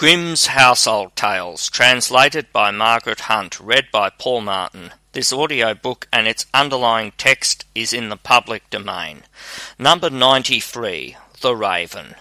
[0.00, 4.92] Grimm's Household Tales, translated by Margaret Hunt, read by Paul Martin.
[5.12, 9.24] This audio book and its underlying text is in the public domain.
[9.78, 12.14] Number 93 The Raven.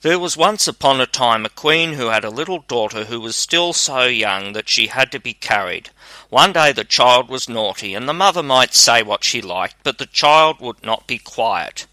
[0.00, 3.36] There was once upon a time a queen who had a little daughter who was
[3.36, 5.90] still so young that she had to be carried.
[6.28, 9.98] One day the child was naughty, and the mother might say what she liked, but
[9.98, 11.86] the child would not be quiet.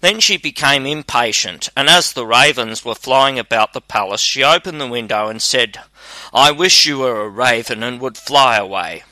[0.00, 4.80] Then she became impatient, and as the ravens were flying about the palace, she opened
[4.80, 5.80] the window and said,
[6.32, 9.04] I wish you were a raven and would fly away,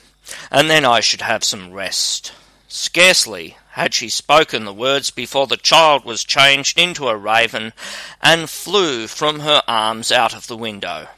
[0.51, 2.32] and then I should have some rest.
[2.69, 7.74] Scarcely had she spoken the words before the child was changed into a raven
[8.23, 11.09] and flew from her arms out of the window.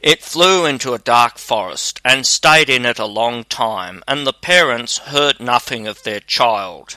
[0.00, 4.32] It flew into a dark forest and stayed in it a long time, and the
[4.32, 6.96] parents heard nothing of their child.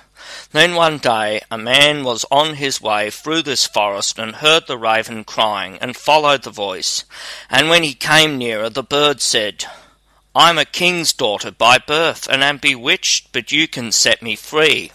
[0.51, 4.77] Then one day a man was on his way through this forest and heard the
[4.77, 7.03] raven crying and followed the voice.
[7.49, 9.65] And when he came nearer, the bird said,
[10.35, 14.91] I'm a king's daughter by birth and am bewitched, but you can set me free.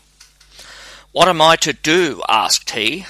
[1.13, 2.23] What am I to do?
[2.29, 3.07] asked he.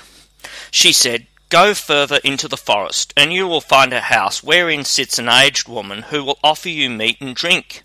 [0.70, 5.18] She said, Go further into the forest, and you will find a house wherein sits
[5.18, 7.83] an aged woman who will offer you meat and drink.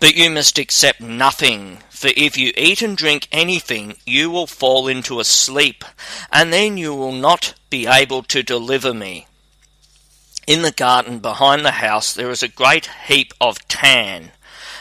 [0.00, 4.88] But you must accept nothing for if you eat and drink anything, you will fall
[4.88, 5.84] into a sleep,
[6.32, 9.26] and then you will not be able to deliver me.
[10.46, 14.32] In the garden behind the house there is a great heap of tan,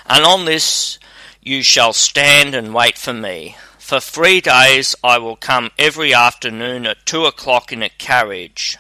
[0.06, 0.98] and on this
[1.44, 3.58] you shall stand and wait for me.
[3.78, 8.78] For three days I will come every afternoon at two o'clock in a carriage.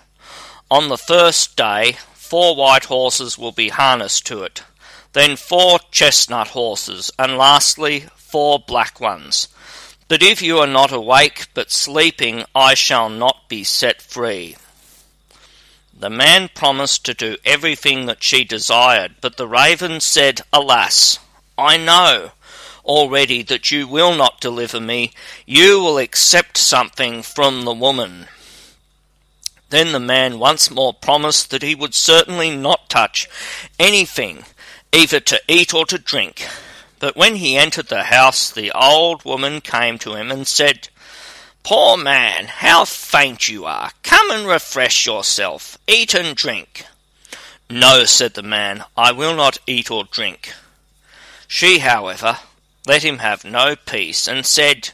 [0.71, 4.63] On the first day, four white horses will be harnessed to it,
[5.13, 9.47] then four chestnut horses, and lastly four black ones.
[10.07, 14.55] But if you are not awake but sleeping, I shall not be set free.
[15.97, 21.19] The man promised to do everything that she desired, but the raven said, Alas,
[21.57, 22.31] I know
[22.85, 25.11] already that you will not deliver me,
[25.45, 28.25] you will accept something from the woman.
[29.69, 33.27] Then the man once more promised that he would certainly not touch
[33.77, 34.45] anything,
[34.91, 36.47] either to eat or to drink.
[36.99, 40.89] But when he entered the house, the old woman came to him and said,
[41.63, 43.91] Poor man, how faint you are!
[44.03, 45.77] Come and refresh yourself.
[45.87, 46.85] Eat and drink.
[47.69, 50.53] No, said the man, I will not eat or drink.
[51.47, 52.39] She, however,
[52.87, 54.91] let him have no peace, and said,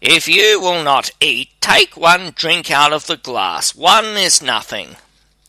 [0.00, 3.74] If you will not eat, take one drink out of the glass.
[3.74, 4.96] One is nothing.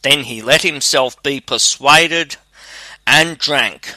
[0.03, 2.37] Then he let himself be persuaded
[3.05, 3.95] and drank.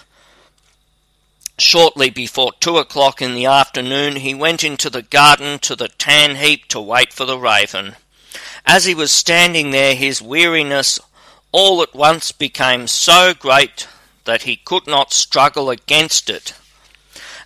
[1.59, 6.37] Shortly before two o'clock in the afternoon, he went into the garden to the tan
[6.37, 7.95] heap to wait for the raven.
[8.67, 10.99] As he was standing there, his weariness
[11.53, 13.87] all at once became so great
[14.25, 16.55] that he could not struggle against it,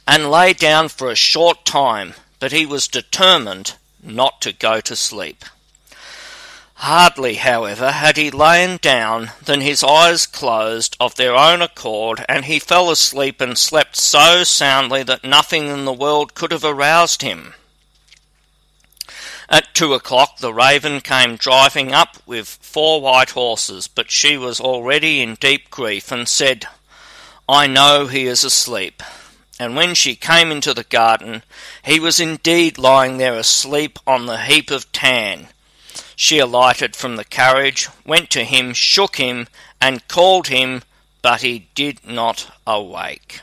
[0.06, 4.96] and lay down for a short time, but he was determined not to go to
[4.96, 5.44] sleep.
[6.82, 12.44] Hardly, however, had he lain down than his eyes closed of their own accord, and
[12.44, 17.22] he fell asleep and slept so soundly that nothing in the world could have aroused
[17.22, 17.54] him.
[19.48, 24.60] At two o'clock the raven came driving up with four white horses, but she was
[24.60, 26.68] already in deep grief, and said,
[27.48, 29.02] I know he is asleep.
[29.58, 31.42] And when she came into the garden,
[31.84, 35.48] he was indeed lying there asleep on the heap of tan
[36.20, 39.46] she alighted from the carriage, went to him, shook him,
[39.80, 40.82] and called him,
[41.22, 43.40] but he did not awake.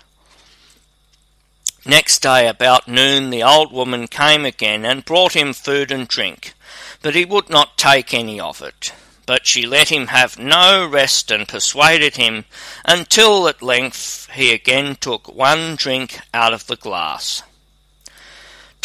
[1.85, 6.53] Next day about noon the old woman came again and brought him food and drink,
[7.01, 8.91] but he would not take any of it.
[9.25, 12.43] But she let him have no rest and persuaded him
[12.83, 17.41] until at length he again took one drink out of the glass.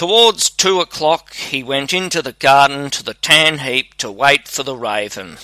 [0.00, 4.62] Towards two o'clock he went into the garden to the tan heap to wait for
[4.62, 5.36] the raven,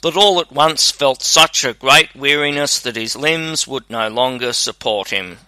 [0.00, 4.52] but all at once felt such a great weariness that his limbs would no longer
[4.52, 5.38] support him.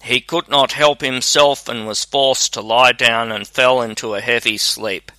[0.00, 4.20] He could not help himself and was forced to lie down and fell into a
[4.20, 5.10] heavy sleep.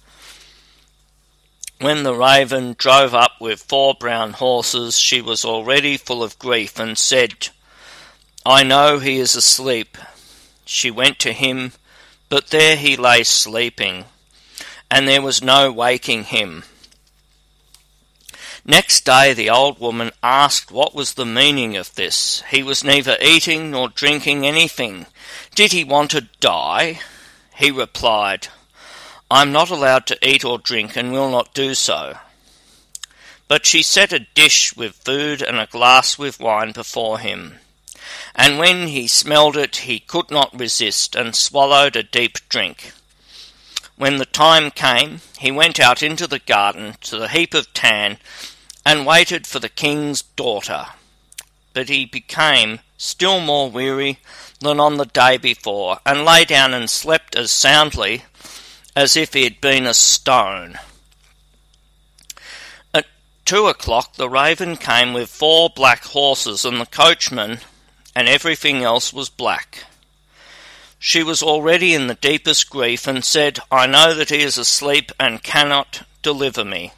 [1.81, 6.79] When the raven drove up with four brown horses, she was already full of grief
[6.79, 7.49] and said,
[8.45, 9.97] I know he is asleep.
[10.63, 11.73] She went to him
[12.35, 14.03] but there he lay sleeping,
[14.91, 16.65] and there was no waking him.
[18.65, 22.43] Next day the old woman asked what was the meaning of this.
[22.51, 25.05] He was neither eating nor drinking anything.
[25.55, 26.99] Did he want to die?
[27.55, 28.49] He replied,
[29.31, 32.17] I am not allowed to eat or drink and will not do so.
[33.47, 37.59] But she set a dish with food and a glass with wine before him.
[38.35, 42.91] And when he smelled it, he could not resist, and swallowed a deep drink.
[43.95, 48.17] When the time came, he went out into the garden to the heap of tan,
[48.85, 50.87] and waited for the king's daughter.
[51.73, 54.19] But he became still more weary
[54.59, 58.23] than on the day before, and lay down and slept as soundly
[58.95, 60.77] as if he had been a stone.
[62.93, 63.05] At
[63.45, 67.59] two o'clock the raven came with four black horses, and the coachman
[68.15, 69.83] and everything else was black.
[70.97, 75.11] She was already in the deepest grief, and said, I know that he is asleep
[75.19, 76.93] and cannot deliver me.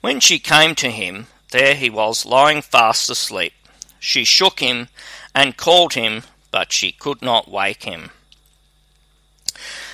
[0.00, 3.54] When she came to him, there he was lying fast asleep.
[3.98, 4.88] She shook him
[5.34, 8.10] and called him, but she could not wake him.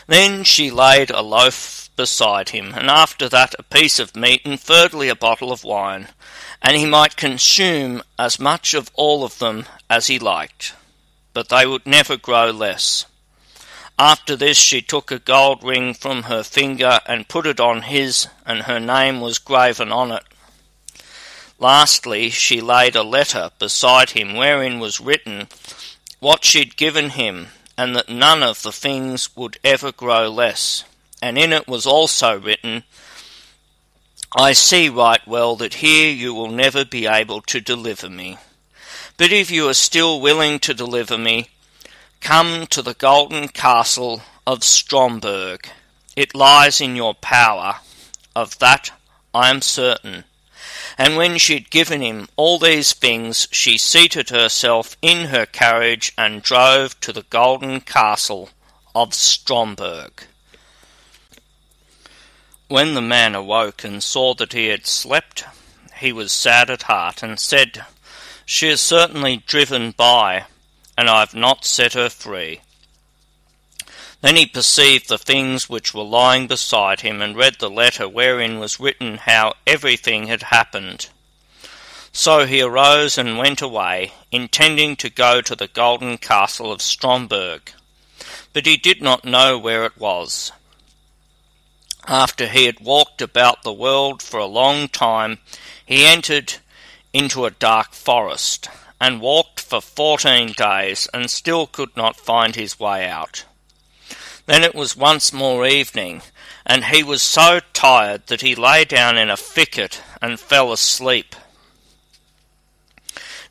[0.07, 4.59] Then she laid a loaf beside him, and after that a piece of meat, and
[4.61, 6.09] thirdly a bottle of wine,
[6.65, 10.75] and he might consume as much of all of them as he liked,
[11.35, 13.05] but they would never grow less.
[13.99, 18.29] After this she took a gold ring from her finger and put it on his,
[18.47, 20.25] and her name was graven on it.
[21.59, 25.49] Lastly, she laid a letter beside him wherein was written
[26.19, 30.85] what she'd given him, and that none of the things would ever grow less.
[31.21, 32.85] And in it was also written,
[34.37, 38.39] I see right well that here you will never be able to deliver me.
[39.17, 41.51] But if you are still willing to deliver me,
[42.21, 45.69] come to the golden castle of Stromberg.
[46.17, 47.77] It lies in your power.
[48.35, 48.91] Of that
[49.33, 50.25] I am certain.
[50.99, 56.13] And when she had given him all these things, she seated herself in her carriage
[56.19, 58.51] and drove to the golden castle
[58.97, 60.25] of Stromberg.
[62.75, 65.45] When the man awoke and saw that he had slept,
[65.99, 67.85] he was sad at heart, and said,
[68.45, 70.47] She is certainly driven by,
[70.99, 72.63] and I have not set her free.
[74.23, 78.59] Then he perceived the things which were lying beside him, and read the letter wherein
[78.59, 81.11] was written how everything had happened.
[82.11, 87.71] So he arose and went away, intending to go to the golden castle of Stromberg,
[88.53, 90.51] but he did not know where it was.
[92.07, 95.39] After he had walked about the world for a long time,
[95.87, 96.55] he entered
[97.15, 98.69] into a dark forest,
[99.01, 103.45] and walked for fourteen days, and still could not find his way out.
[104.47, 106.21] Then it was once more evening,
[106.67, 111.35] and he was so tired that he lay down in a thicket and fell asleep.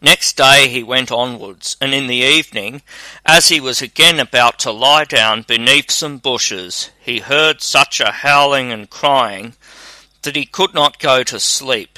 [0.03, 2.81] Next day he went onwards, and in the evening,
[3.25, 8.11] as he was again about to lie down beneath some bushes, he heard such a
[8.11, 9.53] howling and crying
[10.23, 11.97] that he could not go to sleep.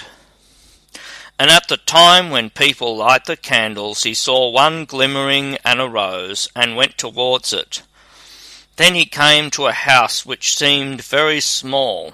[1.40, 6.48] And at the time when people light the candles, he saw one glimmering and arose,
[6.56, 7.82] and went towards it.
[8.76, 12.14] Then he came to a house which seemed very small,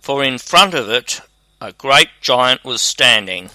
[0.00, 1.20] for in front of it
[1.60, 3.50] a great giant was standing.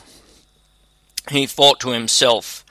[1.29, 2.65] He thought to himself,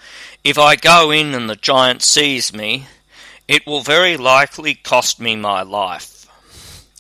[0.45, 2.87] If I go in and the giant sees me,
[3.49, 6.27] it will very likely cost me my life.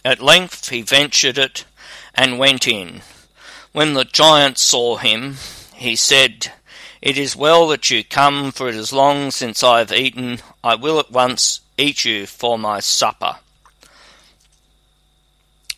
[0.04, 1.64] At length he ventured it,
[2.14, 3.02] and went in.
[3.72, 5.36] When the giant saw him,
[5.74, 6.52] he said,
[7.00, 10.40] It is well that you come, for it is long since I have eaten.
[10.62, 13.36] I will at once eat you for my supper.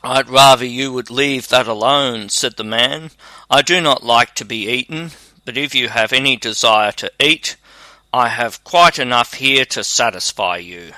[0.02, 3.10] I'd rather you would leave that alone, said the man.
[3.49, 5.12] I do not like to be eaten,
[5.44, 7.56] but if you have any desire to eat,
[8.12, 10.92] I have quite enough here to satisfy you.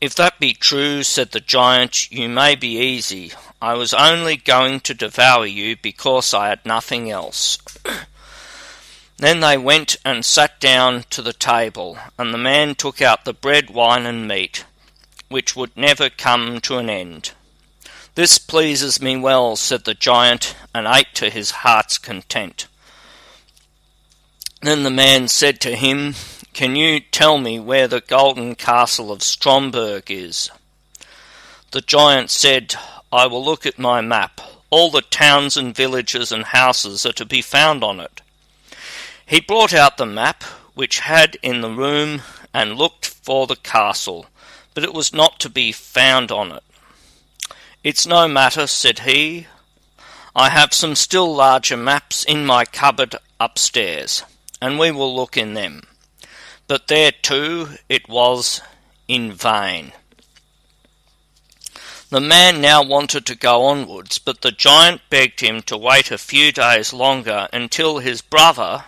[0.00, 3.32] If that be true, said the giant, you may be easy.
[3.60, 7.58] I was only going to devour you because I had nothing else.
[9.18, 13.32] Then they went and sat down to the table, and the man took out the
[13.32, 14.66] bread, wine, and meat,
[15.28, 17.32] which would never come to an end.
[18.14, 22.66] This pleases me well, said the giant, and ate to his heart's content.
[24.66, 26.16] Then the man said to him,
[26.52, 30.50] Can you tell me where the golden castle of Stromberg is?
[31.70, 32.74] The giant said,
[33.12, 34.40] I will look at my map.
[34.70, 38.22] All the towns and villages and houses are to be found on it.
[39.24, 40.42] He brought out the map
[40.74, 44.26] which had in the room and looked for the castle,
[44.74, 46.64] but it was not to be found on it.
[47.84, 49.46] It's no matter, said he.
[50.34, 54.24] I have some still larger maps in my cupboard upstairs,
[54.60, 55.82] and we will look in them.
[56.66, 58.60] But there too it was
[59.08, 59.92] in vain.
[62.08, 66.18] The man now wanted to go onwards, but the giant begged him to wait a
[66.18, 68.84] few days longer until his brother,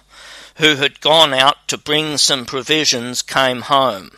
[0.56, 4.12] who had gone out to bring some provisions, came home.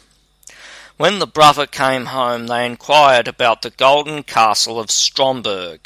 [0.99, 5.81] When the brother came home, they inquired about the golden castle of Stromberg.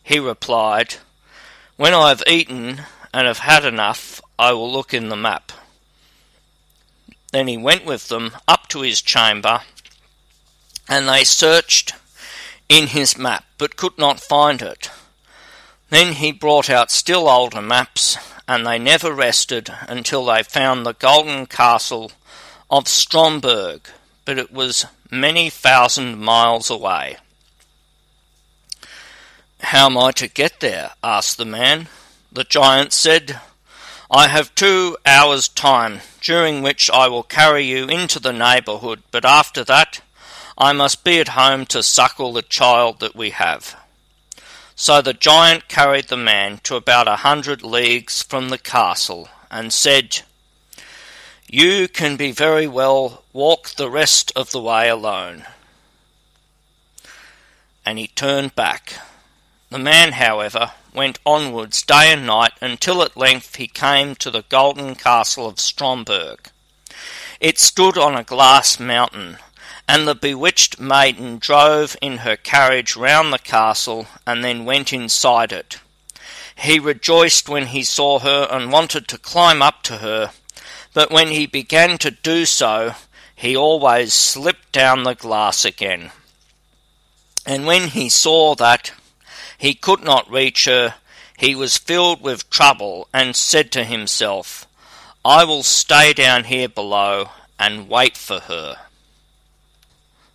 [0.00, 0.96] He replied,
[1.74, 2.82] When I have eaten
[3.12, 5.52] and have had enough, I will look in the map.
[7.32, 9.62] Then he went with them up to his chamber,
[10.88, 11.94] and they searched
[12.68, 14.90] in his map, but could not find it.
[15.90, 20.94] Then he brought out still older maps, and they never rested until they found the
[20.94, 22.12] golden castle
[22.70, 23.88] of Stromberg,
[24.24, 27.16] but it was many thousand miles away.
[29.60, 30.90] How am I to get there?
[31.02, 31.88] asked the man.
[32.30, 33.40] The giant said,
[34.10, 39.24] I have two hours' time, during which I will carry you into the neighbourhood, but
[39.24, 40.02] after that
[40.56, 43.76] I must be at home to suckle the child that we have.
[44.76, 49.72] So the giant carried the man to about a hundred leagues from the castle, and
[49.72, 50.22] said,
[51.48, 55.44] You can be very well walk the rest of the way alone.
[57.86, 58.94] And he turned back.
[59.70, 64.44] The man, however, went onwards day and night until at length he came to the
[64.48, 66.50] golden castle of Stromberg.
[67.40, 69.38] It stood on a glass mountain,
[69.88, 75.52] and the bewitched maiden drove in her carriage round the castle and then went inside
[75.52, 75.78] it.
[76.56, 80.30] He rejoiced when he saw her and wanted to climb up to her,
[80.92, 82.94] but when he began to do so,
[83.34, 86.12] he always slipped down the glass again.
[87.44, 88.92] And when he saw that
[89.58, 90.94] he could not reach her,
[91.36, 94.66] he was filled with trouble and said to himself,
[95.24, 98.76] I will stay down here below and wait for her.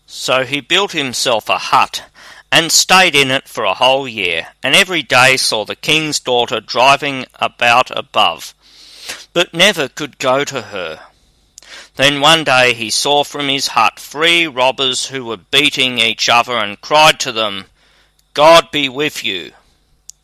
[0.05, 2.03] So he built himself a hut
[2.51, 6.59] and stayed in it for a whole year, and every day saw the king's daughter
[6.59, 8.55] driving about above,
[9.33, 10.99] but never could go to her.
[11.95, 16.57] Then one day he saw from his hut three robbers who were beating each other,
[16.57, 17.65] and cried to them,
[18.39, 19.51] God be with you.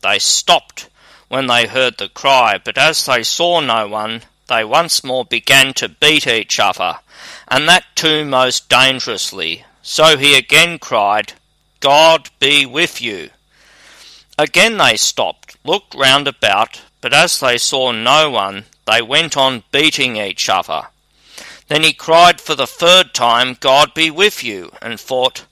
[0.02, 0.88] They stopped
[1.28, 5.74] when they heard the cry, but as they saw no one, they once more began
[5.74, 7.00] to beat each other,
[7.46, 9.66] and that too most dangerously.
[9.82, 11.34] So he again cried,
[11.80, 13.28] God be with you.
[14.38, 19.62] Again they stopped, looked round about, but as they saw no one, they went on
[19.72, 20.84] beating each other.
[21.68, 25.44] Then he cried for the third time, God be with you, and thought,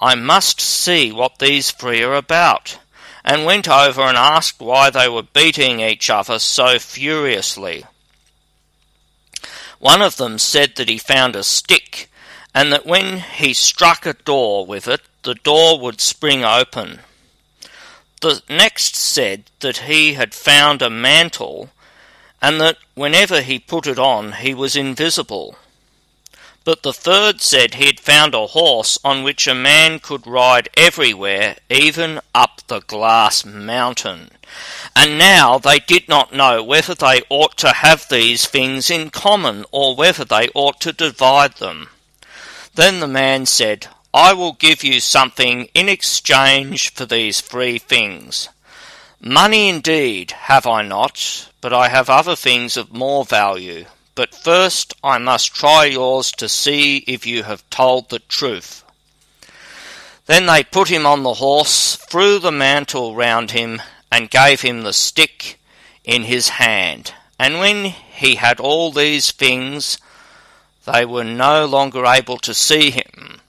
[0.00, 2.78] I must see what these three are about,
[3.22, 7.84] and went over and asked why they were beating each other so furiously.
[9.78, 12.10] One of them said that he found a stick,
[12.54, 17.00] and that when he struck a door with it, the door would spring open.
[18.22, 21.70] The next said that he had found a mantle,
[22.40, 25.56] and that whenever he put it on he was invisible.
[26.70, 30.68] But the third said he had found a horse on which a man could ride
[30.76, 34.30] everywhere, even up the glass mountain.
[34.94, 39.64] And now they did not know whether they ought to have these things in common,
[39.72, 41.88] or whether they ought to divide them.
[42.76, 48.48] Then the man said, I will give you something in exchange for these three things.
[49.20, 54.94] Money indeed have I not, but I have other things of more value but first
[55.02, 58.84] I must try yours to see if you have told the truth.
[60.26, 64.82] Then they put him on the horse, threw the mantle round him, and gave him
[64.82, 65.58] the stick
[66.04, 67.14] in his hand.
[67.38, 69.98] And when he had all these things,
[70.84, 73.40] they were no longer able to see him.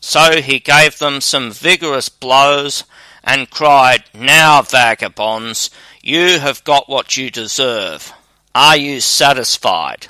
[0.00, 2.84] So he gave them some vigorous blows,
[3.24, 5.70] and cried, Now, vagabonds,
[6.02, 8.12] you have got what you deserve.
[8.54, 10.08] Are you satisfied?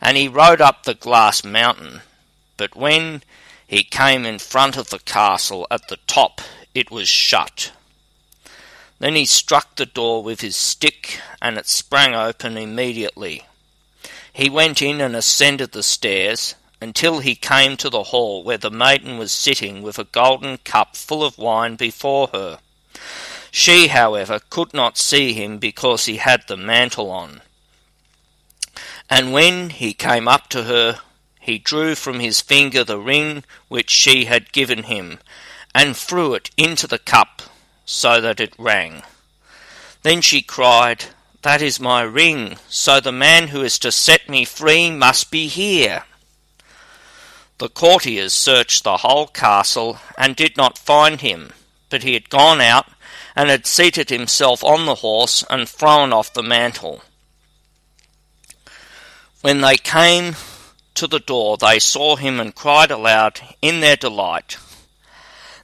[0.00, 2.00] And he rode up the glass mountain.
[2.56, 3.22] But when
[3.66, 6.40] he came in front of the castle at the top,
[6.74, 7.72] it was shut.
[8.98, 13.44] Then he struck the door with his stick, and it sprang open immediately.
[14.32, 18.70] He went in and ascended the stairs until he came to the hall where the
[18.70, 22.58] maiden was sitting with a golden cup full of wine before her.
[23.50, 27.42] She, however, could not see him because he had the mantle on.
[29.14, 31.00] And when he came up to her,
[31.38, 35.18] he drew from his finger the ring which she had given him,
[35.74, 37.42] and threw it into the cup,
[37.84, 39.02] so that it rang.
[40.02, 41.04] Then she cried,
[41.42, 45.46] That is my ring, so the man who is to set me free must be
[45.46, 46.04] here.
[47.58, 51.52] The courtiers searched the whole castle and did not find him,
[51.90, 52.86] but he had gone out
[53.36, 57.02] and had seated himself on the horse and thrown off the mantle.
[59.42, 60.36] When they came
[60.94, 64.56] to the door, they saw him and cried aloud in their delight.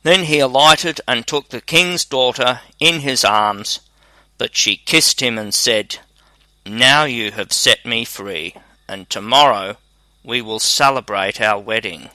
[0.03, 3.79] Then he alighted and took the king's daughter in his arms,
[4.37, 5.99] but she kissed him and said,
[6.67, 8.55] Now you have set me free,
[8.89, 9.77] and tomorrow
[10.25, 12.11] we will celebrate our wedding.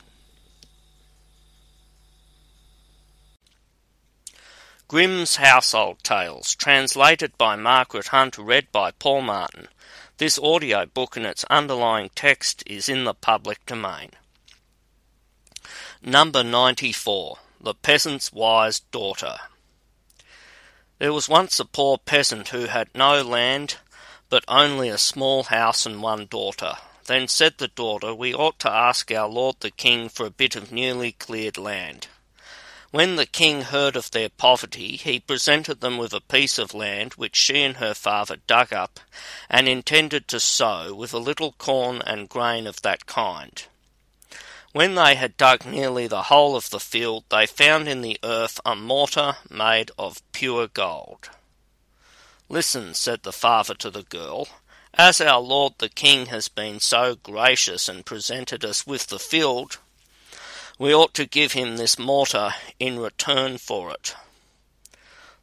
[4.89, 9.69] Grimm's Household Tales, translated by Margaret Hunt, read by Paul Martin.
[10.19, 14.11] This audio book and its underlying text is in the public domain.
[16.03, 19.37] Number 94 The Peasant's Wise Daughter.
[20.99, 23.77] There was once a poor peasant who had no land,
[24.29, 26.75] but only a small house and one daughter.
[27.05, 30.55] Then said the daughter, We ought to ask our lord the king for a bit
[30.55, 32.07] of newly cleared land.
[32.93, 37.13] When the king heard of their poverty, he presented them with a piece of land
[37.13, 38.99] which she and her father dug up,
[39.49, 43.65] and intended to sow with a little corn and grain of that kind.
[44.73, 48.61] When they had dug nearly the whole of the field, they found in the earth
[48.63, 51.31] a mortar made of pure gold.
[52.47, 54.49] Listen, said the father to the girl,
[54.93, 59.79] as our lord the king has been so gracious and presented us with the field,
[60.83, 64.17] we ought to give him this mortar in return for it.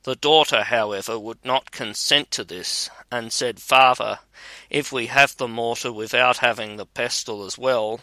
[0.02, 4.18] The daughter, however, would not consent to this, and said, Father,
[4.68, 8.00] if we have the mortar without having the pestle as well,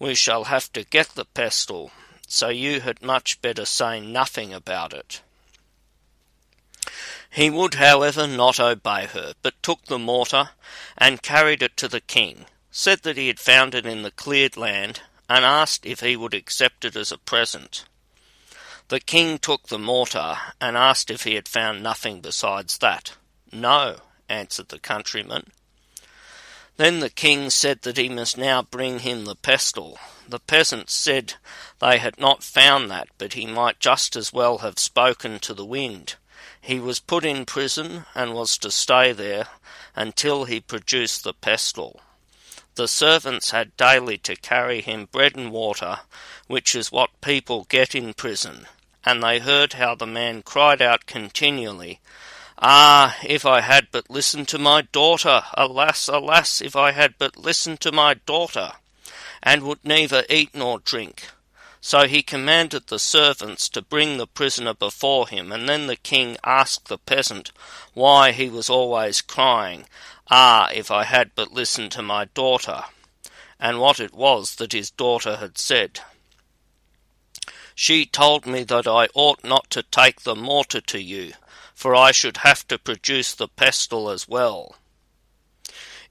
[0.00, 1.92] we shall have to get the pestle,
[2.26, 5.22] so you had much better say nothing about it.
[7.30, 10.50] He would, however, not obey her, but took the mortar
[10.98, 14.56] and carried it to the king, said that he had found it in the cleared
[14.56, 17.84] land, and asked if he would accept it as a present.
[18.88, 23.12] The king took the mortar and asked if he had found nothing besides that.
[23.52, 25.52] No, answered the countryman.
[26.78, 30.00] Then the king said that he must now bring him the pestle.
[30.28, 31.34] The peasants said
[31.78, 35.64] they had not found that, but he might just as well have spoken to the
[35.64, 36.16] wind.
[36.60, 39.46] He was put in prison and was to stay there
[39.94, 42.00] until he produced the pestle.
[42.80, 46.00] The servants had daily to carry him bread and water,
[46.46, 48.66] which is what people get in prison,
[49.04, 52.00] and they heard how the man cried out continually,
[52.58, 55.42] Ah, if I had but listened to my daughter!
[55.52, 58.72] Alas, alas, if I had but listened to my daughter!
[59.42, 61.28] And would neither eat nor drink.
[61.82, 66.38] So he commanded the servants to bring the prisoner before him, and then the king
[66.44, 67.52] asked the peasant
[67.92, 69.86] why he was always crying,
[70.30, 72.84] Ah, if I had but listened to my daughter!
[73.58, 76.00] And what it was that his daughter had said.
[77.74, 81.32] She told me that I ought not to take the mortar to you,
[81.74, 84.76] for I should have to produce the pestle as well.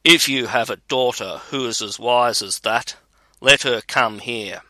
[0.04, 2.98] If you have a daughter who is as wise as that,
[3.40, 4.64] let her come here.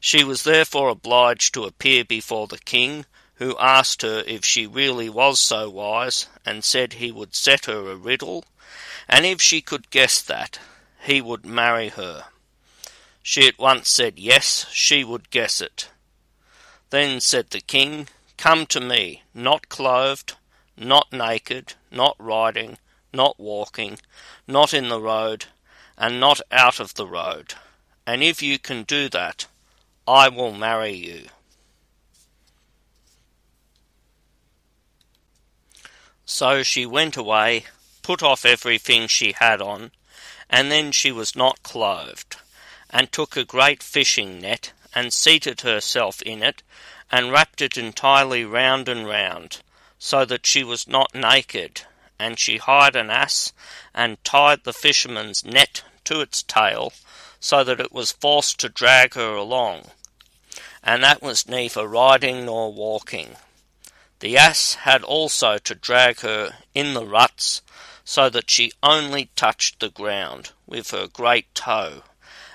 [0.00, 3.06] She was therefore obliged to appear before the king,
[3.38, 7.90] who asked her if she really was so wise, and said he would set her
[7.90, 8.44] a riddle,
[9.08, 10.58] and if she could guess that,
[11.00, 12.24] he would marry her.
[13.22, 15.88] She at once said yes, she would guess it.
[16.90, 20.34] Then said the king, Come to me, not clothed,
[20.76, 22.78] not naked, not riding,
[23.12, 23.98] not walking,
[24.46, 25.46] not in the road,
[25.96, 27.54] and not out of the road.
[28.06, 29.46] And if you can do that,
[30.06, 31.26] I will marry you.
[36.30, 37.64] So she went away,
[38.02, 39.92] put off everything she had on,
[40.50, 42.36] and then she was not clothed,
[42.90, 46.62] and took a great fishing net, and seated herself in it,
[47.10, 49.62] and wrapped it entirely round and round,
[49.98, 51.86] so that she was not naked,
[52.18, 53.54] and she hired an ass,
[53.94, 56.92] and tied the fisherman's net to its tail,
[57.40, 59.92] so that it was forced to drag her along,
[60.84, 63.36] and that was neither riding nor walking.
[64.20, 67.62] The ass had also to drag her in the ruts,
[68.04, 72.02] so that she only touched the ground with her great toe,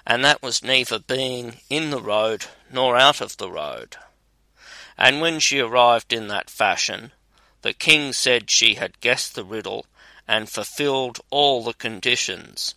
[0.05, 3.95] and that was neither being in the road nor out of the road.
[4.97, 7.13] And when she arrived in that fashion,
[7.61, 9.85] the king said she had guessed the riddle
[10.27, 12.75] and fulfilled all the conditions.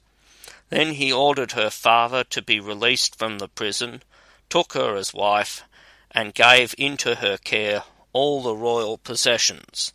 [0.68, 4.04] Then he ordered her father to be released from the prison,
[4.48, 5.64] took her as wife,
[6.12, 7.82] and gave into her care
[8.16, 9.92] all the royal possessions.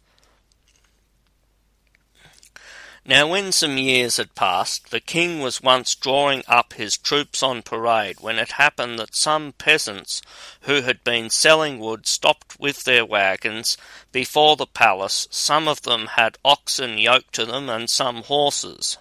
[3.04, 7.64] Now when some years had passed, the king was once drawing up his troops on
[7.64, 10.22] parade, when it happened that some peasants
[10.62, 13.76] who had been selling wood stopped with their wagons
[14.12, 15.28] before the palace.
[15.32, 19.00] Some of them had oxen yoked to them, and some horses.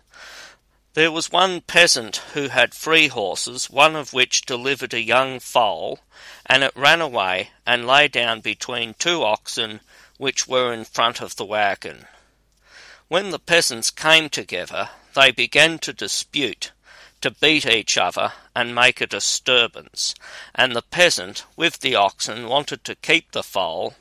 [0.94, 6.00] There was one peasant who had three horses, one of which delivered a young foal,
[6.46, 9.82] and it ran away and lay down between two oxen
[10.18, 12.08] which were in front of the wagon.
[13.06, 16.72] When the peasants came together, they began to dispute,
[17.20, 20.16] to beat each other and make a disturbance,
[20.56, 23.94] and the peasant with the oxen wanted to keep the foal,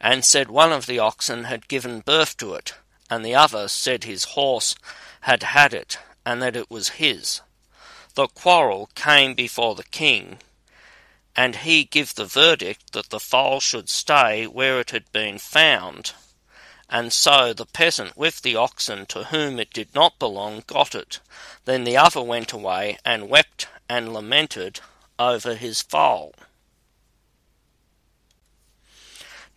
[0.00, 2.74] and said one of the oxen had given birth to it,
[3.10, 4.76] and the other said his horse
[5.22, 7.40] had had it, and that it was his.
[8.14, 10.38] The quarrel came before the king,
[11.36, 16.12] and he gave the verdict that the foal should stay where it had been found,
[16.88, 21.20] and so the peasant with the oxen to whom it did not belong got it.
[21.64, 24.80] Then the other went away and wept and lamented
[25.18, 26.34] over his foal.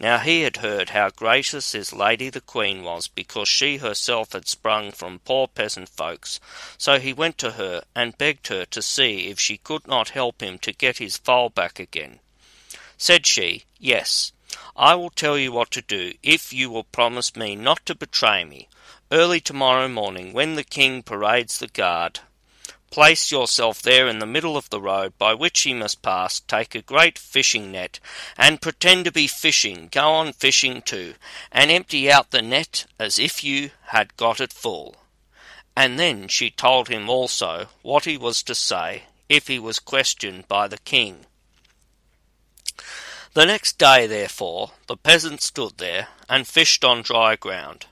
[0.04, 4.50] Now he had heard how gracious his lady the queen was, because she herself had
[4.50, 6.42] sprung from poor peasant folks.
[6.78, 10.44] So he went to her and begged her to see if she could not help
[10.44, 12.20] him to get his foal back again.
[12.98, 14.34] Said she, Yes,
[14.76, 18.44] I will tell you what to do if you will promise me not to betray
[18.44, 18.68] me.
[19.10, 22.20] Early tomorrow morning, when the king parades the guard,
[22.94, 26.76] place yourself there in the middle of the road by which he must pass, take
[26.76, 28.00] a great fishing net,
[28.38, 31.16] and pretend to be fishing, go on fishing too,
[31.52, 34.96] and empty out the net as if you had got it full.
[35.76, 40.48] And then she told him also what he was to say if he was questioned
[40.48, 41.26] by the king.
[43.34, 47.88] The next day, therefore, the peasant stood there and fished on dry ground.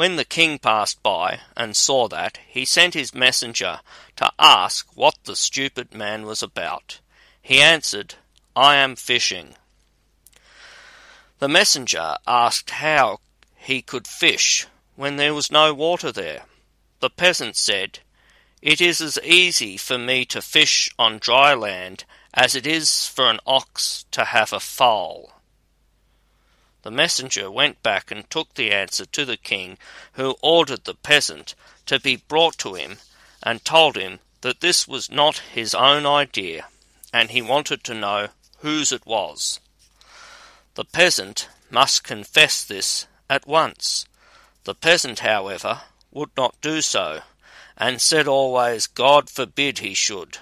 [0.00, 3.80] When the king passed by and saw that, he sent his messenger
[4.16, 7.00] to ask what the stupid man was about.
[7.42, 8.14] He answered,
[8.56, 9.56] I am fishing.
[11.38, 13.20] The messenger asked how
[13.54, 16.44] he could fish when there was no water there.
[17.00, 17.98] The peasant said,
[18.62, 23.28] It is as easy for me to fish on dry land as it is for
[23.28, 25.34] an ox to have a foal.
[26.82, 29.76] The messenger went back and took the answer to the king,
[30.12, 31.54] who ordered the peasant
[31.86, 32.98] to be brought to him,
[33.42, 36.68] and told him that this was not his own idea,
[37.12, 39.60] and he wanted to know whose it was.
[40.74, 44.06] The peasant must confess this at once.
[44.64, 47.22] The peasant, however, would not do so,
[47.76, 50.38] and said always, God forbid he should.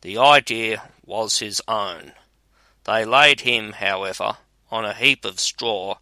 [0.00, 2.12] The idea was his own.
[2.84, 4.36] They laid him, however,
[4.74, 5.96] on a heap of straw,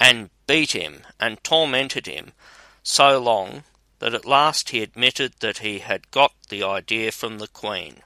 [0.00, 2.32] and beat him and tormented him
[2.82, 3.62] so long
[4.00, 8.02] that at last he admitted that he had got the idea from the Queen.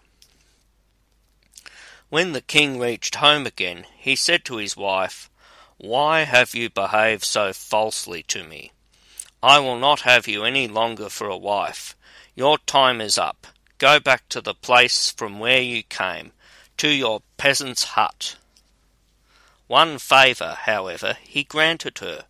[2.11, 5.31] When the king reached home again, he said to his wife,
[5.79, 8.73] Why have you behaved so falsely to me?
[9.43, 11.97] I will not have you any longer for a wife.
[12.35, 13.47] Your time is up.
[13.79, 16.33] Go back to the place from where you came,
[16.77, 18.37] to your peasant's hut.
[19.67, 22.27] One favour, however, he granted her.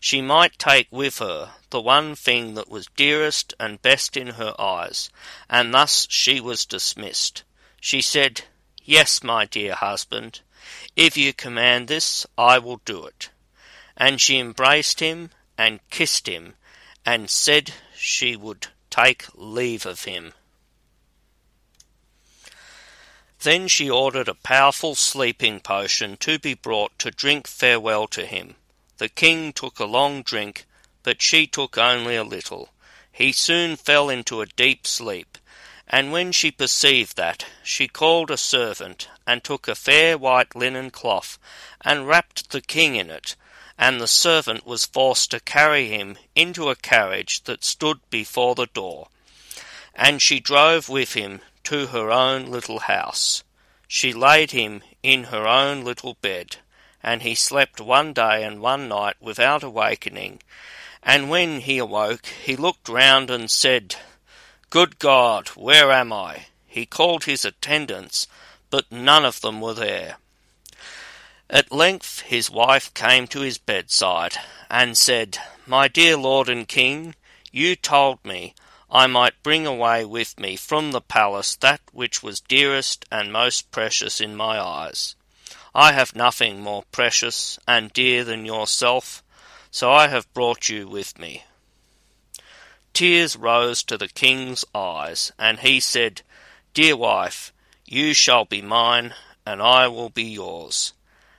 [0.00, 4.54] She might take with her the one thing that was dearest and best in her
[4.58, 5.10] eyes,
[5.48, 7.42] and thus she was dismissed.
[7.80, 8.42] She said,
[8.84, 10.40] Yes, my dear husband,
[10.94, 13.30] if you command this, I will do it.
[13.96, 16.54] And she embraced him and kissed him,
[17.04, 20.34] and said she would take leave of him.
[23.42, 28.56] Then she ordered a powerful sleeping potion to be brought to drink farewell to him.
[28.98, 30.64] The king took a long drink,
[31.02, 32.70] but she took only a little.
[33.12, 35.38] He soon fell into a deep sleep,
[35.86, 40.90] and when she perceived that, she called a servant, and took a fair white linen
[40.90, 41.38] cloth,
[41.82, 43.36] and wrapped the king in it,
[43.78, 48.66] and the servant was forced to carry him into a carriage that stood before the
[48.66, 49.08] door.
[49.94, 53.42] And she drove with him to her own little house.
[53.88, 56.56] She laid him in her own little bed,
[57.02, 60.42] and he slept one day and one night without awakening.
[61.02, 63.96] And when he awoke, he looked round and said,
[64.70, 66.46] Good God, where am I?
[66.66, 68.26] He called his attendants,
[68.70, 70.16] but none of them were there.
[71.48, 74.36] At length his wife came to his bedside,
[74.70, 77.14] and said, My dear lord and king,
[77.50, 78.54] you told me
[78.90, 83.70] I might bring away with me from the palace that which was dearest and most
[83.72, 85.16] precious in my eyes.
[85.74, 89.22] I have nothing more precious and dear than yourself,
[89.70, 91.44] so I have brought you with me.
[92.94, 96.22] tears rose to the king's eyes, and he said,
[96.72, 97.52] Dear wife,
[97.84, 100.94] you shall be mine, and I will be yours.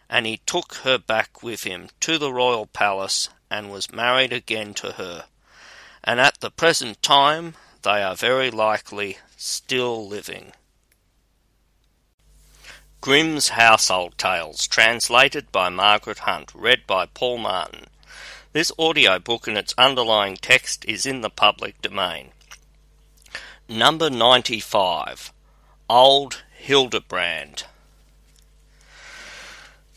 [0.09, 4.73] And he took her back with him to the royal palace, and was married again
[4.75, 5.25] to her.
[6.07, 10.53] And at the present time they are very likely still living.
[13.01, 17.87] Grimm's Household Tales, translated by Margaret Hunt, read by Paul Martin.
[18.53, 22.31] This audiobook and its underlying text is in the public domain.
[23.67, 25.33] Number 95
[25.89, 27.65] Old Hildebrand.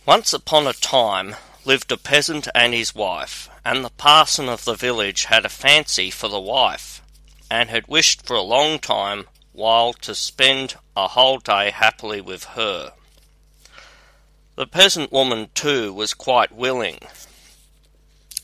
[0.04, 4.74] Once upon a time lived a peasant and his wife, and the parson of the
[4.74, 7.02] village had a fancy for the wife,
[7.50, 12.44] and had wished for a long time while to spend a whole day happily with
[12.44, 12.92] her.
[14.56, 16.98] The peasant woman, too, was quite willing,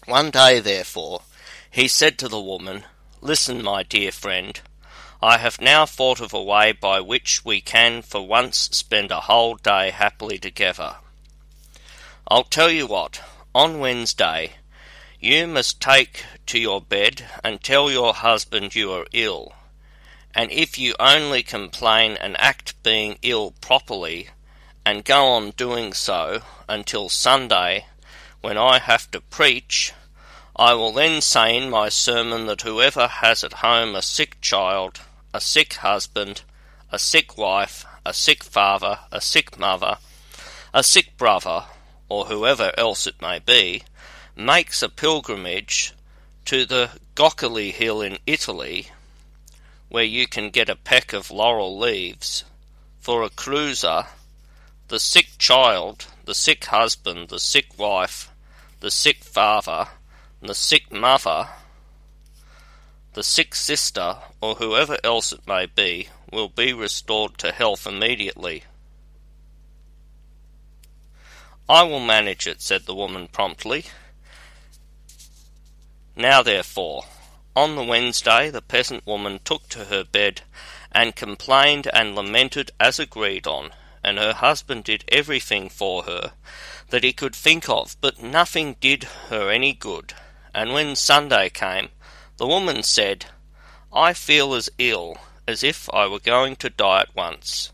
[0.07, 1.22] one day, therefore,
[1.68, 2.85] he said to the woman,
[3.20, 4.61] Listen, my dear friend,
[5.20, 9.22] I have now thought of a way by which we can for once spend a
[9.22, 10.96] whole day happily together.
[12.29, 13.20] I'll tell you what,
[13.52, 14.52] on Wednesday,
[15.20, 19.55] you must take to your bed and tell your husband you are ill,
[20.35, 24.29] and if you only complain and act being ill properly,
[24.85, 27.87] and go on doing so until Sunday,
[28.40, 29.92] when I have to preach,
[30.55, 35.00] I will then say in my sermon that whoever has at home a sick child,
[35.35, 36.42] a sick husband,
[36.92, 39.98] a sick wife, a sick father, a sick mother,
[40.72, 41.64] a sick brother,
[42.09, 43.83] or whoever else it may be,
[44.37, 45.94] makes a pilgrimage
[46.44, 48.88] to the Göckerli Hill in Italy,
[49.88, 52.44] where you can get a peck of laurel leaves,
[53.01, 54.07] for a kreuzer,
[54.88, 58.31] the sick child, the sick husband, the sick wife,
[58.81, 59.88] the sick father,
[60.42, 61.49] the sick mother,
[63.14, 68.64] the sick sister, or whoever else it may be, will be restored to health immediately.
[71.68, 73.87] I will manage it, said the woman promptly.
[76.18, 77.05] Now therefore,
[77.55, 80.40] on the Wednesday the peasant woman took to her bed,
[80.90, 86.33] and complained and lamented as agreed on, and her husband did everything for her,
[86.88, 90.14] that he could think of, but nothing did her any good.
[90.55, 91.90] And when Sunday came,
[92.38, 93.26] the woman said,
[93.92, 97.72] I feel as ill as if I were going to die at once.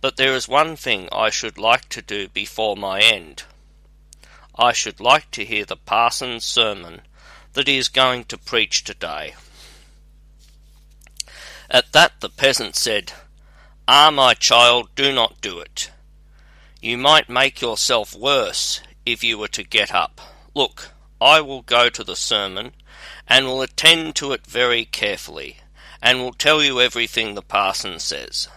[0.00, 3.42] But there is one thing I should like to do before my end.
[4.54, 7.02] I should like to hear the parson's sermon
[7.56, 9.34] that he is going to preach today.
[11.70, 13.14] At that the peasant said,
[13.88, 15.90] Ah, my child, do not do it.
[16.82, 20.20] You might make yourself worse if you were to get up.
[20.54, 22.72] Look, I will go to the sermon,
[23.26, 25.56] and will attend to it very carefully,
[26.02, 28.48] and will tell you everything the parson says.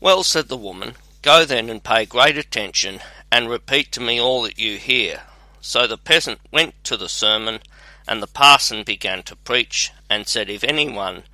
[0.00, 4.42] Well, said the woman, go then and pay great attention, and repeat to me all
[4.44, 5.24] that you hear.
[5.60, 7.60] So the peasant went to the sermon,
[8.08, 11.24] and the parson began to preach, and said, If anyone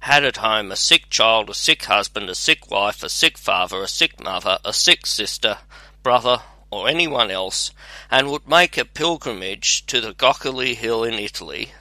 [0.00, 3.82] had at home a sick child, a sick husband, a sick wife, a sick father,
[3.82, 5.58] a sick mother, a sick sister,
[6.02, 7.70] brother, or anyone else,
[8.10, 11.72] and would make a pilgrimage to the Göckerli Hill in Italy,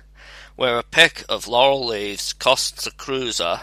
[0.55, 3.61] where a peck of laurel leaves costs a kreuzer,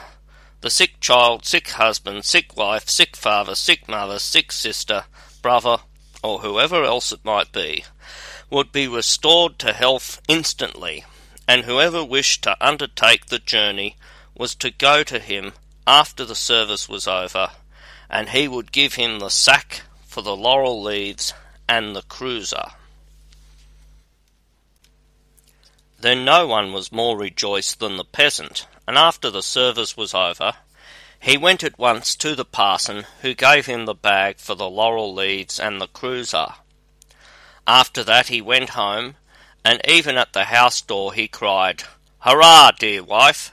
[0.61, 5.05] the sick child, sick husband, sick wife, sick father, sick mother, sick sister,
[5.43, 5.79] brother,
[6.23, 7.85] or whoever else it might be,
[8.51, 11.05] would be restored to health instantly,
[11.49, 13.97] and whoever wished to undertake the journey
[14.37, 15.53] was to go to him
[15.87, 17.51] after the service was over,
[18.09, 21.33] and he would give him the sack for the laurel leaves
[21.69, 22.73] and the kreuzer.
[25.99, 30.55] Then no one was more rejoiced than the peasant, and after the service was over,
[31.19, 35.13] he went at once to the parson, who gave him the bag for the laurel
[35.13, 36.55] leaves and the kreuzer.
[37.67, 39.17] After that he went home,
[39.65, 41.83] and even at the house door he cried,
[42.21, 43.51] Hurrah, dear wife!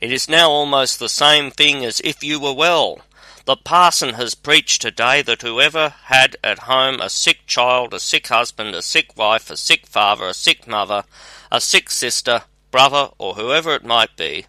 [0.00, 3.00] It is now almost the same thing as if you were well.
[3.44, 8.28] The parson has preached today that whoever had at home a sick child, a sick
[8.28, 11.04] husband, a sick wife, a sick father, a sick mother,
[11.52, 14.46] a sick sister, brother, or whoever it might be,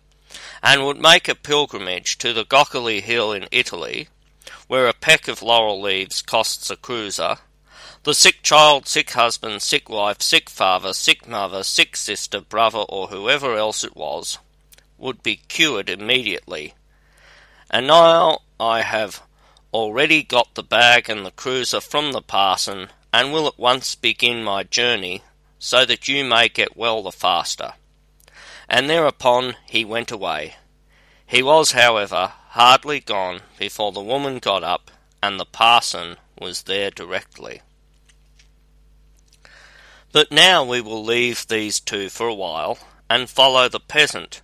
[0.63, 4.07] and would make a pilgrimage to the Göckerli Hill in Italy,
[4.67, 7.39] where a peck of laurel leaves costs a kreuzer,
[8.03, 13.07] the sick child, sick husband, sick wife, sick father, sick mother, sick sister, brother, or
[13.07, 14.39] whoever else it was,
[14.97, 16.73] would be cured immediately.
[17.69, 19.21] And now I have
[19.73, 24.43] already got the bag and the kreuzer from the parson, and will at once begin
[24.43, 25.21] my journey,
[25.59, 27.73] so that you may get well the faster.
[28.71, 30.55] and thereupon he went away.
[31.27, 34.89] He was, however, hardly gone before the woman got up,
[35.21, 37.61] and the parson was there directly.
[40.11, 44.41] But now we will leave these two for a while, and follow the peasant,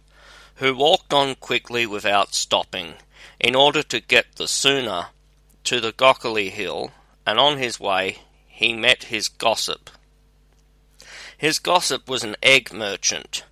[0.55, 2.95] who walked on quickly without stopping,
[3.39, 5.07] in order to get the sooner
[5.65, 6.91] to the Göckerli Hill,
[7.25, 9.89] and on his way he met his gossip.
[11.37, 13.43] His gossip was an egg merchant,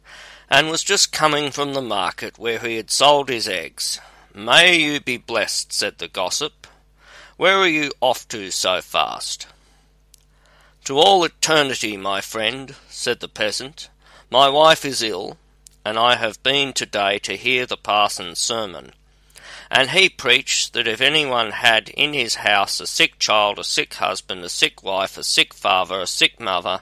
[0.49, 3.99] and was just coming from the market where he had sold his eggs.
[4.33, 6.65] May you be blessed, said the gossip.
[7.35, 9.47] Where are you off to so fast?
[10.85, 13.89] To all eternity, my friend, said the peasant.
[14.29, 15.39] My wife is ill,
[15.83, 18.93] and I have been to-day to hear the parson's sermon.
[19.71, 23.95] And he preached that if anyone had in his house a sick child, a sick
[23.95, 26.81] husband, a sick wife, a sick father, a sick mother,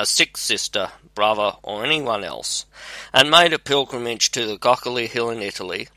[0.00, 2.64] a sick sister, brother, or anyone else,
[3.12, 5.88] and made a pilgrimage to the Göckerli Hill in Italy,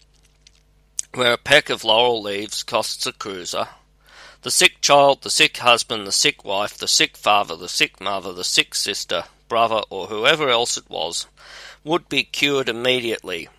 [1.14, 3.70] where a peck of laurel leaves costs a kreuzer,
[4.42, 8.32] the sick child, the sick husband, the sick wife, the sick father, the sick mother,
[8.32, 11.28] the sick sister, brother, or whoever else it was,
[11.84, 13.50] would be cured immediately.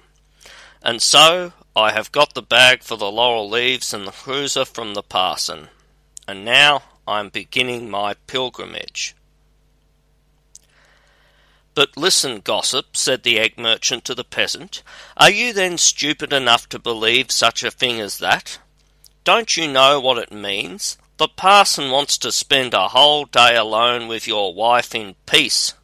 [0.82, 4.94] And so I have got the bag for the laurel leaves and the kreuzer from
[4.94, 5.68] the parson,
[6.26, 9.14] and now I am beginning my pilgrimage.
[11.74, 14.82] But listen, gossip, said the egg merchant to the peasant,
[15.16, 18.58] are you then stupid enough to believe such a thing as that?
[19.22, 20.96] Don't you know what it means?
[21.18, 25.74] The parson wants to spend a whole day alone with your wife in peace,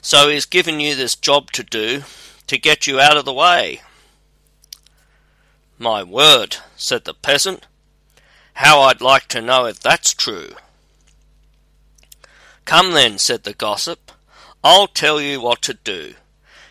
[0.00, 2.02] so he's given you this job to do
[2.48, 3.82] to get you out of the way.
[5.78, 7.66] My word, said the peasant,
[8.54, 10.50] how I'd like to know if that's true.
[12.64, 14.10] Come then, said the gossip,
[14.64, 16.14] I'll tell you what to do.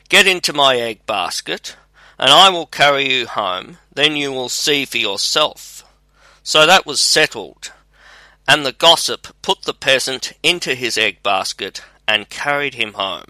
[0.09, 1.77] Get into my egg basket,
[2.19, 5.80] and I will carry you home, then you will see for yourself.
[6.43, 7.71] So that was settled,
[8.47, 13.25] and the gossip put the peasant into his egg basket and carried him home.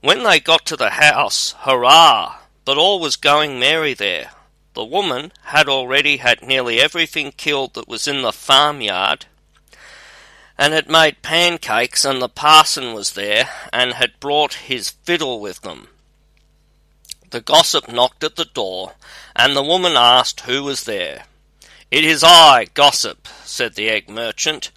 [0.00, 2.38] When they got to the house, hurrah!
[2.64, 4.30] But all was going merry there.
[4.74, 9.26] The woman had already had nearly everything killed that was in the farmyard
[10.58, 15.60] and had made pancakes, and the parson was there, and had brought his fiddle with
[15.60, 15.88] them.
[17.30, 18.94] The gossip knocked at the door,
[19.34, 21.24] and the woman asked who was there.
[21.88, 24.72] It is I, gossip, said the egg merchant.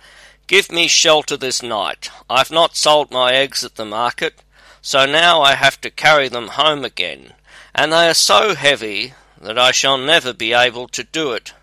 [0.46, 2.12] Give me shelter this night.
[2.30, 4.44] I've not sold my eggs at the market,
[4.80, 7.34] so now I have to carry them home again,
[7.74, 11.54] and they are so heavy that I shall never be able to do it,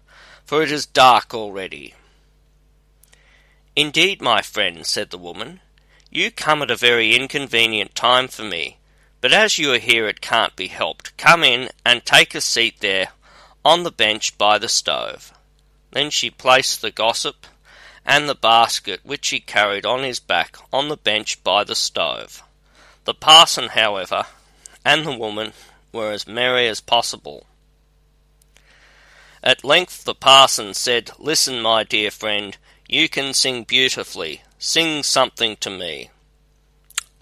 [0.44, 1.94] for it is dark already.
[3.76, 5.60] Indeed, my friend, said the woman,
[6.10, 8.78] you come at a very inconvenient time for me,
[9.20, 11.16] but as you are here it can't be helped.
[11.16, 13.10] Come in and take a seat there
[13.64, 15.32] on the bench by the stove.
[15.96, 17.46] Then she placed the gossip
[18.04, 22.42] and the basket which he carried on his back on the bench by the stove.
[23.04, 24.26] The parson, however,
[24.84, 25.54] and the woman
[25.92, 27.46] were as merry as possible.
[29.42, 34.42] At length the parson said, Listen, my dear friend, you can sing beautifully.
[34.58, 36.10] Sing something to me.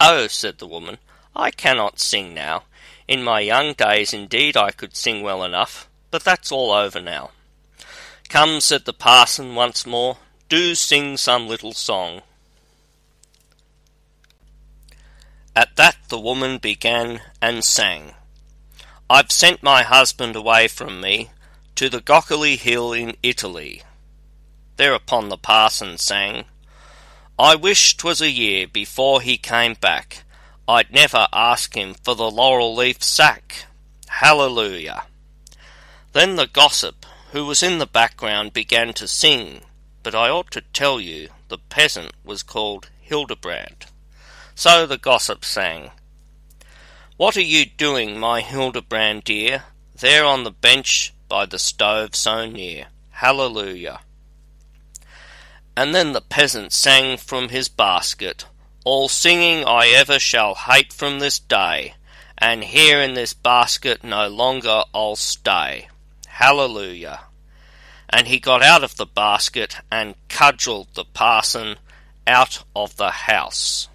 [0.01, 0.97] Oh, said the woman,
[1.33, 2.63] I cannot sing now.
[3.07, 7.31] In my young days, indeed, I could sing well enough, but that's all over now.
[8.29, 10.17] Come, said the parson once more,
[10.49, 12.21] do sing some little song.
[15.55, 18.13] At that the woman began and sang.
[19.09, 21.29] I've sent my husband away from me
[21.75, 23.83] to the Göckerli Hill in Italy.
[24.77, 26.45] Thereupon the parson sang,
[27.37, 30.23] I wish 'twas a year before he came back.
[30.67, 33.65] I'd never ask him for the laurel leaf sack.
[34.07, 35.03] Hallelujah.
[36.13, 39.59] Then the gossip, who was in the background, began to sing,
[40.03, 43.87] but I ought to tell you the peasant was called Hildebrand.
[44.55, 45.91] So the gossip sang,
[47.17, 49.65] What are you doing, my Hildebrand dear,
[49.99, 52.85] there on the bench by the stove so near?
[53.09, 53.99] Hallelujah.
[55.75, 58.45] And then the peasant sang from his basket,
[58.85, 61.95] All singing I ever shall hate from this day,
[62.37, 65.89] and here in this basket no longer I'll stay.
[66.27, 67.24] Hallelujah.
[68.09, 71.77] And he got out of the basket and cudgelled the parson
[72.27, 73.87] out of the house.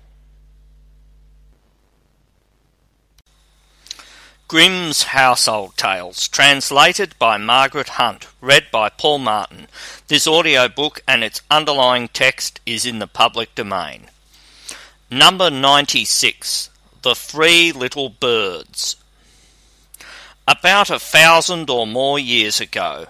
[4.51, 9.69] Grimm's Household Tales, translated by Margaret Hunt, read by Paul Martin.
[10.09, 14.11] This audio book and its underlying text is in the public domain.
[15.09, 16.69] Number 96
[17.03, 18.97] The Three Little Birds.
[20.49, 23.07] About a thousand or more years ago,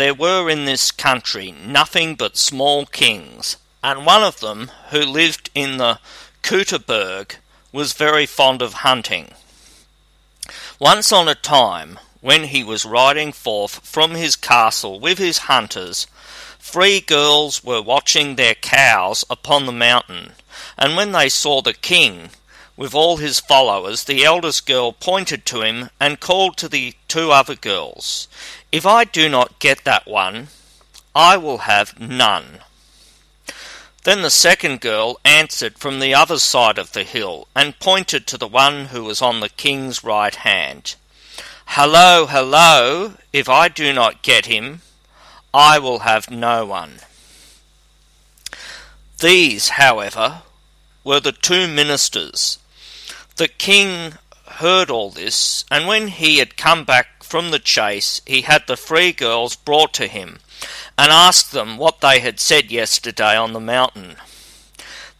[0.00, 5.50] there were in this country nothing but small kings, and one of them, who lived
[5.54, 5.98] in the
[6.42, 7.36] Keuterberg,
[7.70, 9.28] was very fond of hunting.
[10.78, 16.06] Once on a time, when he was riding forth from his castle with his hunters,
[16.58, 20.32] three girls were watching their cows upon the mountain,
[20.78, 22.30] and when they saw the king,
[22.74, 27.30] with all his followers, the eldest girl pointed to him and called to the two
[27.30, 28.26] other girls,
[28.72, 30.48] If I do not get that one,
[31.14, 32.60] I will have none.
[34.04, 38.38] Then the second girl answered from the other side of the hill and pointed to
[38.38, 40.94] the one who was on the king's right hand.
[41.66, 44.82] Hello, hello, if I do not get him,
[45.52, 47.00] I will have no one.
[49.20, 50.42] These, however,
[51.04, 52.58] were the two ministers.
[53.36, 54.14] The king
[54.60, 58.76] heard all this, and when he had come back from the chase, he had the
[58.76, 60.38] three girls brought to him,
[60.96, 64.16] and asked them what they had said yesterday on the mountain.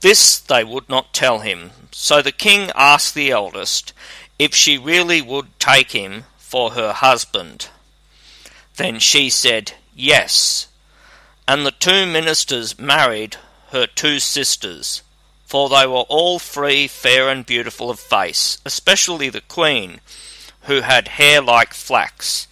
[0.01, 3.93] This they would not tell him, so the king asked the eldest
[4.39, 7.69] if she really would take him for her husband.
[8.77, 10.69] Then she said, Yes.
[11.47, 13.37] And the two ministers married
[13.71, 15.03] her two sisters,
[15.51, 20.01] for they were all three fair and beautiful of face, especially the queen,
[20.63, 22.47] who had hair like flax.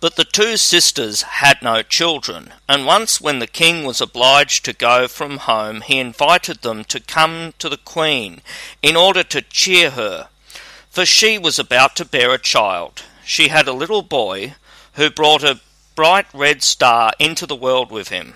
[0.00, 4.72] But the two sisters had no children, and once when the king was obliged to
[4.72, 8.42] go from home, he invited them to come to the queen
[8.82, 10.28] in order to cheer her
[10.96, 13.02] for she was about to bear a child.
[13.22, 14.54] She had a little boy
[14.94, 15.60] who brought a
[15.94, 18.32] bright red star into the world with him.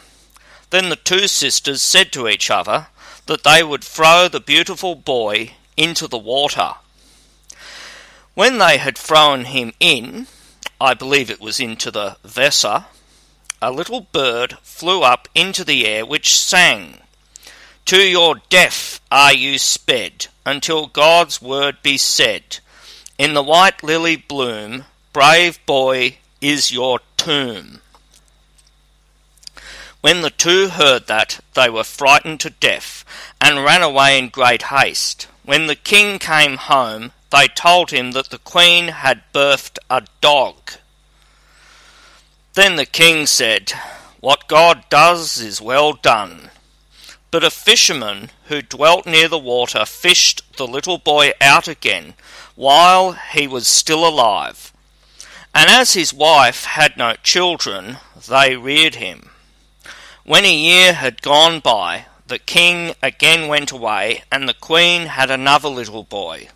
[0.70, 2.86] Then the two sisters said to each other
[3.26, 6.74] that they would throw the beautiful boy into the water.
[8.34, 10.28] When they had thrown him in,
[10.80, 12.86] I believe it was into the Weser,
[13.60, 16.98] a little bird flew up into the air which sang,
[17.86, 22.58] To your death are you sped, until God's word be said.
[23.18, 27.82] In the white lily bloom, brave boy, is your tomb.
[30.01, 33.05] When the two heard that, they were frightened to death,
[33.40, 35.28] and ran away in great haste.
[35.44, 40.72] When the king came home, they told him that the queen had birthed a dog.
[42.55, 43.72] Then the king said,
[44.20, 46.51] What God does is well done.
[47.30, 52.14] But a fisherman who dwelt near the water fished the little boy out again
[52.57, 54.72] while he was still alive.
[55.55, 57.98] And as his wife had no children,
[58.28, 59.30] they reared him.
[60.31, 65.28] When a year had gone by, the king again went away, and the queen had
[65.28, 66.51] another little boy,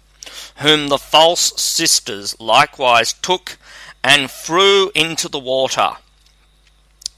[0.59, 3.59] whom the false sisters likewise took
[4.05, 5.95] and threw into the water.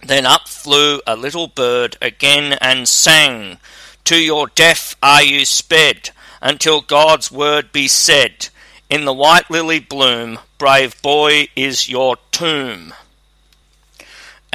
[0.01, 3.59] Then up flew a little bird again and sang,
[4.05, 6.09] To your death are you sped,
[6.41, 8.49] until God's word be said.
[8.89, 12.95] In the white lily bloom, brave boy, is your tomb.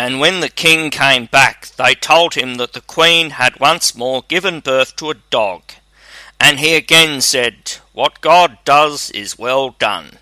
[0.03, 4.23] And when the king came back, they told him that the queen had once more
[4.27, 5.61] given birth to a dog.
[6.39, 10.17] And he again said, What God does is well done.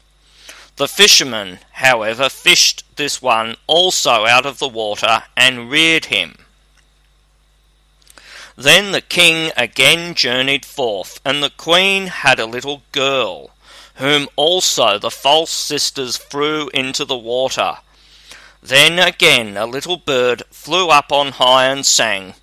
[0.76, 6.36] The fisherman, however, fished this one also out of the water and reared him.
[8.58, 13.52] Then the king again journeyed forth, and the queen had a little girl,
[13.96, 17.78] whom also the false sisters threw into the water.
[18.62, 22.34] Then again a little bird flew up on high and sang,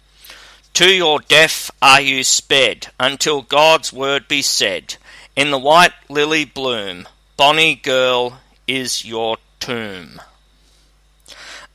[0.75, 4.97] To your death are you sped, until God's word be said.
[5.35, 7.07] In the white lily bloom,
[7.37, 10.21] bonny girl, is your tomb.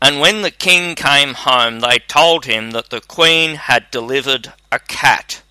[0.01, 4.79] And when the king came home, they told him that the queen had delivered a
[4.79, 5.43] cat.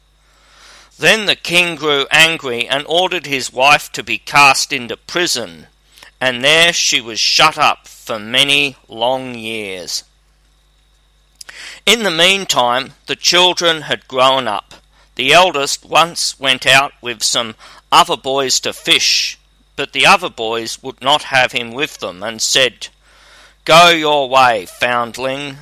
[0.99, 5.69] Then the king grew angry and ordered his wife to be cast into prison,
[6.21, 10.05] and there she was shut up for many long years.
[11.87, 14.75] In the meantime, the children had grown up.
[15.17, 17.55] The eldest once went out with some
[17.91, 19.39] other boys to fish,
[19.77, 22.89] but the other boys would not have him with them, and said,
[23.65, 25.59] Go your way, foundling.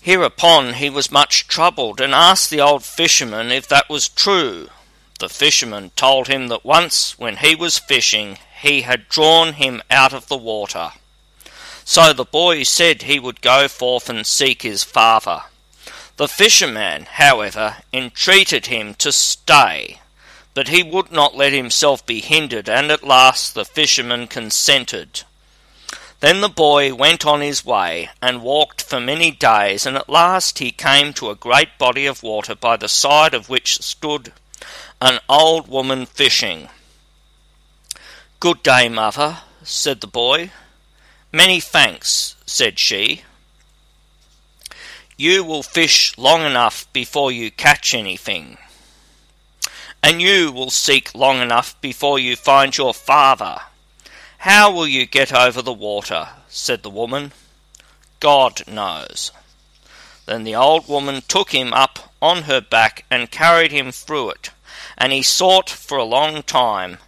[0.00, 4.68] Hereupon he was much troubled, and asked the old fisherman if that was true.
[5.20, 10.12] The fisherman told him that once, when he was fishing, he had drawn him out
[10.12, 10.92] of the water.
[11.84, 15.42] So the boy said he would go forth and seek his father.
[16.16, 20.00] The fisherman, however, entreated him to stay,
[20.54, 25.24] but he would not let himself be hindered, and at last the fisherman consented.
[26.20, 30.60] Then the boy went on his way, and walked for many days, and at last
[30.60, 34.32] he came to a great body of water, by the side of which stood
[35.00, 36.68] an old woman fishing.
[38.42, 40.50] Good day, mother, said the boy.
[41.30, 43.22] Many thanks, said she.
[45.16, 48.58] You will fish long enough before you catch anything.
[50.02, 53.60] And you will seek long enough before you find your father.
[54.38, 56.30] How will you get over the water?
[56.48, 57.30] said the woman.
[58.18, 59.30] God knows.
[60.26, 64.50] Then the old woman took him up on her back and carried him through it,
[64.98, 66.98] and he sought for a long time,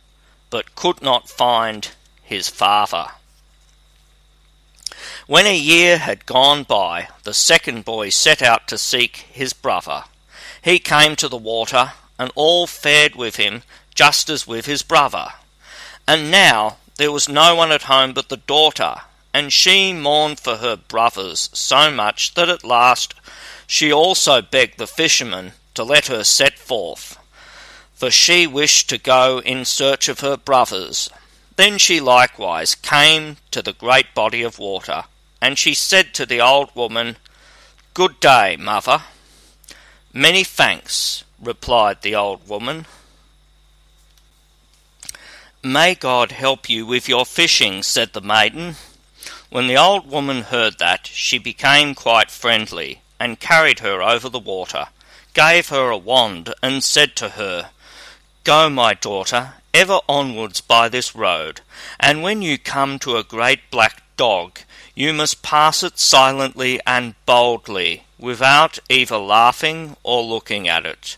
[0.54, 1.90] but could not find
[2.22, 3.08] his father.
[5.26, 10.04] When a year had gone by, the second boy set out to seek his brother.
[10.62, 13.64] He came to the water, and all fared with him
[13.96, 15.30] just as with his brother.
[16.06, 18.94] And now there was no one at home but the daughter,
[19.32, 23.12] and she mourned for her brothers so much that at last
[23.66, 27.18] she also begged the fisherman to let her set forth,
[27.94, 31.08] for she wished to go in search of her brothers.
[31.56, 35.04] Then she likewise came to the great body of water,
[35.40, 37.16] and she said to the old woman,
[37.94, 39.02] Good day, mother.
[40.12, 42.86] Many thanks, replied the old woman.
[45.62, 48.74] May God help you with your fishing, said the maiden.
[49.48, 54.38] When the old woman heard that, she became quite friendly, and carried her over the
[54.38, 54.88] water,
[55.32, 57.70] gave her a wand, and said to her,
[58.44, 61.62] Go, my daughter, ever onwards by this road,
[61.98, 64.60] and when you come to a great black dog,
[64.94, 71.16] you must pass it silently and boldly, without either laughing or looking at it.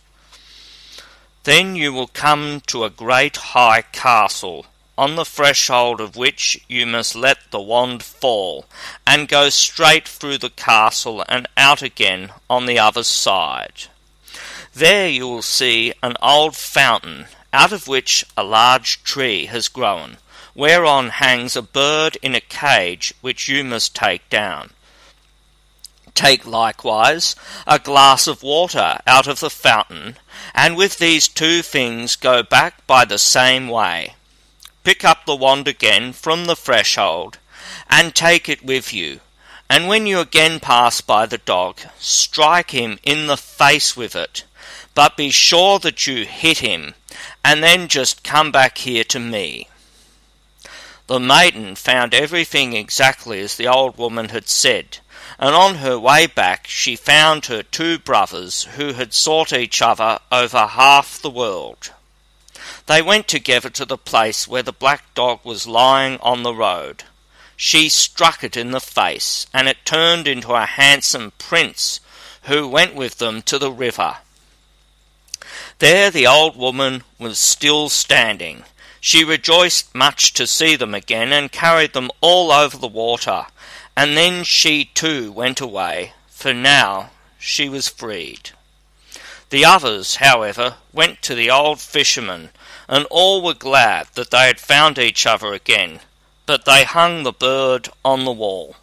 [1.43, 4.65] Then you will come to a great high castle,
[4.97, 8.67] on the threshold of which you must let the wand fall,
[9.05, 13.87] and go straight through the castle and out again on the other side.
[14.77, 20.17] There you will see an old fountain out of which a large tree has grown,
[20.53, 24.69] whereon hangs a bird in a cage which you must take down.
[26.13, 30.17] Take likewise a glass of water out of the fountain,
[30.53, 34.13] and with these two things go back by the same way.
[34.83, 37.39] Pick up the wand again from the threshold,
[37.89, 39.21] and take it with you.
[39.71, 44.43] And when you again pass by the dog, strike him in the face with it,
[44.97, 46.95] but be sure that you hit him,
[47.45, 49.67] and then just come back here to me.
[51.05, 54.97] The maiden found everything exactly as the old woman had said,
[55.37, 60.17] and on her way back she found her two brothers who had sought each other
[60.31, 61.91] over half the world.
[62.87, 67.03] They went together to the place where the black dog was lying on the road.
[67.55, 71.99] She struck it in the face, and it turned into a handsome prince
[72.45, 74.17] who went with them to the river.
[75.79, 78.63] There the old woman was still standing.
[78.99, 83.45] She rejoiced much to see them again, and carried them all over the water.
[83.95, 88.51] And then she too went away, for now she was freed.
[89.49, 92.49] The others, however, went to the old fisherman,
[92.87, 95.99] and all were glad that they had found each other again,
[96.47, 98.75] but they hung the bird on the wall.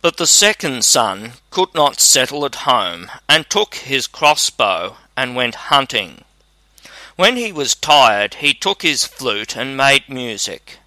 [0.00, 5.72] But the second son could not settle at home, and took his crossbow and went
[5.72, 6.24] hunting.
[7.16, 10.78] When he was tired, he took his flute and made music.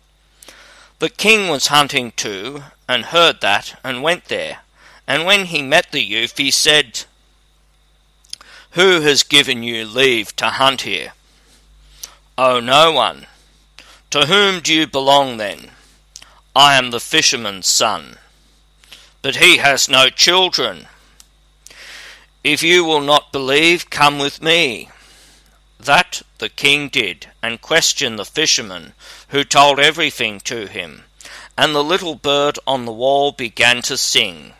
[0.99, 4.59] The king was hunting too, and heard that, and went there.
[5.05, 7.03] And when he met the youth, he said,
[8.72, 11.12] Who has given you leave to hunt here?
[12.38, 13.28] Oh, no one.
[14.12, 15.72] To whom do you belong then?
[16.55, 18.18] I am the fisherman's son
[19.22, 20.88] but he has no children.
[22.43, 24.89] If you will not believe, come with me.
[25.80, 28.93] That the king did, and questioned the fisherman,
[29.30, 31.03] who told everything to him.
[31.57, 34.53] And the little bird on the wall began to sing.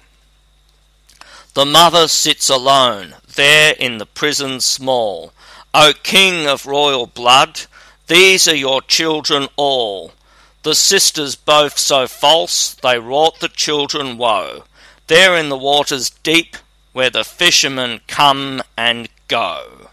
[1.53, 5.34] The mother sits alone, there in the prison small.
[5.74, 7.62] O king of royal blood,
[8.07, 10.14] these are your children all.
[10.64, 14.66] The sisters both so false, they wrought the children woe.
[15.07, 16.55] There in the waters deep,
[16.93, 19.89] where the fishermen come and go.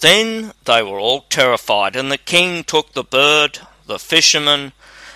[0.00, 4.72] Then they were all terrified, and the king took the bird, the fisherman,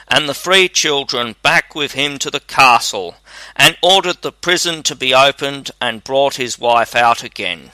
[0.07, 3.17] and the three children back with him to the castle,
[3.57, 7.71] and ordered the prison to be opened and brought his wife out again.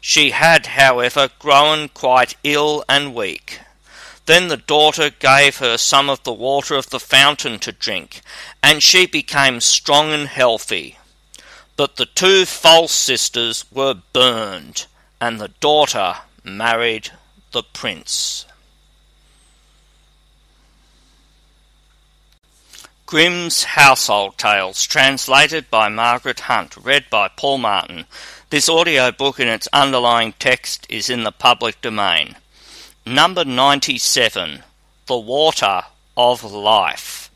[0.00, 3.60] She had, however, grown quite ill and weak.
[4.26, 8.22] Then the daughter gave her some of the water of the fountain to drink,
[8.62, 10.98] and she became strong and healthy.
[11.76, 14.86] But the two false sisters were burned,
[15.20, 17.10] and the daughter married
[17.52, 18.46] the prince.
[23.06, 28.06] Grimm's Household Tales, translated by Margaret Hunt, read by Paul Martin.
[28.50, 32.34] This audio book and its underlying text is in the public domain.
[33.08, 34.64] Number 97
[35.06, 35.82] The Water
[36.16, 37.30] of Life.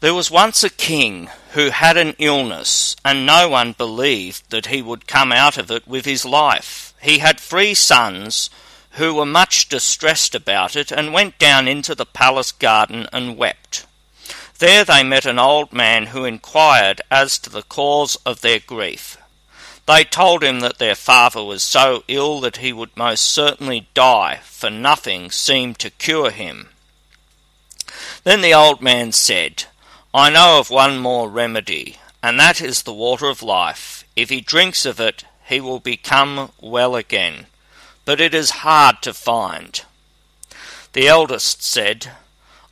[0.00, 4.80] There was once a king who had an illness, and no one believed that he
[4.80, 6.94] would come out of it with his life.
[7.02, 8.48] He had three sons
[8.92, 13.84] who were much distressed about it, and went down into the palace garden and wept.
[14.60, 19.17] There they met an old man who inquired as to the cause of their grief.
[19.88, 24.38] They told him that their father was so ill that he would most certainly die,
[24.44, 26.68] for nothing seemed to cure him.
[28.22, 29.64] Then the old man said,
[30.14, 34.04] I know of one more remedy, and that is the water of life.
[34.14, 37.46] If he drinks of it, he will become well again
[38.08, 39.82] but it is hard to find.
[40.94, 42.12] The eldest said,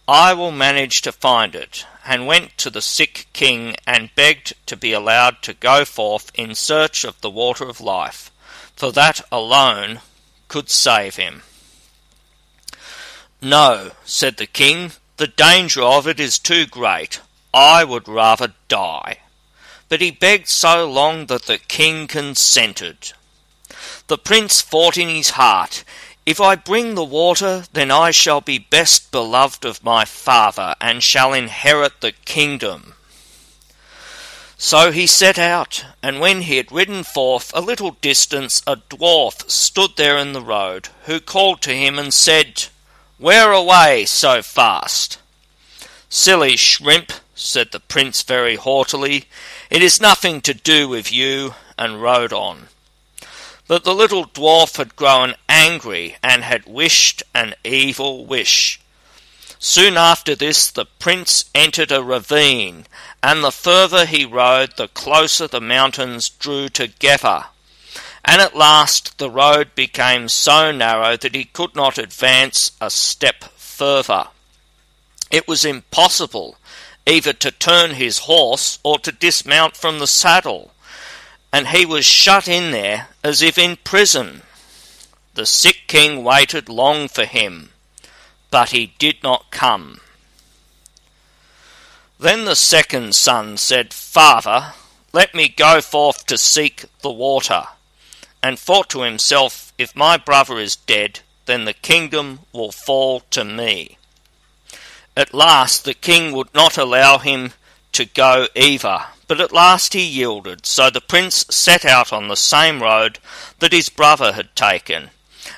[0.08, 4.76] I will manage to find it, and went to the sick king and begged to
[4.76, 8.30] be allowed to go forth in search of the water of life,
[8.76, 10.00] for that alone
[10.48, 11.42] could save him.
[13.42, 17.20] No, said the king, the danger of it is too great.
[17.52, 19.18] I would rather die.
[19.88, 23.12] But he begged so long that the king consented.
[24.08, 25.84] The prince fought in his heart,
[26.26, 31.00] If I bring the water, then I shall be best beloved of my father, and
[31.00, 32.94] shall inherit the kingdom.
[34.58, 39.48] So he set out, and when he had ridden forth a little distance, a dwarf
[39.48, 42.64] stood there in the road, who called to him and said,
[43.18, 45.18] Where away so fast?
[46.08, 49.26] Silly shrimp, said the prince very haughtily,
[49.70, 52.66] it is nothing to do with you, and rode on.
[53.68, 58.80] But the little dwarf had grown angry and had wished an evil wish.
[59.58, 62.86] Soon after this the prince entered a ravine,
[63.22, 67.46] and the further he rode, the closer the mountains drew together.
[68.24, 73.44] And at last the road became so narrow that he could not advance a step
[73.56, 74.28] further.
[75.30, 76.56] It was impossible
[77.06, 80.72] either to turn his horse or to dismount from the saddle
[81.52, 84.42] and he was shut in there as if in prison.
[85.34, 87.70] The sick king waited long for him,
[88.50, 90.00] but he did not come.
[92.18, 94.72] Then the second son said, Father,
[95.12, 97.64] let me go forth to seek the water,
[98.42, 103.44] and thought to himself, If my brother is dead, then the kingdom will fall to
[103.44, 103.98] me.
[105.16, 107.52] At last the king would not allow him
[107.92, 112.36] to go either, but at last he yielded, so the prince set out on the
[112.36, 113.18] same road
[113.58, 115.10] that his brother had taken.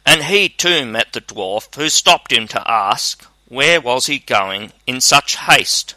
[0.07, 4.73] And he too met the dwarf, who stopped him to ask, where was he going
[4.87, 5.95] in such haste?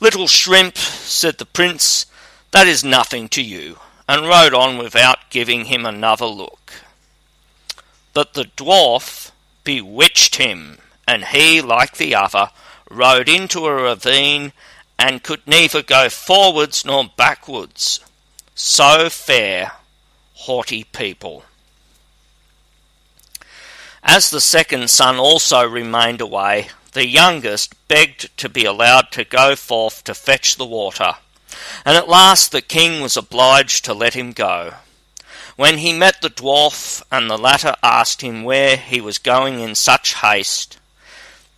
[0.00, 2.06] Little shrimp, said the prince,
[2.50, 3.78] that is nothing to you,
[4.08, 6.72] and rode on without giving him another look.
[8.12, 9.30] But the dwarf
[9.64, 12.50] bewitched him, and he, like the other,
[12.90, 14.52] rode into a ravine
[14.98, 18.00] and could neither go forwards nor backwards.
[18.54, 19.72] So fair,
[20.34, 21.44] haughty people.
[24.02, 29.56] As the second son also remained away, the youngest begged to be allowed to go
[29.56, 31.14] forth to fetch the water,
[31.84, 34.74] and at last the king was obliged to let him go.
[35.56, 39.74] When he met the dwarf, and the latter asked him where he was going in
[39.74, 40.78] such haste,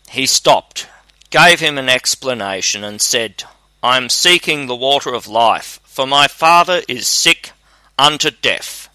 [0.09, 0.89] he stopped
[1.31, 3.45] gave him an explanation, and said,
[3.83, 7.53] I am seeking the water of life, for my father is sick
[7.99, 8.89] unto death.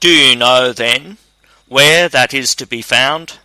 [0.00, 1.18] Do you know, then,
[1.68, 3.38] where that is to be found?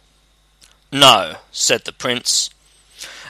[0.91, 2.49] No, said the prince.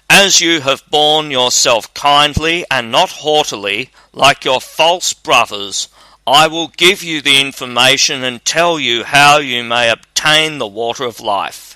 [0.10, 5.88] As you have borne yourself kindly and not haughtily, like your false brothers,
[6.26, 11.04] I will give you the information and tell you how you may obtain the water
[11.04, 11.69] of life.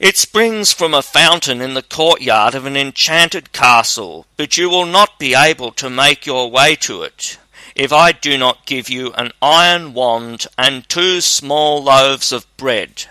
[0.00, 4.86] It springs from a fountain in the courtyard of an enchanted castle, but you will
[4.86, 7.36] not be able to make your way to it
[7.74, 13.04] if I do not give you an iron wand and two small loaves of bread.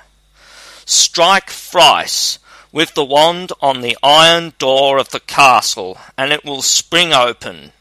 [0.84, 2.40] Strike thrice
[2.72, 7.72] with the wand on the iron door of the castle, and it will spring open.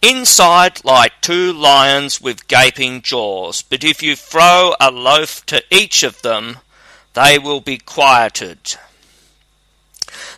[0.00, 6.04] Inside lie two lions with gaping jaws, but if you throw a loaf to each
[6.04, 6.58] of them,
[7.16, 8.76] they will be quieted.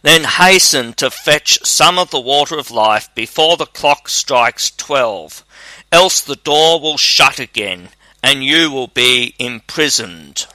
[0.03, 5.45] Then hasten to fetch some of the water of life before the clock strikes twelve,
[5.91, 7.89] else the door will shut again,
[8.23, 10.47] and you will be imprisoned.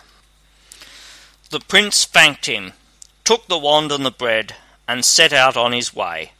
[1.49, 2.71] The prince thanked him,
[3.25, 4.55] took the wand and the bread,
[4.87, 6.31] and set out on his way.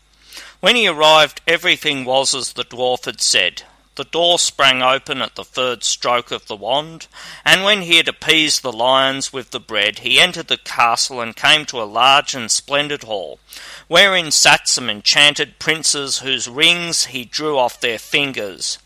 [0.62, 3.64] When he arrived, everything was as the dwarf had said.
[3.96, 7.06] The door sprang open at the third stroke of the wand,
[7.46, 11.36] and when he had appeased the lions with the bread, he entered the castle and
[11.36, 13.40] came to a large and splendid hall,
[13.88, 18.80] wherein sat some enchanted princes whose rings he drew off their fingers.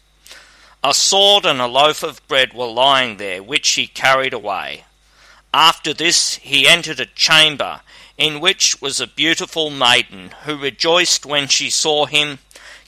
[0.83, 4.83] A sword and a loaf of bread were lying there, which he carried away.
[5.53, 7.79] After this he entered a chamber
[8.17, 12.39] in which was a beautiful maiden, who rejoiced when she saw him,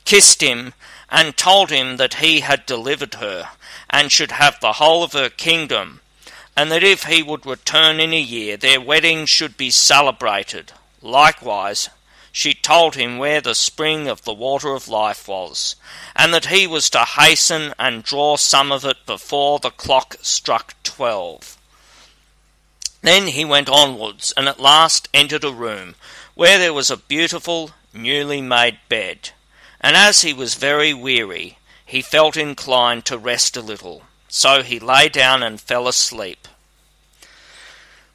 [0.04, 0.74] kissed him,
[1.12, 3.50] and told him that he had delivered her,
[3.90, 6.02] and should have the whole of her kingdom,
[6.56, 10.72] and that if he would return in a year, their wedding should be celebrated.
[11.02, 11.90] Likewise,
[12.32, 15.76] she told him where the spring of the water of life was,
[16.16, 20.76] and that he was to hasten and draw some of it before the clock struck
[20.84, 21.58] twelve.
[23.02, 25.96] Then he went onwards, and at last entered a room
[26.36, 29.32] where there was a beautiful, newly made bed.
[29.82, 34.04] And as he was very weary, he felt inclined to rest a little.
[34.28, 36.48] So he lay down and fell asleep.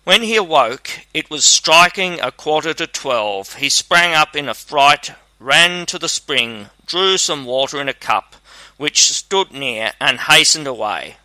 [0.05, 3.55] When he awoke, it was striking a quarter to twelve.
[3.55, 7.95] He sprang up in a fright, ran to the spring, drew some water in a
[7.95, 8.37] cup,
[8.77, 11.17] which stood near, and hastened away.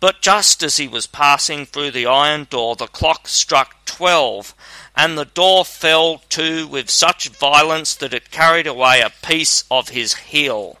[0.00, 4.54] But just as he was passing through the iron door, the clock struck twelve,
[4.94, 9.88] and the door fell to with such violence that it carried away a piece of
[9.88, 10.78] his heel.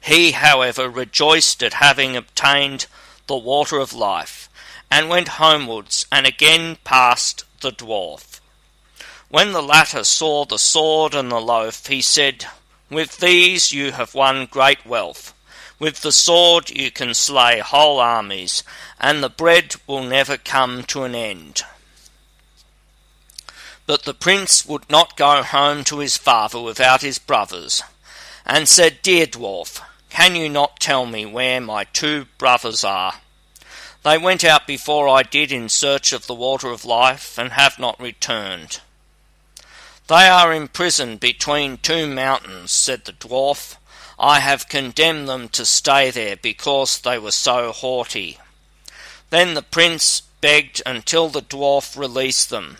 [0.00, 2.86] He, however, rejoiced at having obtained
[3.26, 4.48] the water of life,
[4.90, 8.40] and went homewards, and again passed the dwarf.
[9.28, 12.46] When the latter saw the sword and the loaf, he said,
[12.88, 15.34] With these you have won great wealth.
[15.78, 18.62] With the sword you can slay whole armies,
[18.98, 21.62] and the bread will never come to an end.
[23.84, 27.82] But the prince would not go home to his father without his brothers,
[28.46, 33.20] and said, Dear dwarf, can you not tell me where my two brothers are?
[34.02, 37.78] They went out before I did in search of the water of life, and have
[37.78, 38.80] not returned.
[40.08, 43.76] They are imprisoned between two mountains, said the dwarf.
[44.18, 48.38] I have condemned them to stay there because they were so haughty.
[49.30, 52.78] Then the prince begged until the dwarf released them.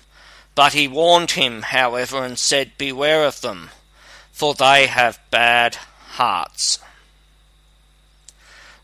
[0.55, 3.71] But he warned him, however, and said, Beware of them,
[4.33, 5.75] for they have bad
[6.13, 6.79] hearts.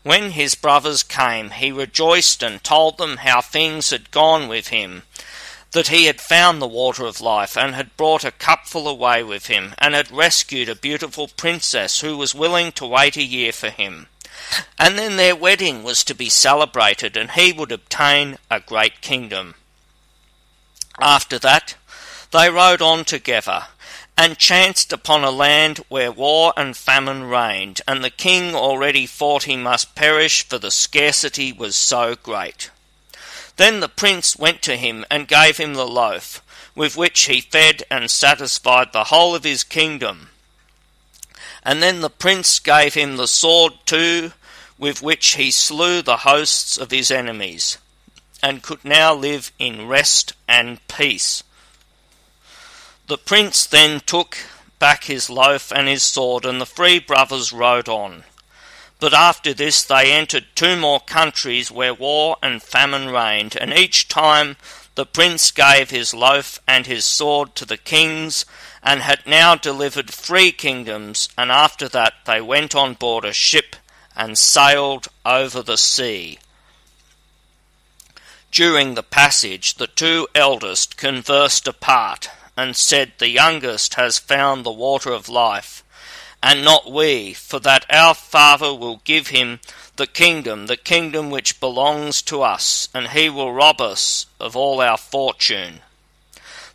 [0.03, 5.03] When his brothers came, he rejoiced and told them how things had gone with him,
[5.73, 9.47] that he had found the water of life, and had brought a cupful away with
[9.47, 13.69] him, and had rescued a beautiful princess who was willing to wait a year for
[13.69, 14.07] him.
[14.79, 19.55] And then their wedding was to be celebrated, and he would obtain a great kingdom.
[20.99, 21.75] After that,
[22.31, 23.67] they rode on together,
[24.15, 29.43] and chanced upon a land where war and famine reigned, and the king already thought
[29.43, 32.69] he must perish, for the scarcity was so great.
[33.57, 36.41] Then the prince went to him and gave him the loaf,
[36.75, 40.29] with which he fed and satisfied the whole of his kingdom.
[41.63, 44.33] And then the prince gave him the sword too,
[44.77, 47.77] with which he slew the hosts of his enemies,
[48.41, 51.43] and could now live in rest and peace.
[53.07, 54.37] The prince then took
[54.79, 58.23] back his loaf and his sword, and the three brothers rode on.
[59.03, 64.07] But after this they entered two more countries where war and famine reigned, and each
[64.07, 64.55] time
[64.95, 68.45] the prince gave his loaf and his sword to the kings,
[68.81, 73.75] and had now delivered three kingdoms, and after that they went on board a ship
[74.15, 76.39] and sailed over the sea.
[78.51, 84.71] During the passage the two eldest conversed apart, and said, The youngest has found the
[84.71, 85.82] water of life
[86.43, 89.61] and not we, for that our Father will give him
[89.95, 94.81] the kingdom, the kingdom which belongs to us, and he will rob us of all
[94.81, 95.79] our fortune.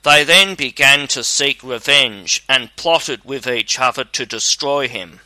[0.04, 5.20] They then began to seek revenge, and plotted with each other to destroy him.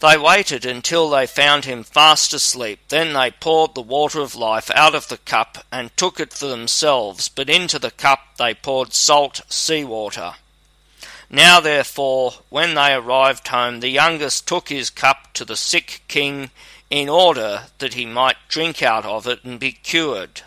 [0.00, 2.80] They waited until they found him fast asleep.
[2.88, 6.46] Then they poured the water of life out of the cup and took it for
[6.46, 10.34] themselves, but into the cup they poured salt sea water.
[11.28, 16.50] Now, therefore, when they arrived home, the youngest took his cup to the sick king
[16.88, 20.42] in order that he might drink out of it and be cured.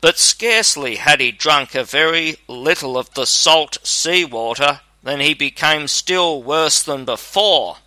[0.00, 5.32] But scarcely had he drunk a very little of the salt sea water than he
[5.32, 7.78] became still worse than before.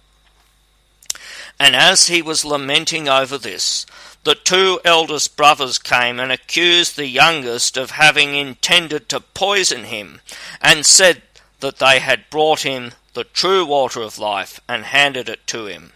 [1.59, 3.85] And as he was lamenting over this,
[4.23, 10.21] the two eldest brothers came and accused the youngest of having intended to poison him,
[10.61, 11.26] and said
[11.59, 15.91] that they had brought him the true water of life and handed it to him.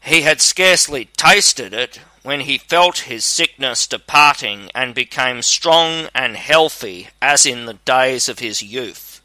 [0.00, 6.36] He had scarcely tasted it when he felt his sickness departing and became strong and
[6.36, 9.20] healthy as in the days of his youth.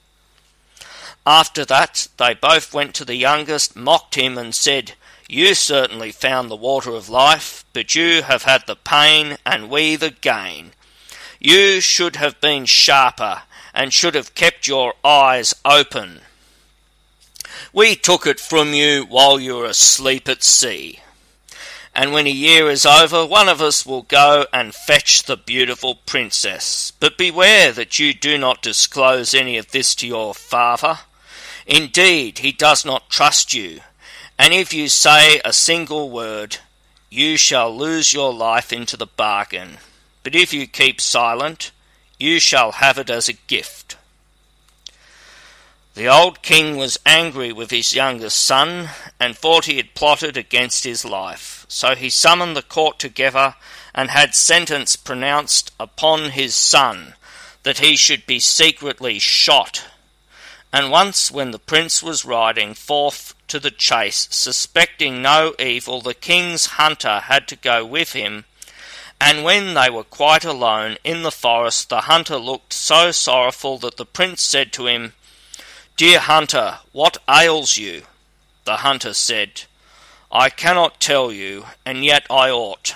[1.26, 4.94] After that, they both went to the youngest, mocked him, and said,
[5.28, 9.96] You certainly found the water of life, but you have had the pain, and we
[9.96, 10.72] the gain.
[11.40, 16.22] You should have been sharper and should have kept your eyes open.
[17.74, 21.00] We took it from you while you were asleep at sea.
[21.94, 25.96] And when a year is over, one of us will go and fetch the beautiful
[25.96, 26.94] princess.
[27.00, 31.00] But beware that you do not disclose any of this to your father.
[31.66, 33.82] Indeed, he does not trust you,
[34.40, 36.58] and if you say a single word,
[37.10, 39.78] you shall lose your life into the bargain.
[40.24, 41.72] But if you keep silent,
[42.20, 43.96] you shall have it as a gift.
[45.96, 48.90] The old king was angry with his youngest son,
[49.20, 51.66] and thought he had plotted against his life.
[51.68, 53.56] So he summoned the court together,
[53.94, 57.16] and had sentence pronounced upon his son,
[57.64, 59.86] that he should be secretly shot.
[60.72, 66.14] And once when the prince was riding forth to the chase, suspecting no evil, the
[66.14, 68.46] king's hunter had to go with him,
[69.22, 73.98] and when they were quite alone in the forest, the hunter looked so sorrowful that
[73.98, 75.14] the prince said to him,
[75.98, 78.04] Dear hunter, what ails you?
[78.64, 79.64] The hunter said,
[80.32, 82.96] I cannot tell you, and yet I ought.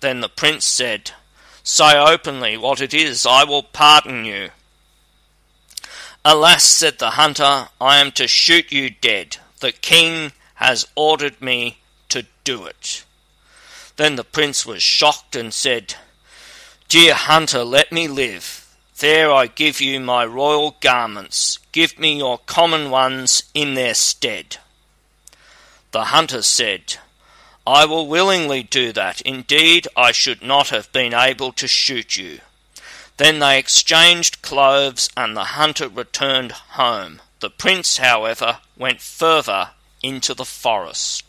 [0.00, 1.10] Then the prince said,
[1.62, 4.50] Say openly what it is, I will pardon you.
[6.24, 9.36] Alas, said the hunter, I am to shoot you dead.
[9.60, 13.04] The king has ordered me to do it.
[13.98, 15.96] Then the prince was shocked and said,
[16.88, 18.64] Dear hunter, let me live.
[19.00, 21.58] There I give you my royal garments.
[21.72, 24.58] Give me your common ones in their stead.
[25.90, 26.98] The hunter said,
[27.66, 29.20] I will willingly do that.
[29.22, 32.38] Indeed, I should not have been able to shoot you.
[33.16, 37.20] Then they exchanged clothes, and the hunter returned home.
[37.40, 39.70] The prince, however, went further
[40.04, 41.27] into the forest.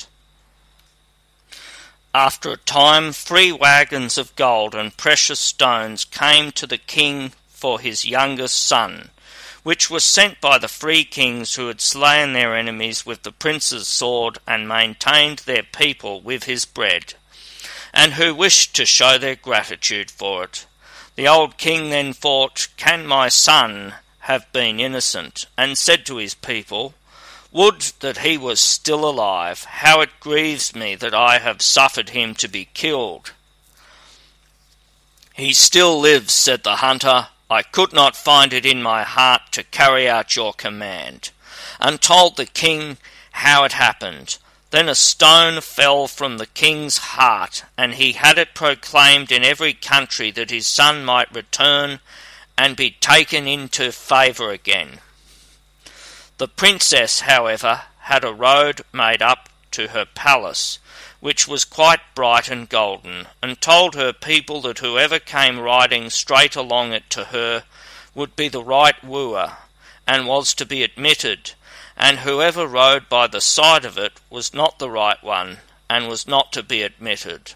[2.15, 7.79] After a time, three wagons of gold and precious stones came to the king for
[7.79, 9.11] his youngest son,
[9.61, 13.87] which was sent by the free kings who had slain their enemies with the prince's
[13.87, 17.13] sword and maintained their people with his bread,
[17.93, 20.65] and who wished to show their gratitude for it.
[21.15, 25.45] The old king then thought, Can my son have been innocent?
[25.55, 26.95] and said to his people,
[27.51, 29.63] would that he was still alive!
[29.63, 33.31] How it grieves me that I have suffered him to be killed!
[35.33, 37.29] He still lives, said the hunter.
[37.49, 41.31] I could not find it in my heart to carry out your command,
[41.79, 42.97] and told the king
[43.31, 44.37] how it happened.
[44.71, 49.73] Then a stone fell from the king's heart, and he had it proclaimed in every
[49.73, 52.01] country that his son might return
[52.55, 54.99] and be taken into favour again.
[56.39, 60.79] The princess, however, had a road made up to her palace,
[61.19, 66.55] which was quite bright and golden, and told her people that whoever came riding straight
[66.55, 67.65] along it to her
[68.15, 69.57] would be the right wooer,
[70.07, 71.55] and was to be admitted,
[71.97, 75.57] and whoever rode by the side of it was not the right one,
[75.89, 77.53] and was not to be admitted.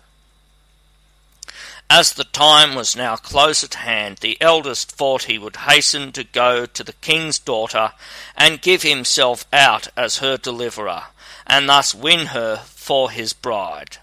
[1.89, 6.23] As the time was now close at hand, the eldest thought he would hasten to
[6.23, 7.91] go to the king's daughter
[8.35, 11.05] and give himself out as her deliverer,
[11.45, 13.97] and thus win her for his bride,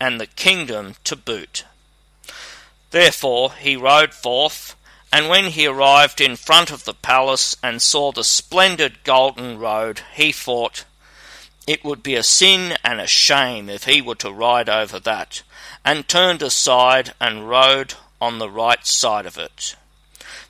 [0.00, 1.64] and the kingdom to boot.
[2.90, 4.76] Therefore he rode forth,
[5.12, 10.00] and when he arrived in front of the palace and saw the splendid golden road,
[10.14, 10.84] he thought,
[11.66, 15.42] It would be a sin and a shame if he were to ride over that
[15.84, 19.76] and turned aside and rode on the right side of it.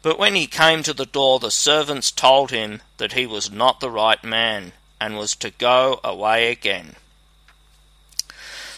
[0.02, 3.80] But when he came to the door, the servants told him that he was not
[3.80, 6.96] the right man, and was to go away again.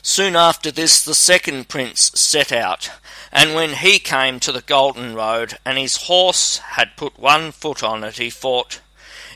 [0.03, 2.91] Soon after this, the second prince set out,
[3.33, 7.83] and when he came to the golden road, and his horse had put one foot
[7.83, 8.81] on it, he thought,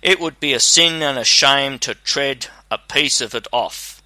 [0.00, 4.02] It would be a sin and a shame to tread a piece of it off.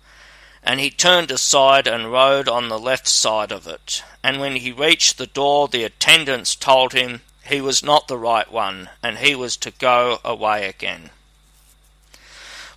[0.63, 4.03] And he turned aside and rode on the left side of it.
[4.23, 8.51] And when he reached the door, the attendants told him he was not the right
[8.51, 11.11] one, and he was to go away again.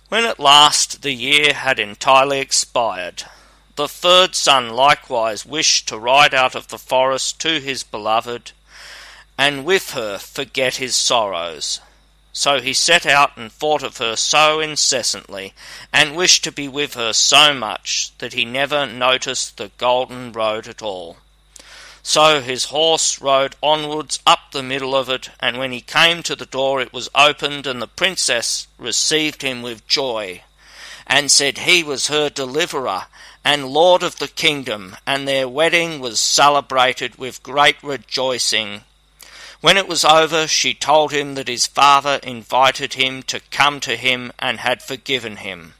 [0.08, 3.24] When at last the year had entirely expired,
[3.76, 8.52] the third son likewise wished to ride out of the forest to his beloved,
[9.38, 11.80] and with her forget his sorrows.
[12.38, 15.54] So he set out and thought of her so incessantly,
[15.92, 20.68] and wished to be with her so much, that he never noticed the golden road
[20.68, 21.16] at all.
[22.00, 26.36] So his horse rode onwards up the middle of it, and when he came to
[26.36, 30.42] the door it was opened, and the princess received him with joy,
[31.08, 33.06] and said he was her deliverer
[33.44, 38.82] and lord of the kingdom, and their wedding was celebrated with great rejoicing.
[39.60, 43.96] When it was over, she told him that his father invited him to come to
[43.96, 45.74] him and had forgiven him.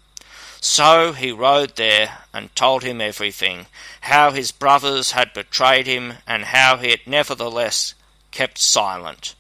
[0.61, 3.66] So he rode there and told him everything,
[4.01, 7.95] how his brothers had betrayed him, and how he had nevertheless
[8.33, 9.37] kept silent.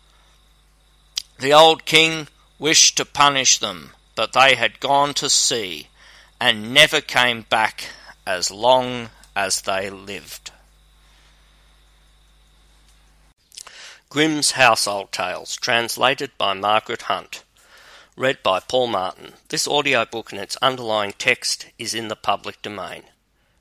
[1.40, 2.28] The old king
[2.60, 5.88] wished to punish them, but they had gone to sea,
[6.40, 7.86] and never came back
[8.24, 10.47] as long as they lived.
[14.10, 17.44] Grimm's Household Tales, translated by Margaret Hunt.
[18.16, 19.34] Read by Paul Martin.
[19.50, 23.02] This audiobook and its underlying text is in the public domain.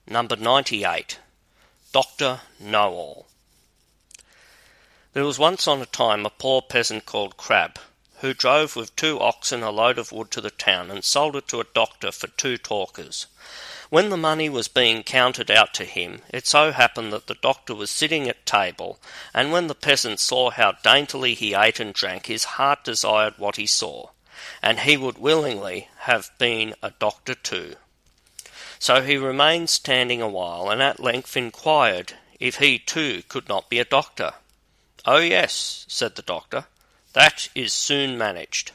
[0.07, 1.19] Number 98.
[1.91, 2.39] Dr.
[2.61, 3.27] Know All.
[5.11, 7.77] There was once on a time a poor peasant called Crab,
[8.19, 11.49] who drove with two oxen a load of wood to the town and sold it
[11.49, 13.27] to a doctor for two thalers.
[13.89, 17.73] When the money was being counted out to him, it so happened that the doctor
[17.73, 18.99] was sitting at table,
[19.33, 23.55] and when the peasant saw how daintily he ate and drank, his heart desired what
[23.55, 24.09] he saw,
[24.61, 27.75] and he would willingly have been a doctor too.
[28.77, 33.69] So he remained standing a while, and at length inquired if he too could not
[33.69, 34.33] be a doctor.
[35.05, 36.65] Oh, yes, said the doctor,
[37.13, 38.73] that is soon managed.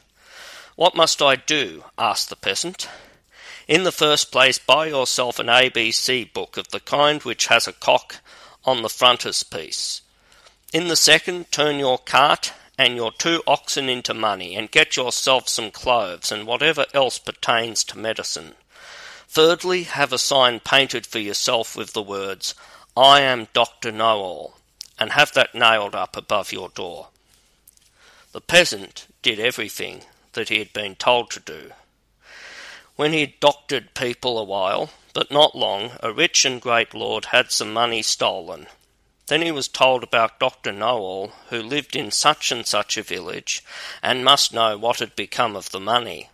[0.75, 1.85] What must I do?
[1.99, 2.89] asked the peasant.
[3.73, 7.73] In the first place, buy yourself an ABC book of the kind which has a
[7.73, 8.17] cock
[8.67, 10.03] on the frontispiece.
[10.75, 15.49] In the second, turn your cart and your two oxen into money, and get yourself
[15.49, 18.57] some cloves and whatever else pertains to medicine.
[19.27, 22.55] Thirdly, have a sign painted for yourself with the words,
[22.95, 23.91] I am Dr.
[23.91, 24.57] Know All,
[24.99, 27.09] and have that nailed up above your door.
[28.33, 30.03] The peasant did everything
[30.35, 31.73] that he had been told to do.
[32.97, 37.51] When he'd doctored people a while, but not long, a rich and great lord had
[37.51, 38.67] some money stolen.
[39.29, 40.73] Then he was told about Dr.
[40.73, 43.65] Know-all, who lived in such and such a village,
[44.03, 46.29] and must know what had become of the money.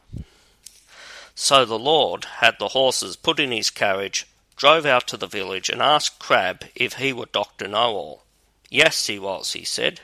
[1.35, 5.69] So the lord had the horses put in his carriage, drove out to the village,
[5.71, 7.69] and asked Crab if he were Dr.
[7.69, 8.25] Know-all.
[8.69, 10.01] Yes, he was, he said.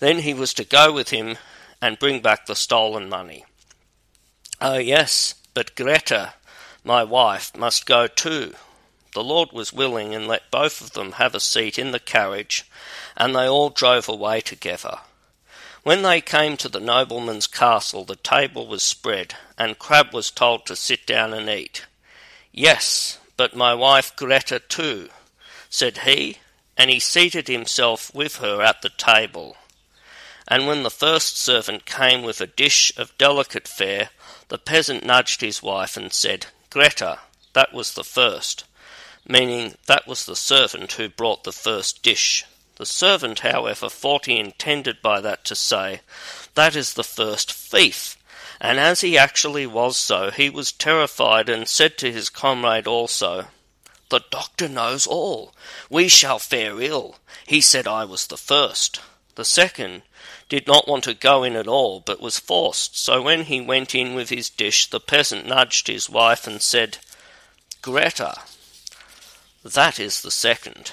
[0.00, 1.38] Then he was to go with him
[1.80, 3.44] and bring back the stolen money.
[4.60, 6.34] Oh, yes, but Greta,
[6.84, 8.54] my wife, must go too.
[9.14, 12.64] The Lord was willing and let both of them have a seat in the carriage,
[13.16, 15.00] and they all drove away together.
[15.82, 20.64] When they came to the nobleman's castle, the table was spread, and Crab was told
[20.66, 21.86] to sit down and eat.
[22.52, 25.08] Yes, but my wife Greta too,
[25.68, 26.38] said he,
[26.76, 29.56] and he seated himself with her at the table.
[30.48, 34.10] And when the first servant came with a dish of delicate fare,
[34.48, 37.20] the peasant nudged his wife and said, Greta,
[37.52, 38.64] that was the first,
[39.26, 42.44] meaning that was the servant who brought the first dish.
[42.76, 46.00] The servant, however, thought he intended by that to say,
[46.54, 48.16] That is the first thief.
[48.60, 53.48] And as he actually was so, he was terrified and said to his comrade also,
[54.08, 55.54] The doctor knows all.
[55.90, 57.16] We shall fare ill.
[57.46, 59.00] He said I was the first.
[59.34, 60.02] The second
[60.52, 62.94] did not want to go in at all, but was forced.
[62.98, 66.98] So when he went in with his dish, the peasant nudged his wife and said,
[67.80, 68.34] Greta,
[69.64, 70.92] that is the second.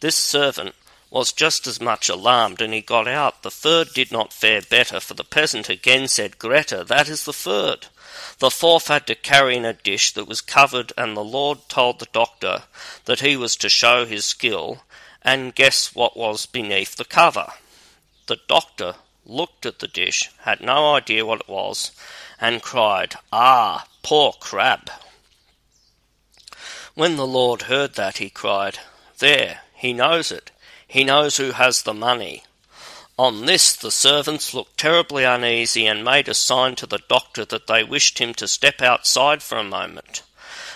[0.00, 0.74] This servant
[1.12, 3.44] was just as much alarmed, and he got out.
[3.44, 7.32] The third did not fare better, for the peasant again said, Greta, that is the
[7.32, 7.86] third.
[8.40, 12.00] The fourth had to carry in a dish that was covered, and the Lord told
[12.00, 12.64] the doctor
[13.04, 14.82] that he was to show his skill,
[15.22, 17.52] and guess what was beneath the cover.
[18.26, 21.92] The doctor looked at the dish, had no idea what it was,
[22.40, 24.90] and cried, Ah, poor crab!
[26.94, 28.78] When the Lord heard that, he cried,
[29.18, 30.50] There, he knows it.
[30.86, 32.44] He knows who has the money.
[33.18, 37.66] On this the servants looked terribly uneasy and made a sign to the doctor that
[37.66, 40.22] they wished him to step outside for a moment.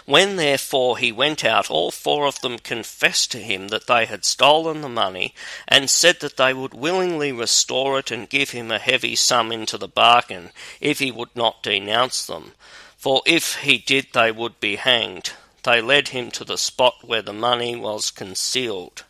[0.07, 4.25] When therefore he went out, all four of them confessed to him that they had
[4.25, 5.35] stolen the money,
[5.67, 9.77] and said that they would willingly restore it and give him a heavy sum into
[9.77, 12.53] the bargain, if he would not denounce them.
[12.97, 15.33] For if he did, they would be hanged.
[15.65, 19.03] They led him to the spot where the money was concealed.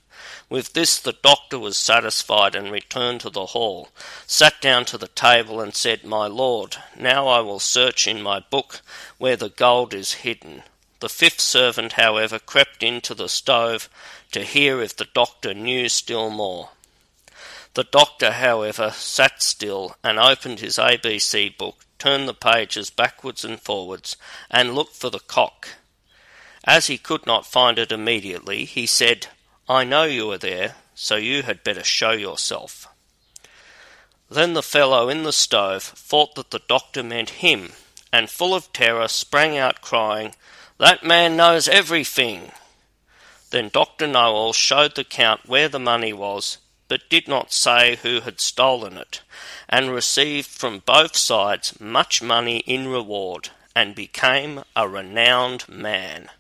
[0.49, 3.91] With this the doctor was satisfied and returned to the hall,
[4.27, 8.41] sat down to the table, and said, My lord, now I will search in my
[8.41, 8.81] book
[9.19, 10.63] where the gold is hidden.
[11.01, 13.89] The fifth servant, however, crept into the stove
[14.33, 16.71] to hear if the doctor knew still more.
[17.75, 23.61] The doctor, however, sat still and opened his ABC book, turned the pages backwards and
[23.61, 24.17] forwards,
[24.51, 25.69] and looked for the cock.
[26.65, 29.29] As he could not find it immediately, he said,
[29.69, 32.89] I know you are there, so you had better show yourself.
[34.31, 37.73] Then the fellow in the stove thought that the doctor meant him,
[38.13, 40.35] and full of terror sprang out crying,
[40.79, 42.53] that man knows everything.
[43.51, 44.07] Then Dr.
[44.07, 46.59] Know-all showed the Count where the money was,
[46.89, 49.23] but did not say who had stolen it,
[49.69, 56.31] and received from both sides much money in reward, and became a renowned man.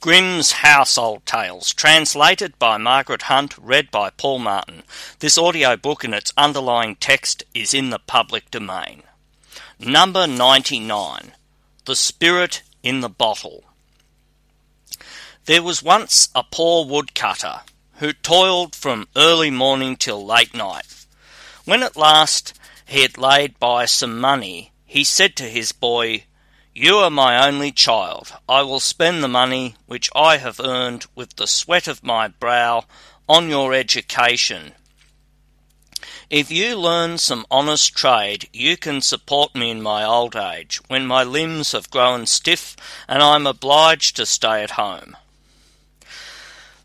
[0.00, 4.82] Grimm's Household Tales, translated by Margaret Hunt, read by Paul Martin.
[5.20, 9.02] This audio book and its underlying text is in the public domain.
[9.80, 11.32] Number 99
[11.86, 13.64] The Spirit in the bottle.
[15.46, 17.62] There was once a poor woodcutter
[17.94, 21.06] who toiled from early morning till late night.
[21.64, 22.54] When at last
[22.86, 26.26] he had laid by some money, he said to his boy,
[26.74, 28.32] You are my only child.
[28.48, 32.84] I will spend the money which I have earned with the sweat of my brow
[33.28, 34.74] on your education
[36.28, 41.06] if you learn some honest trade, you can support me in my old age, when
[41.06, 42.76] my limbs have grown stiff
[43.08, 45.16] and I am obliged to stay at home.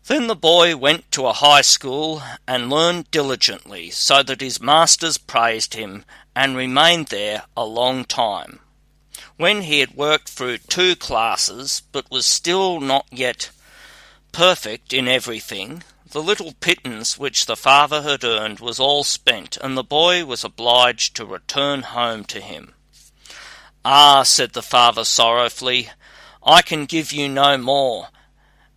[0.06, 5.16] Then the boy went to a high school and learned diligently, so that his masters
[5.16, 8.60] praised him and remained there a long time.
[9.36, 13.50] When he had worked through two classes, but was still not yet
[14.32, 15.82] perfect in everything,
[16.12, 20.44] the little pittance which the father had earned was all spent, and the boy was
[20.44, 22.74] obliged to return home to him.
[23.82, 25.88] Ah, said the father sorrowfully,
[26.44, 28.08] I can give you no more,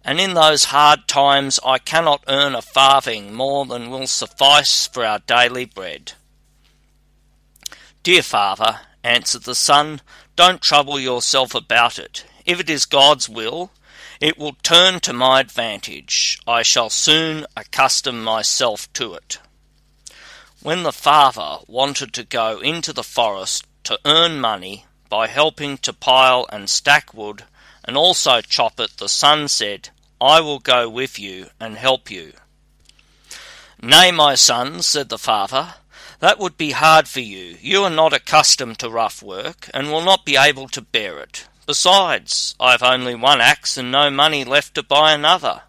[0.04, 5.06] and in those hard times I cannot earn a farthing more than will suffice for
[5.06, 6.14] our daily bread.
[8.02, 10.00] Dear father, answered the son,
[10.38, 12.26] don't trouble yourself about it.
[12.46, 13.72] If it is God's will,
[14.26, 16.40] it will turn to my advantage.
[16.48, 19.38] I shall soon accustom myself to it.
[20.64, 25.94] When the father wanted to go into the forest to earn money by helping to
[25.94, 27.44] pile and stack wood
[27.84, 32.34] and also chop it, the son said, I will go with you and help you.
[33.80, 35.76] Nay, my son, said the father,
[36.20, 37.58] that would be hard for you.
[37.62, 41.46] You are not accustomed to rough work, and will not be able to bear it.
[41.66, 45.64] Besides, I've only one axe and no money left to buy another.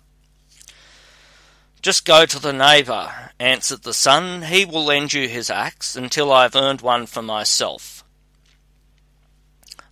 [1.81, 4.43] Just go to the neighbour, answered the son.
[4.43, 8.05] He will lend you his axe until I have earned one for myself.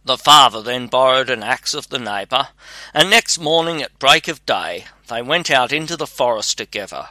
[0.05, 2.49] The father then borrowed an axe of the neighbour,
[2.93, 7.09] and next morning at break of day they went out into the forest together.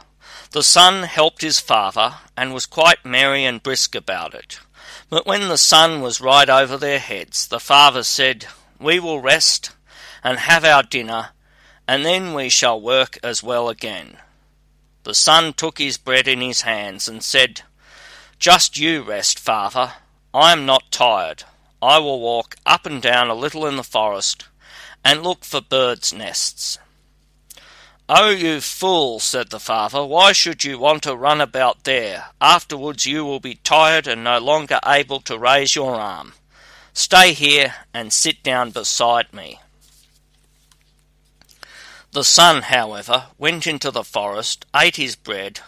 [0.52, 4.60] The son helped his father, and was quite merry and brisk about it.
[5.10, 8.46] But when the sun was right over their heads, the father said,
[8.78, 9.72] we will rest
[10.22, 11.30] and have our dinner,
[11.86, 14.18] and then we shall work as well again.
[15.04, 17.62] The son took his bread in his hands and said,
[18.38, 19.92] Just you rest, father.
[20.32, 21.44] I am not tired.
[21.82, 24.46] I will walk up and down a little in the forest
[25.04, 26.78] and look for birds' nests.
[28.08, 32.26] Oh, you fool, said the father, why should you want to run about there?
[32.40, 36.34] Afterwards you will be tired and no longer able to raise your arm.
[36.96, 39.58] Stay here and sit down beside me.
[42.12, 45.58] The son, however, went into the forest, ate his bread,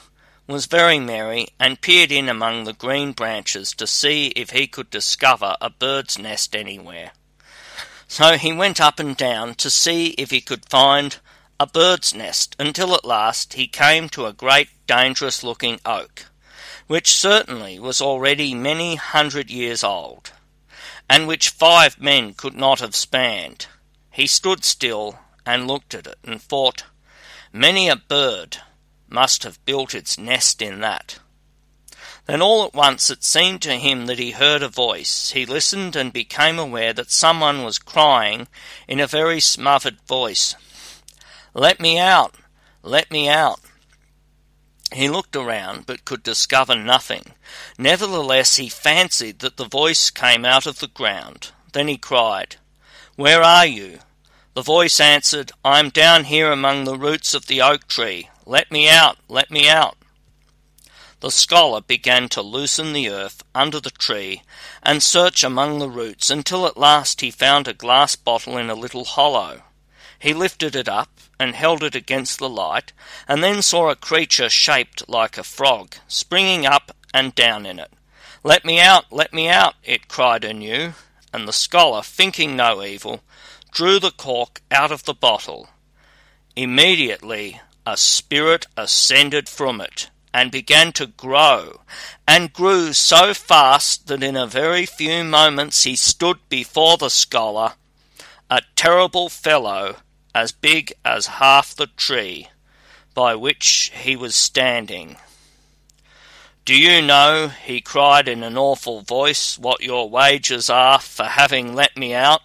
[0.47, 4.89] was very merry, and peered in among the green branches to see if he could
[4.89, 7.11] discover a bird's nest anywhere.
[8.07, 11.17] So he went up and down to see if he could find
[11.59, 16.27] a bird's nest, until at last he came to a great dangerous looking oak,
[16.87, 20.31] which certainly was already many hundred years old
[21.09, 23.67] and which five men could not have spanned.
[24.11, 26.85] He stood still and looked at it and thought,
[27.53, 28.59] Many a bird
[29.09, 31.19] must have built its nest in that.
[32.27, 35.31] Then all at once it seemed to him that he heard a voice.
[35.31, 38.49] He listened and became aware that someone was crying
[38.89, 40.57] in a very smothered voice,
[41.55, 42.35] Let me out!
[42.83, 43.61] Let me out!
[44.93, 47.33] He looked around but could discover nothing.
[47.77, 51.51] Nevertheless, he fancied that the voice came out of the ground.
[51.73, 52.57] Then he cried,
[53.17, 53.99] Where are you?
[54.55, 58.31] The voice answered, I am down here among the roots of the oak tree.
[58.47, 59.19] Let me out!
[59.29, 59.99] Let me out!
[61.21, 64.43] The scholar began to loosen the earth under the tree
[64.83, 68.75] and search among the roots until at last he found a glass bottle in a
[68.75, 69.63] little hollow.
[70.19, 72.93] He lifted it up and held it against the light,
[73.29, 77.93] and then saw a creature shaped like a frog springing up and down in it.
[78.43, 80.95] Let me out, let me out, it cried anew,
[81.33, 83.23] and the scholar, thinking no evil,
[83.73, 85.69] drew the cork out of the bottle.
[86.55, 91.81] Immediately a spirit ascended from it and began to grow,
[92.29, 97.73] and grew so fast that in a very few moments he stood before the scholar,
[98.51, 99.97] a terrible fellow
[100.37, 102.47] as big as half the tree
[103.15, 105.17] by which he was standing.
[106.67, 111.75] Do you know, he cried in an awful voice, what your wages are for having
[111.75, 112.43] let me out?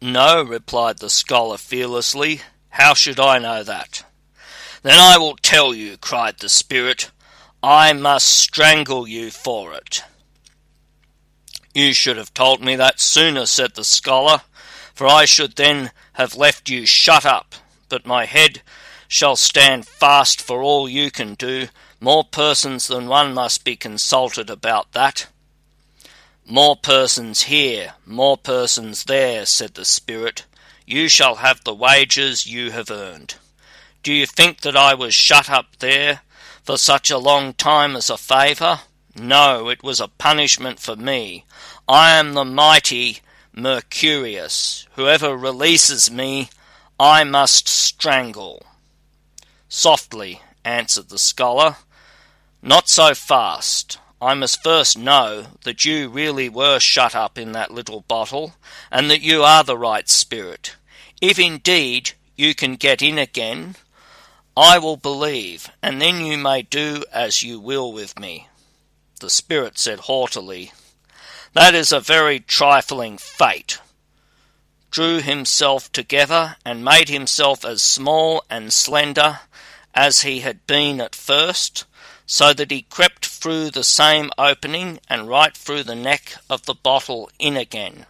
[0.00, 2.40] No, replied the scholar fearlessly.
[2.70, 4.02] How should I know that?
[4.82, 7.10] Then I will tell you, cried the spirit.
[7.62, 10.02] I must strangle you for it.
[11.74, 14.40] You should have told me that sooner, said the scholar,
[15.00, 17.54] for I should then have left you shut up.
[17.88, 18.60] But my head
[19.08, 21.68] shall stand fast for all you can do.
[22.00, 25.28] More persons than one must be consulted about that.
[26.44, 30.44] More persons here, more persons there, said the spirit.
[30.84, 33.36] You shall have the wages you have earned.
[34.02, 36.20] Do you think that I was shut up there
[36.62, 38.80] for such a long time as a favour?
[39.16, 41.46] No, it was a punishment for me.
[41.88, 43.22] I am the mighty
[43.62, 44.86] Mercurius.
[44.96, 46.50] Whoever releases me,
[46.98, 48.62] I must strangle.
[49.68, 51.76] Softly, answered the scholar.
[52.62, 53.98] Not so fast.
[54.20, 58.54] I must first know that you really were shut up in that little bottle,
[58.90, 60.76] and that you are the right spirit.
[61.20, 63.76] If indeed you can get in again,
[64.56, 68.48] I will believe, and then you may do as you will with me.
[69.20, 70.72] The spirit said haughtily,
[71.52, 73.80] That is a very trifling fate.
[74.92, 79.40] Drew himself together and made himself as small and slender
[79.92, 81.86] as he had been at first,
[82.24, 86.74] so that he crept through the same opening and right through the neck of the
[86.74, 88.06] bottle in again.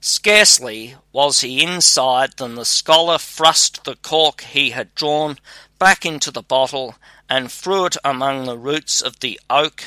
[0.00, 5.38] Scarcely was he inside than the scholar thrust the cork he had drawn
[5.78, 6.96] back into the bottle
[7.28, 9.84] and threw it among the roots of the oak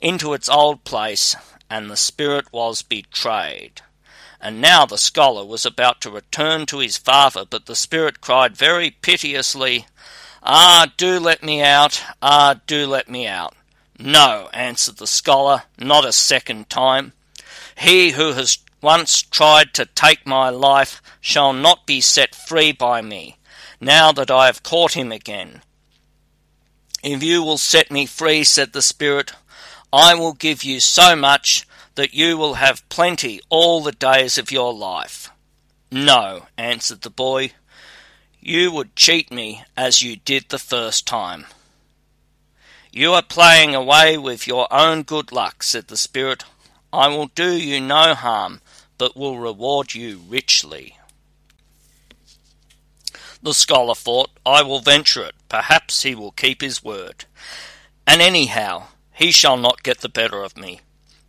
[0.00, 1.36] into its old place,
[1.74, 3.82] and the spirit was betrayed.
[4.40, 8.56] And now the scholar was about to return to his father, but the spirit cried
[8.56, 9.86] very piteously,
[10.44, 12.00] Ah, do let me out!
[12.22, 13.56] Ah, do let me out!
[13.98, 17.12] No, answered the scholar, not a second time.
[17.76, 23.02] He who has once tried to take my life shall not be set free by
[23.02, 23.36] me,
[23.80, 25.62] now that I have caught him again.
[27.02, 29.32] If you will set me free, said the Spirit,
[29.94, 34.50] I will give you so much that you will have plenty all the days of
[34.50, 35.30] your life.
[35.88, 37.52] No, answered the boy,
[38.40, 41.46] you would cheat me as you did the first time.
[42.90, 46.42] You are playing away with your own good luck, said the Spirit.
[46.92, 48.62] I will do you no harm,
[48.98, 50.98] but will reward you richly.
[53.40, 55.36] The scholar thought, I will venture it.
[55.48, 57.26] Perhaps he will keep his word.
[58.08, 60.80] And anyhow, he shall not get the better of me.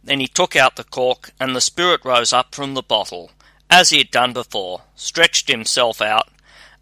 [0.04, 3.32] Then he took out the cork, and the spirit rose up from the bottle,
[3.70, 6.30] as he had done before, stretched himself out,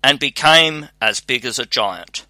[0.04, 2.26] and became as big as a giant.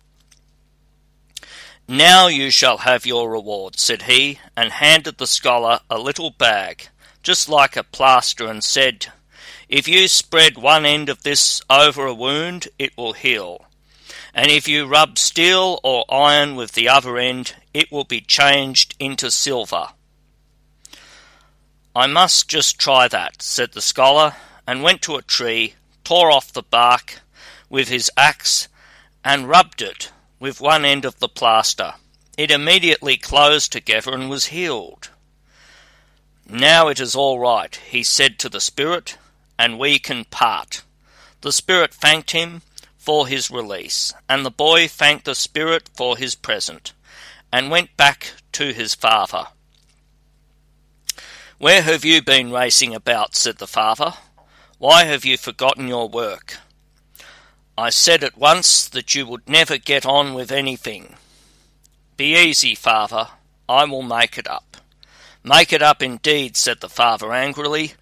[1.87, 6.89] Now you shall have your reward, said he, and handed the scholar a little bag
[7.23, 9.07] just like a plaster, and said,
[9.69, 13.65] If you spread one end of this over a wound, it will heal.
[14.33, 18.95] And if you rub steel or iron with the other end, it will be changed
[18.99, 19.89] into silver.
[21.95, 24.35] I must just try that, said the scholar,
[24.65, 27.19] and went to a tree, tore off the bark
[27.69, 28.67] with his axe,
[29.23, 31.93] and rubbed it with one end of the plaster.
[32.35, 35.09] It immediately closed together and was healed.
[36.49, 39.17] Now it is all right, he said to the spirit,
[39.57, 40.81] and we can part.
[41.41, 42.63] The spirit thanked him
[43.03, 46.93] for his release, and the boy thanked the spirit for his present,
[47.51, 49.47] and went back to his father.
[51.57, 53.35] Where have you been racing about?
[53.35, 54.13] said the father.
[54.77, 56.57] Why have you forgotten your work?
[57.77, 61.17] I said at once that you would never get on with anything.
[62.15, 63.27] Be easy, father.
[63.67, 64.77] I will make it up.
[65.43, 67.95] Make it up indeed, said the father angrily.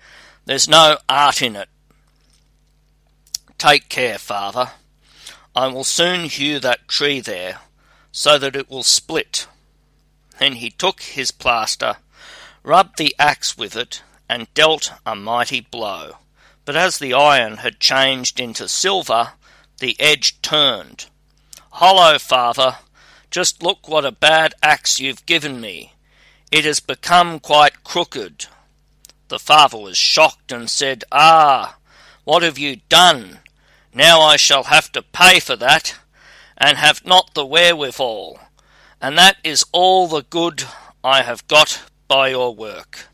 [0.46, 1.70] There's no art in it.
[3.58, 4.72] Take care, father.
[5.56, 7.60] I will soon hew that tree there,
[8.12, 9.48] so that it will split.
[10.40, 11.98] Then he took his plaster,
[12.64, 16.18] rubbed the axe with it, and dealt a mighty blow.
[16.64, 19.34] But as the iron had changed into silver,
[19.80, 21.08] the edge turned.
[21.72, 22.78] Hollo, father,
[23.30, 25.94] just look what a bad axe you've given me.
[26.50, 28.46] It has become quite crooked.
[29.28, 31.78] The father was shocked and said, Ah,
[32.24, 33.41] what have you done?
[33.94, 36.00] Now I shall have to pay for that,
[36.58, 38.40] and have not the wherewithal,
[39.02, 40.64] and that is all the good
[41.04, 43.08] I have got by your work.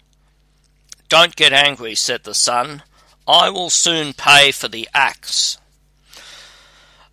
[1.09, 2.83] Don't get angry, said the son.
[3.27, 5.57] I will soon pay for the axe.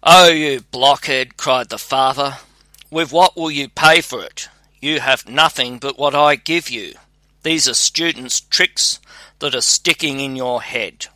[0.03, 2.39] Oh, you blockhead, cried the father.
[2.91, 4.49] With what will you pay for it?
[4.81, 6.95] You have nothing but what I give you.
[7.43, 9.01] These are students' tricks
[9.39, 11.07] that are sticking in your head.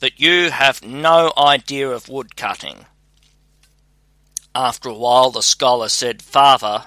[0.00, 2.86] But you have no idea of woodcutting.
[4.54, 6.84] After a while, the scholar said, Father,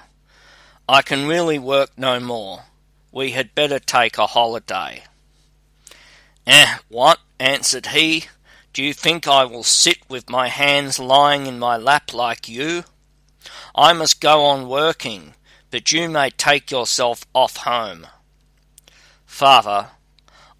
[0.88, 2.64] I can really work no more.
[3.10, 5.04] We had better take a holiday.
[6.46, 7.18] Eh, what?
[7.38, 8.26] answered he.
[8.72, 12.84] Do you think I will sit with my hands lying in my lap like you?
[13.74, 15.34] I must go on working
[15.72, 18.06] but you may take yourself off home.
[19.24, 19.88] Father,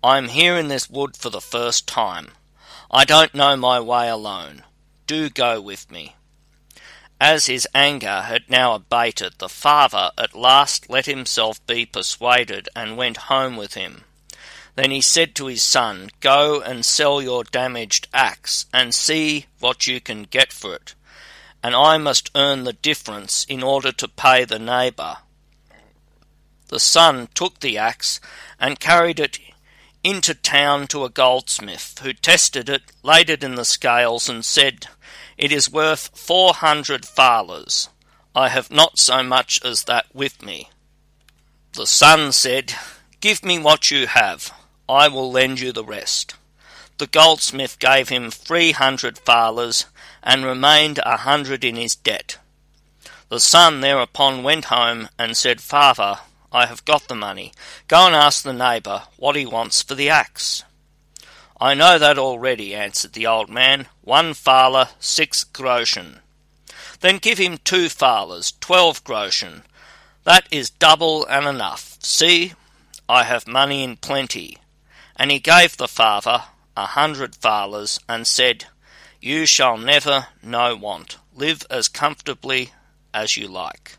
[0.02, 2.30] I am here in this wood for the first time.
[2.92, 4.62] I don't know my way alone.
[5.06, 6.16] Do go with me.
[7.20, 12.96] As his anger had now abated, the father at last let himself be persuaded and
[12.96, 14.04] went home with him.
[14.74, 19.86] Then he said to his son, Go and sell your damaged axe, and see what
[19.86, 20.94] you can get for it
[21.62, 25.18] and I must earn the difference in order to pay the neighbour.
[26.68, 28.20] The son took the axe
[28.58, 29.38] and carried it
[30.04, 34.86] into town to a goldsmith, who tested it, laid it in the scales, and said,
[35.36, 37.88] It is worth four hundred thalers.
[38.34, 40.70] I have not so much as that with me.
[41.74, 42.74] The son said,
[43.20, 44.52] Give me what you have,
[44.88, 46.34] I will lend you the rest.
[46.98, 49.86] The goldsmith gave him three hundred thalers,
[50.22, 52.38] and remained a hundred in his debt.
[53.28, 56.18] The son thereupon went home and said, Father,
[56.52, 57.52] I have got the money.
[57.88, 60.64] Go and ask the neighbour what he wants for the axe.
[61.60, 63.86] I know that already, answered the old man.
[64.02, 66.20] One thaler, six groschen.
[67.00, 69.62] Then give him two thalers, twelve groschen.
[70.24, 71.96] That is double and enough.
[72.00, 72.52] See,
[73.08, 74.58] I have money in plenty.
[75.16, 76.44] And he gave the father
[76.76, 78.66] a hundred thalers, and said,
[79.20, 81.16] you shall never know want.
[81.34, 82.72] Live as comfortably
[83.14, 83.98] as you like.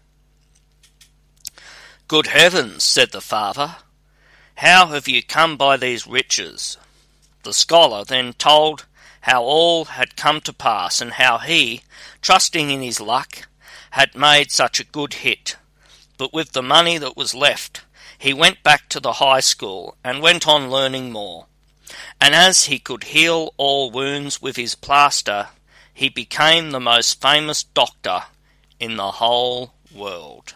[2.08, 3.78] Good heavens, said the father,
[4.56, 6.78] how have you come by these riches?
[7.44, 8.86] The scholar then told
[9.22, 11.82] how all had come to pass, and how he,
[12.22, 13.48] trusting in his luck,
[13.92, 15.56] had made such a good hit.
[16.18, 17.82] But with the money that was left,
[18.18, 21.48] he went back to the high school and went on learning more
[22.20, 25.50] and as he could heal all wounds with his plaster,
[25.94, 28.24] he became the most famous doctor
[28.80, 30.56] in the whole world.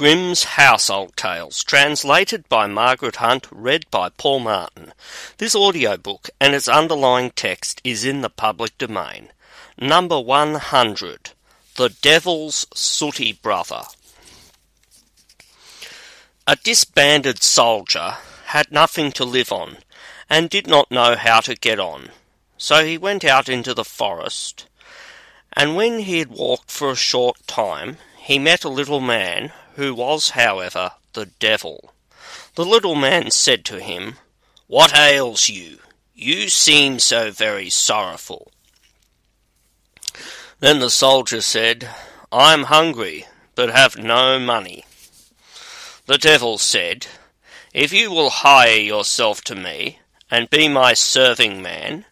[0.00, 4.94] Grimm's Household Tales, translated by Margaret Hunt, read by Paul Martin.
[5.36, 9.28] This audiobook and its underlying text is in the public domain.
[9.78, 11.32] Number 100
[11.74, 13.82] The Devil's Sooty Brother.
[16.46, 18.16] A disbanded soldier
[18.46, 19.76] had nothing to live on,
[20.30, 22.08] and did not know how to get on.
[22.56, 24.66] So he went out into the forest,
[25.52, 29.94] and when he had walked for a short time, he met a little man, who
[29.94, 31.92] was, however, the devil.
[32.54, 34.16] The little man said to him,
[34.66, 35.78] What ails you?
[36.14, 38.50] You seem so very sorrowful.
[40.58, 41.88] Then the soldier said,
[42.30, 44.84] I am hungry, but have no money.
[46.06, 47.06] The devil said,
[47.72, 52.04] If you will hire yourself to me, and be my serving man,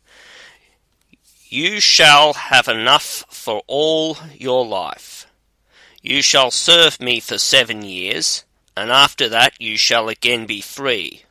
[1.48, 5.17] you shall have enough for all your life.
[6.02, 8.44] You shall serve me for seven years,
[8.76, 11.24] and after that you shall again be free.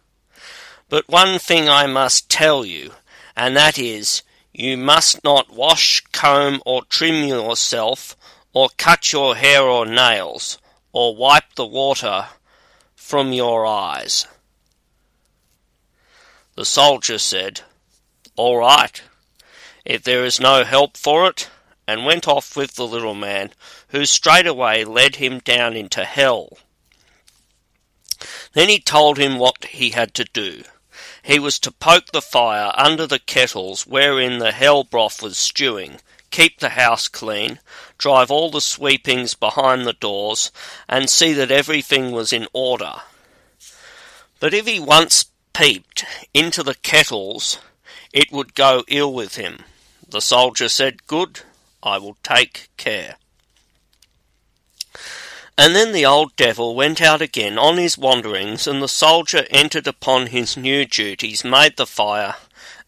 [0.90, 2.94] But one thing I must tell you,
[3.36, 4.24] and that is,
[4.54, 8.18] you must not wash, comb, or trim yourself,
[8.54, 10.58] or cut your hair or nails,
[10.92, 12.28] or wipe the water
[12.96, 14.26] from your eyes.
[16.56, 17.62] The soldier said,
[18.36, 19.02] All right,
[19.86, 21.50] if there is no help for it,
[21.88, 23.52] and went off with the little man,
[23.98, 26.56] who straightway led him down into hell.
[28.54, 30.62] Then he told him what he had to do.
[31.24, 36.00] He was to poke the fire under the kettles wherein the hell broth was stewing,
[36.30, 37.58] keep the house clean,
[37.98, 40.52] drive all the sweepings behind the doors,
[40.88, 42.98] and see that everything was in order.
[44.40, 46.06] But if he once peeped
[46.36, 47.58] into the kettles,
[48.14, 49.64] it would go ill with him.
[50.08, 51.40] The soldier said, Good,
[51.82, 53.18] I will take care.
[55.58, 59.88] And then the old devil went out again on his wanderings, and the soldier entered
[59.88, 62.36] upon his new duties, made the fire,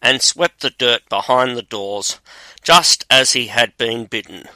[0.00, 2.20] and swept the dirt behind the doors,
[2.62, 4.48] just as he had been bidden.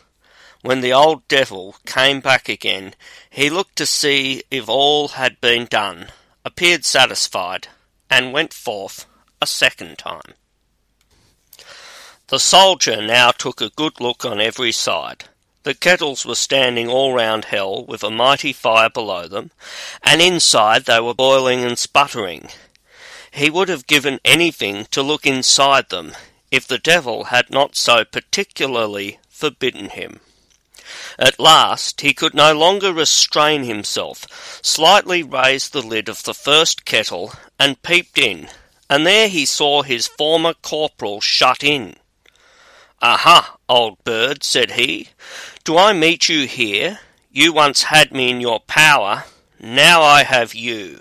[0.63, 2.95] When the old devil came back again,
[3.29, 6.09] he looked to see if all had been done,
[6.45, 7.69] appeared satisfied,
[8.09, 9.07] and went forth
[9.43, 10.35] a second time.
[12.29, 15.25] The soldier now took a good look on every side.
[15.65, 19.51] The kettles were standing all round hell, with a mighty fire below them,
[20.03, 22.51] and inside they were boiling and sputtering.
[23.31, 26.13] He would have given anything to look inside them,
[26.51, 30.21] if the devil had not so particularly forbidden him.
[31.19, 36.85] At last he could no longer restrain himself, slightly raised the lid of the first
[36.85, 38.51] kettle, and peeped in,
[38.91, 41.97] and there he saw his former corporal shut in.
[43.01, 45.09] Aha, old bird, said he,
[45.65, 47.01] do I meet you here?
[47.31, 49.25] You once had me in your power,
[49.59, 51.01] now I have you.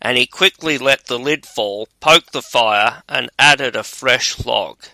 [0.00, 4.84] And he quickly let the lid fall, poked the fire, and added a fresh log.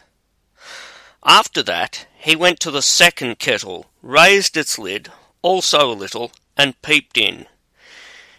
[1.23, 5.13] After that, he went to the second kettle, raised its lid,
[5.43, 7.47] also a little, and peeped in.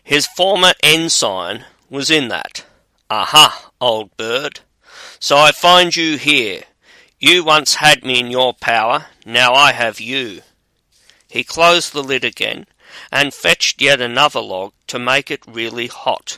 [0.03, 2.65] His former ensign was in that.
[3.09, 4.61] Aha, old bird,
[5.19, 6.63] so I find you here,
[7.23, 10.41] you once had me in your power, now I have you.
[11.29, 12.65] He closed the lid again,
[13.13, 16.37] and fetched yet another log to make it really hot.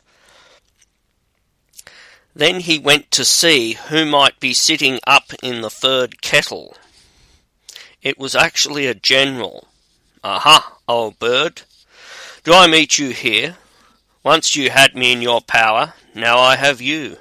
[2.36, 6.78] Then he went to see who might be sitting up in the third kettle.
[8.04, 9.68] It was actually a general.
[10.24, 11.64] Aha, old bird,
[12.44, 13.58] do I meet you here?
[14.24, 17.18] Once you had me in your power, now I have you.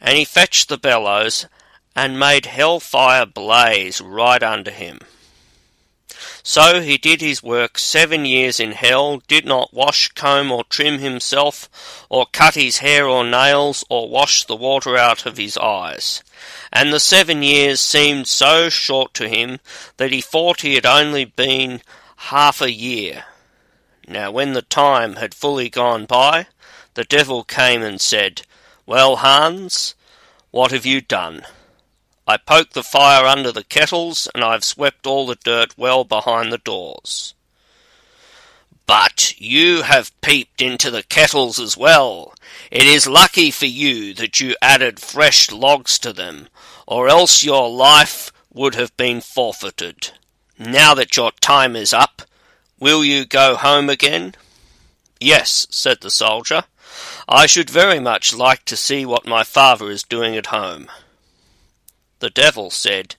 [0.00, 1.46] And he fetched the bellows
[1.94, 5.00] and made hell fire blaze right under him.
[6.42, 10.98] So he did his work seven years in hell, did not wash, comb, or trim
[10.98, 16.22] himself, or cut his hair or nails, or wash the water out of his eyes.
[16.72, 19.60] And the seven years seemed so short to him
[19.98, 21.82] that he thought he had only been
[22.16, 23.24] half a year.
[24.08, 26.46] Now when the time had fully gone by,
[26.94, 28.42] the devil came and said,
[28.86, 29.94] Well, Hans,
[30.50, 31.44] what have you done?
[32.30, 36.52] I poked the fire under the kettles, and I've swept all the dirt well behind
[36.52, 37.34] the doors.
[38.86, 42.32] But you have peeped into the kettles as well.
[42.70, 46.46] It is lucky for you that you added fresh logs to them,
[46.86, 50.12] or else your life would have been forfeited.
[50.56, 52.22] Now that your time is up,
[52.78, 54.36] will you go home again?
[55.18, 56.62] Yes, said the soldier.
[57.28, 60.88] I should very much like to see what my father is doing at home.
[62.20, 63.16] The devil said,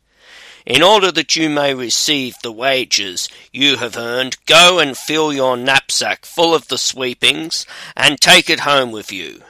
[0.63, 5.57] In order that you may receive the wages you have earned, go and fill your
[5.57, 7.65] knapsack full of the sweepings,
[7.97, 9.41] and take it home with you.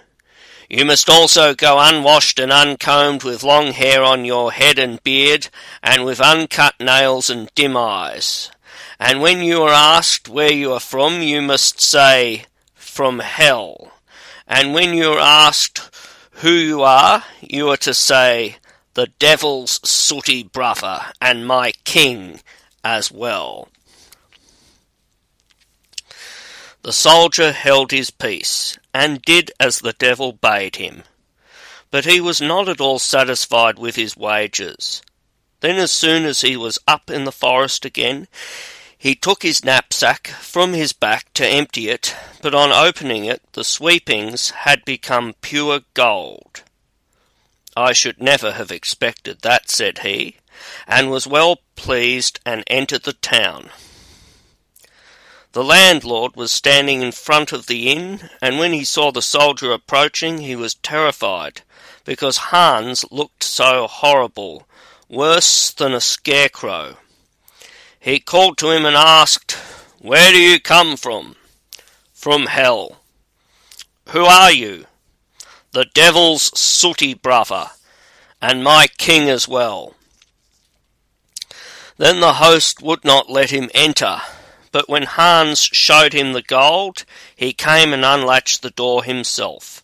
[0.70, 5.50] You must also go unwashed and uncombed, with long hair on your head and beard,
[5.84, 8.50] and with uncut nails and dim eyes.
[8.98, 13.92] And when you are asked where you are from, you must say, From hell.
[14.48, 15.90] And when you are asked
[16.36, 18.56] who you are, you are to say,
[18.94, 22.42] the devil's sooty brother, and my king
[22.84, 23.70] as well.
[26.84, 31.04] The soldier held his peace, and did as the devil bade him.
[31.92, 35.02] But he was not at all satisfied with his wages.
[35.60, 38.28] Then, as soon as he was up in the forest again,
[38.98, 43.64] he took his knapsack from his back to empty it, but on opening it, the
[43.64, 46.64] sweepings had become pure gold.
[47.76, 50.38] I should never have expected that, said he,
[50.88, 53.70] and was well pleased and entered the town.
[55.54, 59.72] The landlord was standing in front of the inn, and when he saw the soldier
[59.72, 61.62] approaching, he was terrified,
[62.06, 64.66] because Hans looked so horrible,
[65.10, 66.98] worse than a scarecrow.
[68.00, 69.52] He called to him and asked,
[70.00, 71.36] Where do you come from?
[72.14, 73.02] From hell.
[74.10, 74.86] Who are you?
[75.74, 77.72] The devil's sooty brother,
[78.42, 79.96] and my king as well.
[81.98, 84.22] Then the host would not let him enter,
[84.74, 89.82] but when Hans showed him the gold, he came and unlatched the door himself.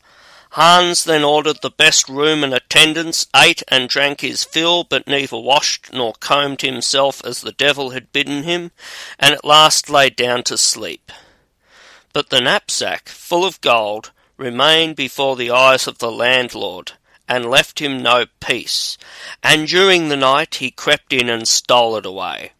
[0.51, 5.37] Hans then ordered the best room and attendants, ate and drank his fill, but neither
[5.37, 8.71] washed nor combed himself as the devil had bidden him,
[9.19, 11.11] and at last lay down to sleep.
[12.11, 16.93] But the knapsack, full of gold, remained before the eyes of the landlord,
[17.27, 18.97] and left him no peace,
[19.43, 22.51] and during the night he crept in and stole it away.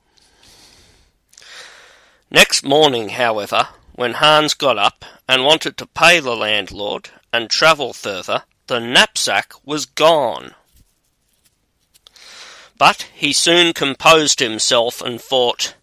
[2.30, 7.94] Next morning, however, when Hans got up and wanted to pay the landlord and travel
[7.94, 10.54] further, the knapsack was gone.
[12.78, 15.76] But he soon composed himself and thought,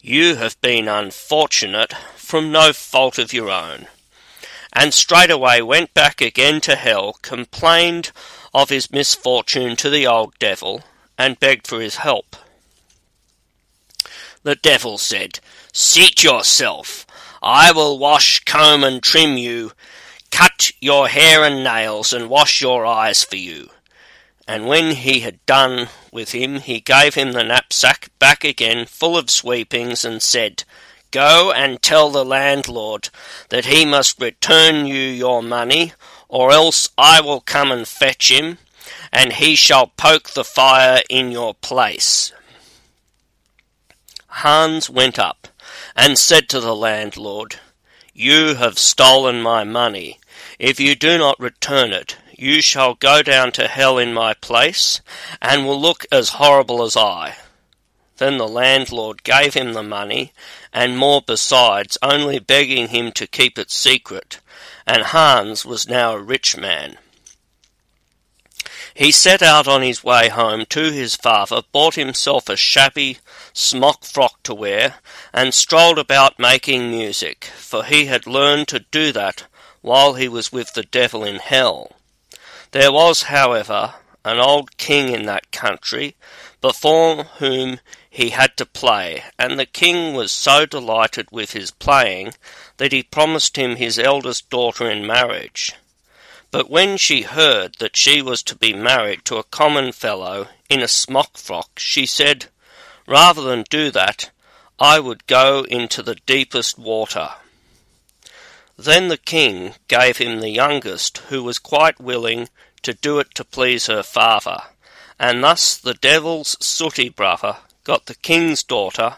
[0.00, 3.86] You have been unfortunate from no fault of your own
[4.72, 8.10] and straightway went back again to hell, complained
[8.54, 10.82] of his misfortune to the old devil,
[11.18, 12.36] and begged for his help.
[14.42, 15.40] The devil said,
[15.72, 17.06] Seat yourself.
[17.42, 19.72] I will wash, comb, and trim you,
[20.30, 23.68] cut your hair and nails, and wash your eyes for you.
[24.48, 29.16] And when he had done with him, he gave him the knapsack back again, full
[29.16, 30.64] of sweepings, and said,
[31.12, 33.10] Go and tell the landlord
[33.50, 35.92] that he must return you your money,
[36.26, 38.56] or else I will come and fetch him,
[39.12, 42.32] and he shall poke the fire in your place.
[44.26, 45.48] Hans went up
[45.94, 47.60] and said to the landlord,
[48.14, 50.18] You have stolen my money.
[50.58, 55.02] If you do not return it, you shall go down to hell in my place,
[55.42, 57.36] and will look as horrible as I.
[58.22, 60.32] Then the landlord gave him the money,
[60.72, 64.38] and more besides, only begging him to keep it secret,
[64.86, 66.98] and Hans was now a rich man.
[68.94, 73.18] He set out on his way home to his father, bought himself a shabby
[73.52, 75.00] smock frock to wear,
[75.32, 79.46] and strolled about making music, for he had learned to do that
[79.80, 81.96] while he was with the devil in hell.
[82.70, 83.94] There was, however,
[84.24, 86.14] an old king in that country,
[86.60, 87.80] before whom
[88.14, 92.34] he had to play, and the king was so delighted with his playing
[92.76, 95.72] that he promised him his eldest daughter in marriage.
[96.50, 100.82] But when she heard that she was to be married to a common fellow in
[100.82, 102.48] a smock frock, she said,
[103.06, 104.30] Rather than do that,
[104.78, 107.30] I would go into the deepest water.
[108.76, 112.50] Then the king gave him the youngest, who was quite willing
[112.82, 114.64] to do it to please her father,
[115.18, 119.16] and thus the devil's sooty brother got the king's daughter,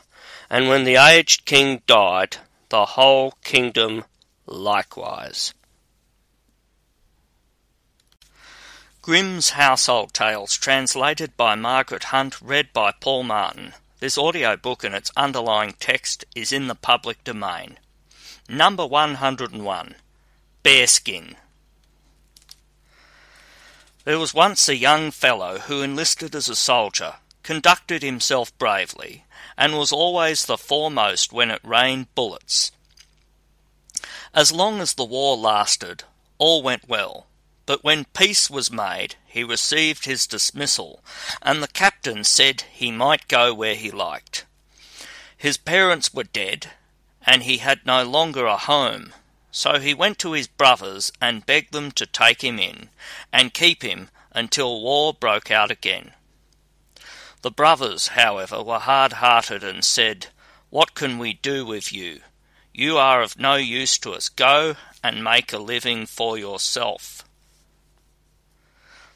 [0.48, 2.38] and when the aged king died,
[2.68, 4.04] the whole kingdom
[4.46, 5.54] likewise.
[9.02, 13.74] Grimm's Household Tales, translated by Margaret Hunt, read by Paul Martin.
[14.00, 17.78] This audio book and its underlying text is in the public domain.
[18.48, 19.94] Number 101
[20.62, 21.36] Bearskin.
[24.04, 29.24] There was once a young fellow who enlisted as a soldier conducted himself bravely,
[29.56, 32.72] and was always the foremost when it rained bullets.
[34.34, 36.02] As long as the war lasted,
[36.38, 37.28] all went well,
[37.66, 41.04] but when peace was made, he received his dismissal,
[41.40, 44.44] and the captain said he might go where he liked.
[45.36, 46.70] His parents were dead,
[47.22, 49.14] and he had no longer a home,
[49.50, 52.88] so he went to his brothers and begged them to take him in,
[53.32, 56.12] and keep him until war broke out again.
[57.44, 60.28] The brothers, however, were hard-hearted and said,
[60.70, 62.22] What can we do with you?
[62.72, 64.30] You are of no use to us.
[64.30, 67.22] Go and make a living for yourself.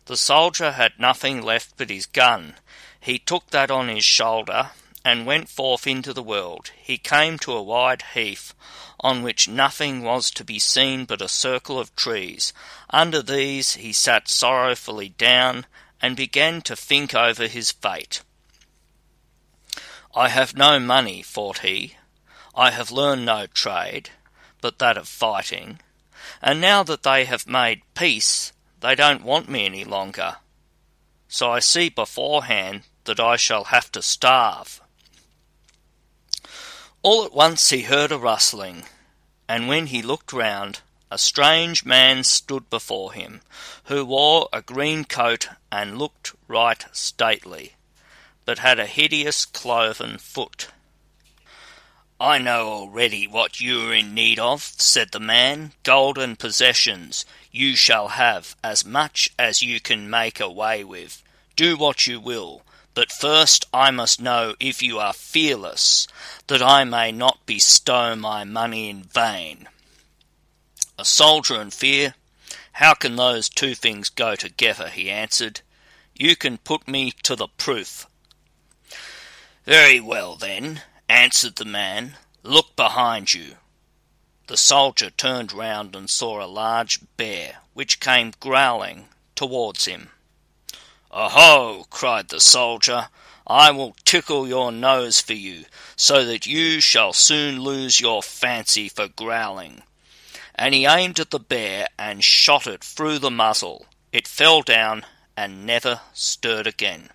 [0.05, 2.57] The soldier had nothing left but his gun.
[3.01, 4.73] He took that on his shoulder
[5.03, 6.71] and went forth into the world.
[6.77, 8.53] He came to a wide heath
[9.01, 12.53] on which nothing was to be seen but a circle of trees.
[12.91, 15.65] Under these he sat sorrowfully down
[16.01, 18.23] and began to think over his fate.
[20.15, 21.97] I have no money, thought he.
[22.55, 24.11] I have learned no trade,
[24.61, 25.81] but that of fighting,
[26.43, 30.37] and now that they have made peace, they don't want me any longer.
[31.29, 34.81] So I see beforehand that I shall have to starve.
[37.03, 38.85] All at once he heard a rustling,
[39.49, 40.81] and when he looked round,
[41.11, 43.41] a strange man stood before him,
[43.85, 47.73] who wore a green coat and looked right stately,
[48.45, 50.69] but had a hideous cloven foot.
[52.21, 55.73] I know already what you are in need of, said the man.
[55.85, 57.25] Golden possessions.
[57.53, 61.23] You shall have as much as you can make away with.
[61.55, 62.63] Do what you will,
[62.95, 66.09] but first I must know if you are fearless,
[66.49, 69.69] that I may not bestow my money in vain.
[71.01, 72.17] A soldier and fear,
[72.73, 74.89] how can those two things go together?
[74.89, 75.61] he answered.
[76.13, 78.09] You can put me to the proof.
[79.65, 82.17] Very well, then, answered the man.
[82.43, 83.59] Look behind you.
[84.49, 90.11] The soldier turned round and saw a large bear, which came growling towards him.
[91.13, 91.87] Oho!
[91.91, 93.09] cried the soldier,
[93.47, 98.89] I will tickle your nose for you, so that you shall soon lose your fancy
[98.89, 99.85] for growling.
[100.59, 103.87] And he aimed at the bear and shot it through the muzzle.
[104.13, 105.07] It fell down
[105.37, 107.11] and never stirred again.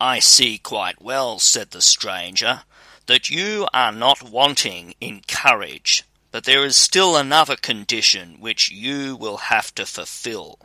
[0.00, 2.62] I see quite well, said the stranger,
[3.04, 9.14] that you are not wanting in courage, but there is still another condition which you
[9.14, 10.58] will have to fulfill.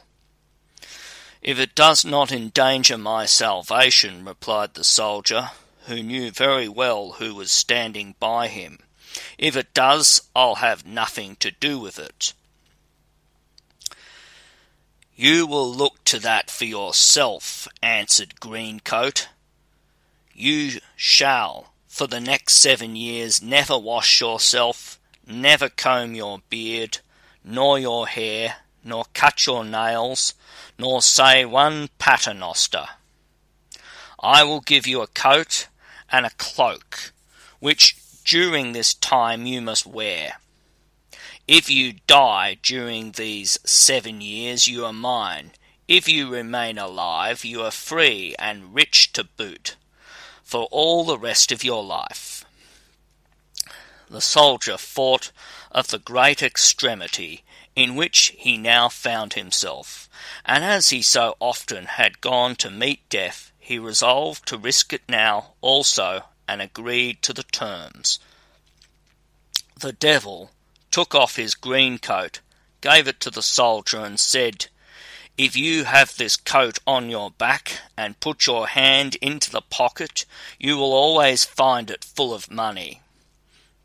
[1.42, 5.52] If it does not endanger my salvation, replied the soldier,
[5.88, 8.80] who knew very well who was standing by him.
[9.38, 12.34] If it does, I'll have nothing to do with it.
[15.16, 19.28] You will look to that for yourself, answered Greencoat.
[20.34, 27.00] You shall, for the next seven years, never wash yourself, never comb your beard,
[27.44, 30.34] nor your hair, nor cut your nails,
[30.78, 32.86] nor say one paternoster.
[34.20, 35.68] I will give you a coat
[36.12, 37.14] and a cloak,
[37.60, 37.96] which
[38.26, 40.34] during this time you must wear.
[41.48, 45.52] If you die during these seven years, you are mine.
[45.88, 49.76] If you remain alive, you are free and rich to boot,
[50.44, 52.44] for all the rest of your life.
[54.10, 55.32] The soldier thought
[55.72, 57.44] of the great extremity
[57.76, 60.10] in which he now found himself,
[60.46, 65.02] and as he so often had gone to meet death, he resolved to risk it
[65.08, 68.20] now also, and agreed to the terms.
[69.80, 70.52] The devil
[70.92, 72.40] took off his green coat,
[72.82, 74.68] gave it to the soldier, and said,
[75.38, 80.26] If you have this coat on your back, and put your hand into the pocket,
[80.60, 83.02] you will always find it full of money.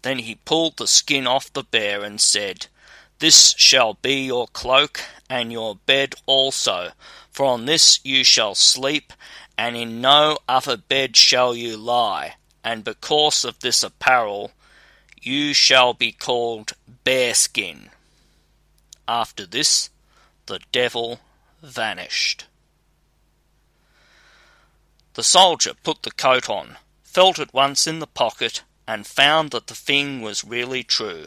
[0.02, 2.68] Then he pulled the skin off the bear, and said,
[3.20, 6.92] this shall be your cloak, and your bed also,
[7.30, 9.12] for on this you shall sleep,
[9.58, 14.52] and in no other bed shall you lie, and because of this apparel
[15.22, 16.72] you shall be called
[17.04, 17.90] Bearskin.
[19.06, 19.90] After this
[20.46, 21.20] the devil
[21.62, 22.46] vanished.
[25.14, 29.66] The soldier put the coat on, felt at once in the pocket, and found that
[29.66, 31.26] the thing was really true.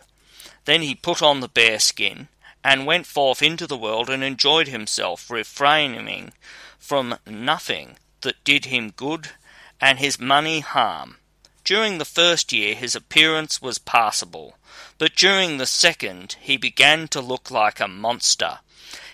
[0.65, 2.29] Then he put on the bearskin
[2.63, 6.33] and went forth into the world and enjoyed himself, refraining
[6.79, 9.31] from nothing that did him good
[9.79, 11.17] and his money harm.
[11.63, 14.57] During the first year his appearance was passable,
[14.97, 18.59] but during the second he began to look like a monster.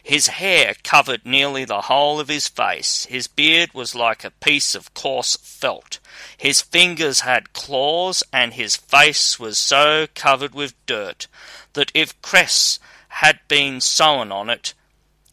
[0.02, 4.74] His hair covered nearly the whole of his face, his beard was like a piece
[4.74, 6.00] of coarse felt,
[6.38, 11.28] his fingers had claws, and his face was so covered with dirt
[11.74, 14.74] that if cress had been sown on it,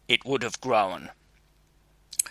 [0.07, 1.09] it would have grown.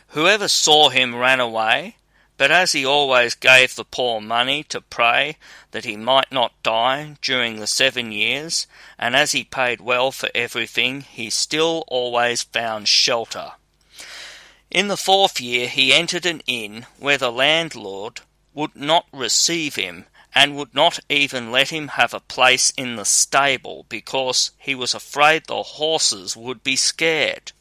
[0.08, 1.96] Whoever saw him ran away,
[2.36, 5.36] but as he always gave the poor money to pray
[5.70, 8.66] that he might not die during the seven years,
[8.98, 13.52] and as he paid well for everything, he still always found shelter.
[14.70, 18.20] In the fourth year he entered an inn where the landlord
[18.52, 23.04] would not receive him and would not even let him have a place in the
[23.04, 27.52] stable because he was afraid the horses would be scared.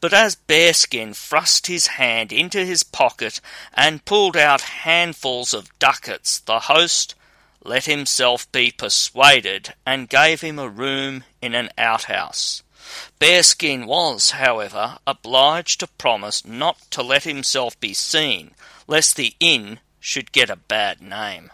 [0.00, 3.40] But as Bearskin thrust his hand into his pocket
[3.72, 7.14] and pulled out handfuls of ducats, the host
[7.64, 12.62] let himself be persuaded and gave him a room in an outhouse.
[13.18, 18.52] Bearskin was, however, obliged to promise not to let himself be seen,
[18.86, 21.50] lest the inn should get a bad name.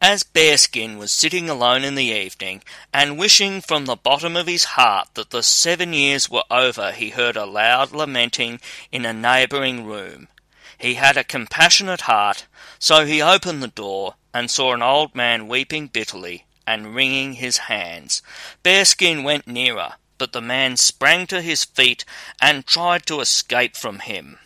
[0.00, 2.62] As Bearskin was sitting alone in the evening,
[2.92, 7.10] and wishing from the bottom of his heart that the seven years were over, he
[7.10, 8.60] heard a loud lamenting
[8.92, 10.28] in a neighbouring room.
[10.76, 12.46] He had a compassionate heart,
[12.78, 17.58] so he opened the door and saw an old man weeping bitterly and wringing his
[17.58, 18.22] hands.
[18.62, 22.04] Bearskin went nearer, but the man sprang to his feet
[22.40, 24.38] and tried to escape from him.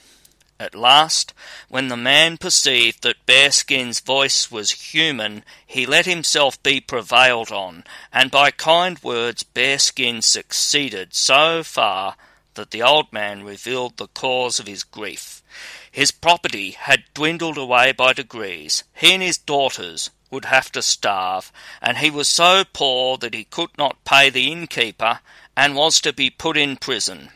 [0.60, 1.35] At last,
[1.68, 7.85] when the man perceived that Bearskin's voice was human, he let himself be prevailed on,
[8.12, 12.16] and by kind words Bearskin succeeded so far
[12.55, 15.44] that the old man revealed the cause of his grief.
[15.93, 18.82] His property had dwindled away by degrees.
[18.93, 23.44] He and his daughters would have to starve, and he was so poor that he
[23.44, 25.20] could not pay the innkeeper
[25.56, 27.30] and was to be put in prison.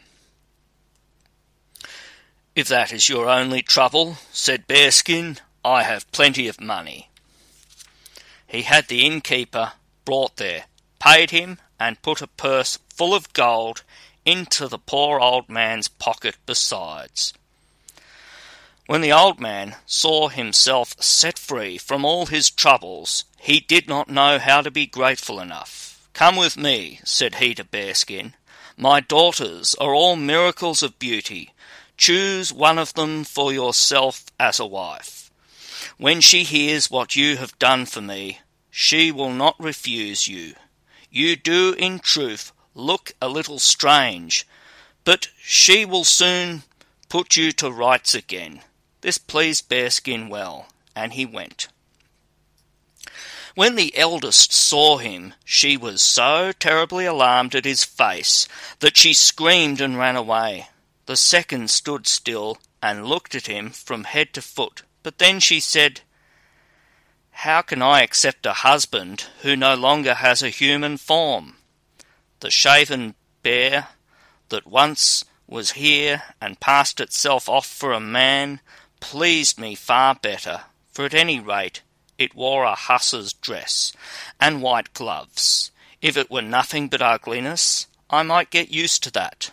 [2.54, 7.08] If that is your only trouble, said Bearskin, I have plenty of money.
[8.46, 9.72] He had the innkeeper
[10.04, 10.64] brought there,
[10.98, 13.82] paid him, and put a purse full of gold
[14.26, 17.32] into the poor old man's pocket besides.
[18.86, 24.10] When the old man saw himself set free from all his troubles, he did not
[24.10, 26.06] know how to be grateful enough.
[26.12, 28.34] Come with me, said he to Bearskin.
[28.76, 31.52] My daughters are all miracles of beauty,
[31.96, 35.30] Choose one of them for yourself as a wife.
[35.98, 38.40] When she hears what you have done for me,
[38.70, 40.54] she will not refuse you.
[41.10, 44.46] You do, in truth, look a little strange,
[45.04, 46.62] but she will soon
[47.08, 48.62] put you to rights again.
[49.02, 51.68] This pleased Bearskin well, and he went.
[53.54, 58.48] When the eldest saw him, she was so terribly alarmed at his face
[58.78, 60.68] that she screamed and ran away.
[61.06, 65.58] The second stood still and looked at him from head to foot, but then she
[65.58, 66.02] said,
[67.30, 71.56] How can I accept a husband who no longer has a human form?
[72.40, 73.88] The shaven bear
[74.48, 78.60] that once was here and passed itself off for a man
[79.00, 80.62] pleased me far better,
[80.92, 81.82] for at any rate
[82.16, 83.92] it wore a hussar's dress
[84.40, 85.72] and white gloves.
[86.00, 89.50] If it were nothing but ugliness, I might get used to that.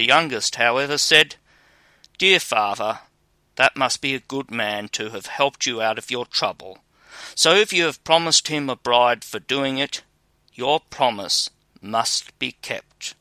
[0.00, 1.36] The youngest, however, said,
[2.16, 3.00] Dear father,
[3.56, 6.78] that must be a good man to have helped you out of your trouble.
[7.34, 10.02] So if you have promised him a bride for doing it,
[10.54, 11.50] your promise
[11.82, 13.14] must be kept.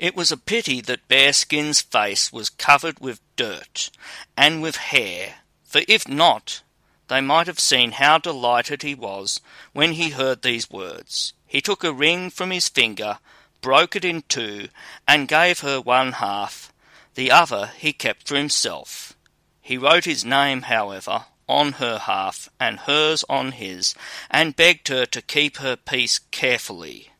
[0.00, 3.90] It was a pity that Bearskin's face was covered with dirt
[4.36, 6.62] and with hair, for if not,
[7.06, 9.40] they might have seen how delighted he was
[9.72, 11.34] when he heard these words.
[11.46, 13.20] He took a ring from his finger
[13.60, 14.68] broke it in two,
[15.06, 16.72] and gave her one half.
[17.14, 19.16] The other he kept for himself.
[19.60, 23.94] He wrote his name, however, on her half, and hers on his,
[24.30, 27.10] and begged her to keep her piece carefully.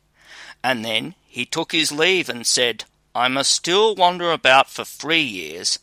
[0.62, 2.84] And then he took his leave and said,
[3.14, 5.78] I must still wander about for three years,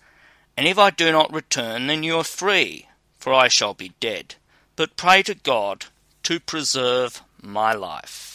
[0.57, 2.87] and if I do not return, then you are free,
[3.17, 4.35] for I shall be dead.
[4.75, 5.85] But pray to God
[6.23, 8.34] to preserve my life.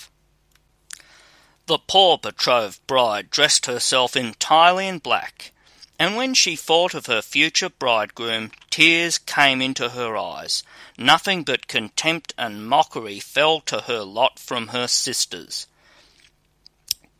[1.70, 5.52] The poor betrothed bride dressed herself entirely in black,
[6.00, 10.64] and when she thought of her future bridegroom, tears came into her eyes.
[10.98, 15.68] Nothing but contempt and mockery fell to her lot from her sisters.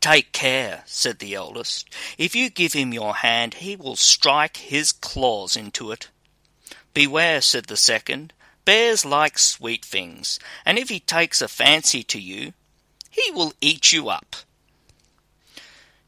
[0.01, 1.87] Take care, said the eldest.
[2.17, 6.09] If you give him your hand, he will strike his claws into it.
[6.93, 8.33] Beware, said the second.
[8.65, 12.51] Bears like sweet things, and if he takes a fancy to you,
[13.11, 14.37] he will eat you up.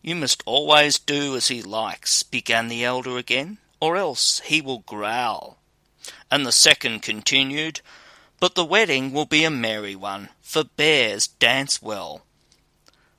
[0.01, 4.79] You must always do as he likes, began the elder again, or else he will
[4.79, 5.57] growl.
[6.31, 7.81] And the second continued,
[8.39, 12.23] But the wedding will be a merry one, for bears dance well.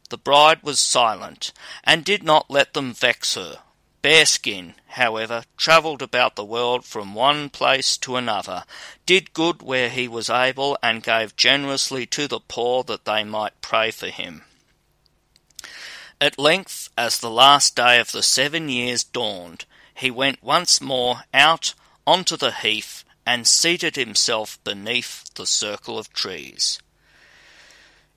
[0.09, 1.53] The bride was silent,
[1.85, 3.61] and did not let them vex her.
[4.05, 8.65] Bearskin, however, travelled about the world from one place to another,
[9.07, 13.63] did good where he was able, and gave generously to the poor that they might
[13.63, 14.45] pray for him.
[16.21, 19.65] At length, as the last day of the seven years dawned,
[19.95, 21.73] he went once more out
[22.07, 26.79] onto the heath and seated himself beneath the circle of trees.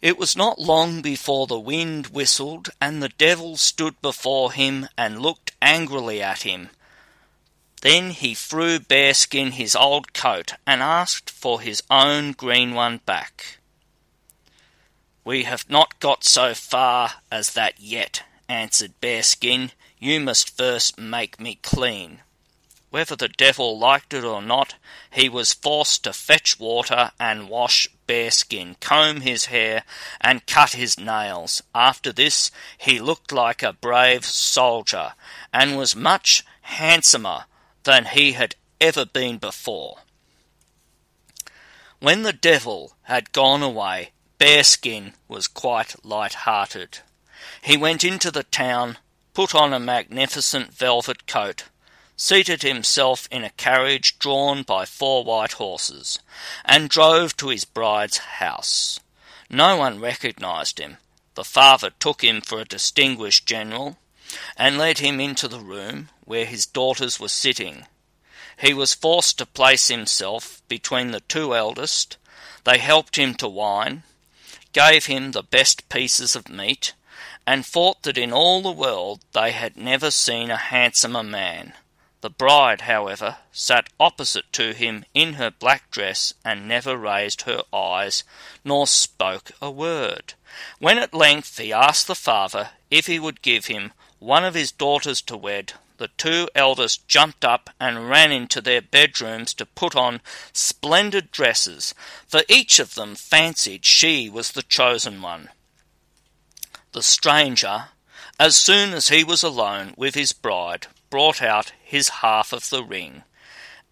[0.01, 5.21] It was not long before the wind whistled, and the devil stood before him and
[5.21, 6.69] looked angrily at him.
[7.81, 13.59] Then he threw Bearskin his old coat and asked for his own green one back.
[15.23, 19.71] We have not got so far as that yet, answered Bearskin.
[19.99, 22.21] You must first make me clean.
[22.89, 24.76] Whether the devil liked it or not,
[25.11, 29.84] he was forced to fetch water and wash Bearskin, comb his hair,
[30.22, 31.61] and cut his nails.
[31.76, 35.14] After this, he looked like a brave soldier,
[35.53, 37.45] and was much handsomer
[37.84, 39.97] than he had ever been before.
[41.99, 46.99] When the devil had gone away, Bearskin was quite light-hearted.
[47.61, 48.97] He went into the town,
[49.34, 51.64] put on a magnificent velvet coat,
[52.19, 56.18] seated himself in a carriage drawn by four white horses,
[56.65, 58.99] and drove to his bride's house.
[59.49, 60.98] No one recognized him.
[61.35, 63.98] The father took him for a distinguished general,
[64.57, 67.85] and led him into the room where his daughters were sitting.
[68.60, 72.18] He was forced to place himself between the two eldest.
[72.64, 74.02] They helped him to wine,
[74.73, 76.94] gave him the best pieces of meat,
[77.45, 81.73] and thought that in all the world they had never seen a handsomer man.
[82.22, 87.61] The bride, however, sat opposite to him in her black dress and never raised her
[87.72, 88.23] eyes,
[88.64, 90.34] nor spoke a word.
[90.80, 94.72] When at length he asked the father if he would give him one of his
[94.72, 99.95] daughters to wed, the two eldest jumped up and ran into their bedrooms to put
[99.95, 100.22] on
[100.53, 101.94] splendid dresses,
[102.27, 105.49] for each of them fancied she was the chosen one.
[106.94, 107.89] The stranger,
[108.39, 112.84] as soon as he was alone with his bride, brought out his half of the
[112.84, 113.23] ring,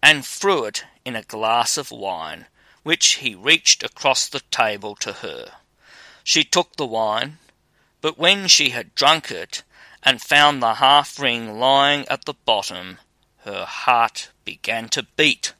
[0.02, 2.46] and threw it in a glass of wine,
[2.82, 5.52] which he reached across the table to her.
[6.22, 7.38] She took the wine,
[8.00, 9.62] but when she had drunk it,
[10.02, 12.98] and found the half ring lying at the bottom,
[13.38, 15.54] her heart began to beat.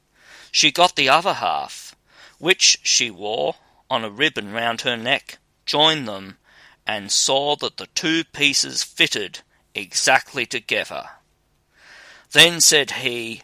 [0.51, 1.95] She got the other half,
[2.37, 3.55] which she wore
[3.89, 6.37] on a ribbon round her neck, joined them,
[6.85, 9.39] and saw that the two pieces fitted
[9.75, 11.09] exactly together.
[12.31, 13.41] Then said he,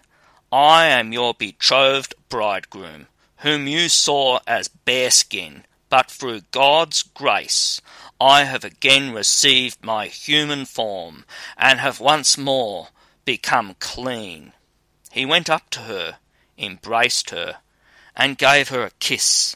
[0.51, 3.07] I am your betrothed bridegroom,
[3.37, 7.81] whom you saw as bearskin, but through God's grace
[8.19, 11.25] I have again received my human form,
[11.57, 12.89] and have once more
[13.25, 14.53] become clean.
[15.11, 16.17] He went up to her,
[16.57, 17.57] embraced her,
[18.15, 19.55] and gave her a kiss.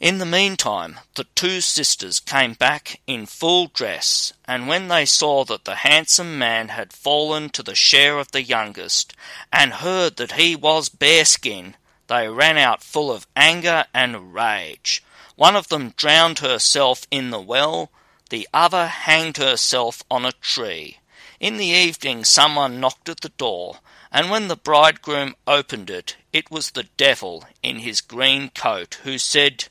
[0.00, 5.44] In the meantime, the two sisters came back in full dress, and when they saw
[5.44, 9.12] that the handsome man had fallen to the share of the youngest,
[9.52, 15.02] and heard that he was Bearskin, they ran out full of anger and rage.
[15.36, 17.90] One of them drowned herself in the well,
[18.30, 20.96] the other hanged herself on a tree.
[21.40, 26.50] In the evening someone knocked at the door, and when the bridegroom opened it, it
[26.50, 29.66] was the devil in his green coat, who said,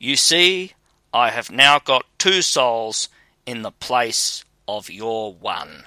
[0.00, 0.72] You see,
[1.12, 3.10] I have now got two souls
[3.44, 5.84] in the place of your one.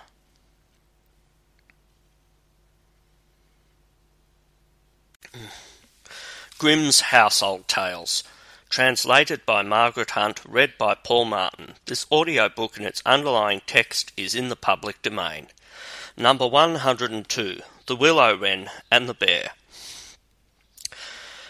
[6.59, 8.23] Grimm's Household Tales
[8.69, 11.73] Translated by Margaret Hunt, read by Paul Martin.
[11.85, 15.47] This audiobook and its underlying text is in the public domain.
[16.17, 19.51] Number 102 The Willow Wren and the Bear.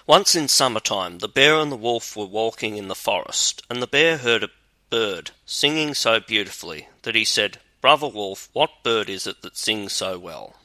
[0.05, 3.88] Once in summertime, the bear and the wolf were walking in the forest, and the
[3.88, 4.49] bear heard a
[4.89, 9.93] bird singing so beautifully that he said, Brother Wolf, what bird is it that sings
[9.93, 10.55] so well?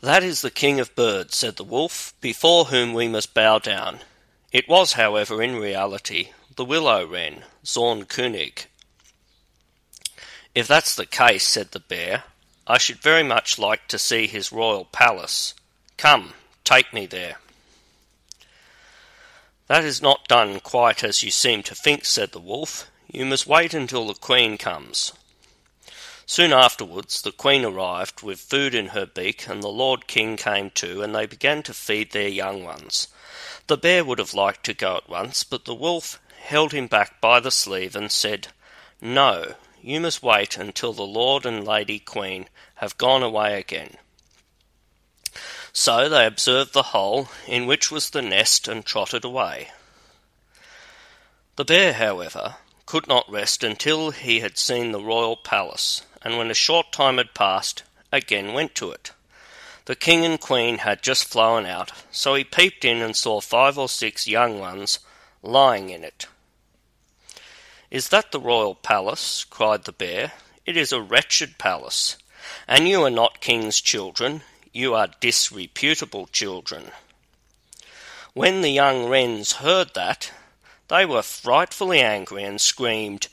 [0.00, 4.00] That is the king of birds, said the wolf, before whom we must bow down.
[4.52, 6.28] It was, however, in reality
[6.58, 8.66] the willow wren, Zaunkönig.
[10.54, 12.24] If that's the case, said the bear,
[12.66, 15.54] I should very much like to see his royal palace.
[15.96, 16.32] Come,
[16.64, 17.36] take me there.
[19.68, 22.90] That is not done quite as you seem to think, said the wolf.
[23.06, 25.12] You must wait until the queen comes.
[26.24, 30.70] Soon afterwards the queen arrived with food in her beak, and the lord king came
[30.70, 33.08] too, and they began to feed their young ones.
[33.66, 37.20] The bear would have liked to go at once, but the wolf held him back
[37.20, 38.48] by the sleeve and said,
[39.02, 43.96] No, you must wait until the lord and lady queen have gone away again.
[45.80, 49.70] So they observed the hole in which was the nest and trotted away.
[51.54, 56.50] The bear, however, could not rest until he had seen the royal palace, and when
[56.50, 59.12] a short time had passed, again went to it.
[59.84, 63.78] The king and queen had just flown out, so he peeped in and saw five
[63.78, 64.98] or six young ones
[65.44, 66.26] lying in it.
[67.88, 69.44] Is that the royal palace?
[69.44, 70.32] cried the bear.
[70.66, 72.16] It is a wretched palace,
[72.66, 74.42] and you are not king's children,
[74.72, 76.90] you are disreputable children.
[78.34, 80.32] When the young wrens heard that,
[80.88, 83.28] they were frightfully angry and screamed,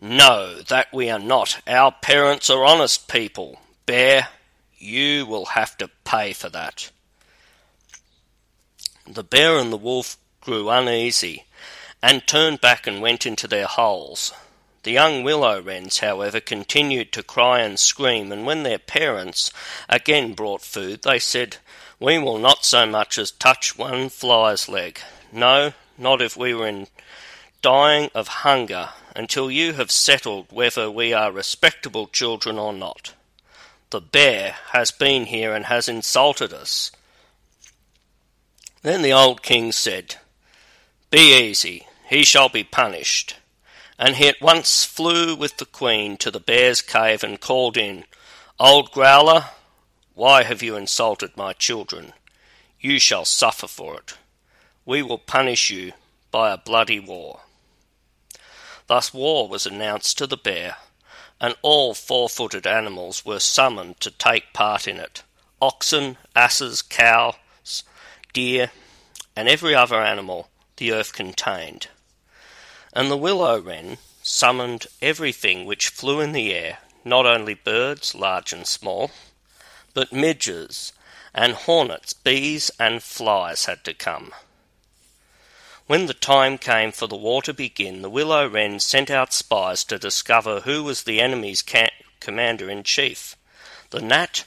[0.00, 1.60] No, that we are not.
[1.66, 3.60] Our parents are honest people.
[3.86, 4.28] Bear,
[4.78, 6.90] you will have to pay for that.
[9.06, 11.44] The bear and the wolf grew uneasy,
[12.02, 14.32] and turned back and went into their holes.
[14.82, 19.50] The young willow wrens, however, continued to cry and scream, and when their parents
[19.88, 21.58] again brought food, they said,
[21.98, 25.00] We will not so much as touch one fly's leg.
[25.30, 26.86] No, not if we were in
[27.60, 33.12] dying of hunger, until you have settled whether we are respectable children or not.
[33.90, 36.90] The bear has been here and has insulted us.
[38.82, 40.16] Then the old king said,
[41.10, 43.36] Be easy, he shall be punished.
[44.00, 48.06] And he at once flew with the queen to the bear's cave and called in,
[48.58, 49.50] Old growler,
[50.14, 52.14] why have you insulted my children?
[52.80, 54.14] You shall suffer for it.
[54.86, 55.92] We will punish you
[56.30, 57.40] by a bloody war.
[58.86, 60.76] Thus war was announced to the bear,
[61.38, 65.24] and all four footed animals were summoned to take part in it
[65.60, 67.84] oxen, asses, cows,
[68.32, 68.70] deer,
[69.36, 70.48] and every other animal
[70.78, 71.88] the earth contained.
[72.92, 78.52] And the willow wren summoned everything which flew in the air, not only birds, large
[78.52, 79.10] and small,
[79.94, 80.92] but midges
[81.34, 84.32] and hornets, bees and flies had to come.
[85.86, 89.84] When the time came for the war to begin, the willow wren sent out spies
[89.84, 91.90] to discover who was the enemy's ca-
[92.20, 93.36] commander in chief.
[93.90, 94.44] The gnat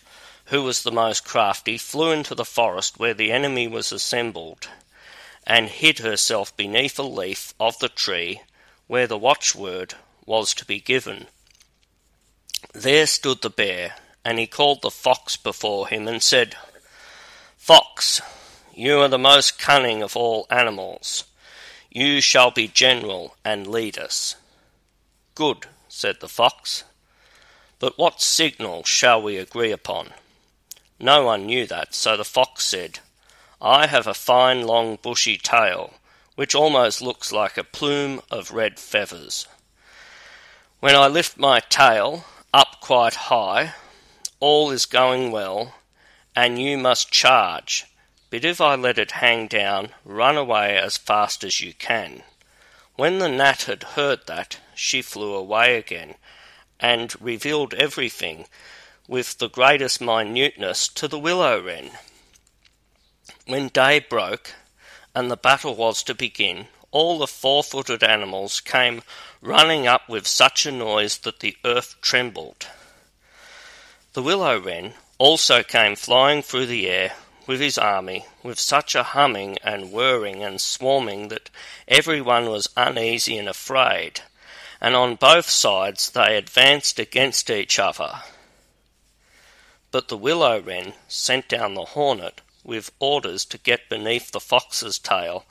[0.48, 4.68] who was the most crafty, flew into the forest where the enemy was assembled,
[5.46, 8.42] and hid herself beneath a leaf of the tree
[8.88, 9.96] where the watchword
[10.26, 11.28] was to be given.
[12.74, 16.56] There stood the bear, and he called the fox before him and said,
[17.58, 18.22] Fox,
[18.74, 21.26] you are the most cunning of all animals.
[21.92, 24.36] You shall be general and lead us.
[25.36, 26.84] Good, said the fox.
[27.80, 30.10] But what signal shall we agree upon?
[31.00, 33.00] No one knew that, so the fox said,
[33.66, 35.94] I have a fine long bushy tail,
[36.36, 39.48] which almost looks like a plume of red feathers.
[40.82, 43.74] When I lift my tail up quite high,
[44.42, 45.76] all is going well,
[46.36, 47.86] and you must charge.
[48.30, 52.24] But if I let it hang down, run away as fast as you can.
[52.96, 56.16] When the gnat had heard that, she flew away again,
[56.82, 58.46] and revealed everything
[59.08, 61.92] with the greatest minuteness to the willow wren.
[63.46, 64.54] When day broke
[65.14, 69.04] and the battle was to begin, all the four footed animals came
[69.42, 72.68] running up with such a noise that the earth trembled.
[74.14, 77.16] The willow wren also came flying through the air
[77.46, 81.50] with his army, with such a humming and whirring and swarming that
[81.86, 84.22] every one was uneasy and afraid,
[84.80, 88.22] and on both sides they advanced against each other.
[89.92, 94.98] But the willow wren sent down the hornet with orders to get beneath the fox's
[95.00, 95.46] tail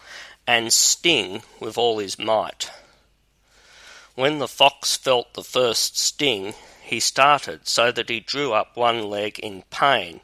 [0.47, 2.71] and sting with all his might.
[4.15, 9.09] When the fox felt the first sting, he started so that he drew up one
[9.09, 10.21] leg in pain,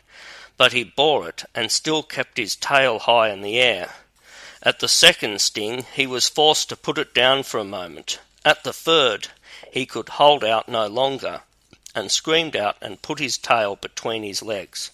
[0.56, 3.94] but he bore it and still kept his tail high in the air.
[4.62, 8.18] At the second sting, he was forced to put it down for a moment.
[8.44, 9.28] At the third,
[9.72, 11.42] he could hold out no longer,
[11.94, 14.90] and screamed out and put his tail between his legs.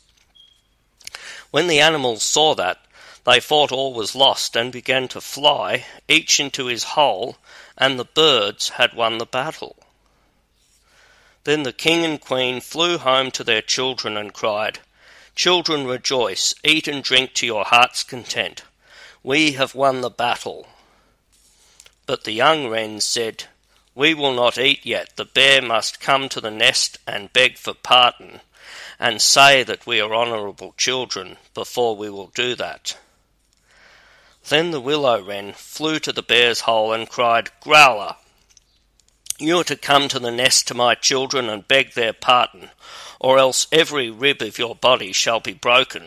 [1.51, 2.85] When the animals saw that,
[3.25, 7.37] they thought all was lost and began to fly, each into his hole,
[7.79, 9.77] and the birds had won the battle.
[11.45, 14.81] Then the king and queen flew home to their children and cried,
[15.35, 18.63] Children, rejoice, eat and drink to your heart's content.
[19.23, 20.69] We have won the battle.
[22.07, 23.45] But the young wrens said,
[23.95, 25.15] we will not eat yet.
[25.17, 28.41] The bear must come to the nest and beg for pardon,
[29.05, 32.97] and say that we are honourable children before we will do that.
[34.49, 38.17] Then the willow wren flew to the bear's hole and cried, Growler,
[39.39, 42.71] you are to come to the nest to my children and beg their pardon,
[43.21, 46.05] or else every rib of your body shall be broken.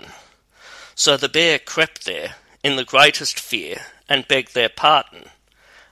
[0.96, 2.34] So the bear crept there
[2.64, 5.26] in the greatest fear and begged their pardon.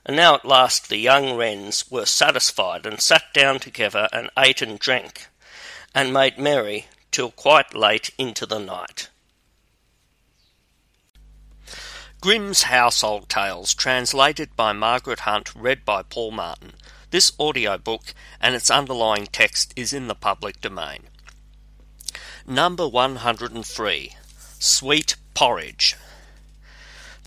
[0.04, 4.60] And now at last the young wrens were satisfied and sat down together and ate
[4.60, 5.28] and drank,
[5.94, 6.86] and made merry
[7.16, 9.08] till quite late into the night.
[12.20, 16.74] Grimm's Household Tales, translated by Margaret Hunt, read by Paul Martin.
[17.08, 21.04] This audio book and its underlying text is in the public domain.
[22.46, 24.14] Number 103
[24.58, 25.96] Sweet Porridge.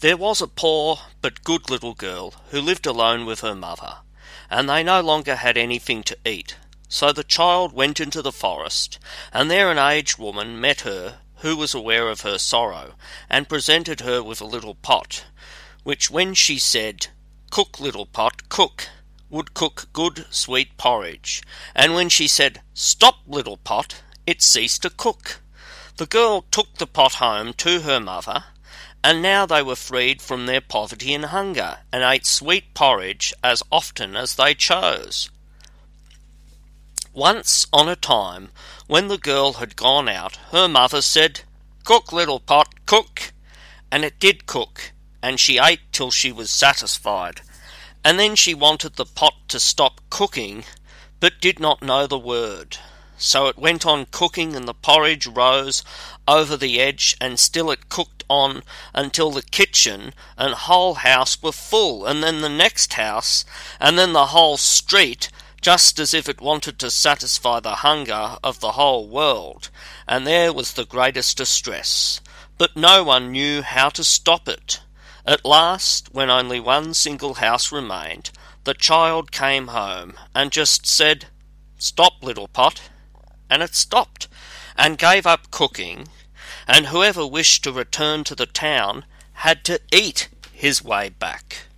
[0.01, 4.01] There was a poor but good little girl who lived alone with her mother,
[4.51, 6.57] and they no longer had anything to eat.
[6.91, 8.97] So the child went into the forest,
[9.31, 12.95] and there an aged woman met her who was aware of her sorrow,
[13.29, 15.23] and presented her with a little pot,
[15.83, 17.07] which when she said,
[17.51, 18.89] Cook, little pot, cook,
[19.29, 21.43] would cook good sweet porridge,
[21.75, 25.41] and when she said, Stop, little pot, it ceased to cook.
[25.97, 28.45] The girl took the pot home to her mother,
[29.03, 33.61] and now they were freed from their poverty and hunger, and ate sweet porridge as
[33.71, 35.29] often as they chose.
[37.13, 38.51] Once on a time,
[38.85, 41.41] when the girl had gone out, her mother said,
[41.83, 43.33] Cook, little pot, cook!
[43.91, 44.91] And it did cook,
[45.21, 47.41] and she ate till she was satisfied.
[48.03, 50.65] And then she wanted the pot to stop cooking,
[51.19, 52.77] but did not know the word.
[53.17, 55.83] So it went on cooking, and the porridge rose
[56.27, 58.63] over the edge, and still it cooked on
[58.93, 63.43] until the kitchen and whole house were full, and then the next house,
[63.79, 65.29] and then the whole street,
[65.61, 69.69] just as if it wanted to satisfy the hunger of the whole world,
[70.07, 72.21] and there was the greatest distress.
[72.57, 74.81] But no one knew how to stop it.
[75.25, 78.31] At last, when only one single house remained,
[78.63, 81.25] the child came home and just said,
[81.77, 82.89] Stop, little pot.
[83.49, 84.27] And it stopped,
[84.77, 86.07] and gave up cooking,
[86.67, 91.68] and whoever wished to return to the town had to eat his way back.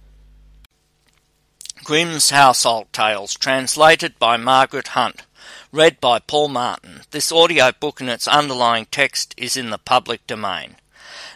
[1.84, 5.24] Grimm's Household Tales, translated by Margaret Hunt,
[5.72, 7.02] read by Paul Martin.
[7.10, 10.76] This audio book and its underlying text is in the public domain.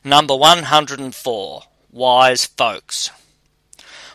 [0.04, 3.10] Number 104 Wise Folks.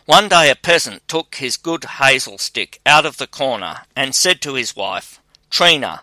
[0.05, 4.41] One day a peasant took his good hazel stick out of the corner and said
[4.41, 6.01] to his wife, Trina,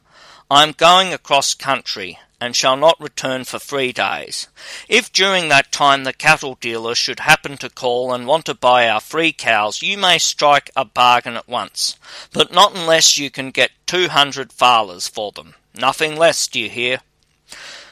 [0.51, 4.49] I am going across country and shall not return for three days.
[4.89, 8.89] If during that time the cattle dealer should happen to call and want to buy
[8.89, 11.97] our free cows, you may strike a bargain at once,
[12.33, 15.55] but not unless you can get two hundred thalers for them.
[15.75, 17.01] Nothing less, do you hear?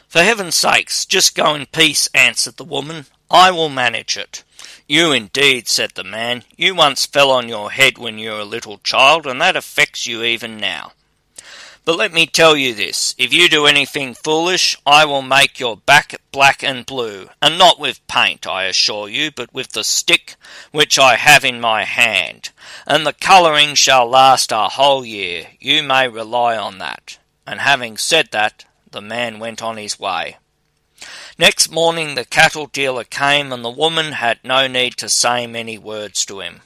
[0.09, 3.06] For heaven's sakes, just go in peace, answered the woman.
[3.31, 4.44] I will manage it.
[4.89, 6.44] You indeed, said the man.
[6.56, 10.06] You once fell on your head when you were a little child, and that affects
[10.06, 10.93] you even now.
[11.86, 15.76] But let me tell you this if you do anything foolish, I will make your
[15.76, 20.34] back black and blue, and not with paint, I assure you, but with the stick
[20.72, 22.50] which I have in my hand.
[22.88, 27.18] And the colouring shall last a whole year, you may rely on that.
[27.46, 30.38] And having said that, the man went on his way.
[31.38, 35.78] Next morning the cattle dealer came, and the woman had no need to say many
[35.78, 36.62] words to him.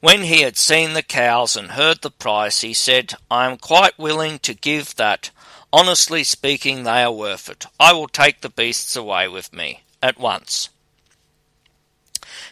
[0.00, 3.98] When he had seen the cows and heard the price, he said, I am quite
[3.98, 5.30] willing to give that.
[5.72, 7.66] Honestly speaking, they are worth it.
[7.78, 10.70] I will take the beasts away with me at once.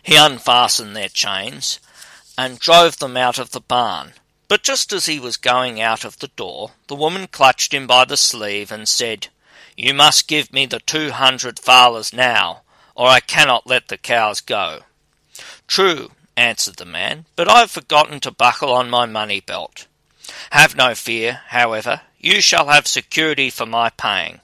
[0.02, 1.80] He unfastened their chains
[2.36, 4.12] and drove them out of the barn.
[4.46, 8.04] But just as he was going out of the door, the woman clutched him by
[8.04, 9.28] the sleeve and said,
[9.76, 12.62] You must give me the two hundred thalers now,
[12.94, 14.80] or I cannot let the cows go.
[15.66, 19.86] True, answered the man, but I have forgotten to buckle on my money belt.
[20.50, 24.40] Have no fear, however, you shall have security for my paying.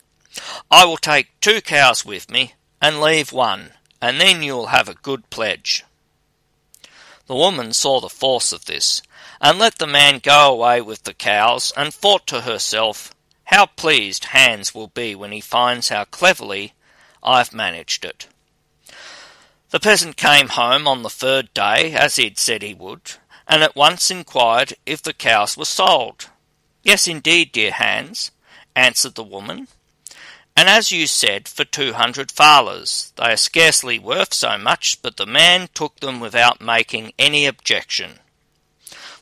[0.71, 3.73] I will take two cows with me, and leave one,
[4.03, 5.85] and then you will have a good pledge.
[7.27, 9.01] The woman saw the force of this,
[9.41, 13.15] and let the man go away with the cows, and thought to herself,
[13.45, 16.75] How pleased Hans will be when he finds how cleverly
[17.23, 18.27] I've managed it.
[19.75, 23.15] The peasant came home on the third day, as he had said he would,
[23.49, 26.29] and at once inquired if the cows were sold.
[26.85, 28.31] Yes, indeed, dear Hans,
[28.77, 29.67] answered the woman,
[30.57, 33.13] and as you said, for two hundred thalers.
[33.17, 38.21] They are scarcely worth so much, but the man took them without making any objection.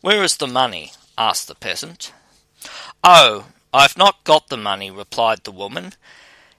[0.03, 0.93] Where is the money?
[1.16, 2.12] asked the peasant.
[3.03, 5.95] Oh, I've not got the money, replied the woman.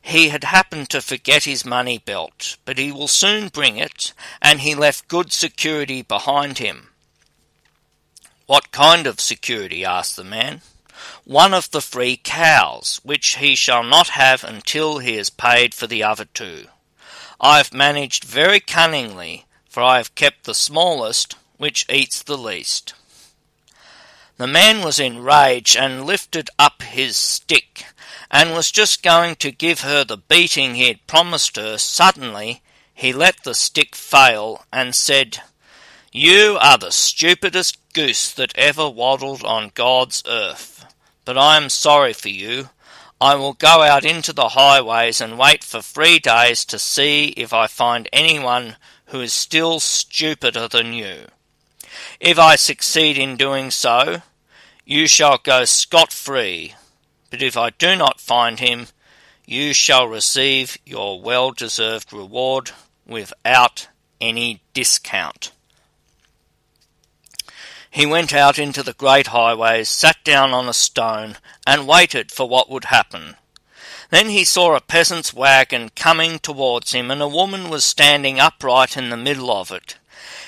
[0.06, 4.12] He had happened to forget his money belt, but he will soon bring it,
[4.42, 6.90] and he left good security behind him.
[8.46, 9.86] What kind of security?
[9.86, 10.62] asked the man.
[11.24, 15.88] One of the free cows, which he shall not have until he has paid for
[15.88, 16.68] the other two.
[17.40, 22.94] I have managed very cunningly, for I have kept the smallest, which eats the least.
[24.36, 27.86] The man was enraged and lifted up his stick
[28.34, 33.14] and was just going to give her the beating he had promised her, suddenly he
[33.14, 35.38] let the stick fail and said,
[36.12, 40.84] You are the stupidest goose that ever waddled on God's earth.
[41.26, 42.70] But I am sorry for you.
[43.22, 47.54] I will go out into the highways and wait for three days to see if
[47.54, 51.28] I find anyone who is still stupider than you.
[52.20, 54.24] If I succeed in doing so,
[54.86, 56.74] you shall go scot free
[57.34, 58.90] but if I do not find him,
[59.44, 62.70] you shall receive your well deserved reward
[63.08, 63.88] without
[64.22, 65.52] any discount.
[67.90, 72.48] He went out into the great highways, sat down on a stone, and waited for
[72.48, 73.36] what would happen.
[74.12, 78.96] Then he saw a peasant's wagon coming towards him, and a woman was standing upright
[78.96, 79.98] in the middle of it.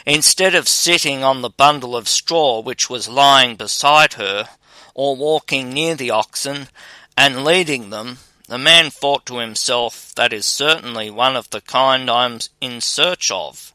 [0.05, 4.49] Instead of sitting on the bundle of straw which was lying beside her,
[4.95, 6.67] or walking near the oxen
[7.15, 8.17] and leading them,
[8.47, 13.29] the man thought to himself, That is certainly one of the kind I'm in search
[13.29, 13.73] of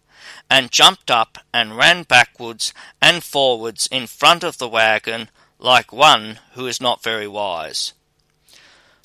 [0.51, 5.29] and jumped up and ran backwards and forwards in front of the wagon
[5.59, 7.93] like one who is not very wise.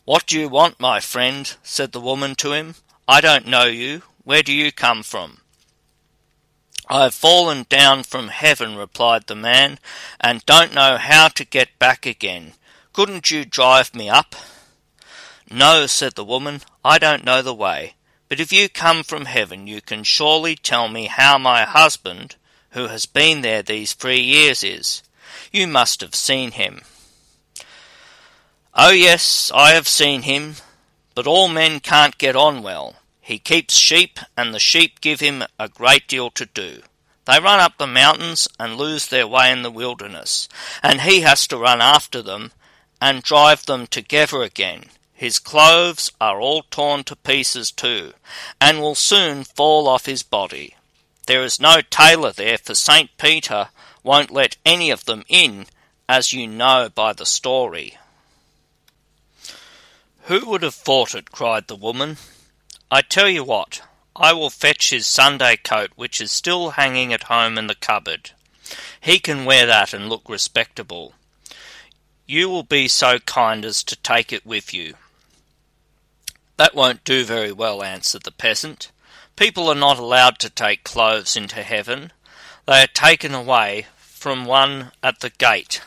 [0.06, 1.56] What do you want, my friend?
[1.64, 2.76] said the woman to him.
[3.08, 4.04] I don't know you.
[4.24, 5.42] Where do you come from?
[6.88, 9.80] I have fallen down from heaven, replied the man,
[10.20, 12.54] and don't know how to get back again.
[12.94, 14.36] Couldn't you drive me up?
[15.50, 17.96] No, said the woman, I don't know the way.
[18.30, 22.36] But if you come from heaven, you can surely tell me how my husband,
[22.72, 25.04] who has been there these three years, is.
[25.52, 26.82] You must have seen him.
[28.74, 30.56] Oh, yes, I have seen him,
[31.14, 32.96] but all men can't get on well.
[33.26, 36.84] He keeps sheep, and the sheep give him a great deal to do.
[37.26, 40.48] They run up the mountains and lose their way in the wilderness,
[40.84, 42.52] and he has to run after them
[43.02, 44.92] and drive them together again.
[45.12, 48.14] His clothes are all torn to pieces too,
[48.62, 50.76] and will soon fall off his body.
[51.26, 53.10] There is no tailor there, for St.
[53.18, 53.70] Peter
[54.04, 55.66] won't let any of them in,
[56.08, 57.98] as you know by the story.
[60.26, 61.32] Who would have thought it?
[61.32, 62.18] cried the woman.
[62.92, 63.82] I tell you what,
[64.16, 68.32] I will fetch his Sunday coat, which is still hanging at home in the cupboard.
[69.02, 71.16] He can wear that and look respectable.
[72.28, 74.94] You will be so kind as to take it with you.
[76.58, 78.92] That won't do very well, answered the peasant.
[79.36, 82.14] People are not allowed to take clothes into heaven.
[82.68, 85.82] They are taken away from one at the gate.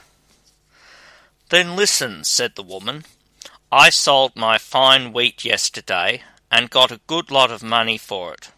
[1.49, 3.05] Then listen, said the woman.
[3.71, 8.51] I sold my fine wheat yesterday and got a good lot of money for it.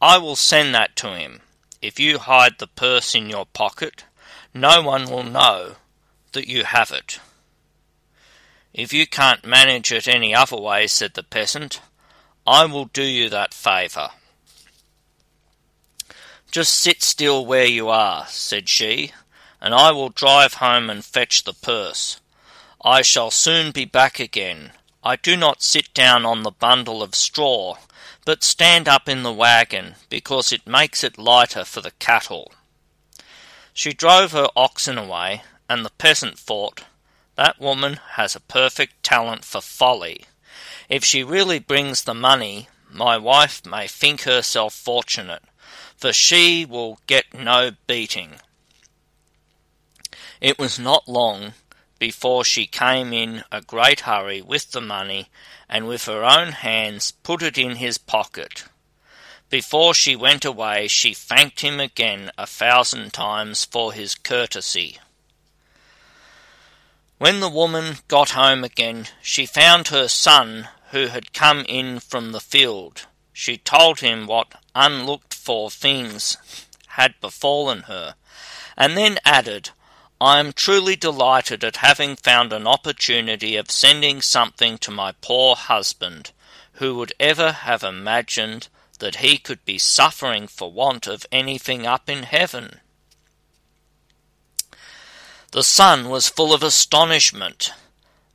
[0.00, 1.40] I will send that to him.
[1.82, 4.04] If you hide the purse in your pocket,
[4.54, 5.76] no one will know
[6.32, 7.20] that you have it.
[8.72, 11.80] If you can't manage it any other way, said the peasant,
[12.46, 14.10] I will do you that favour.
[16.50, 19.12] Just sit still where you are, said she,
[19.60, 22.20] and I will drive home and fetch the purse.
[22.82, 24.72] I shall soon be back again.
[25.02, 27.78] I do not sit down on the bundle of straw,
[28.26, 32.52] but stand up in the wagon, because it makes it lighter for the cattle.
[33.72, 36.84] She drove her oxen away, and the peasant thought,
[37.36, 40.26] that woman has a perfect talent for folly.
[40.90, 45.44] If she really brings the money, my wife may think herself fortunate,
[45.96, 48.32] for she will get no beating.
[50.42, 51.54] It was not long
[52.00, 55.28] before she came in a great hurry with the money,
[55.68, 58.64] and with her own hands put it in his pocket.
[59.50, 64.98] Before she went away, she thanked him again a thousand times for his courtesy.
[67.18, 72.32] When the woman got home again, she found her son, who had come in from
[72.32, 73.06] the field.
[73.32, 76.38] She told him what unlooked for things
[76.86, 78.14] had befallen her,
[78.76, 79.70] and then added,
[80.22, 85.56] I am truly delighted at having found an opportunity of sending something to my poor
[85.56, 86.32] husband.
[86.74, 88.68] Who would ever have imagined
[88.98, 92.80] that he could be suffering for want of anything up in heaven?
[95.52, 97.72] The son was full of astonishment.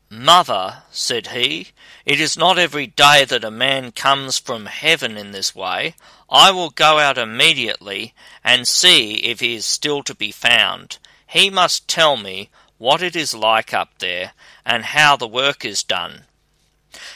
[0.10, 1.70] Mother, said he,
[2.04, 5.96] it is not every day that a man comes from heaven in this way.
[6.32, 10.98] I will go out immediately and see if he is still to be found.
[11.36, 14.32] He must tell me what it is like up there
[14.66, 16.22] and how the work is done.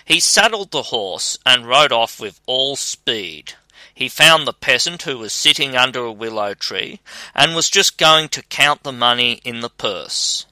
[0.03, 3.53] He saddled the horse and rode off with all speed.
[3.93, 6.99] He found the peasant who was sitting under a willow tree
[7.33, 10.45] and was just going to count the money in the purse.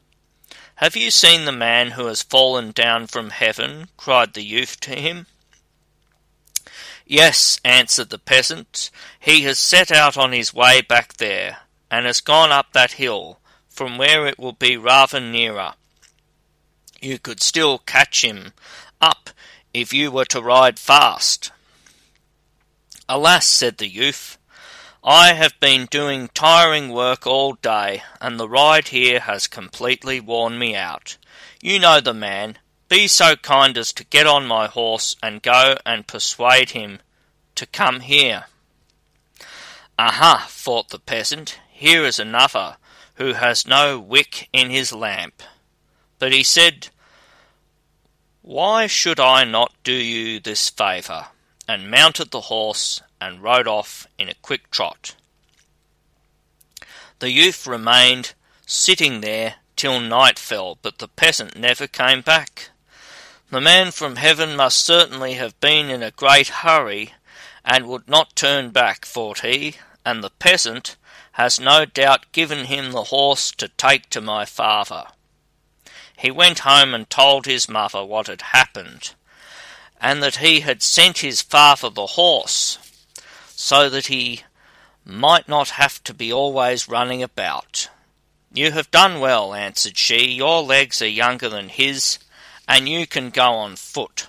[0.75, 3.89] Have you seen the man who has fallen down from heaven?
[3.97, 5.25] cried the youth to him.
[7.05, 11.57] Yes, answered the peasant, he has set out on his way back there,
[11.91, 13.39] and has gone up that hill,
[13.77, 15.73] from where it will be rather nearer.
[16.99, 18.53] You could still catch him
[18.99, 19.29] up
[19.71, 21.51] if you were to ride fast.
[23.07, 24.39] Alas, said the youth,
[25.03, 30.57] I have been doing tiring work all day, and the ride here has completely worn
[30.57, 31.17] me out.
[31.61, 32.57] You know the man.
[32.89, 36.97] Be so kind as to get on my horse and go and persuade him
[37.53, 38.45] to come here.
[39.99, 42.77] Aha, thought the peasant, here is another
[43.17, 45.43] who has no wick in his lamp.
[46.19, 46.87] But he said,
[48.41, 51.27] Why should I not do you this favour?
[51.67, 55.15] and mounted the horse and rode off in a quick trot.
[57.19, 58.33] The youth remained
[58.65, 62.69] sitting there till night fell, but the peasant never came back.
[63.49, 67.13] The man from heaven must certainly have been in a great hurry,
[67.65, 69.75] and would not turn back, thought he,
[70.05, 70.95] and the peasant
[71.37, 75.05] has no doubt given him the horse to take to my father.
[76.17, 79.13] He went home and told his mother what had happened,
[80.01, 82.79] and that he had sent his father the horse,
[83.49, 84.41] so that he
[85.05, 87.87] might not have to be always running about.
[88.51, 90.31] You have done well, answered she.
[90.31, 92.17] Your legs are younger than his,
[92.67, 94.27] and you can go on foot.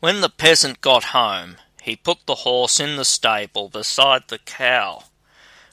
[0.00, 5.02] When the peasant got home, he put the horse in the stable beside the cow,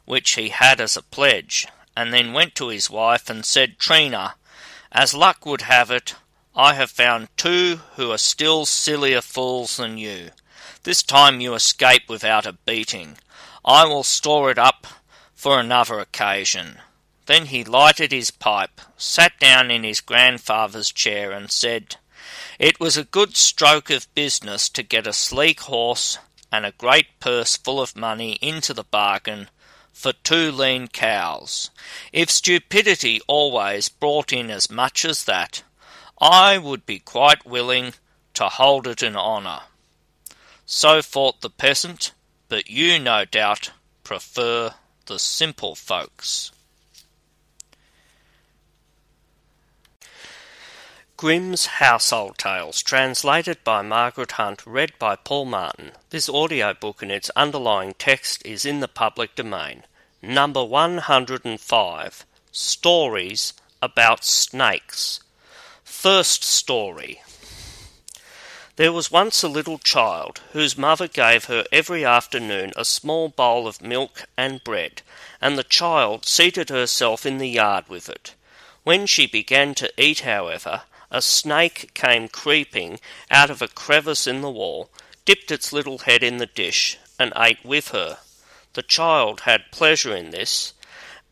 [0.06, 4.34] which he had as a pledge, and then went to his wife and said, Trina,
[4.92, 6.16] as luck would have it,
[6.56, 10.32] I have found two who are still sillier fools than you.
[10.82, 13.18] This time you escape without a beating.
[13.64, 14.88] I will store it up
[15.36, 16.80] for another occasion.
[17.28, 21.98] Then he lighted his pipe, sat down in his grandfather's chair, and said,
[22.60, 26.18] It was a good stroke of business to get a sleek horse
[26.52, 29.48] and a great purse full of money into the bargain
[29.94, 31.70] for two lean cows.
[32.12, 35.64] If stupidity always brought in as much as that,
[36.20, 37.94] I would be quite willing
[38.34, 39.62] to hold it in honour.
[40.66, 42.12] So thought the peasant,
[42.50, 43.72] but you no doubt
[44.04, 44.74] prefer
[45.06, 46.52] the simple folks.
[51.20, 55.92] Grimm's Household Tales, translated by Margaret Hunt, read by Paul Martin.
[56.12, 59.84] This audiobook and its underlying text is in the public domain.
[60.22, 65.20] Number 105 Stories about Snakes.
[65.84, 67.22] First story.
[68.78, 73.68] There was once a little child whose mother gave her every afternoon a small bowl
[73.68, 75.02] of milk and bread,
[75.42, 78.36] and the child seated herself in the yard with it.
[78.86, 83.00] When she began to eat, however, a snake came creeping
[83.32, 84.90] out of a crevice in the wall,
[85.26, 88.20] dipped its little head in the dish, and ate with her.
[88.74, 90.74] The child had pleasure in this,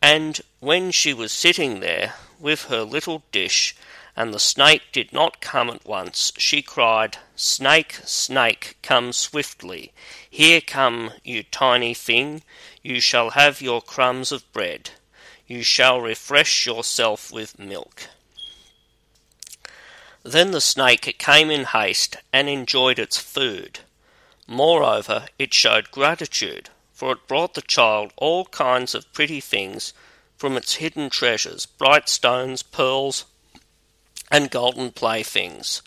[0.01, 3.75] and when she was sitting there with her little dish,
[4.15, 9.93] and the snake did not come at once, she cried, Snake, snake, come swiftly.
[10.27, 12.41] Here come, you tiny thing,
[12.81, 14.89] you shall have your crumbs of bread.
[15.45, 18.07] You shall refresh yourself with milk.
[20.27, 23.79] Then the snake came in haste and enjoyed its food.
[24.45, 29.93] Moreover, it showed gratitude, for it brought the child all kinds of pretty things
[30.35, 33.23] from its hidden treasures bright stones, pearls,
[34.29, 35.81] and golden playthings.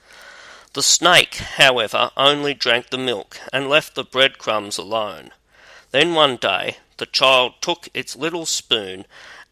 [0.72, 5.32] The snake, however, only drank the milk and left the breadcrumbs alone.
[5.90, 9.04] Then one day the child took its little spoon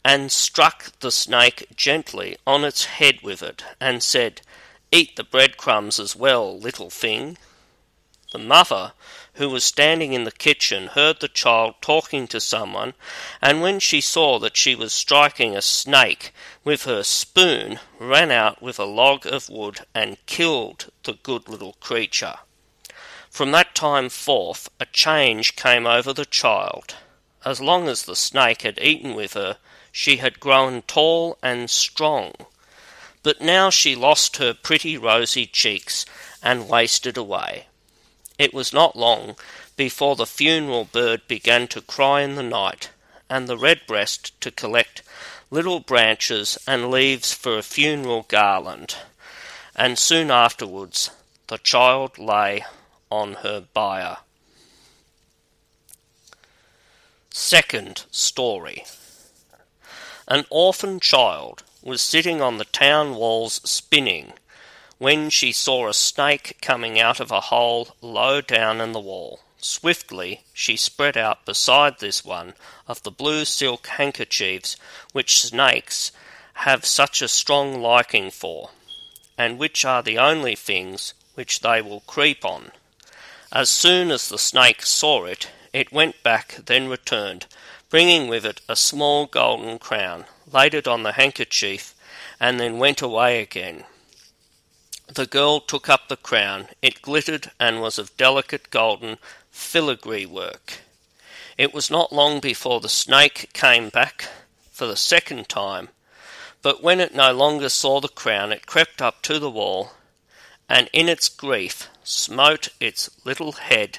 [0.02, 4.40] and struck the snake gently on its head with it, and said,
[4.90, 7.36] Eat the breadcrumbs as well, little thing.
[8.32, 8.94] The mother,
[9.34, 12.94] who was standing in the kitchen, heard the child talking to someone,
[13.42, 16.32] and when she saw that she was striking a snake
[16.64, 21.74] with her spoon, ran out with a log of wood and killed the good little
[21.80, 22.36] creature.
[23.30, 26.94] From that time forth a change came over the child.
[27.44, 29.58] As long as the snake had eaten with her,
[29.92, 32.32] she had grown tall and strong
[33.28, 36.06] but now she lost her pretty rosy cheeks
[36.42, 37.66] and wasted away.
[38.38, 39.36] It was not long
[39.76, 42.88] before the funeral bird began to cry in the night,
[43.28, 45.02] and the redbreast to collect
[45.50, 48.96] little branches and leaves for a funeral garland,
[49.76, 51.10] and soon afterwards
[51.48, 52.64] the child lay
[53.10, 54.16] on her bier.
[57.28, 58.86] Second story
[60.26, 64.32] An orphan child was sitting on the town walls spinning
[64.98, 69.40] when she saw a snake coming out of a hole low down in the wall.
[69.60, 72.54] Swiftly she spread out beside this one
[72.86, 74.76] of the blue silk handkerchiefs
[75.12, 76.12] which snakes
[76.54, 78.70] have such a strong liking for,
[79.36, 82.72] and which are the only things which they will creep on.
[83.52, 87.46] As soon as the snake saw it, it went back, then returned,
[87.90, 91.94] bringing with it a small golden crown laid it on the handkerchief,
[92.40, 93.84] and then went away again.
[95.06, 96.68] The girl took up the crown.
[96.82, 99.18] It glittered and was of delicate golden
[99.50, 100.80] filigree work.
[101.56, 104.28] It was not long before the snake came back
[104.70, 105.88] for the second time,
[106.62, 109.92] but when it no longer saw the crown, it crept up to the wall,
[110.68, 113.98] and in its grief smote its little head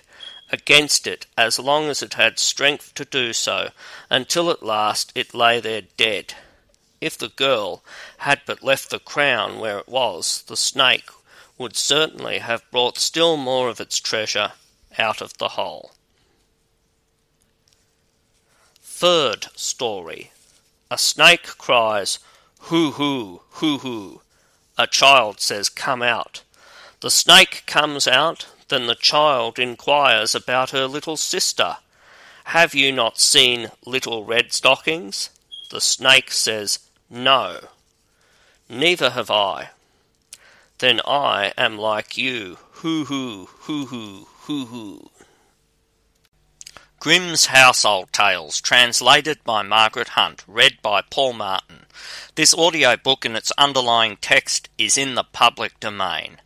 [0.51, 3.69] against it as long as it had strength to do so,
[4.09, 6.33] until at last it lay there dead.
[7.01, 7.83] If the girl
[8.19, 11.09] had but left the crown where it was, the snake
[11.57, 14.53] would certainly have brought still more of its treasure
[14.97, 15.91] out of the hole.
[18.81, 20.31] Third story.
[20.91, 22.19] A snake cries,
[22.63, 24.21] Hoo hoo, hoo hoo.
[24.77, 26.43] A child says, Come out.
[26.99, 31.77] The snake comes out, then the child inquires about her little sister.
[32.45, 35.29] Have you not seen little red stockings?
[35.69, 36.79] The snake says,
[37.09, 37.59] No.
[38.67, 39.69] Neither have I.
[40.79, 42.57] Then I am like you.
[42.81, 45.09] Hoo hoo, hoo hoo, hoo hoo.
[46.99, 51.85] Grimm's Household Tales, translated by Margaret Hunt, read by Paul Martin.
[52.35, 56.41] This audio book and its underlying text is in the public domain.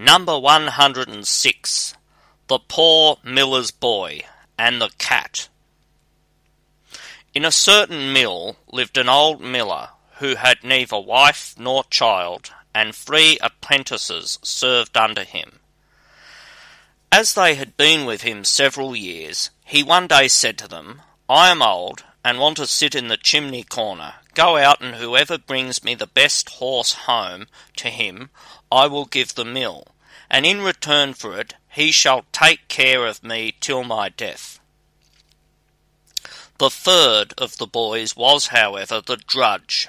[0.00, 1.94] Number 106
[2.46, 4.22] The Poor Miller's Boy
[4.56, 5.48] and the Cat.
[7.34, 9.88] In a certain mill lived an old miller
[10.18, 15.58] who had neither wife nor child, and three apprentices served under him.
[17.10, 21.50] As they had been with him several years, he one day said to them, I
[21.50, 24.14] am old, and want to sit in the chimney corner.
[24.34, 28.30] Go out, and whoever brings me the best horse home to him,
[28.70, 29.86] I will give the mill,
[30.30, 34.60] and in return for it he shall take care of me till my death.
[36.58, 39.86] The third of the boys was, however, the drudge,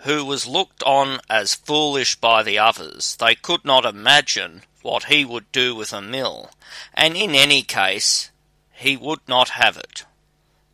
[0.00, 3.16] who was looked on as foolish by the others.
[3.16, 6.50] They could not imagine what he would do with a mill,
[6.94, 8.30] and in any case
[8.72, 10.04] he would not have it.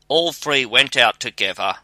[0.08, 1.76] All three went out together,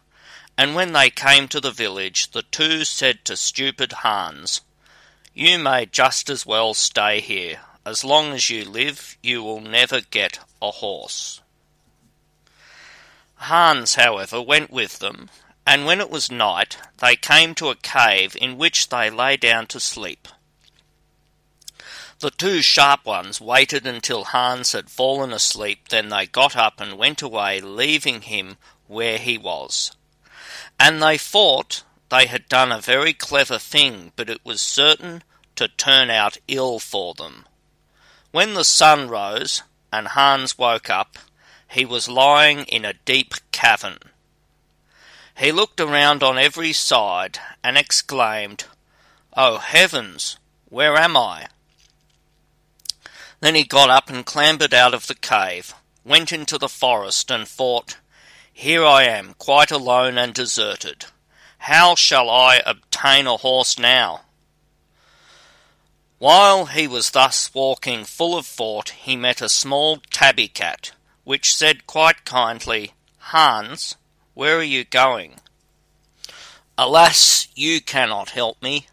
[0.57, 4.61] and when they came to the village, the two said to stupid Hans,
[5.39, 7.59] You may just as well stay here.
[7.85, 11.41] As long as you live, you will never get a horse.
[13.35, 15.29] Hans, however, went with them,
[15.63, 19.67] and when it was night, they came to a cave in which they lay down
[19.67, 20.27] to sleep.
[22.17, 26.97] The two sharp ones waited until Hans had fallen asleep, then they got up and
[26.97, 28.57] went away, leaving him
[28.87, 29.91] where he was.
[30.79, 35.21] And they thought they had done a very clever thing, but it was certain
[35.57, 37.45] to turn out ill for them.
[38.31, 41.17] When the sun rose and Hans woke up,
[41.69, 43.99] he was lying in a deep cavern.
[45.37, 48.65] He looked around on every side and exclaimed,
[49.35, 50.37] Oh heavens,
[50.69, 51.47] where am I?
[53.39, 57.47] Then he got up and clambered out of the cave, went into the forest, and
[57.47, 57.97] thought,
[58.51, 61.05] Here I am, quite alone and deserted.
[61.59, 64.21] How shall I obtain a horse now?
[66.19, 70.91] While he was thus walking full of thought, he met a small tabby cat,
[71.23, 73.97] which said quite kindly, Hans,
[74.33, 75.35] where are you going?
[76.75, 78.87] Alas, you cannot help me.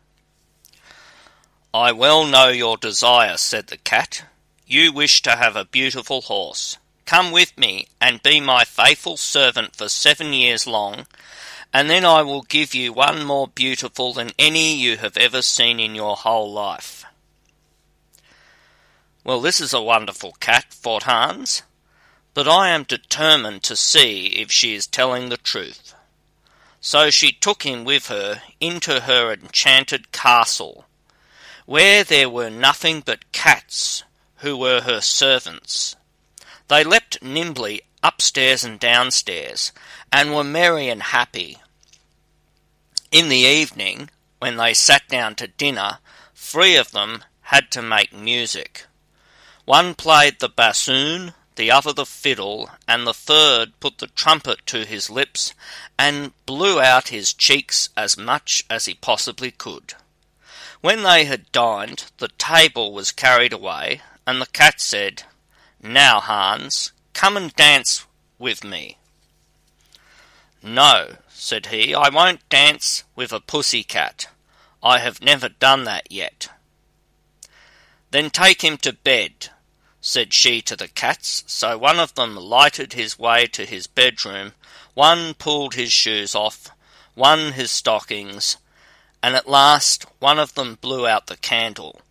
[1.73, 4.25] I well know your desire, said the cat.
[4.67, 6.77] You wish to have a beautiful horse.
[7.07, 11.07] Come with me and be my faithful servant for seven years long,
[11.73, 15.81] and then I will give you one more beautiful than any you have ever seen
[15.81, 17.04] in your whole life.
[19.25, 21.63] Well, this is a wonderful cat, thought Hans,
[22.35, 25.95] but I am determined to see if she is telling the truth.
[26.83, 30.85] So she took him with her into her enchanted castle,
[31.65, 34.05] where there were nothing but cats
[34.37, 35.97] who were her servants.
[36.69, 39.73] They leapt nimbly upstairs and downstairs,
[40.13, 41.57] and were merry and happy.
[43.11, 46.01] In the evening, when they sat down to dinner,
[46.35, 48.85] three of them had to make music.
[49.65, 54.85] One played the bassoon, the other the fiddle, and the third put the trumpet to
[54.85, 55.55] his lips
[55.99, 59.95] and blew out his cheeks as much as he possibly could.
[60.83, 65.23] When they had dined, the table was carried away, and the cat said,
[65.83, 68.05] Now, Hans, come and dance
[68.39, 68.99] with me.
[70.63, 74.29] No, said he, I won't dance with a pussy cat.
[74.83, 76.49] I have never done that yet.
[78.11, 79.51] Then take him to bed,
[80.07, 84.53] said she to the cats, so one of them lighted his way to his bedroom,
[84.93, 86.69] one pulled his shoes off,
[87.15, 88.59] one his stockings,
[89.23, 92.03] and at last one of them blew out the candle.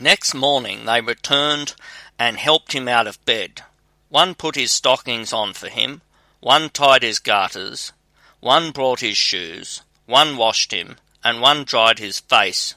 [0.00, 1.76] Next morning they returned
[2.18, 3.62] and helped him out of bed.
[4.08, 6.00] One put his stockings on for him,
[6.40, 7.92] one tied his garters,
[8.40, 12.74] one brought his shoes, one washed him, and one dried his face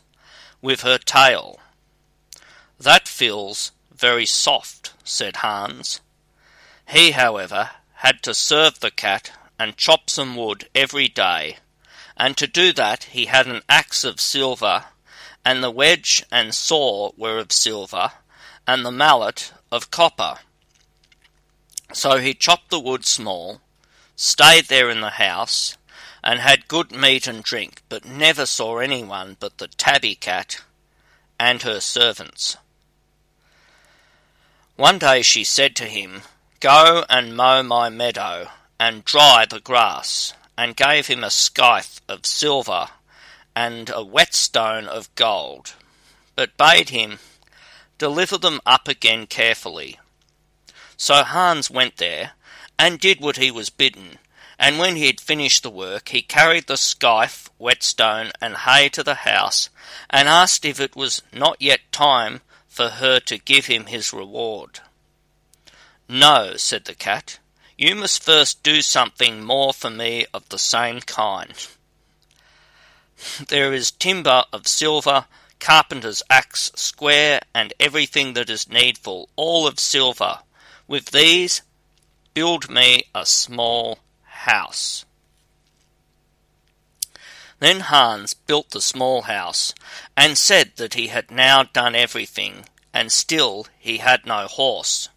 [0.62, 1.60] with her tail.
[2.82, 6.00] That feels very soft, said Hans.
[6.88, 11.58] He, however, had to serve the cat and chop some wood every day,
[12.16, 14.86] and to do that he had an axe of silver,
[15.44, 18.14] and the wedge and saw were of silver,
[18.66, 20.40] and the mallet of copper.
[21.92, 23.60] So he chopped the wood small,
[24.16, 25.78] stayed there in the house,
[26.24, 30.62] and had good meat and drink, but never saw anyone but the tabby cat
[31.38, 32.56] and her servants.
[34.80, 36.22] One day she said to him,
[36.62, 38.50] Go and mow my meadow,
[38.80, 42.88] and dry the grass, and gave him a scythe of silver,
[43.54, 45.74] and a whetstone of gold,
[46.34, 47.20] but bade him
[47.98, 50.00] deliver them up again carefully.
[50.96, 52.32] So Hans went there,
[52.78, 54.18] and did what he was bidden,
[54.58, 59.04] and when he had finished the work, he carried the scythe, whetstone, and hay to
[59.04, 59.70] the house,
[60.10, 62.40] and asked if it was not yet time
[62.80, 64.80] for her to give him his reward.
[66.08, 67.38] No, said the cat,
[67.78, 71.54] you must first do something more for me of the same kind.
[73.50, 75.26] There is timber of silver,
[75.60, 80.40] carpenter's axe, square, and everything that is needful, all of silver.
[80.88, 81.62] With these,
[82.34, 85.04] build me a small house.
[87.60, 89.74] Then Hans built the small house,
[90.16, 95.10] and said that he had now done everything, and still he had no horse.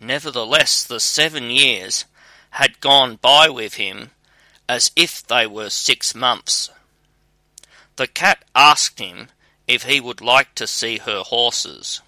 [0.00, 2.06] Nevertheless, the seven years
[2.50, 4.10] had gone by with him
[4.68, 6.70] as if they were six months.
[7.96, 9.28] The cat asked him
[9.66, 12.00] if he would like to see her horses.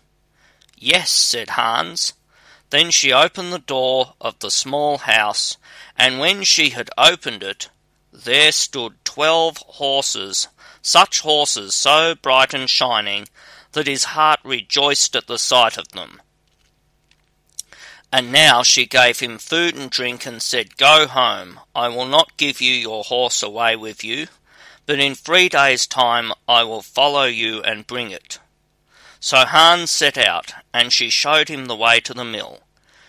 [0.76, 2.12] Yes, said Hans.
[2.70, 5.56] Then she opened the door of the small house,
[5.96, 7.68] and when she had opened it,
[8.12, 10.48] there stood twelve horses,
[10.82, 13.28] such horses so bright and shining
[13.72, 16.20] that his heart rejoiced at the sight of them.
[18.12, 21.60] And now she gave him food and drink and said, Go home.
[21.74, 24.26] I will not give you your horse away with you,
[24.86, 28.40] but in three days' time I will follow you and bring it.
[29.20, 32.60] So Hans set out, and she showed him the way to the mill.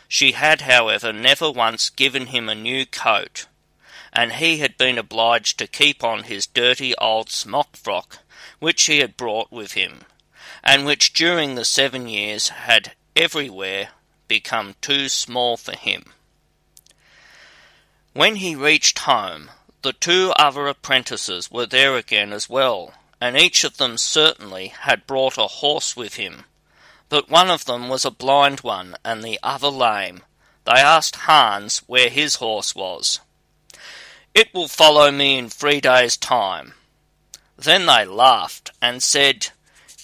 [0.07, 3.48] She had, however, never once given him a new coat,
[4.14, 8.20] and he had been obliged to keep on his dirty old smock frock,
[8.60, 10.02] which he had brought with him,
[10.64, 13.90] and which during the seven years had everywhere
[14.28, 16.14] become too small for him.
[18.14, 19.52] When he reached home,
[19.82, 25.08] the two other apprentices were there again as well, and each of them certainly had
[25.08, 26.46] brought a horse with him.
[27.10, 30.24] But one of them was a blind one, and the other lame.
[30.66, 33.20] They asked Hans where his horse was.
[34.34, 36.74] It will follow me in three days' time.
[37.58, 39.49] Then they laughed and said,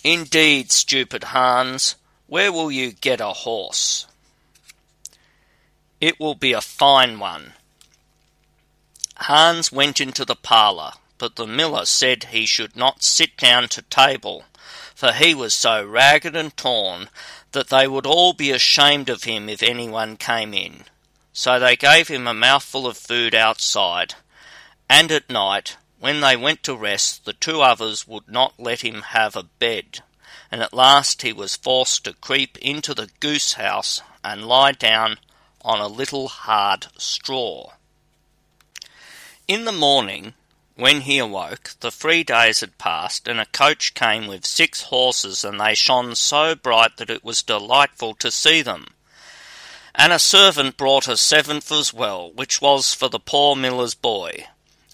[0.04, 1.96] Indeed, stupid Hans,
[2.28, 4.06] where will you get a horse?
[6.02, 7.54] It will be a fine one.
[9.16, 13.82] Hans went into the parlour, but the miller said he should not sit down to
[13.84, 14.46] table,
[14.94, 17.10] for he was so ragged and torn
[17.54, 20.84] that they would all be ashamed of him if anyone came in.
[21.38, 24.16] So they gave him a mouthful of food outside,
[24.90, 29.04] and at night, when they went to rest, the two others would not let him
[29.04, 30.00] have a bed,
[30.52, 35.20] and at last he was forced to creep into the goose house and lie down
[35.62, 37.74] on a little hard straw.
[39.48, 40.34] In the morning,
[40.74, 45.44] when he awoke, the three days had passed, and a coach came with six horses,
[45.44, 48.88] and they shone so bright that it was delightful to see them.
[49.98, 54.46] And a servant brought a seventh as well, which was for the poor miller's boy.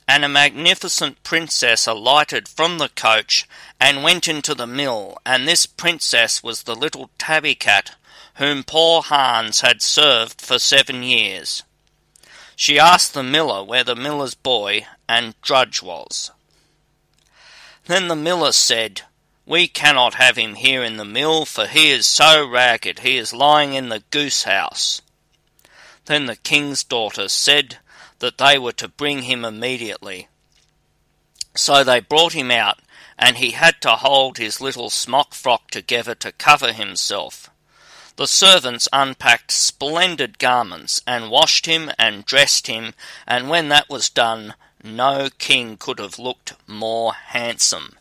[0.07, 3.45] And a magnificent princess alighted from the coach
[3.81, 7.95] and went into the mill, and this princess was the little tabby cat
[8.35, 11.63] whom poor Hans had served for seven years.
[12.55, 16.31] She asked the miller where the miller's boy and drudge was.
[17.85, 19.01] Then the miller said,
[19.45, 23.34] We cannot have him here in the mill, for he is so ragged he is
[23.34, 25.02] lying in the goose house.
[26.06, 27.78] Then the king's daughter said
[28.20, 30.30] that they were to bring him immediately.
[31.56, 32.80] So they brought him out,
[33.18, 37.49] and he had to hold his little smock frock together to cover himself.
[38.15, 42.94] The servants unpacked splendid garments, and washed him and dressed him,
[43.28, 47.98] and when that was done, no king could have looked more handsome.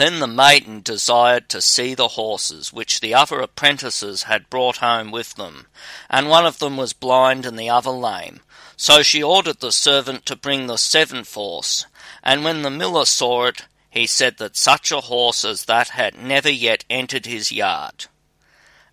[0.00, 5.10] Then the maiden desired to see the horses which the other apprentices had brought home
[5.10, 5.66] with them,
[6.08, 8.40] and one of them was blind and the other lame.
[8.78, 11.84] So she ordered the servant to bring the seventh horse,
[12.22, 16.16] and when the miller saw it, he said that such a horse as that had
[16.16, 18.06] never yet entered his yard.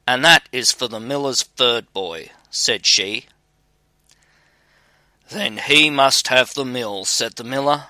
[0.06, 3.28] And that is for the miller's third boy, said she.
[5.30, 7.86] Then he must have the mill, said the miller.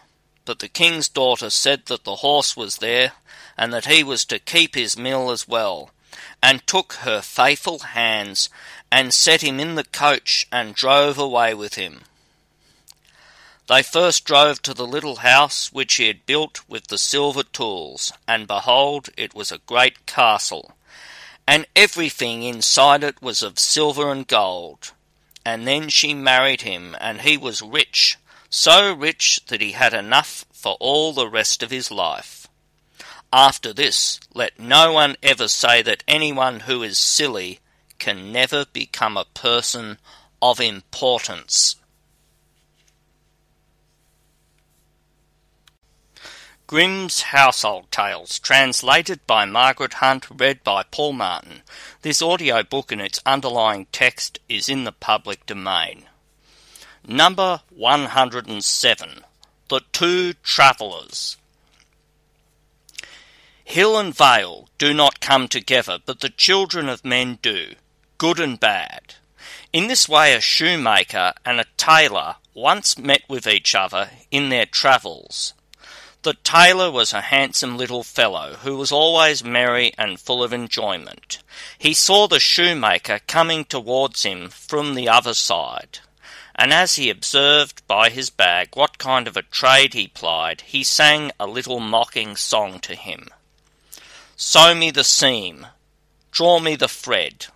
[0.47, 3.11] But the king's daughter said that the horse was there,
[3.57, 5.91] and that he was to keep his mill as well,
[6.41, 8.49] and took her faithful Hans,
[8.89, 12.05] and set him in the coach, and drove away with him.
[13.67, 18.13] They first drove to the little house which he had built with the silver tools,
[18.25, 20.71] and behold, it was a great castle,
[21.45, 24.93] and everything inside it was of silver and gold.
[25.43, 28.17] And then she married him, and he was rich,
[28.49, 32.47] so rich that he had enough for all the rest of his life.
[33.31, 37.59] After this, let no one ever say that anyone who is silly
[37.99, 39.97] can never become a person
[40.41, 41.75] of importance.
[46.67, 51.61] Grimm's Household Tales, translated by Margaret Hunt, read by Paul Martin.
[52.01, 56.07] This audio book and its underlying text is in the public domain.
[57.09, 59.23] Number 107
[59.69, 61.37] The Two Travellers.
[63.63, 67.75] Hill and vale do not come together, but the children of men do,
[68.17, 69.15] good and bad.
[69.71, 74.65] In this way, a shoemaker and a tailor once met with each other in their
[74.65, 75.53] travels.
[76.23, 81.41] The tailor was a handsome little fellow who was always merry and full of enjoyment.
[81.77, 85.99] He saw the shoemaker coming towards him from the other side
[86.57, 90.83] and as he observed by his bag what kind of a trade he plied, he
[90.83, 93.27] sang a little mocking song to him.
[94.35, 95.67] Sew me the seam,
[96.31, 97.47] draw me the thread,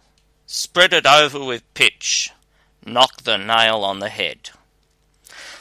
[0.46, 2.32] spread it over with pitch,
[2.86, 4.52] knock the nail on the head.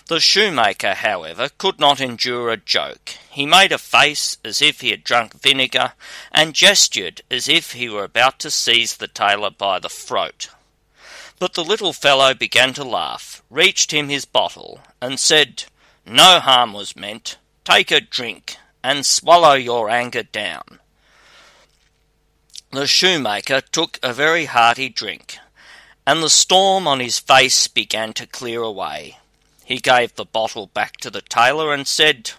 [0.06, 3.10] The shoemaker, however, could not endure a joke.
[3.30, 5.92] He made a face as if he had drunk vinegar,
[6.32, 10.48] and gestured as if he were about to seize the tailor by the throat.
[11.40, 15.64] But the little fellow began to laugh, reached him his bottle, and said,
[16.04, 17.38] No harm was meant.
[17.64, 20.80] Take a drink, and swallow your anger down.
[22.72, 25.38] The shoemaker took a very hearty drink,
[26.06, 29.16] and the storm on his face began to clear away.
[29.64, 32.32] He gave the bottle back to the tailor and said,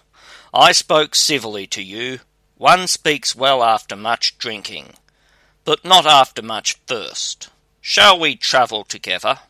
[0.54, 2.20] I spoke civilly to you.
[2.56, 4.94] One speaks well after much drinking,
[5.64, 7.48] but not after much thirst.
[7.84, 9.40] Shall we travel together?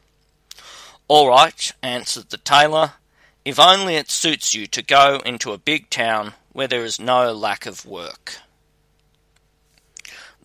[1.06, 2.94] All right, answered the tailor,
[3.44, 7.34] if only it suits you to go into a big town where there is no
[7.34, 8.38] lack of work.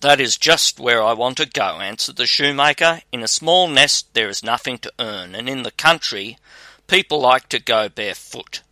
[0.01, 3.03] That is just where I want to go, answered the shoemaker.
[3.13, 6.37] In a small nest there is nothing to earn, and in the country
[6.87, 8.63] people like to go barefoot.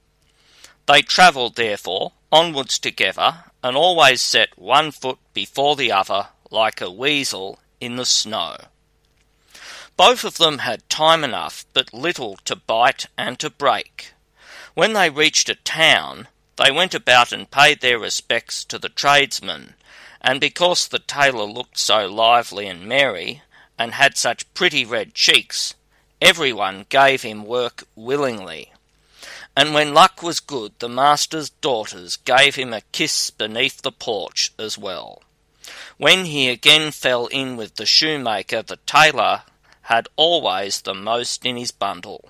[0.87, 6.91] They travelled, therefore, onwards together, and always set one foot before the other like a
[6.91, 8.57] weasel in the snow.
[9.97, 14.11] Both of them had time enough, but little to bite and to break.
[14.73, 19.75] When they reached a town, they went about and paid their respects to the tradesmen,
[20.19, 23.41] and because the tailor looked so lively and merry,
[23.77, 25.75] and had such pretty red cheeks,
[26.21, 28.73] everyone gave him work willingly.
[29.55, 34.51] And when luck was good, the master's daughters gave him a kiss beneath the porch
[34.59, 35.23] as well.
[35.97, 39.43] When he again fell in with the shoemaker, the tailor
[39.85, 42.29] had always the most in his bundle.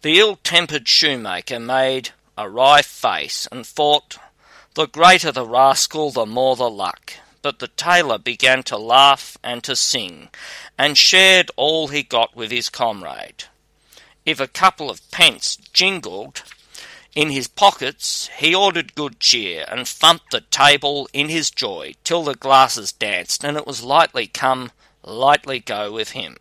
[0.00, 4.16] The ill tempered shoemaker made a wry face and thought,
[4.74, 7.12] The greater the rascal, the more the luck.
[7.42, 10.28] But the tailor began to laugh and to sing,
[10.78, 13.44] and shared all he got with his comrade.
[14.24, 16.42] If a couple of pence jingled
[17.14, 22.22] in his pockets, he ordered good cheer, and thumped the table in his joy till
[22.24, 24.70] the glasses danced, and it was lightly come
[25.02, 26.36] lightly go with him.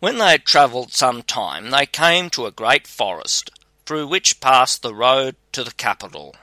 [0.00, 3.50] When they had travelled some time, they came to a great forest,
[3.84, 6.36] through which passed the road to the capital.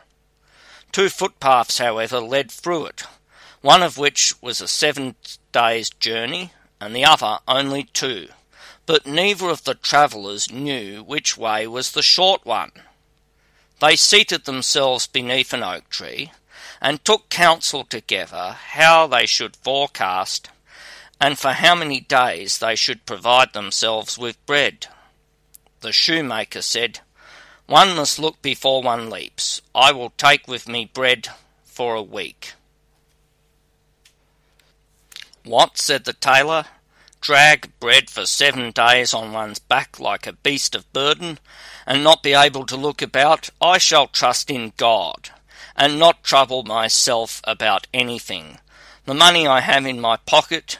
[0.92, 3.03] Two footpaths, however, led through it,
[3.61, 5.16] one of which was a seven
[5.52, 8.27] days' journey, and the other only two.
[8.85, 12.72] But neither of the travellers knew which way was the short one.
[13.80, 16.32] They seated themselves beneath an oak tree,
[16.85, 20.51] and took counsel together how they should forecast
[21.19, 24.85] and for how many days they should provide themselves with bread.
[25.81, 26.99] The shoemaker said,
[27.65, 29.64] One must look before one leaps.
[29.73, 31.30] I will take with me bread
[31.64, 32.53] for a week.
[35.43, 35.80] What?
[35.80, 36.65] said the tailor.
[37.19, 41.39] Drag bread for seven days on one's back like a beast of burden,
[41.88, 43.49] and not be able to look about?
[43.59, 45.31] I shall trust in God,
[45.76, 48.60] and not trouble myself about anything.
[49.06, 50.80] The money I have in my pocket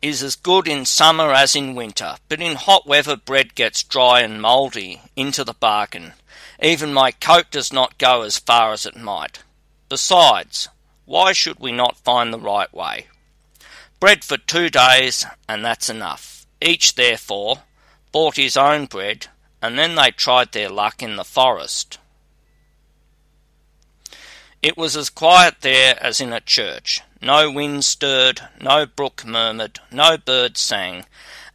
[0.00, 4.20] is as good in summer as in winter, but in hot weather bread gets dry
[4.20, 6.12] and mouldy into the bargain.
[6.62, 9.42] Even my coat does not go as far as it might.
[9.88, 10.68] Besides,
[11.04, 13.06] why should we not find the right way?
[14.00, 16.46] Bread for two days, and that's enough.
[16.60, 17.62] Each, therefore,
[18.12, 19.26] bought his own bread,
[19.60, 21.98] and then they tried their luck in the forest.
[24.64, 27.02] It was as quiet there as in a church.
[27.20, 31.04] No wind stirred, no brook murmured, no bird sang,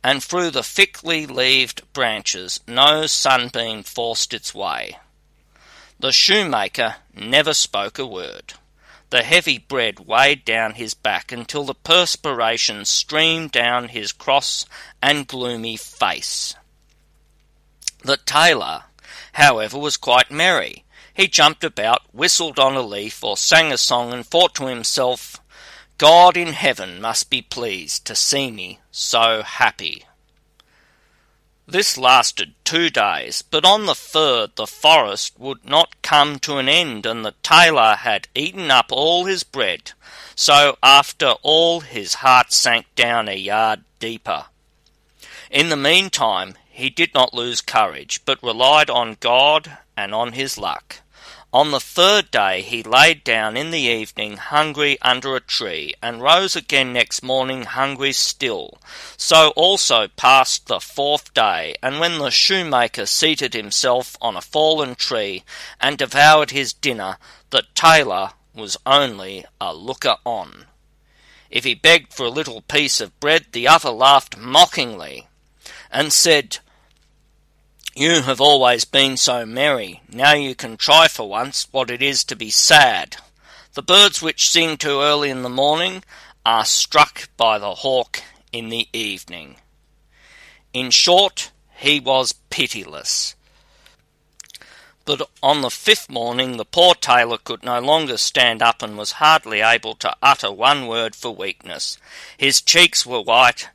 [0.04, 5.00] and through the thickly leaved branches no sunbeam forced its way.
[6.00, 8.54] The shoemaker never spoke a word.
[9.10, 14.68] The heavy bread weighed down his back until the perspiration streamed down his cross
[15.02, 16.54] and gloomy face.
[18.04, 18.84] The tailor,
[19.34, 20.84] however, was quite merry.
[21.20, 25.36] He jumped about, whistled on a leaf, or sang a song, and thought to himself,
[25.98, 30.06] God in heaven must be pleased to see me so happy.
[31.68, 36.70] This lasted two days, but on the third the forest would not come to an
[36.70, 39.92] end, and the tailor had eaten up all his bread.
[40.36, 44.46] So after all his heart sank down a yard deeper.
[45.52, 50.58] In the meantime he did not lose courage, but relied on God and on his
[50.58, 51.02] luck.
[51.52, 56.22] On the third day he laid down in the evening hungry under a tree, and
[56.22, 58.78] rose again next morning hungry still.
[59.18, 64.94] So also passed the fourth day, and when the shoemaker seated himself on a fallen
[64.94, 65.44] tree,
[65.82, 67.18] and devoured his dinner,
[67.50, 70.66] the tailor was only a looker on.
[71.50, 75.28] If he begged for a little piece of bread, the other laughed mockingly,
[75.90, 76.60] and said,
[77.96, 80.02] you have always been so merry.
[80.12, 83.18] Now you can try for once what it is to be sad.
[83.74, 86.04] The birds which sing too early in the morning
[86.46, 89.58] are struck by the hawk in the evening.
[90.74, 93.36] In short, he was pitiless.
[95.06, 99.14] But on the fifth morning the poor tailor could no longer stand up and was
[99.14, 101.98] hardly able to utter one word for weakness.
[102.38, 103.70] His cheeks were white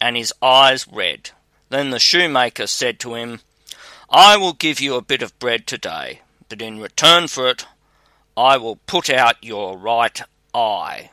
[0.00, 1.30] and his eyes red.
[1.68, 3.40] Then the shoemaker said to him,
[4.10, 7.66] I will give you a bit of bread today, but in return for it,
[8.38, 10.18] I will put out your right
[10.54, 11.10] eye.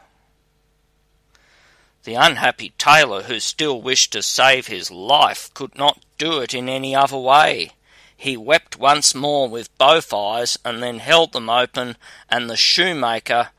[2.06, 6.70] The unhappy tailor, who still wished to save his life, could not do it in
[6.70, 7.72] any other way.
[8.16, 11.98] He wept once more with both eyes, and then held them open,
[12.30, 13.50] and the shoemaker,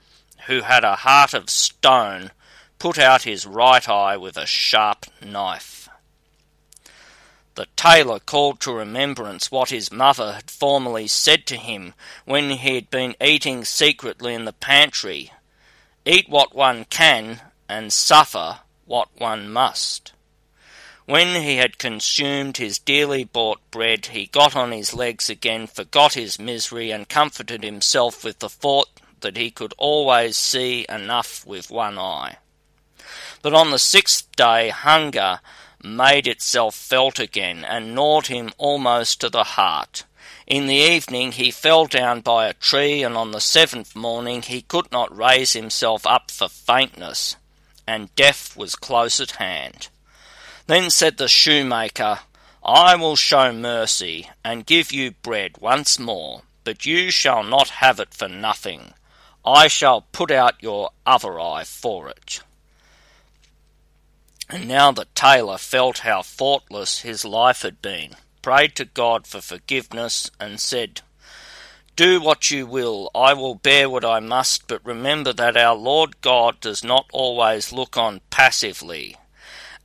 [0.46, 2.30] who had a heart of stone,
[2.78, 5.75] put out his right eye with a sharp knife.
[7.56, 11.94] The tailor called to remembrance what his mother had formerly said to him
[12.24, 15.32] when he had been eating secretly in the pantry
[16.08, 20.12] Eat what one can, and suffer what one must.
[21.04, 26.14] When he had consumed his dearly bought bread, he got on his legs again, forgot
[26.14, 28.88] his misery, and comforted himself with the thought
[29.20, 32.36] that he could always see enough with one eye.
[33.42, 35.40] But on the sixth day, hunger
[35.86, 40.04] made itself felt again, and gnawed him almost to the heart.
[40.46, 44.62] In the evening he fell down by a tree, and on the seventh morning he
[44.62, 47.36] could not raise himself up for faintness,
[47.86, 49.88] and death was close at hand.
[50.66, 52.20] Then said the shoemaker,
[52.64, 58.00] I will show mercy, and give you bread once more, but you shall not have
[58.00, 58.92] it for nothing.
[59.44, 62.40] I shall put out your other eye for it.
[64.48, 69.40] And now that tailor felt how thoughtless his life had been, prayed to God for
[69.40, 71.00] forgiveness, and said,
[71.96, 76.20] Do what you will, I will bear what I must, but remember that our Lord
[76.20, 79.16] God does not always look on passively,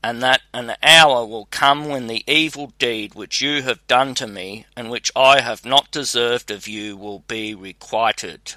[0.04, 4.28] and that an hour will come when the evil deed which you have done to
[4.28, 8.56] me, and which I have not deserved of you, will be requited.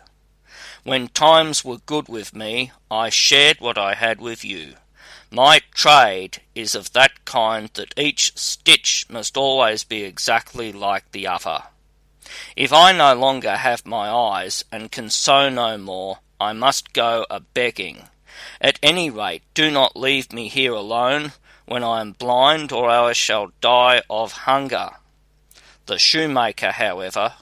[0.82, 4.74] When times were good with me, I shared what I had with you.
[5.34, 11.26] My trade is of that kind that each stitch must always be exactly like the
[11.26, 11.64] other.
[12.54, 17.26] If I no longer have my eyes, and can sew no more, I must go
[17.28, 18.10] a begging.
[18.60, 21.32] At any rate, do not leave me here alone
[21.66, 24.90] when I am blind, or I shall die of hunger.
[25.86, 27.34] The shoemaker, however,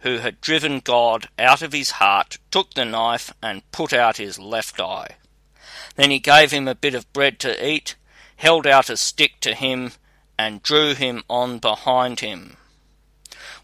[0.00, 4.38] who had driven God out of his heart, took the knife and put out his
[4.38, 5.16] left eye.
[6.00, 7.94] Then he gave him a bit of bread to eat,
[8.36, 9.92] held out a stick to him,
[10.38, 12.56] and drew him on behind him.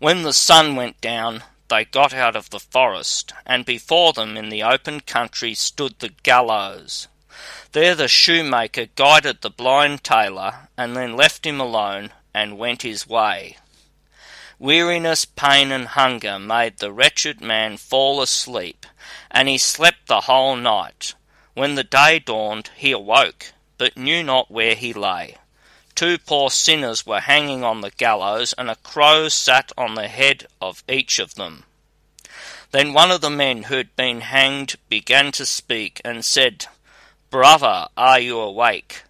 [0.01, 4.51] When the sun went down, they got out of the forest, and before them in
[4.51, 7.09] the open country stood the gallows.
[7.73, 13.09] There the shoemaker guided the blind tailor, and then left him alone, and went his
[13.09, 13.57] way.
[14.59, 18.85] Weariness, pain, and hunger made the wretched man fall asleep,
[19.31, 21.15] and he slept the whole night.
[21.57, 25.39] When the day dawned, he awoke, but knew not where he lay.
[25.95, 30.49] Two poor sinners were hanging on the gallows, and a crow sat on the head
[30.61, 31.65] of each of them.
[32.73, 36.67] Then one of the men who had been hanged began to speak, and said,
[37.31, 39.05] Brother, are you awake?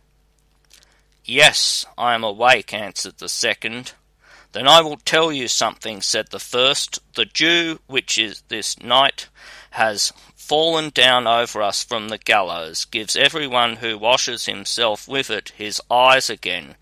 [1.24, 3.94] Yes, I am awake, answered the second.
[4.52, 7.00] Then I will tell you something, said the first.
[7.16, 9.26] The dew which is this night
[9.70, 10.12] has
[10.46, 15.52] fallen down over us from the gallows, gives every one who washes himself with it
[15.56, 16.76] his eyes again.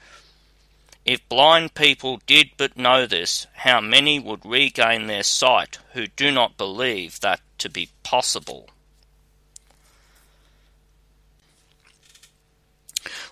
[1.07, 6.31] If blind people did but know this, how many would regain their sight who do
[6.31, 8.69] not believe that to be possible?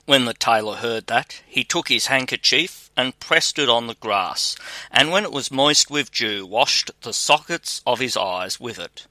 [0.06, 4.56] When the tailor heard that, he took his handkerchief and pressed it on the grass,
[4.90, 9.06] and when it was moist with dew, washed the sockets of his eyes with it.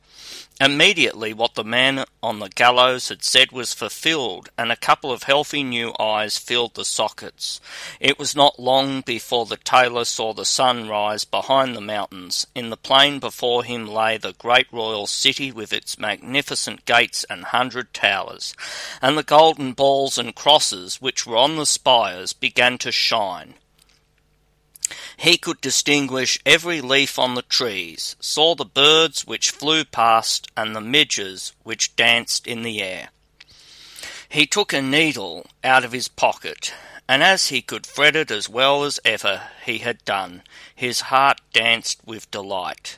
[0.63, 5.23] Immediately what the man on the gallows had said was fulfilled, and a couple of
[5.23, 7.59] healthy new eyes filled the sockets.
[7.99, 12.45] It was not long before the tailor saw the sun rise behind the mountains.
[12.53, 17.45] In the plain before him lay the great royal city with its magnificent gates and
[17.45, 18.53] hundred towers,
[19.01, 23.55] and the golden balls and crosses which were on the spires began to shine.
[25.21, 30.75] He could distinguish every leaf on the trees, saw the birds which flew past, and
[30.75, 33.09] the midges which danced in the air.
[34.27, 36.73] He took a needle out of his pocket,
[37.07, 40.41] and as he could thread it as well as ever he had done,
[40.73, 42.97] his heart danced with delight.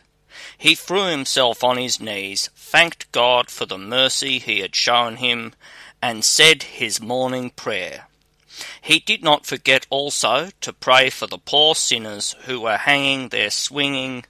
[0.58, 5.56] He threw himself on his knees, thanked God for the mercy he had shown him,
[6.02, 8.08] and said his morning prayer.
[8.82, 13.49] He did not forget also to pray for the poor sinners who were hanging there
[13.49, 14.25] swinging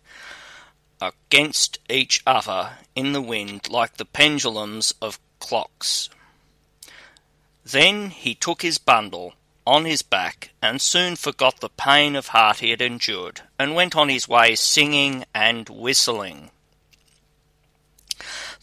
[1.02, 6.10] against each other in the wind like the pendulums of clocks.
[7.66, 9.34] Then he took his bundle
[9.66, 13.96] on his back and soon forgot the pain of heart he had endured and went
[13.96, 16.52] on his way singing and whistling.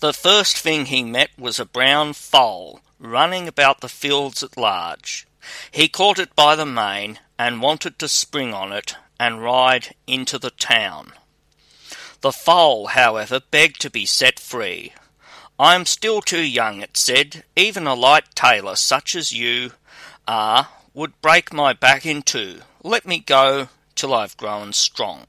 [0.00, 5.26] The first thing he met was a brown foal running about the fields at large.
[5.70, 10.38] He caught it by the mane and wanted to spring on it and ride into
[10.38, 11.12] the town.
[12.20, 14.92] The foal, however, begged to be set free.
[15.58, 17.44] I am still too young, it said.
[17.56, 19.72] Even a light tailor such as you
[20.26, 22.60] are would break my back in two.
[22.82, 25.26] Let me go till I've grown strong.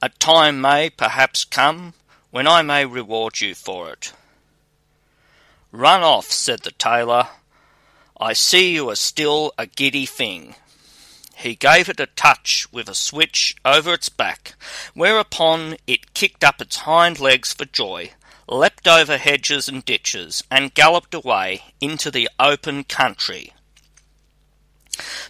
[0.00, 1.94] A time may perhaps come
[2.30, 4.12] when I may reward you for it.
[5.72, 7.28] Run off, said the tailor.
[8.18, 10.54] I see you are still a giddy thing.
[11.34, 14.54] He gave it a touch with a switch over its back,
[14.94, 18.12] whereupon it kicked up its hind legs for joy,
[18.48, 23.52] leapt over hedges and ditches, and galloped away into the open country.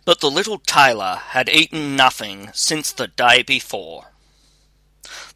[0.04, 4.12] But the little tailor had eaten nothing since the day before.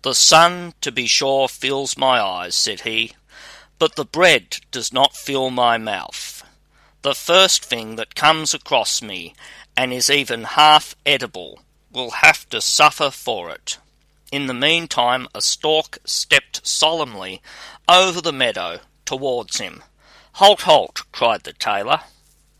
[0.02, 3.14] The sun, to be sure, fills my eyes, said he,
[3.80, 6.39] but the bread does not fill my mouth
[7.02, 9.34] the first thing that comes across me
[9.76, 13.78] and is even half edible will have to suffer for it.
[14.30, 17.40] In the meantime, a stork stepped solemnly
[17.88, 19.82] over the meadow towards him.
[20.34, 22.00] Halt, halt, cried the tailor,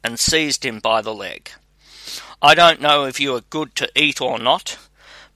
[0.02, 1.51] and seized him by the leg.
[2.43, 4.78] I don't know if you are good to eat or not,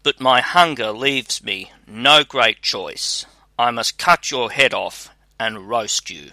[0.03, 3.27] but my hunger leaves me no great choice.
[3.59, 6.33] I must cut your head off and roast you.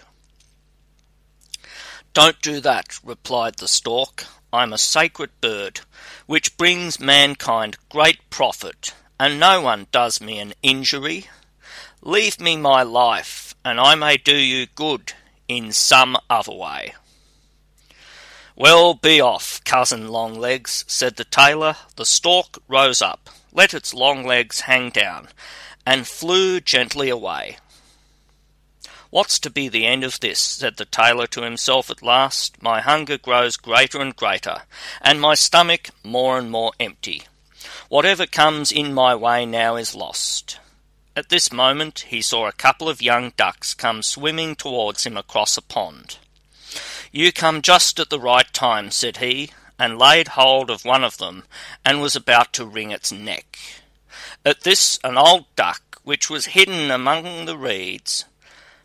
[2.14, 4.24] Don't do that, replied the stork.
[4.52, 5.80] I'm a sacred bird,
[6.26, 11.28] which brings mankind great profit, and no one does me an injury.
[12.02, 15.14] Leave me my life, and I may do you good
[15.48, 16.94] in some other way.
[18.54, 21.76] Well, be off, cousin Longlegs, said the tailor.
[21.96, 25.28] The stork rose up, let its long legs hang down,
[25.86, 27.56] and flew gently away.
[29.12, 30.38] What's to be the end of this?
[30.40, 32.62] said the tailor to himself at last.
[32.62, 34.62] My hunger grows greater and greater,
[35.02, 37.24] and my stomach more and more empty.
[37.90, 40.58] Whatever comes in my way now is lost.
[41.14, 45.58] At this moment he saw a couple of young ducks come swimming towards him across
[45.58, 46.16] a pond.
[47.10, 51.18] You come just at the right time, said he, and laid hold of one of
[51.18, 51.44] them,
[51.84, 53.58] and was about to wring its neck.
[54.42, 58.24] At this an old duck, which was hidden among the reeds,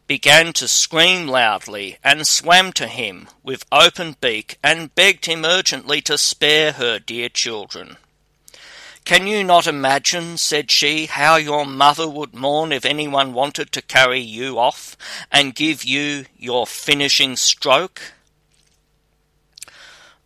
[0.07, 6.01] began to scream loudly, and swam to him with open beak, and begged him urgently
[6.01, 7.97] to spare her dear children.
[9.03, 13.81] Can you not imagine, said she, how your mother would mourn if anyone wanted to
[13.81, 14.97] carry you off
[15.31, 18.01] and give you your finishing stroke?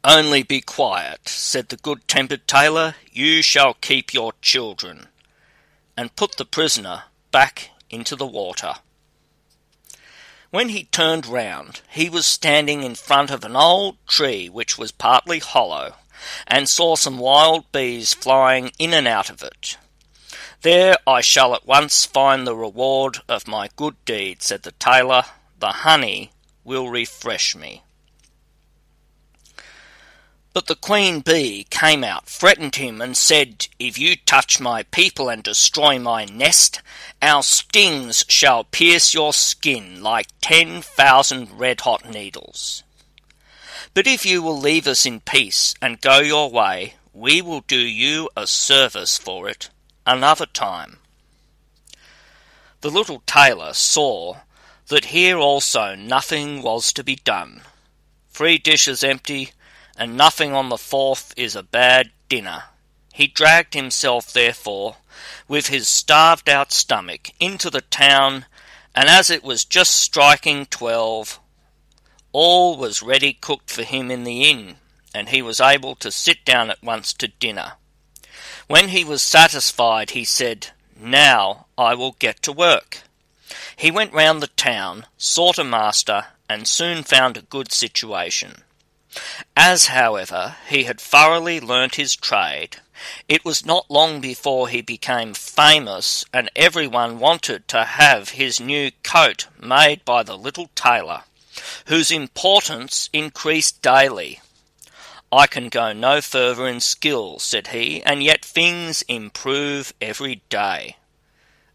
[0.04, 5.10] Only be quiet, said the good tempered tailor, you shall keep your children,
[5.96, 8.78] and put the prisoner back into the water.
[10.52, 14.92] When he turned round, he was standing in front of an old tree which was
[14.92, 15.96] partly hollow,
[16.46, 19.78] and saw some wild bees flying in and out of it.
[20.62, 25.24] There I shall at once find the reward of my good deed, said the tailor.
[25.58, 26.32] The honey
[26.66, 27.84] will refresh me.
[30.54, 35.30] But the queen bee came out, threatened him, and said, If you touch my people
[35.30, 36.82] and destroy my nest,
[37.22, 42.84] our stings shall pierce your skin like ten thousand red hot needles.
[43.94, 47.80] But if you will leave us in peace and go your way, we will do
[47.80, 49.70] you a service for it
[50.06, 50.98] another time.
[52.82, 54.38] The little tailor saw
[54.88, 57.62] that here also nothing was to be done.
[58.32, 59.52] Three dishes empty,
[59.98, 62.64] and nothing on the fourth is a bad dinner.
[63.14, 64.98] He dragged himself, therefore,
[65.48, 68.46] with his starved out stomach, into the town,
[68.96, 71.40] and as it was just striking twelve,
[72.32, 74.78] all was ready cooked for him in the inn,
[75.14, 77.74] and he was able to sit down at once to dinner.
[78.68, 83.02] When he was satisfied, he said, Now I will get to work.
[83.76, 88.64] He went round the town, sought a master, and soon found a good situation.
[89.56, 92.78] As, however, he had thoroughly learnt his trade,
[93.28, 98.92] it was not long before he became famous, and everyone wanted to have his new
[99.04, 101.24] coat made by the little tailor
[101.88, 104.40] whose importance increased daily.
[105.32, 110.98] I can go no further in skill, said he, and yet things improve every day.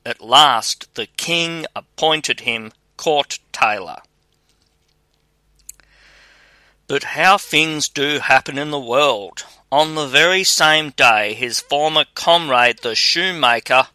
[0.04, 4.02] At last the king appointed him court tailor.
[6.88, 9.44] But how things do happen in the world!
[9.72, 13.88] On the very same day his former comrade the shoemaker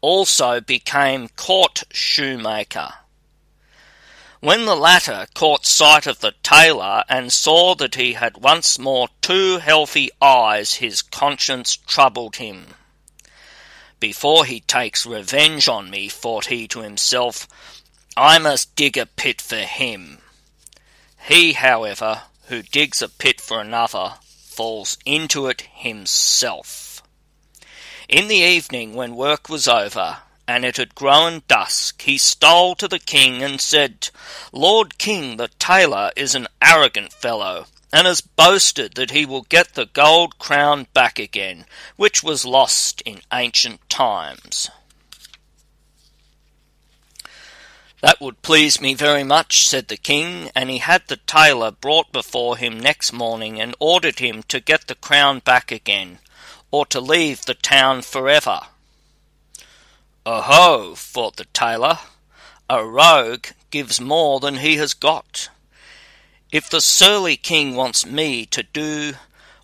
[0.00, 2.94] also became court shoemaker.
[4.38, 9.08] When the latter caught sight of the tailor and saw that he had once more
[9.20, 12.74] two healthy eyes, his conscience troubled him.
[13.98, 17.48] Before he takes revenge on me, thought he to himself,
[18.16, 20.18] I must dig a pit for him.
[21.26, 27.02] He, however, who digs a pit for another, falls into it himself.
[28.08, 30.18] In the evening, when work was over,
[30.48, 34.10] and it had grown dusk, he stole to the king and said,
[34.52, 39.74] Lord King, the tailor is an arrogant fellow, and has boasted that he will get
[39.74, 41.64] the gold crown back again,
[41.96, 44.70] which was lost in ancient times.
[48.06, 52.12] That would please me very much, said the king, and he had the tailor brought
[52.12, 56.20] before him next morning and ordered him to get the crown back again,
[56.70, 58.60] or to leave the town forever.
[60.24, 61.98] Oho, thought the tailor,
[62.70, 65.48] a rogue gives more than he has got.
[66.52, 69.14] If the surly king wants me to do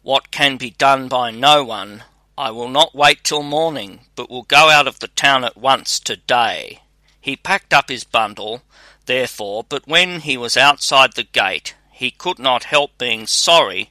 [0.03, 2.03] what can be done by no one,
[2.37, 6.01] I will not wait till morning, but will go out of the town at once
[6.01, 6.81] to-day.
[7.23, 8.63] He packed up his bundle,
[9.07, 13.91] therefore, but when he was outside the gate, he could not help being sorry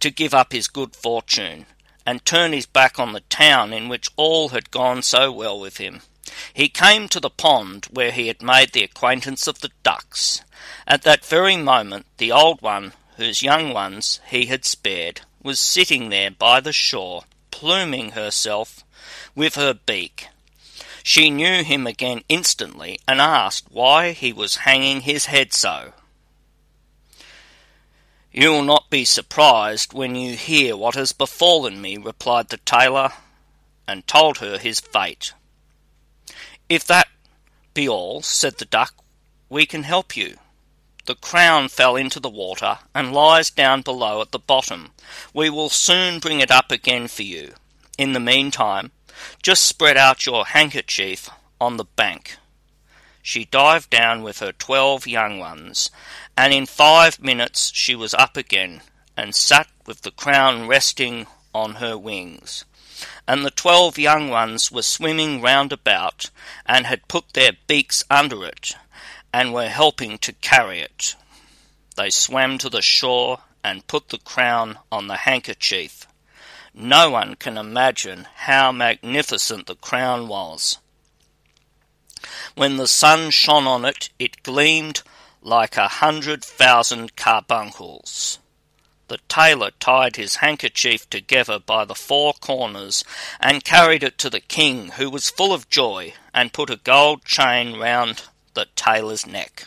[0.00, 1.64] to give up his good fortune,
[2.04, 5.78] and turn his back on the town in which all had gone so well with
[5.78, 6.02] him.
[6.52, 10.42] He came to the pond where he had made the acquaintance of the ducks.
[10.86, 16.10] At that very moment the old one, whose young ones he had spared, was sitting
[16.10, 18.84] there by the shore, pluming herself
[19.34, 20.28] with her beak.
[21.02, 25.92] She knew him again instantly, and asked why he was hanging his head so.
[28.32, 33.12] You will not be surprised when you hear what has befallen me, replied the tailor,
[33.88, 35.32] and told her his fate.
[36.68, 37.08] If that
[37.74, 38.94] be all, said the duck,
[39.48, 40.36] we can help you.
[41.06, 44.92] The crown fell into the water and lies down below at the bottom.
[45.34, 47.54] We will soon bring it up again for you.
[47.98, 48.92] In the meantime,
[49.42, 52.36] just spread out your handkerchief on the bank.
[53.22, 55.90] She dived down with her twelve young ones,
[56.36, 58.82] and in five minutes she was up again,
[59.16, 62.64] and sat with the crown resting on her wings.
[63.28, 66.30] And the twelve young ones were swimming round about,
[66.64, 68.74] and had put their beaks under it,
[69.32, 71.14] and were helping to carry it.
[71.96, 76.06] They swam to the shore and put the crown on the handkerchief.
[76.74, 80.78] No one can imagine how magnificent the crown was.
[82.54, 85.02] When the sun shone on it, it gleamed
[85.42, 88.38] like a hundred thousand carbuncles.
[89.08, 93.02] The tailor tied his handkerchief together by the four corners
[93.40, 97.24] and carried it to the king, who was full of joy, and put a gold
[97.24, 98.22] chain round
[98.54, 99.66] the tailor's neck.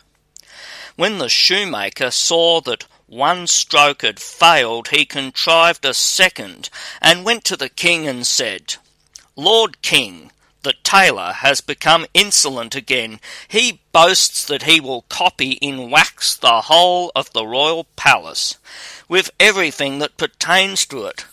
[0.95, 6.69] When the shoemaker saw that one stroke had failed, he contrived a second,
[7.01, 8.75] and went to the king and said,
[9.35, 10.31] Lord King,
[10.63, 13.19] the tailor has become insolent again.
[13.47, 18.57] He boasts that he will copy in wax the whole of the royal palace,
[19.07, 21.25] with everything that pertains to it,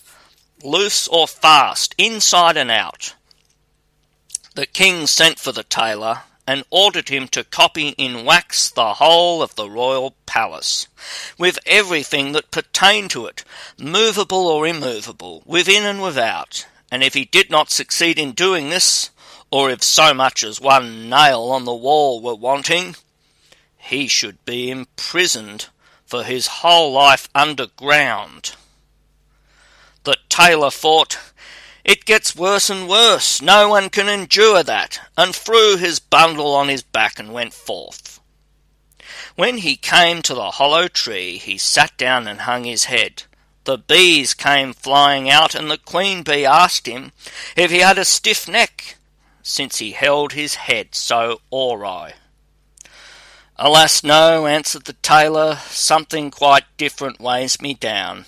[0.63, 3.15] loose or fast, inside and out.
[4.55, 9.41] The king sent for the tailor, and ordered him to copy in wax the whole
[9.41, 10.89] of the royal palace,
[11.39, 13.45] with everything that pertained to it,
[13.79, 16.67] movable or immovable, within and without.
[16.91, 19.11] And if he did not succeed in doing this,
[19.53, 22.97] or if so much as one nail on the wall were wanting,
[23.77, 25.69] he should be imprisoned
[26.05, 28.57] for his whole life underground.
[30.03, 31.17] The tailor thought,
[31.85, 36.69] It gets worse and worse, no one can endure that, and threw his bundle on
[36.69, 38.21] his back and went forth.
[39.35, 43.23] When he came to the hollow tree, he sat down and hung his head.
[43.65, 47.13] The bees came flying out, and the queen bee asked him
[47.57, 48.97] if he had a stiff neck
[49.43, 52.15] since he held his head so awry.
[53.57, 58.25] Alas, no, answered the tailor, something quite different weighs me down.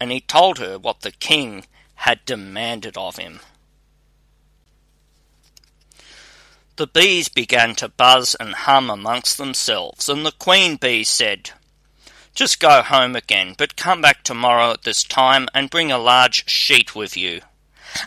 [0.00, 1.64] And he told her what the king
[1.96, 3.40] had demanded of him.
[6.76, 11.52] The bees began to buzz and hum amongst themselves, and the queen bee said,
[12.34, 16.48] Just go home again, but come back tomorrow at this time and bring a large
[16.50, 17.40] sheet with you,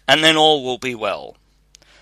[0.08, 1.36] and then all will be well.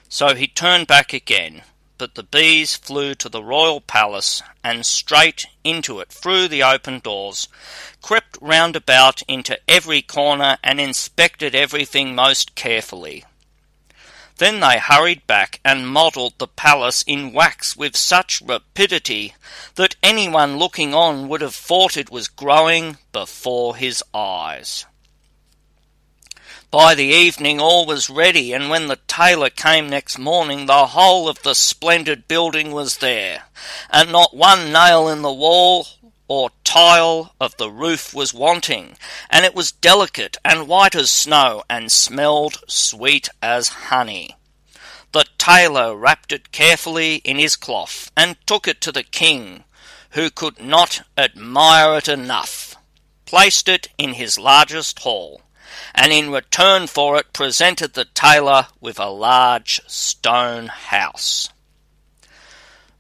[0.10, 1.64] So he turned back again,
[1.98, 7.00] but the bees flew to the royal palace and straight into it through the open
[7.00, 7.48] doors,
[8.02, 13.26] crept round about into every corner and inspected everything most carefully.
[14.38, 19.34] Then they hurried back and modelled the palace in wax with such rapidity
[19.76, 24.86] that anyone looking on would have thought it was growing before his eyes.
[26.70, 31.30] By the evening all was ready, and when the tailor came next morning, the whole
[31.30, 33.44] of the splendid building was there,
[33.90, 35.88] and not one nail in the wall
[36.28, 38.98] or tile of the roof was wanting,
[39.30, 44.36] and it was delicate and white as snow, and smelled sweet as honey.
[45.14, 49.64] The tailor wrapped it carefully in his cloth, and took it to the king,
[50.10, 52.76] who could not admire it enough,
[53.26, 55.42] placed it in his largest hall
[55.94, 61.50] and in return for it presented the tailor with a large stone house.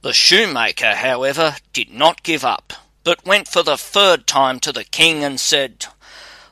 [0.01, 2.73] The shoemaker, however, did not give up,
[3.03, 5.87] but went for the third time to the king and said,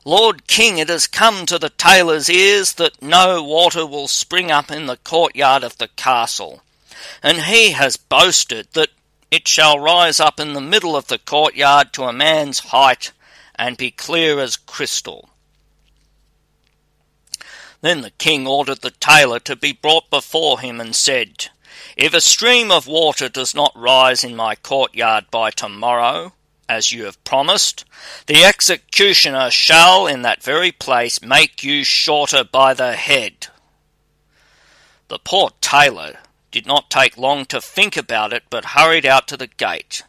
[0.04, 4.70] Lord King, it has come to the tailor's ears that no water will spring up
[4.70, 6.62] in the courtyard of the castle,
[7.24, 8.90] and he has boasted that
[9.32, 13.12] it shall rise up in the middle of the courtyard to a man's height
[13.56, 15.30] and be clear as crystal.
[17.86, 21.50] Then the king ordered the tailor to be brought before him and said,
[21.96, 26.34] If a stream of water does not rise in my courtyard by tomorrow,
[26.68, 27.86] as you have promised,
[28.26, 33.50] the executioner shall in that very place make you shorter by the head.
[35.08, 36.18] The poor tailor
[36.50, 40.02] did not take long to think about it, but hurried out to the gate.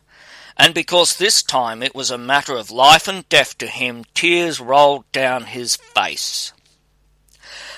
[0.56, 4.60] And because this time it was a matter of life and death to him, tears
[4.60, 6.54] rolled down his face.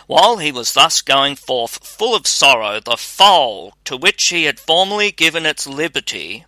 [0.09, 4.59] While he was thus going forth full of sorrow, the foal to which he had
[4.59, 6.47] formerly given its liberty,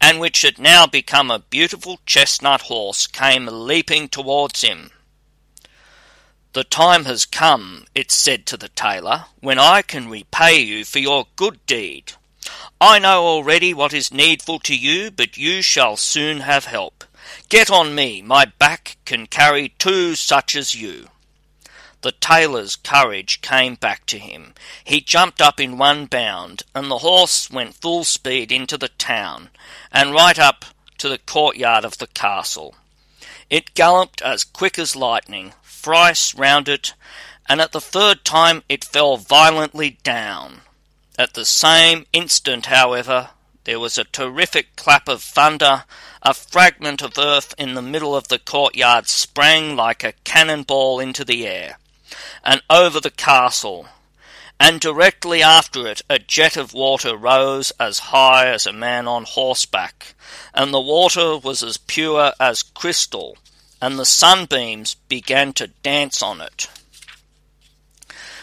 [0.00, 4.92] and which had now become a beautiful chestnut horse, came leaping towards him.
[6.54, 11.00] The time has come, it said to the tailor, when I can repay you for
[11.00, 12.14] your good deed.
[12.80, 17.04] I know already what is needful to you, but you shall soon have help.
[17.50, 21.08] Get on me, my back can carry two such as you.
[22.02, 24.54] The tailor's courage came back to him.
[24.82, 29.50] He jumped up in one bound, and the horse went full speed into the town,
[29.92, 30.64] and right up
[30.96, 32.74] to the courtyard of the castle.
[33.50, 36.94] It galloped as quick as lightning, thrice round it,
[37.46, 40.62] and at the third time it fell violently down.
[41.18, 43.30] At the same instant, however,
[43.64, 45.84] there was a terrific clap of thunder.
[46.22, 51.26] A fragment of earth in the middle of the courtyard sprang like a cannonball into
[51.26, 51.76] the air
[52.44, 53.88] and over the castle,
[54.58, 59.24] and directly after it a jet of water rose as high as a man on
[59.24, 60.14] horseback,
[60.52, 63.38] and the water was as pure as crystal,
[63.80, 66.68] and the sunbeams began to dance on it.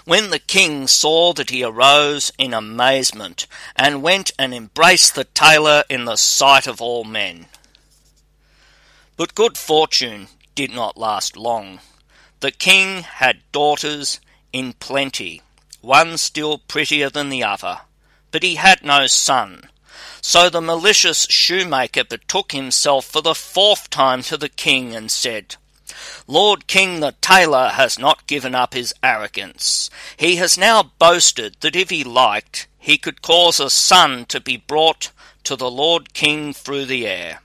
[0.05, 5.83] When the king saw that he arose in amazement, and went and embraced the tailor
[5.89, 7.47] in the sight of all men.
[9.17, 11.79] But good fortune did not last long.
[12.40, 14.19] The king had daughters
[14.53, 15.41] in plenty,
[15.82, 17.82] one still prettier than the other,
[18.32, 19.69] but he had no son.
[20.22, 25.56] So the malicious shoemaker betook himself for the fourth time to the king and said,
[26.27, 29.90] Lord King the tailor has not given up his arrogance.
[30.16, 34.57] He has now boasted that if he liked, he could cause a son to be
[34.57, 35.11] brought
[35.45, 37.40] to the Lord King through the air.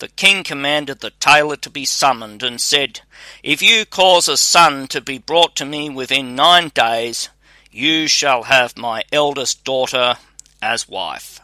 [0.00, 3.02] The king commanded the tailor to be summoned, and said,
[3.42, 7.28] If you cause a son to be brought to me within nine days,
[7.70, 10.16] you shall have my eldest daughter
[10.62, 11.40] as wife.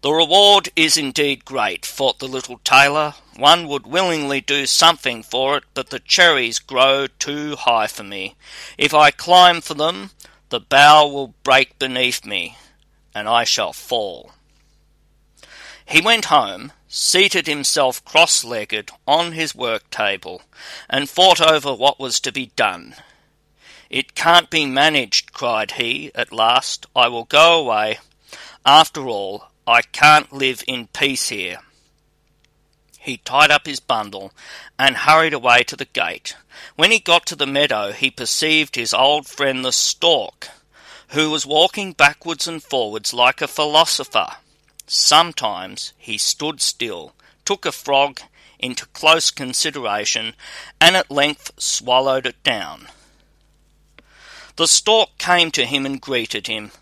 [0.00, 3.14] The reward is indeed great, thought the little tailor.
[3.36, 8.34] One would willingly do something for it, but the cherries grow too high for me.
[8.76, 10.10] If I climb for them,
[10.48, 12.56] the bough will break beneath me,
[13.14, 14.32] and I shall fall.
[15.92, 20.40] He went home, seated himself cross legged on his work table,
[20.88, 22.94] and thought over what was to be done.
[23.90, 26.86] It can't be managed, cried he, at last.
[26.96, 27.98] I will go away.
[28.64, 31.58] After all, I can't live in peace here.
[32.98, 34.32] He tied up his bundle
[34.78, 36.36] and hurried away to the gate.
[36.74, 40.48] When he got to the meadow, he perceived his old friend the stork,
[41.08, 44.36] who was walking backwards and forwards like a philosopher.
[44.86, 48.20] Sometimes he stood still, took a frog
[48.58, 50.34] into close consideration,
[50.80, 52.88] and at length swallowed it down.
[54.56, 56.72] The stork came to him and greeted him.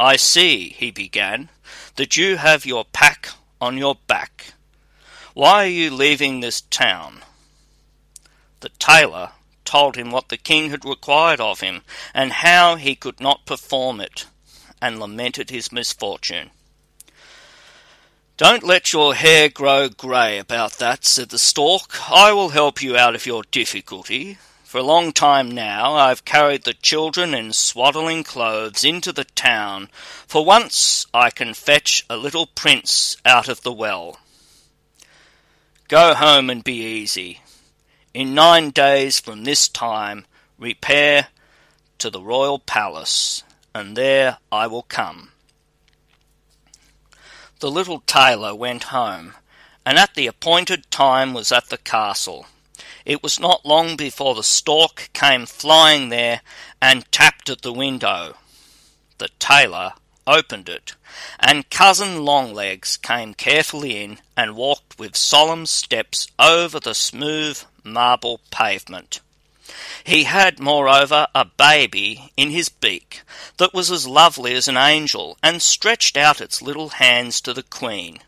[0.00, 1.50] I see, he began,
[1.96, 3.30] that you have your pack
[3.60, 4.54] on your back.
[5.34, 7.22] Why are you leaving this town?
[8.60, 9.32] The tailor
[9.64, 11.82] told him what the king had required of him,
[12.14, 14.26] and how he could not perform it,
[14.80, 16.50] and lamented his misfortune.
[18.38, 22.08] Don't let your hair grow grey about that, said the stork.
[22.08, 24.38] I will help you out of your difficulty.
[24.62, 29.88] For a long time now I've carried the children in swaddling clothes into the town,
[30.28, 34.20] for once I can fetch a little prince out of the well.
[35.88, 37.40] Go home and be easy.
[38.14, 40.26] In nine days from this time
[40.60, 41.26] repair
[41.98, 43.42] to the royal palace,
[43.74, 45.30] and there I will come.
[47.60, 49.34] The little tailor went home,
[49.84, 52.46] and at the appointed time was at the castle.
[53.04, 56.42] It was not long before the stork came flying there
[56.80, 58.36] and tapped at the window.
[59.18, 60.94] The tailor opened it,
[61.40, 68.40] and cousin Longlegs came carefully in and walked with solemn steps over the smooth marble
[68.52, 69.20] pavement.
[70.04, 73.22] He had, moreover, a baby in his beak
[73.58, 77.62] that was as lovely as an angel, and stretched out its little hands to the
[77.62, 78.20] queen.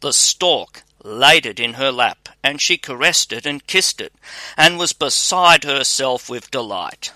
[0.00, 4.12] The stork laid it in her lap, and she caressed it and kissed it,
[4.56, 7.12] and was beside herself with delight.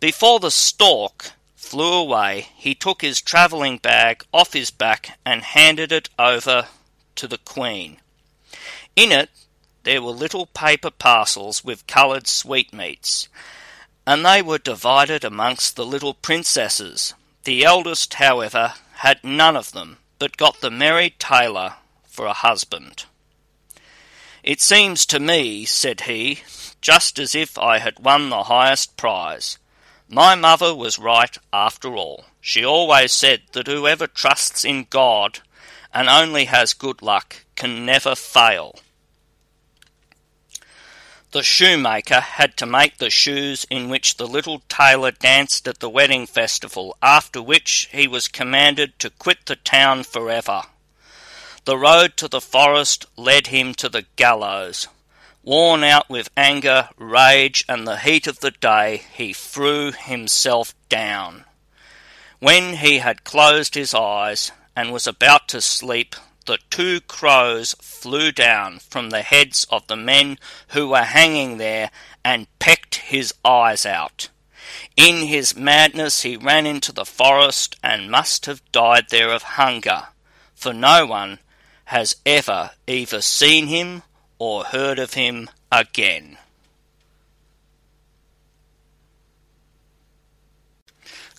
[0.00, 5.90] Before the stork flew away, he took his travelling bag off his back and handed
[5.90, 6.68] it over
[7.16, 7.98] to the queen.
[8.94, 9.30] In it
[9.86, 13.28] there were little paper parcels with coloured sweetmeats,
[14.04, 17.14] and they were divided amongst the little princesses.
[17.44, 23.04] The eldest, however, had none of them, but got the merry tailor for a husband.
[24.42, 26.40] It seems to me, said he,
[26.80, 29.56] just as if I had won the highest prize.
[30.08, 32.24] My mother was right after all.
[32.40, 35.38] She always said that whoever trusts in God
[35.94, 38.80] and only has good luck can never fail.
[41.32, 45.90] The shoemaker had to make the shoes in which the little tailor danced at the
[45.90, 50.62] wedding festival, after which he was commanded to quit the town forever.
[51.64, 54.88] The road to the forest led him to the gallows,
[55.46, 61.44] Worn out with anger, rage, and the heat of the day, he threw himself down.
[62.40, 66.16] When he had closed his eyes and was about to sleep,
[66.46, 71.90] the two crows flew down from the heads of the men who were hanging there
[72.24, 74.28] and pecked his eyes out.
[74.96, 80.08] In his madness he ran into the forest and must have died there of hunger,
[80.54, 81.38] for no one
[81.86, 84.02] has ever either seen him
[84.38, 86.38] or heard of him again.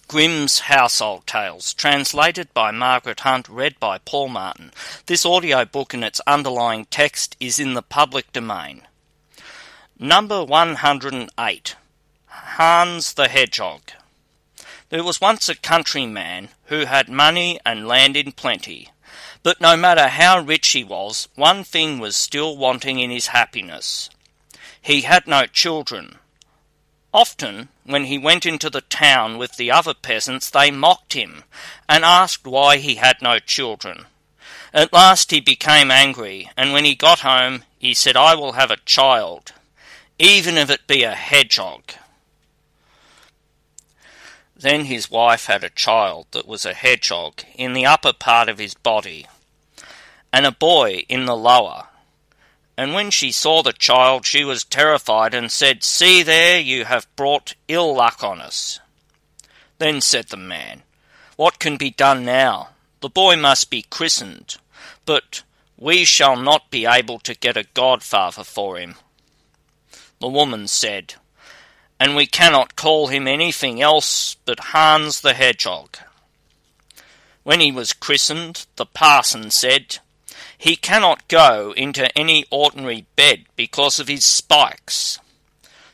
[0.08, 4.72] Grimm's Household Tales, translated by Margaret Hunt, read by Paul Martin.
[5.06, 8.84] This audio book and its underlying text is in the public domain.
[10.00, 11.76] Number 108
[12.27, 13.82] Hans the Hedgehog.
[14.90, 18.90] There was once a countryman who had money and land in plenty,
[19.44, 24.10] but no matter how rich he was, one thing was still wanting in his happiness.
[24.82, 26.19] He had no children.
[27.14, 31.45] Often, when he went into the town with the other peasants, they mocked him
[31.88, 34.06] and asked why he had no children.
[34.74, 38.72] At last he became angry, and when he got home, he said, I will have
[38.72, 39.53] a child,
[40.19, 41.93] even if it be a hedgehog.
[44.53, 48.57] Then his wife had a child that was a hedgehog in the upper part of
[48.57, 49.27] his body,
[50.33, 51.85] and a boy in the lower,
[52.78, 57.14] and when she saw the child, she was terrified and said, See there, you have
[57.16, 58.80] brought ill luck on us.
[59.80, 60.84] Then said the man,
[61.38, 62.70] What can be done now?
[63.02, 64.58] The boy must be christened,
[65.06, 65.42] but
[65.76, 68.96] we shall not be able to get a godfather for him.
[70.20, 71.16] The woman said,
[72.00, 75.98] And we cannot call him anything else but Hans the Hedgehog.
[77.42, 79.98] When he was christened, the parson said,
[80.58, 85.19] he cannot go into any ordinary bed because of his spikes.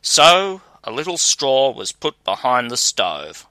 [0.01, 3.45] So a little straw was put behind the stove,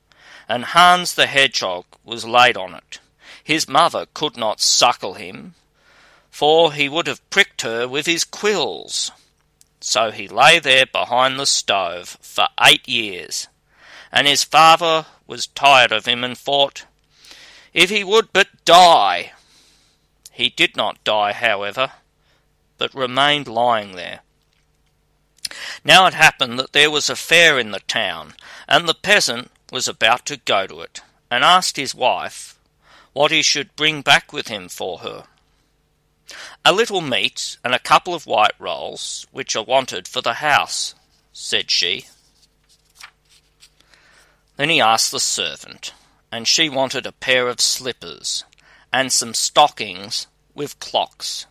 [0.49, 2.99] and Hans the Hedgehog was laid on it.
[3.45, 5.55] His mother could not suckle him,
[6.31, 9.11] for he would have pricked her with his quills.
[9.81, 13.49] So he lay there behind the stove for eight years,
[14.11, 16.87] and his father was tired of him and thought,
[17.75, 19.33] if he would but die,
[20.33, 21.93] he did not die, however,
[22.79, 24.21] but remained lying there.
[25.85, 28.35] Now it happened that there was a fair in the town,
[28.67, 32.59] and the peasant was about to go to it, and asked his wife
[33.13, 35.25] what he should bring back with him for her.
[36.65, 40.95] A little meat and a couple of white rolls, which are wanted for the house,
[41.33, 42.07] said she.
[44.57, 45.93] Then he asked the servant,
[46.31, 48.45] and she wanted a pair of slippers,
[48.93, 51.47] and some stockings with clocks.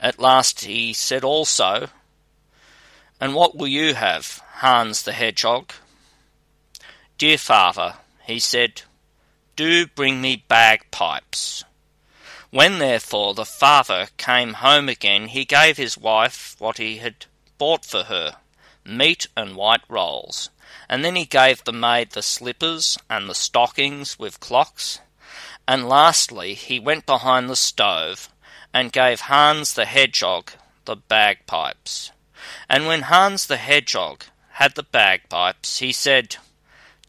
[0.00, 1.88] At last he said also,
[3.20, 5.72] And what will you have, Hans the Hedgehog?
[7.18, 7.94] Dear father,
[8.26, 8.82] he said,
[9.54, 11.64] do bring me bagpipes.
[12.50, 17.26] When therefore the father came home again, he gave his wife what he had
[17.58, 18.36] bought for her,
[18.84, 20.50] meat and white rolls,
[20.88, 25.00] and then he gave the maid the slippers and the stockings with clocks,
[25.72, 28.28] and lastly, he went behind the stove
[28.74, 30.52] and gave Hans the Hedgehog
[30.84, 32.10] the bagpipes.
[32.68, 36.36] And when Hans the Hedgehog had the bagpipes, he said,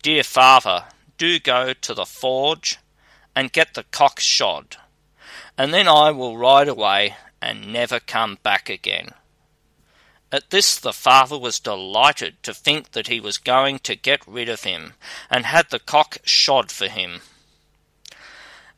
[0.02, 0.86] Dear father,
[1.18, 2.80] do go to the forge
[3.36, 4.78] and get the cock shod,
[5.58, 9.10] and then I will ride away and never come back again.
[10.32, 14.48] At this the father was delighted to think that he was going to get rid
[14.48, 14.94] of him,
[15.30, 17.20] and had the cock shod for him.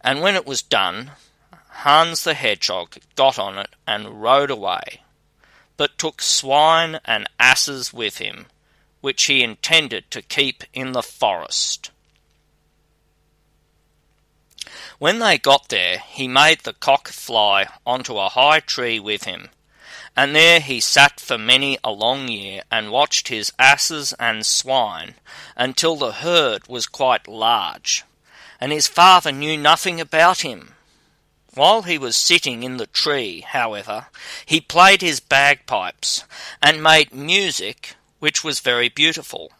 [0.05, 1.13] And when it was done,
[1.67, 5.01] Hans the Hedgehog got on it and rode away,
[5.77, 8.45] but took swine and asses with him,
[9.01, 11.89] which he intended to keep in the forest.
[14.99, 19.49] When they got there, he made the cock fly onto a high tree with him,
[20.15, 25.15] and there he sat for many a long year and watched his asses and swine
[25.55, 28.05] until the herd was quite large
[28.59, 30.75] and his father knew nothing about him.
[31.53, 34.07] While he was sitting in the tree, however,
[34.45, 36.25] he played his bagpipes
[36.61, 39.51] and made music which was very beautiful.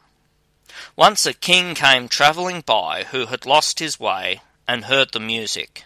[0.96, 5.84] Once a king came travelling by who had lost his way and heard the music.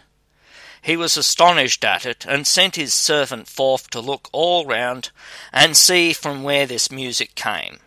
[0.82, 5.10] He was astonished at it, and sent his servant forth to look all round
[5.52, 7.80] and see from where this music came.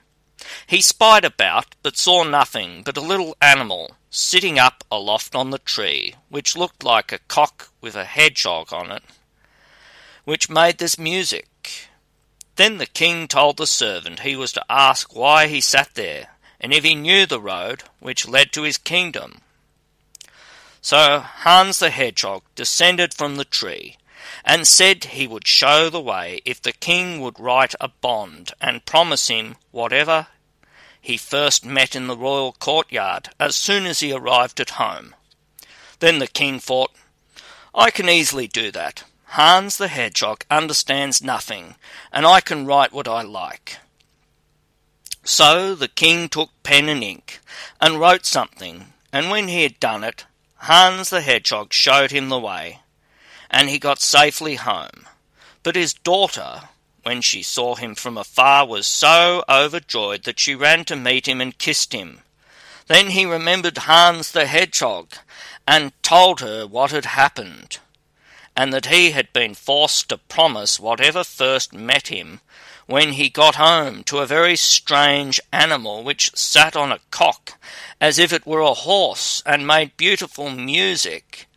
[0.67, 5.57] He spied about, but saw nothing but a little animal sitting up aloft on the
[5.57, 9.01] tree, which looked like a cock with a hedgehog on it,
[10.23, 11.89] which made this music.
[12.55, 16.27] Then the king told the servant he was to ask why he sat there,
[16.61, 19.41] and if he knew the road which led to his kingdom.
[20.79, 23.97] So Hans the Hedgehog descended from the tree,
[24.45, 28.85] and said he would show the way if the king would write a bond and
[28.85, 30.27] promise him whatever
[31.03, 35.13] he first met in the royal courtyard as soon as he arrived at home.
[35.99, 36.91] Then the king thought,
[37.75, 39.03] I can easily do that.
[39.25, 41.75] Hans the Hedgehog understands nothing,
[42.13, 43.79] and I can write what I like.
[45.25, 47.41] So the king took pen and ink,
[47.81, 50.23] and wrote something, and when he had done it,
[50.55, 52.79] Hans the Hedgehog showed him the way,
[53.51, 55.05] and he got safely home.
[55.63, 56.69] But his daughter,
[57.03, 61.39] when she saw him from afar, was so overjoyed that she ran to meet him
[61.39, 62.19] and kissed him.
[62.87, 65.13] Then he remembered Hans the Hedgehog,
[65.67, 67.79] and told her what had happened,
[68.55, 72.41] and that he had been forced to promise whatever first met him
[72.85, 77.57] when he got home to a very strange animal which sat on a cock
[78.01, 81.47] as if it were a horse and made beautiful music,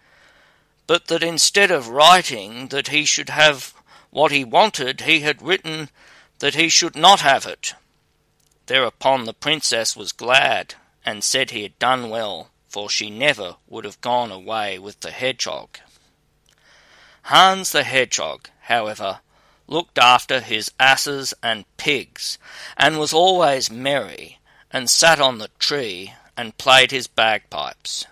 [0.86, 3.75] but that instead of writing that he should have
[4.17, 5.91] what he wanted, he had written
[6.39, 7.75] that he should not have it.
[8.65, 13.85] Thereupon the princess was glad, and said he had done well, for she never would
[13.85, 15.78] have gone away with the hedgehog.
[17.25, 19.20] Hans the Hedgehog, however,
[19.67, 22.39] looked after his asses and pigs,
[22.78, 24.39] and was always merry,
[24.70, 28.07] and sat on the tree and played his bagpipes.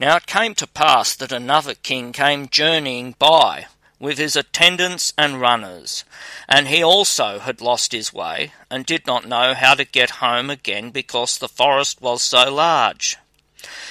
[0.00, 3.66] Now it came to pass that another king came journeying by,
[4.04, 6.04] with his attendants and runners,
[6.46, 10.50] and he also had lost his way, and did not know how to get home
[10.50, 13.16] again because the forest was so large.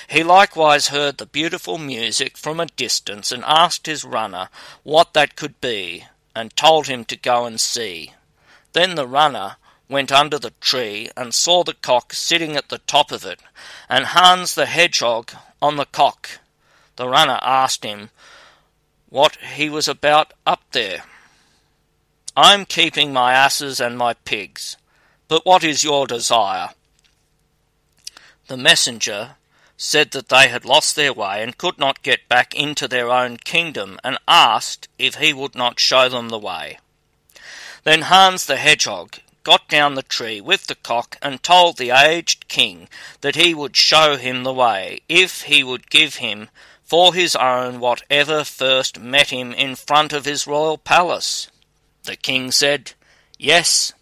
[0.07, 4.49] He likewise heard the beautiful music from a distance, and asked his runner
[4.83, 8.13] what that could be, and told him to go and see.
[8.73, 9.55] Then the runner
[9.89, 13.39] went under the tree, and saw the cock sitting at the top of it,
[13.89, 16.39] and Hans the Hedgehog on the cock.
[16.97, 18.11] The runner asked him
[19.13, 21.03] what he was about up there.
[22.35, 24.75] I'm keeping my asses and my pigs,
[25.27, 26.69] but what is your desire?
[28.47, 29.35] The messenger
[29.77, 33.37] said that they had lost their way and could not get back into their own
[33.37, 36.79] kingdom, and asked if he would not show them the way.
[37.83, 42.47] Then Hans the Hedgehog got down the tree with the cock and told the aged
[42.47, 42.89] king
[43.21, 46.49] that he would show him the way if he would give him
[46.93, 51.47] for his own whatever first met him in front of his royal palace.
[52.03, 52.93] The king said,
[53.39, 53.93] Yes,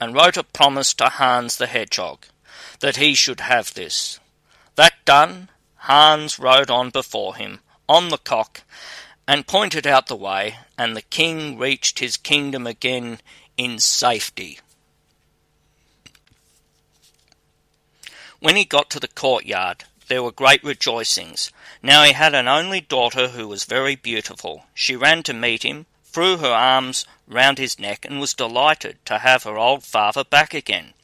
[0.00, 2.24] and wrote a promise to Hans the Hedgehog
[2.80, 4.20] that he should have this.
[4.74, 8.62] That done, Hans rode on before him, on the cock,
[9.28, 13.18] and pointed out the way, and the king reached his kingdom again
[13.58, 14.60] in safety.
[18.40, 21.50] When he got to the courtyard, there were great rejoicings.
[21.84, 24.64] Now he had an only daughter who was very beautiful.
[24.72, 29.18] She ran to meet him, threw her arms round his neck, and was delighted to
[29.18, 30.94] have her old father back again.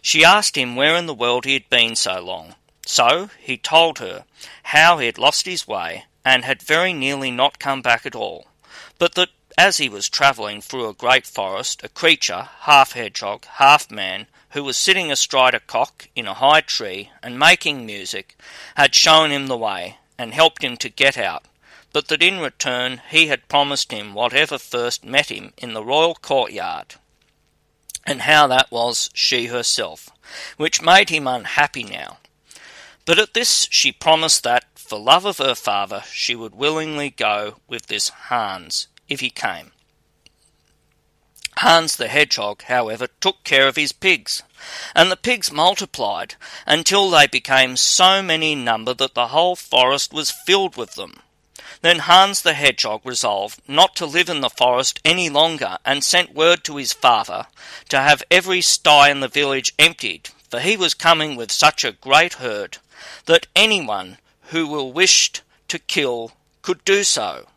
[0.00, 2.54] She asked him where in the world he had been so long.
[2.86, 4.26] So he told her
[4.62, 8.46] how he had lost his way, and had very nearly not come back at all,
[8.96, 13.90] but that as he was travelling through a great forest, a creature, half hedgehog, half
[13.90, 18.38] man, who was sitting astride a cock in a high tree and making music,
[18.76, 21.44] had shown him the way and helped him to get out,
[21.92, 26.14] but that in return he had promised him whatever first met him in the royal
[26.14, 26.96] courtyard,
[28.06, 30.10] and how that was she herself,
[30.56, 32.18] which made him unhappy now.
[33.04, 37.56] But at this she promised that, for love of her father, she would willingly go
[37.68, 39.72] with this Hans if he came.
[41.60, 44.42] Hans the Hedgehog, however, took care of his pigs,
[44.94, 50.10] and the pigs multiplied until they became so many in number that the whole forest
[50.10, 51.20] was filled with them.
[51.82, 56.34] Then Hans the Hedgehog resolved not to live in the forest any longer, and sent
[56.34, 57.46] word to his father
[57.90, 61.92] to have every sty in the village emptied, for he was coming with such a
[61.92, 62.78] great herd
[63.26, 66.32] that anyone who will wished to kill
[66.62, 67.48] could do so.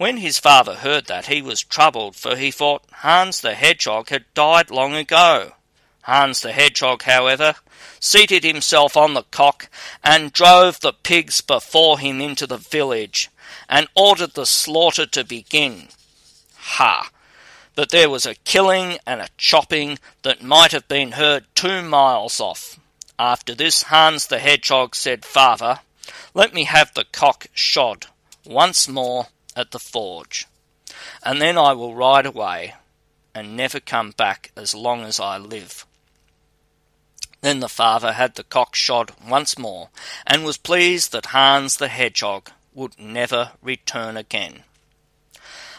[0.00, 4.32] When his father heard that, he was troubled, for he thought Hans the Hedgehog had
[4.32, 5.56] died long ago.
[6.04, 7.56] Hans the Hedgehog, however,
[8.00, 9.68] seated himself on the cock
[10.02, 13.28] and drove the pigs before him into the village,
[13.68, 15.88] and ordered the slaughter to begin.
[16.56, 17.10] Ha!
[17.74, 22.40] But there was a killing and a chopping that might have been heard two miles
[22.40, 22.80] off.
[23.18, 25.80] After this, Hans the Hedgehog said, Father,
[26.32, 28.06] let me have the cock shod
[28.46, 30.46] once more at the forge.
[31.22, 32.74] and then I will ride away
[33.34, 35.86] and never come back as long as I live.
[37.42, 39.88] Then the father had the cock shod once more,
[40.26, 44.64] and was pleased that Hans the Hedgehog would never return again.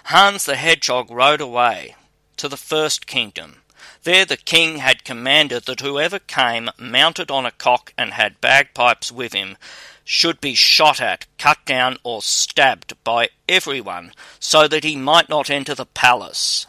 [0.05, 1.95] Hans the Hedgehog rode away
[2.37, 3.57] to the first kingdom.
[4.03, 9.11] There the king had commanded that whoever came mounted on a cock and had bagpipes
[9.11, 9.57] with him
[10.03, 15.49] should be shot at, cut down, or stabbed by everyone, so that he might not
[15.49, 16.65] enter the palace.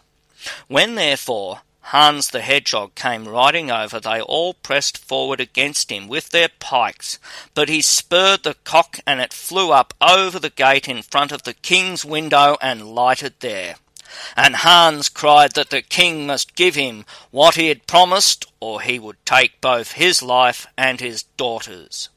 [0.68, 6.30] When therefore Hans the Hedgehog came riding over, they all pressed forward against him with
[6.30, 7.18] their pikes,
[7.54, 11.42] but he spurred the cock and it flew up over the gate in front of
[11.42, 13.74] the king's window and lighted there.
[14.36, 18.98] And Hans cried that the king must give him what he had promised, or he
[18.98, 22.08] would take both his life and his daughter's.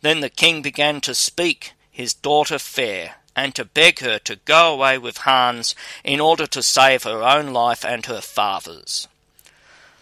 [0.00, 4.72] Then the king began to speak his daughter fair, and to beg her to go
[4.72, 9.08] away with Hans in order to save her own life and her father's.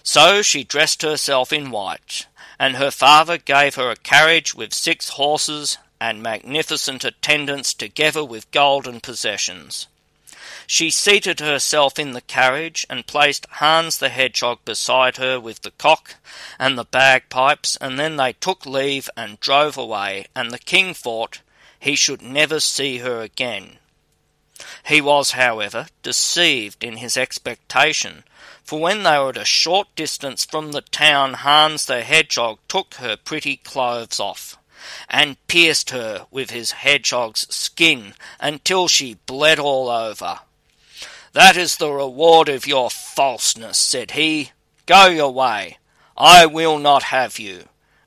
[0.03, 2.27] So she dressed herself in white,
[2.59, 8.51] and her father gave her a carriage with six horses and magnificent attendants together with
[8.51, 9.89] golden possessions.
[10.67, 15.71] She seated herself in the carriage and placed Hans the Hedgehog beside her with the
[15.73, 16.17] cock
[16.59, 21.41] and the bagpipes, and then they took leave and drove away, and the king thought
[21.79, 23.79] he should never see her again.
[24.87, 28.25] He was, however, deceived in his expectation,
[28.63, 32.95] for when they were at a short distance from the town, Hans the Hedgehog took
[32.95, 34.57] her pretty clothes off,
[35.11, 40.41] and pierced her with his hedgehog's skin until she bled all over.
[41.35, 44.53] That is the reward of your falseness, said he.
[44.87, 45.79] Go your way.
[46.17, 47.65] I will not have you.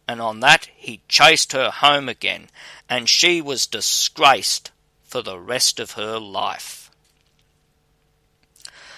[0.08, 2.48] And on that he chased her home again,
[2.90, 4.72] and she was disgraced
[5.04, 6.90] for the rest of her life.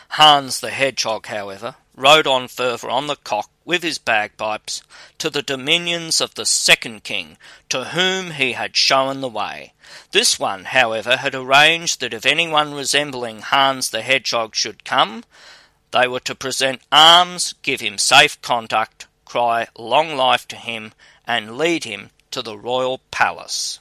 [0.10, 4.82] Hans the Hedgehog, however, rode on further on the cock with his bagpipes
[5.20, 7.38] to the dominions of the second king,
[7.70, 9.72] to whom he had shown the way.
[10.10, 15.24] This one, however, had arranged that if anyone resembling Hans the Hedgehog should come,
[15.92, 20.92] they were to present arms, give him safe conduct, cry long life to him,
[21.28, 23.80] and lead him to the royal palace.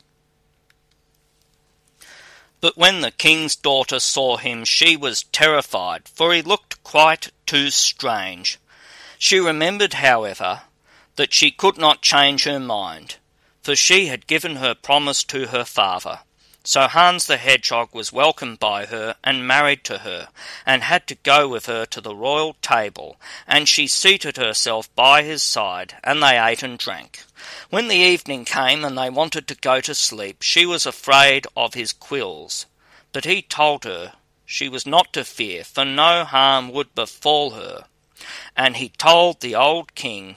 [2.61, 7.71] But when the king's daughter saw him, she was terrified, for he looked quite too
[7.71, 8.59] strange.
[9.19, 10.63] She remembered, however,
[11.17, 13.17] that she could not change her mind,
[13.63, 16.21] for she had given her promise to her father.
[16.63, 20.29] So Hans the Hedgehog was welcomed by her and married to her,
[20.65, 25.23] and had to go with her to the royal table, and she seated herself by
[25.23, 27.25] his side, and they ate and drank.
[27.71, 31.75] When the evening came and they wanted to go to sleep, she was afraid of
[31.75, 32.67] his quills,
[33.13, 34.13] but he told her
[34.45, 37.87] she was not to fear, for no harm would befall her.
[38.57, 40.37] And he told the old king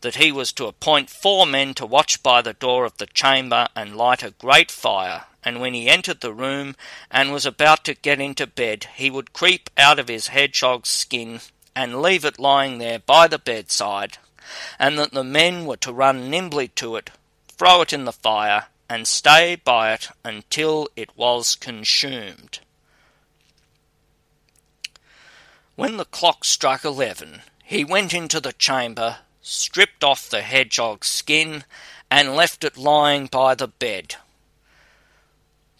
[0.00, 3.68] that he was to appoint four men to watch by the door of the chamber
[3.76, 6.76] and light a great fire, and when he entered the room
[7.10, 11.40] and was about to get into bed, he would creep out of his hedgehog's skin
[11.74, 14.18] and leave it lying there by the bedside,
[14.78, 17.10] and that the men were to run nimbly to it,
[17.48, 22.60] throw it in the fire, and stay by it until it was consumed.
[25.80, 31.64] When the clock struck eleven, he went into the chamber, stripped off the hedgehog's skin,
[32.10, 34.16] and left it lying by the bed.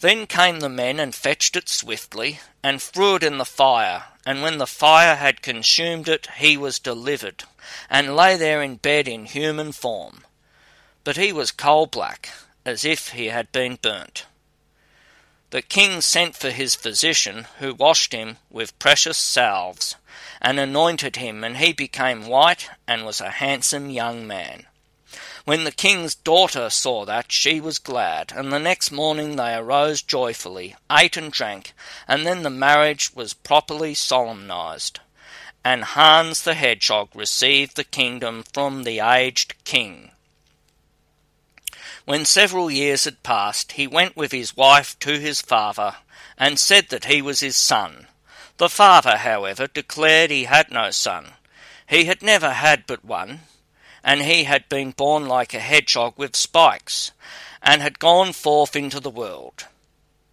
[0.00, 4.40] Then came the men and fetched it swiftly, and threw it in the fire, and
[4.40, 7.44] when the fire had consumed it, he was delivered,
[7.90, 10.24] and lay there in bed in human form.
[11.04, 12.30] But he was coal black,
[12.64, 14.24] as if he had been burnt.
[15.50, 19.96] The king sent for his physician, who washed him with precious salves,
[20.40, 24.66] and anointed him, and he became white, and was a handsome young man.
[25.44, 30.02] When the king's daughter saw that, she was glad, and the next morning they arose
[30.02, 31.72] joyfully, ate and drank,
[32.06, 35.00] and then the marriage was properly solemnized.
[35.64, 40.12] And Hans the Hedgehog received the kingdom from the aged king.
[42.05, 45.97] When several years had passed, he went with his wife to his father,
[46.36, 48.07] and said that he was his son.
[48.57, 51.32] The father, however, declared he had no son.
[51.86, 53.40] He had never had but one,
[54.02, 57.12] and he had been born like a hedgehog with spikes,
[57.62, 59.66] and had gone forth into the world.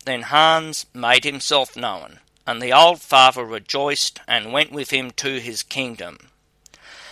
[0.06, 5.40] Then Hans made himself known, and the old father rejoiced and went with him to
[5.40, 6.30] his kingdom.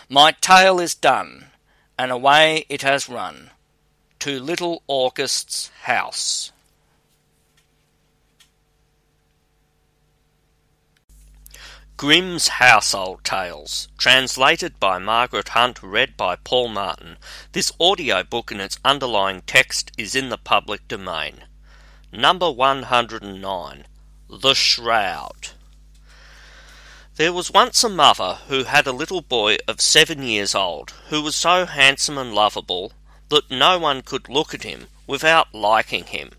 [0.10, 1.52] My tale is done,
[1.98, 3.52] and away it has run
[4.26, 6.52] to little August's house.
[11.96, 17.18] Grimm's Household Tales, translated by Margaret Hunt, read by Paul Martin.
[17.52, 21.44] This audio book and its underlying text is in the public domain.
[22.12, 23.86] Number 109
[24.28, 25.50] The Shroud.
[27.16, 31.22] There was once a mother who had a little boy of seven years old who
[31.22, 32.92] was so handsome and lovable
[33.30, 36.32] that no one could look at him without liking him,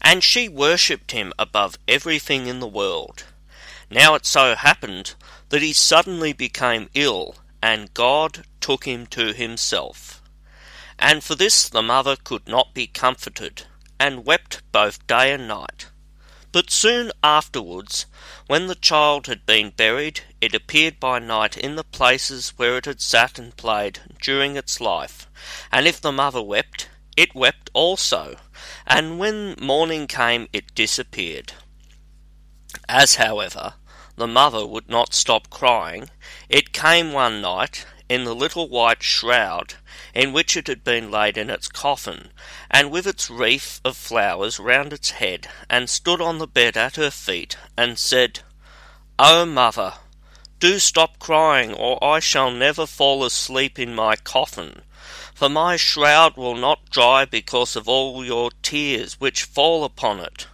[0.00, 3.24] and she worshipped him above everything in the world.
[3.90, 5.14] Now it so happened
[5.48, 10.22] that he suddenly became ill, and God took him to himself.
[10.98, 13.64] And for this the mother could not be comforted,
[13.98, 15.86] and wept both day and night.
[16.52, 18.06] But soon afterwards,
[18.48, 22.86] when the child had been buried, it appeared by night in the places where it
[22.86, 25.28] had sat and played during its life.
[25.72, 28.36] And if the mother wept, it wept also,
[28.86, 31.52] and when morning came, it disappeared.
[32.88, 33.74] As, however,
[34.16, 36.10] the mother would not stop crying,
[36.48, 39.74] it came one night in the little white shroud
[40.14, 42.30] in which it had been laid in its coffin,
[42.70, 46.96] and with its wreath of flowers round its head, and stood on the bed at
[46.96, 48.40] her feet, and said,
[49.18, 49.94] O mother,
[50.58, 54.82] do stop crying, or I shall never fall asleep in my coffin,
[55.40, 60.46] for my shroud will not dry because of all your tears which fall upon it.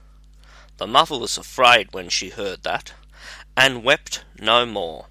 [0.76, 2.92] The mother was afraid when she heard that,
[3.56, 5.06] and wept no more.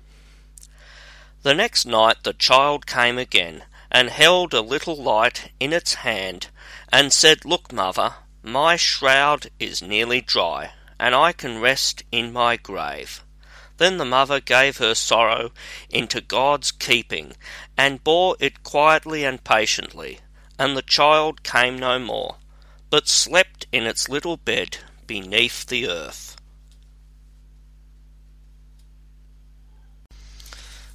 [1.44, 6.48] The next night the child came again, and held a little light in its hand,
[6.90, 12.56] and said, Look, mother, my shroud is nearly dry, and I can rest in my
[12.56, 13.25] grave.
[13.78, 15.52] Then the mother gave her sorrow
[15.90, 17.36] into God's keeping,
[17.78, 20.20] and bore it quietly and patiently,
[20.58, 22.38] and the child came no more,
[22.90, 26.38] but slept in its little bed beneath the earth.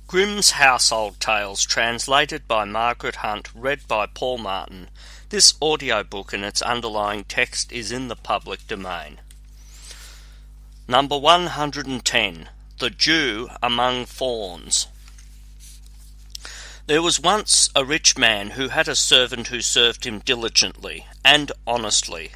[0.07, 4.89] Grimm's Household Tales, translated by Margaret Hunt, read by Paul Martin.
[5.28, 9.20] This audiobook and its underlying text is in the public domain.
[10.89, 12.49] Number 110
[12.81, 14.86] The Jew Among Thorns.
[16.86, 21.52] There was once a rich man who had a servant who served him diligently and
[21.67, 22.33] honestly.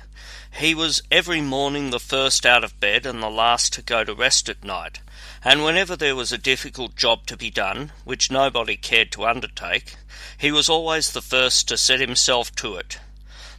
[0.53, 4.15] He was every morning the first out of bed and the last to go to
[4.15, 5.01] rest at night
[5.43, 9.97] and whenever there was a difficult job to be done, which nobody cared to undertake,
[10.37, 12.99] he was always the first to set himself to it.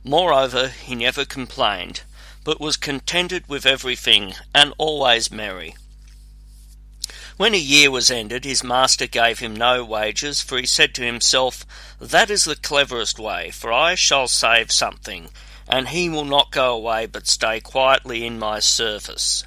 [0.03, 2.01] Moreover, he never complained,
[2.43, 5.75] but was contented with everything, and always merry.
[7.37, 11.05] When a year was ended, his master gave him no wages, for he said to
[11.05, 11.65] himself,
[11.99, 15.29] That is the cleverest way, for I shall save something,
[15.67, 19.43] and he will not go away but stay quietly in my service.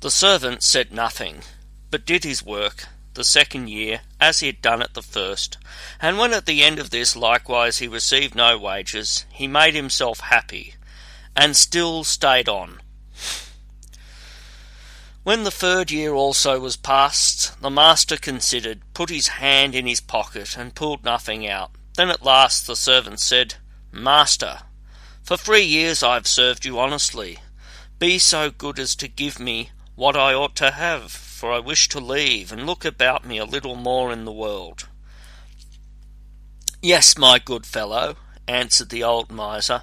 [0.00, 1.42] The servant said nothing,
[1.90, 2.84] but did his work
[3.14, 5.58] the second year as he had done at the first,
[6.00, 10.20] and when at the end of this likewise he received no wages, he made himself
[10.20, 10.76] happy,
[11.34, 12.80] and still stayed on.
[15.28, 20.00] When the third year also was past, the master considered, put his hand in his
[20.00, 21.70] pocket, and pulled nothing out.
[21.96, 23.56] Then at last the servant said,
[23.92, 24.60] Master,
[25.22, 27.40] for three years I have served you honestly.
[27.98, 31.90] Be so good as to give me what I ought to have, for I wish
[31.90, 34.88] to leave and look about me a little more in the world.
[36.80, 38.16] Yes, my good fellow,
[38.46, 39.82] answered the old miser,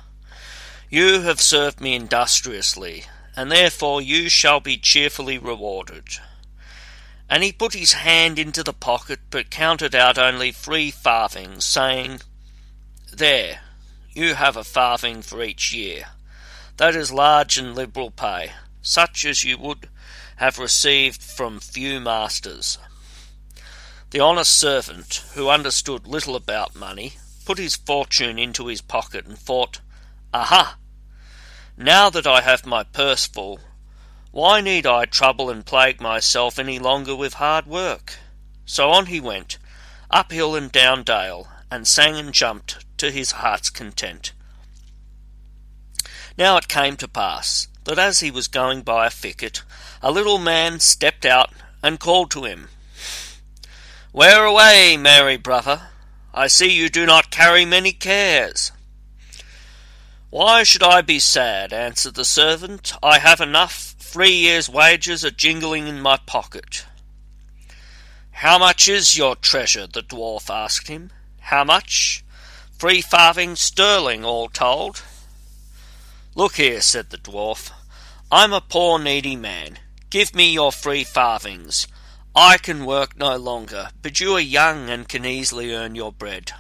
[0.90, 3.04] you have served me industriously,
[3.36, 6.08] and therefore you shall be cheerfully rewarded.
[7.30, 12.22] And he put his hand into the pocket, but counted out only three farthings, saying,
[13.12, 13.62] There,
[14.14, 16.06] you have a farthing for each year.
[16.78, 19.90] That is large and liberal pay, such as you would
[20.38, 22.78] have received from few masters.
[24.12, 27.14] The honest servant, who understood little about money,
[27.46, 29.82] put his fortune into his pocket and thought,
[30.34, 30.78] Aha!
[31.78, 33.60] Now that I have my purse full,
[34.32, 38.14] why need I trouble and plague myself any longer with hard work?
[38.66, 39.58] So on he went,
[40.10, 44.32] up hill and down dale, and sang and jumped to his heart's content.
[46.38, 49.64] Now it came to pass that as he was going by a thicket,
[50.02, 51.52] a little man stepped out
[51.84, 52.70] and called to him,
[54.14, 55.90] Where away, merry brother?
[56.34, 58.72] I see you do not carry many cares.
[60.36, 61.72] Why should I be sad?
[61.72, 62.92] answered the servant.
[63.02, 63.96] I have enough.
[63.98, 66.86] Three years' wages are jingling in my pocket.
[68.32, 69.88] How much is your treasure?
[69.88, 71.12] the dwarf asked him.
[71.40, 72.26] How much?
[72.74, 75.04] Three farthings sterling, all told.
[76.36, 77.72] Look here, said the dwarf.
[78.30, 79.80] I'm a poor needy man.
[80.10, 81.88] Give me your free farthings.
[82.36, 86.52] I can work no longer, but you are young and can easily earn your bread.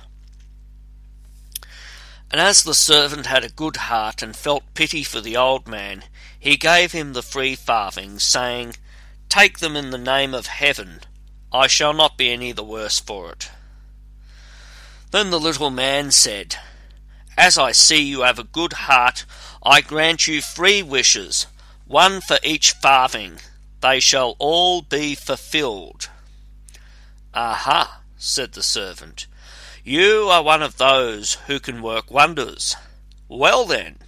[2.31, 6.03] And as the servant had a good heart and felt pity for the old man,
[6.39, 8.75] he gave him the free farthings, saying,
[9.29, 11.01] Take them in the name of heaven.
[11.51, 13.49] I shall not be any the worse for it.
[15.11, 16.57] Then the little man said,
[17.37, 19.25] As I see you have a good heart,
[19.63, 21.47] I grant you three wishes,
[21.85, 23.39] one for each farthing.
[23.81, 26.09] They shall all be fulfilled.
[27.33, 29.27] Aha, said the servant,
[29.87, 32.75] you are one of those who can work wonders.
[33.29, 33.99] Well then,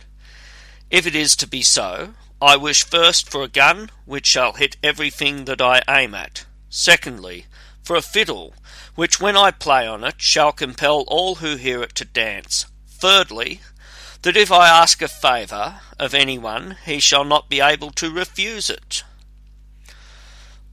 [0.90, 4.76] if it is to be so, I wish first for a gun which shall hit
[4.82, 6.48] everything that I aim at.
[6.68, 7.46] Secondly,
[7.84, 8.56] for a fiddle,
[8.96, 12.66] which when I play on it shall compel all who hear it to dance.
[12.88, 13.62] Thirdly,
[14.24, 18.12] that if I ask a favour of any one, he shall not be able to
[18.12, 19.04] refuse it.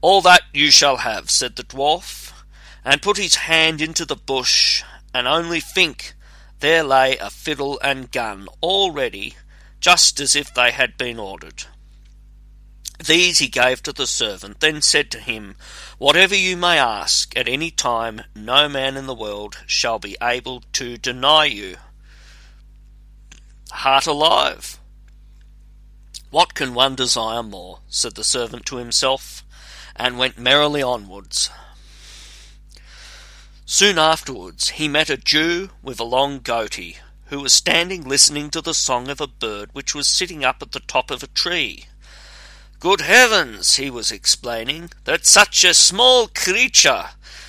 [0.01, 2.33] All that you shall have, said the dwarf,
[2.83, 4.83] and put his hand into the bush,
[5.15, 6.13] and only think,
[6.59, 9.33] there lay a fiddle and gun all ready,
[9.79, 11.63] just as if they had been ordered.
[13.03, 15.55] These he gave to the servant, then said to him,
[15.97, 20.63] Whatever you may ask at any time, no man in the world shall be able
[20.73, 21.77] to deny you.
[23.71, 24.79] Heart alive!
[26.29, 27.79] What can one desire more?
[27.87, 29.43] said the servant to himself,
[29.95, 31.49] and went merrily onwards.
[33.67, 38.61] Soon afterwards he met a Jew with a long goatee, who was standing listening to
[38.61, 41.85] the song of a bird which was sitting up at the top of a tree.
[42.79, 47.05] Good heavens, he was explaining, that such a small creature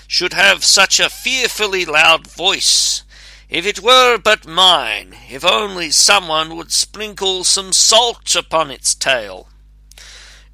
[0.06, 3.02] should have such a fearfully loud voice.
[3.50, 9.48] If it were but mine, if only someone would sprinkle some salt upon its tail.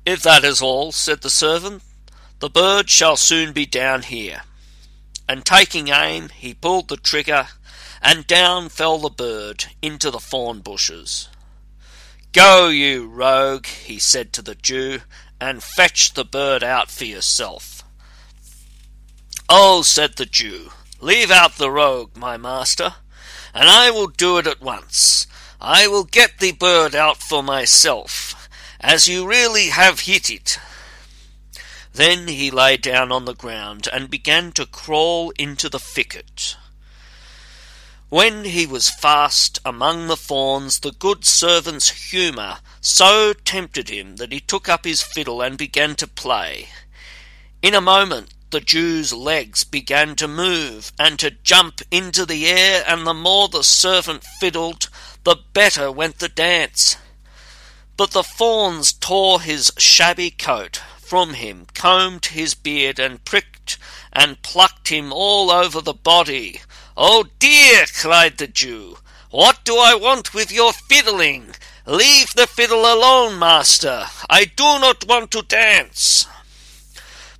[0.04, 1.84] If that is all, said the servant,
[2.40, 4.42] the bird shall soon be down here.
[5.28, 7.48] And taking aim, he pulled the trigger,
[8.02, 11.28] and down fell the bird into the thorn bushes.
[12.32, 15.00] Go, you rogue, he said to the Jew,
[15.40, 17.84] and fetch the bird out for yourself.
[19.48, 20.70] Oh, said the Jew,
[21.00, 22.94] leave out the rogue, my master,
[23.54, 25.26] and I will do it at once.
[25.60, 28.48] I will get the bird out for myself,
[28.80, 30.58] as you really have hit it.
[31.94, 36.56] Then he lay down on the ground and began to crawl into the thicket.
[38.08, 44.32] When he was fast among the fawns, the good servant's humour so tempted him that
[44.32, 46.68] he took up his fiddle and began to play.
[47.60, 52.84] In a moment the Jew's legs began to move and to jump into the air,
[52.86, 54.88] and the more the servant fiddled,
[55.24, 56.96] the better went the dance.
[57.96, 60.80] But the fawns tore his shabby coat
[61.12, 63.76] from him, combed his beard, and pricked
[64.14, 66.62] and plucked him all over the body.
[66.96, 68.96] Oh dear, cried the Jew,
[69.28, 71.54] what do I want with your fiddling?
[71.84, 74.06] Leave the fiddle alone, master.
[74.30, 76.26] I do not want to dance.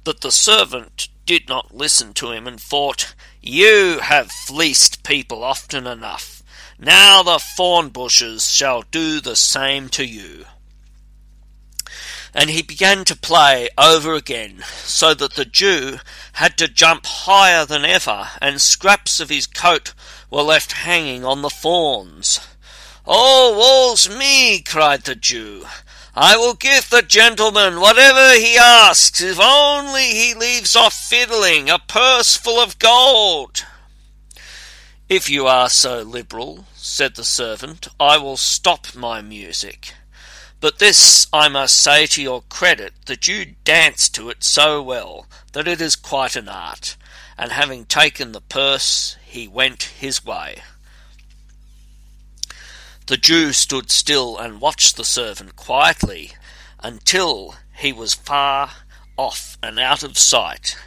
[0.04, 5.86] But the servant did not listen to him and thought, You have fleeced people often
[5.86, 6.42] enough.
[6.78, 10.44] Now the thorn bushes shall do the same to you
[12.34, 15.98] and he began to play over again, so that the Jew
[16.34, 19.92] had to jump higher than ever, and scraps of his coat
[20.30, 22.40] were left hanging on the thorns.
[23.06, 25.66] Oh, woe's me, cried the Jew.
[26.14, 31.78] I will give the gentleman whatever he asks, if only he leaves off fiddling a
[31.78, 33.64] purse full of gold.
[35.08, 39.94] If you are so liberal, said the servant, I will stop my music.
[40.62, 45.26] But this I must say to your credit, that you dance to it so well
[45.54, 46.96] that it is quite an art.
[47.36, 50.62] And having taken the purse, he went his way.
[53.08, 56.30] The Jew stood still and watched the servant quietly
[56.78, 58.70] until he was far
[59.16, 60.78] off and out of sight.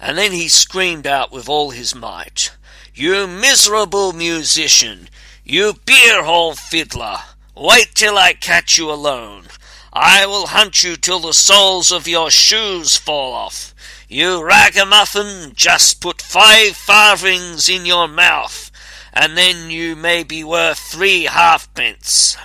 [0.00, 2.50] And then he screamed out with all his might,
[2.92, 5.08] You miserable musician!
[5.44, 7.18] You beer hall fiddler!
[7.56, 9.44] Wait till I catch you alone.
[9.90, 13.74] I will hunt you till the soles of your shoes fall off.
[14.10, 18.70] You ragamuffin, just put five farthings in your mouth,
[19.10, 22.36] and then you may be worth three halfpence.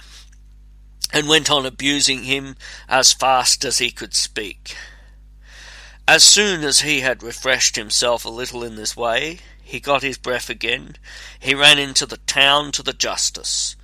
[1.11, 2.56] And went on abusing him
[2.88, 4.77] as fast as he could speak.
[6.07, 10.17] As soon as he had refreshed himself a little in this way, he got his
[10.17, 10.95] breath again.
[11.38, 13.75] He ran into the town to the justice.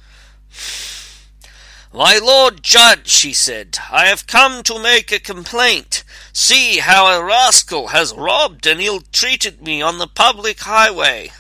[1.94, 6.04] My lord judge, he said, I have come to make a complaint.
[6.34, 11.32] See how a rascal has robbed and ill treated me on the public highway.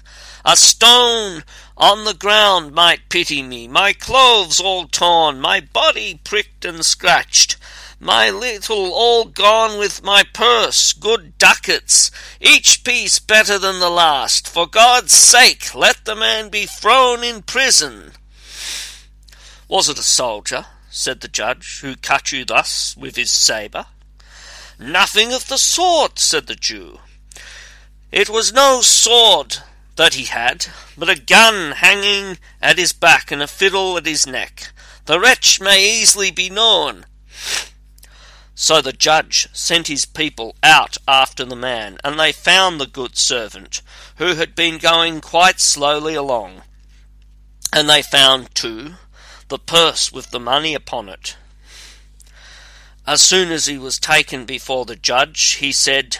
[0.45, 1.43] A stone
[1.75, 7.57] on the ground might pity me, my clothes all torn, my body pricked and scratched,
[7.99, 12.09] my little all gone with my purse, good ducats,
[12.39, 14.47] each piece better than the last.
[14.47, 18.13] For God's sake, let the man be thrown in prison.
[19.67, 23.87] Was it a soldier, said the judge, who cut you thus with his sabre?
[24.79, 26.99] Nothing of the sort, said the Jew.
[28.11, 29.57] It was no sword
[29.97, 34.25] that he had, but a gun hanging at his back and a fiddle at his
[34.25, 34.71] neck.
[35.05, 37.05] The wretch may easily be known.
[38.55, 43.17] So the judge sent his people out after the man, and they found the good
[43.17, 43.81] servant,
[44.15, 46.63] who had been going quite slowly along.
[47.73, 48.93] And they found, too,
[49.47, 51.37] the purse with the money upon it.
[53.05, 56.17] As soon as he was taken before the judge, he said,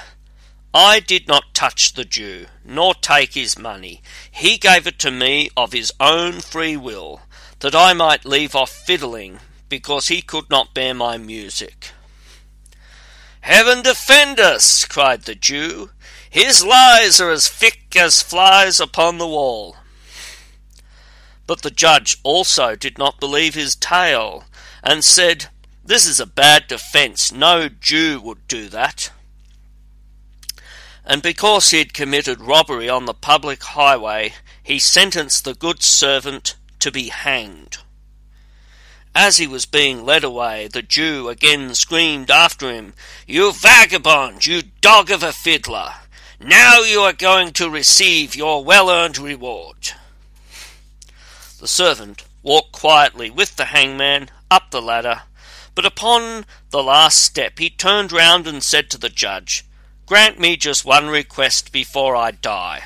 [0.73, 4.01] I did not touch the Jew, nor take his money.
[4.31, 7.21] He gave it to me of his own free will,
[7.59, 9.39] that I might leave off fiddling,
[9.69, 11.91] because he could not bear my music.
[13.41, 14.85] Heaven defend us!
[14.85, 15.89] cried the Jew.
[16.29, 19.77] His lies are as thick as flies upon the wall.
[21.47, 24.43] But the judge also did not believe his tale,
[24.83, 25.47] and said,
[25.83, 27.31] This is a bad defence.
[27.31, 29.11] No Jew would do that.
[31.05, 36.57] And because he had committed robbery on the public highway, he sentenced the good servant
[36.79, 37.77] to be hanged.
[39.15, 42.93] As he was being led away, the Jew again screamed after him,
[43.25, 45.93] You vagabond, you dog of a fiddler!
[46.39, 49.93] Now you are going to receive your well earned reward.
[51.59, 55.23] The servant walked quietly with the hangman up the ladder,
[55.73, 59.65] but upon the last step he turned round and said to the judge,
[60.05, 62.83] Grant me just one request before I die.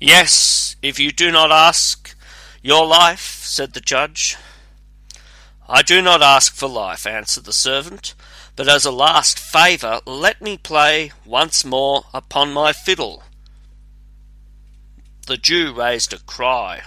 [0.00, 2.16] Yes, if you do not ask
[2.62, 4.38] your life, said the judge.
[5.68, 8.14] I do not ask for life, answered the servant,
[8.56, 13.24] but as a last favour let me play once more upon my fiddle.
[15.26, 16.82] The Jew raised a cry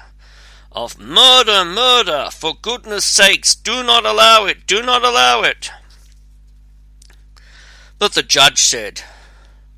[0.71, 5.71] of murder, murder, for goodness sakes, do not allow it, do not allow it.
[7.97, 9.01] But the judge said,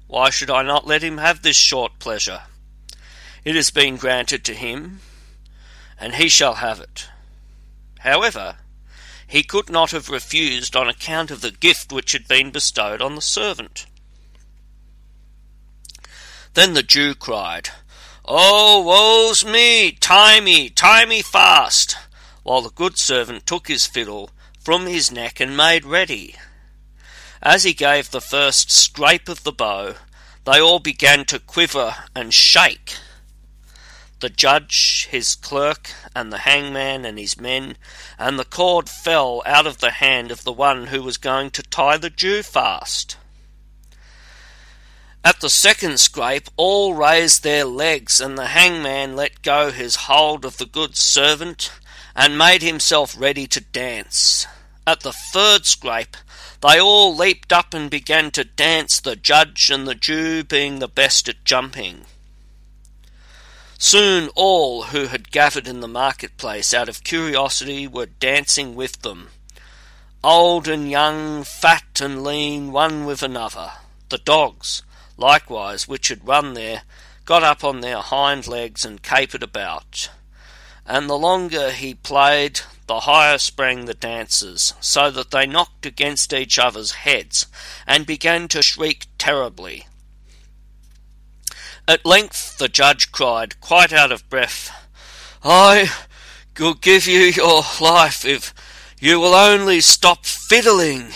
[0.08, 2.44] Why should I not let him have this short pleasure?
[3.44, 5.00] It has been granted to him,
[6.00, 7.08] and he shall have it.
[8.00, 8.58] However,
[9.26, 13.16] he could not have refused on account of the gift which had been bestowed on
[13.16, 13.86] the servant.
[16.54, 17.70] Then the Jew cried,
[18.34, 19.92] Oh, woe's me!
[19.92, 21.98] Tie me, tie me fast!
[22.44, 26.38] While the good servant took his fiddle from his neck and made ready.
[27.42, 29.96] As he gave the first scrape of the bow,
[30.46, 32.94] they all began to quiver and shake.
[34.22, 37.76] The judge, his clerk, and the hangman and his men,
[38.18, 41.64] and the cord fell out of the hand of the one who was going to
[41.64, 43.18] tie the Jew fast.
[45.24, 50.46] At the second scrape, all raised their legs, and the hangman let go his hold
[50.46, 51.72] of the good servant,
[52.16, 54.48] and made himself ready to dance.
[54.88, 56.18] At the third scrape,
[56.62, 60.88] they all leaped up and began to dance, the judge and the Jew being the
[60.88, 62.06] best at jumping.
[63.78, 69.30] Soon all who had gathered in the marketplace out of curiosity were dancing with them.
[70.24, 73.72] Old and young, fat and lean, one with another.
[74.10, 74.84] The dogs,
[75.22, 76.82] likewise, which had run there,
[77.24, 80.10] got up on their hind legs and capered about.
[80.86, 86.34] And the longer he played, the higher sprang the dancers, so that they knocked against
[86.34, 87.46] each other's heads,
[87.88, 89.86] and began to shriek terribly.
[91.88, 94.72] At length the judge cried, quite out of breath,
[95.44, 95.90] I
[96.60, 98.54] will give you your life if
[99.00, 101.14] you will only stop fiddling.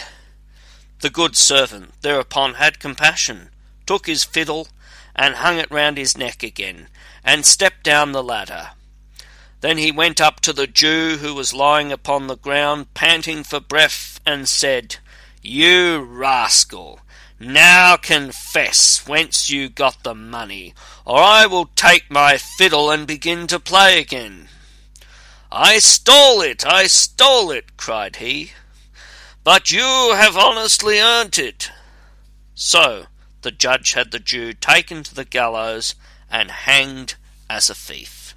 [1.01, 3.49] The good servant thereupon had compassion,
[3.85, 4.67] took his fiddle,
[5.15, 6.87] and hung it round his neck again,
[7.23, 8.69] and stepped down the ladder.
[9.61, 13.59] Then he went up to the Jew who was lying upon the ground, panting for
[13.59, 14.97] breath, and said,
[15.41, 16.99] You rascal,
[17.39, 20.73] now confess whence you got the money,
[21.05, 24.49] or I will take my fiddle and begin to play again.
[25.51, 28.51] I stole it, I stole it, cried he,
[29.43, 31.71] but you have honestly earned it.
[32.53, 33.05] So
[33.45, 35.93] the judge had the Jew taken to the gallows
[36.31, 37.13] and hanged
[37.47, 38.35] as a thief.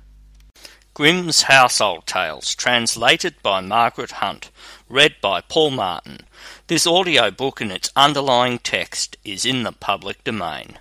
[0.93, 4.51] Grimm's Household Tales, translated by Margaret Hunt,
[4.87, 6.27] read by Paul Martin.
[6.67, 10.79] This audio book and its underlying text is in the public domain.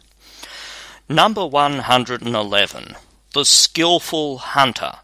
[1.08, 2.96] Number 111
[3.34, 4.96] The Skilful Hunter.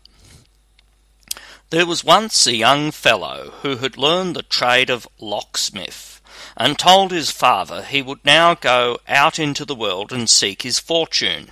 [1.70, 6.13] There was once a young fellow who had learned the trade of locksmith,
[6.56, 10.80] and told his father he would now go out into the world and seek his
[10.80, 11.50] fortune.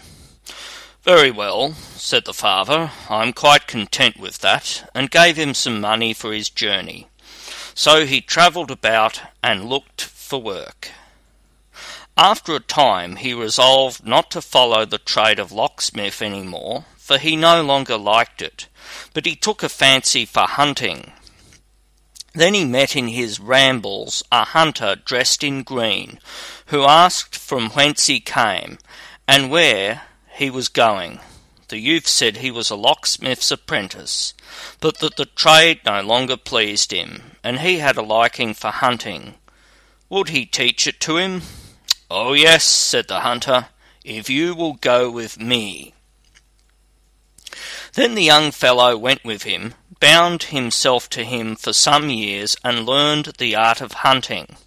[1.03, 5.81] Very well, said the father, I am quite content with that, and gave him some
[5.81, 7.07] money for his journey.
[7.73, 10.89] So he travelled about and looked for work.
[12.15, 17.17] After a time he resolved not to follow the trade of locksmith any more, for
[17.17, 18.67] he no longer liked it,
[19.13, 21.13] but he took a fancy for hunting.
[22.33, 26.19] Then he met in his rambles a hunter dressed in green,
[26.67, 28.77] who asked from whence he came,
[29.27, 30.03] and where
[30.33, 31.19] he was going.
[31.67, 34.33] The youth said he was a locksmith's apprentice,
[34.79, 39.35] but that the trade no longer pleased him, and he had a liking for hunting.
[40.09, 41.41] Would he teach it to him?
[42.09, 43.67] Oh, yes, said the hunter,
[44.03, 45.93] if you will go with me.
[47.93, 52.85] Then the young fellow went with him, bound himself to him for some years, and
[52.85, 54.57] learned the art of hunting.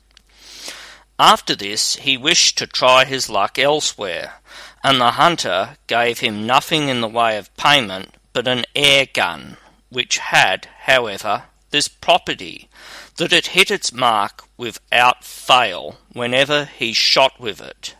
[1.18, 4.40] After this he wished to try his luck elsewhere,
[4.82, 9.58] and the hunter gave him nothing in the way of payment but an air gun,
[9.90, 12.68] which had, however, this property
[13.16, 17.96] that it hit its mark without fail whenever he shot with it.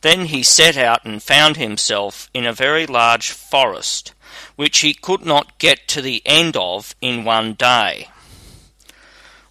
[0.00, 4.14] Then he set out and found himself in a very large forest,
[4.62, 8.06] which he could not get to the end of in one day.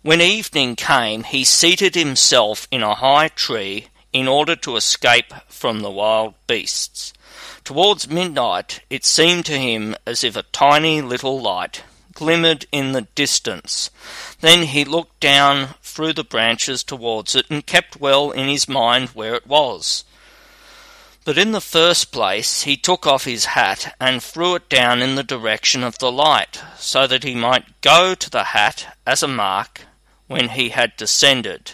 [0.04, 5.82] When evening came, he seated himself in a high tree in order to escape from
[5.82, 7.12] the wild beasts.
[7.66, 11.84] Towards midnight it seemed to him as if a tiny little light
[12.14, 13.90] glimmered in the distance.
[14.40, 19.10] Then he looked down through the branches towards it and kept well in his mind
[19.10, 20.06] where it was.
[21.24, 25.16] But in the first place he took off his hat and threw it down in
[25.16, 29.28] the direction of the light, so that he might go to the hat as a
[29.28, 29.82] mark
[30.28, 31.74] when he had descended.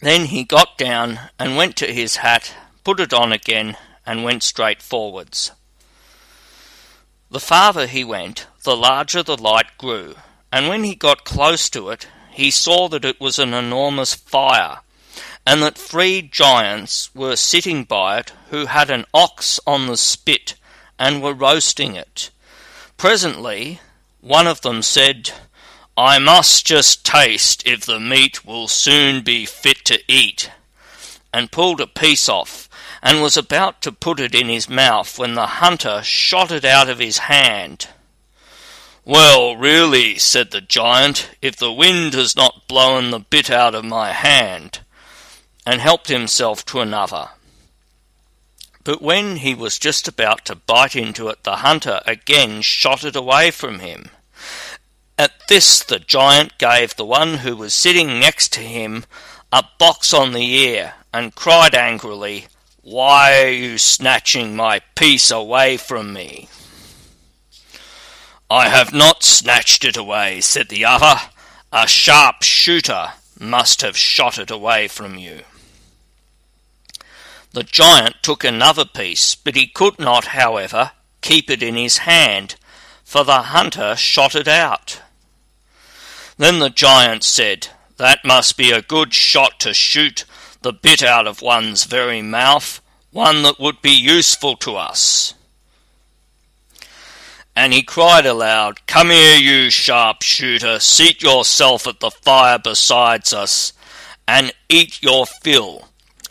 [0.00, 4.42] Then he got down and went to his hat, put it on again, and went
[4.42, 5.52] straight forwards.
[7.30, 10.14] The farther he went, the larger the light grew,
[10.52, 14.80] and when he got close to it, he saw that it was an enormous fire,
[15.46, 20.56] and that three giants were sitting by it who had an ox on the spit
[20.98, 22.30] and were roasting it.
[22.96, 23.80] Presently,
[24.20, 25.30] one of them said,
[25.96, 30.50] I must just taste if the meat will soon be fit to eat,
[31.32, 32.68] and pulled a piece off,
[33.02, 36.88] and was about to put it in his mouth when the hunter shot it out
[36.88, 37.88] of his hand.
[39.04, 43.84] Well, really, said the giant, if the wind has not blown the bit out of
[43.84, 44.80] my hand,
[45.66, 47.30] and helped himself to another.
[48.84, 53.16] But when he was just about to bite into it, the hunter again shot it
[53.16, 54.10] away from him.
[55.18, 59.04] At this the giant gave the one who was sitting next to him
[59.52, 62.46] a box on the ear, and cried angrily,
[62.82, 66.48] Why are you snatching my piece away from me?
[68.50, 71.20] I have not snatched it away, said the other.
[71.72, 75.42] A sharp shooter must have shot it away from you.
[77.56, 80.90] The giant took another piece, but he could not, however,
[81.22, 82.56] keep it in his hand,
[83.02, 85.00] for the hunter shot it out.
[86.36, 90.26] Then the giant said, That must be a good shot to shoot
[90.60, 95.32] the bit out of one's very mouth, one that would be useful to us.
[97.56, 103.72] And he cried aloud, Come here, you sharpshooter, seat yourself at the fire beside us,
[104.28, 105.85] and eat your fill.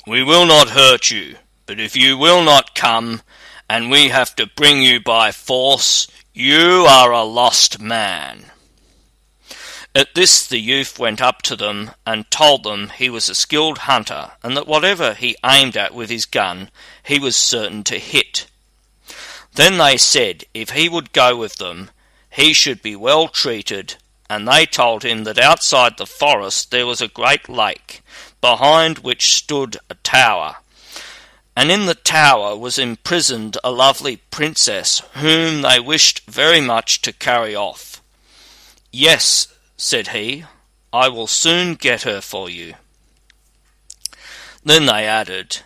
[0.08, 3.24] We will not hurt you, but if you will not come,
[3.68, 8.52] and we have to bring you by force, you are a lost man.
[9.96, 13.80] At this the youth went up to them and told them he was a skilled
[13.80, 16.70] hunter, and that whatever he aimed at with his gun
[17.04, 18.46] he was certain to hit.
[19.56, 21.90] Then they said if he would go with them
[22.30, 23.96] he should be well treated,
[24.30, 28.04] and they told him that outside the forest there was a great lake,
[28.46, 30.58] behind which stood a tower,
[31.56, 37.12] and in the tower was imprisoned a lovely princess whom they wished very much to
[37.12, 38.04] carry off.
[38.92, 40.46] Yes, said he,
[40.94, 42.76] I will soon get her for you.
[44.64, 45.62] Then they added,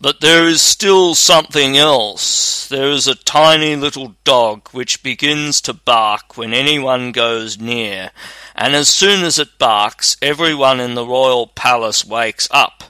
[0.00, 2.68] But there is still something else.
[2.68, 8.12] There is a tiny little dog which begins to bark when anyone goes near,
[8.54, 12.84] and as soon as it barks, everyone in the royal palace wakes up,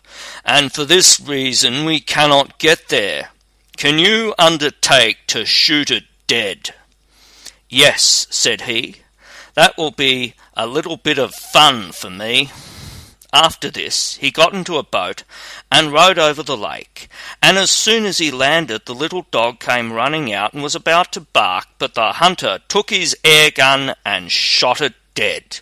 [0.45, 3.31] and for this reason we cannot get there.
[3.79, 6.75] Can you undertake to shoot it dead?
[7.71, 8.97] Yes, said he.
[9.55, 12.51] That will be a little bit of fun for me.
[13.33, 15.25] After this, he got into a boat
[15.71, 17.09] and rowed over the lake,
[17.43, 21.13] and as soon as he landed, the little dog came running out and was about
[21.13, 25.61] to bark, but the hunter took his air gun and shot it dead.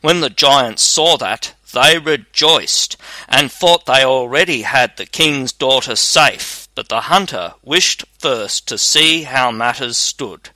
[0.00, 2.96] When the giants saw that, they rejoiced,
[3.28, 8.78] and thought they already had the king's daughter safe, but the hunter wished first to
[8.78, 10.50] see how matters stood,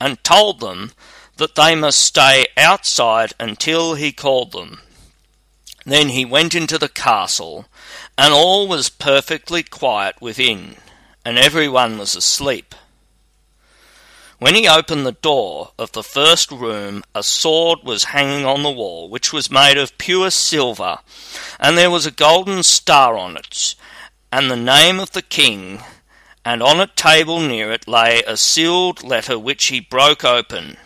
[0.00, 0.92] and told them
[1.38, 4.82] that they must stay outside until he called them.
[5.86, 7.66] Then he went into the castle,
[8.18, 10.76] and all was perfectly quiet within,
[11.24, 12.74] and every one was asleep.
[14.38, 18.70] When he opened the door of the first room, a sword was hanging on the
[18.70, 20.98] wall, which was made of pure silver,
[21.58, 23.74] and there was a golden star on it,
[24.32, 25.82] and the name of the king,
[26.44, 30.78] and on a table near it lay a sealed letter which he broke open.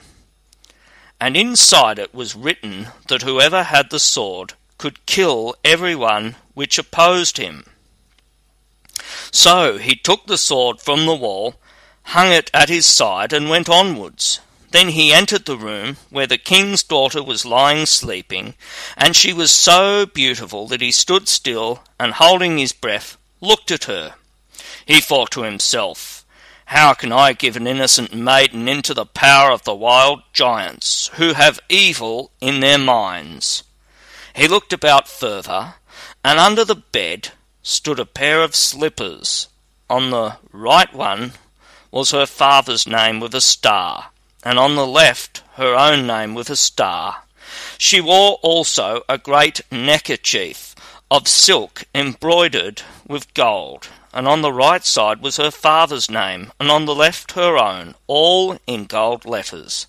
[1.20, 6.78] And inside it was written that whoever had the sword could kill every one which
[6.78, 7.64] opposed him.
[9.30, 11.56] So he took the sword from the wall,
[12.04, 14.40] hung it at his side, and went onwards.
[14.70, 18.54] Then he entered the room where the king's daughter was lying sleeping,
[18.96, 23.84] and she was so beautiful that he stood still and, holding his breath, looked at
[23.84, 24.14] her.
[24.84, 26.24] He thought to himself,
[26.66, 31.34] How can I give an innocent maiden into the power of the wild giants, who
[31.34, 33.62] have evil in their minds?
[34.34, 35.74] He looked about further,
[36.24, 37.30] and under the bed
[37.62, 39.48] stood a pair of slippers.
[39.88, 41.34] On the right one
[41.92, 44.10] was her father's name with a star,
[44.42, 47.22] and on the left her own name with a star.
[47.78, 50.74] She wore also a great neckerchief
[51.10, 56.72] of silk embroidered with gold, and on the right side was her father's name, and
[56.72, 59.86] on the left her own, all in gold letters.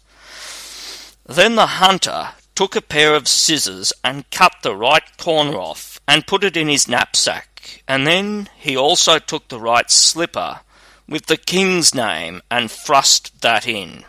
[1.26, 6.26] Then the hunter took a pair of scissors and cut the right corner off and
[6.26, 10.62] put it in his knapsack, and then he also took the right slipper
[11.08, 14.04] with the king's name and thrust that in.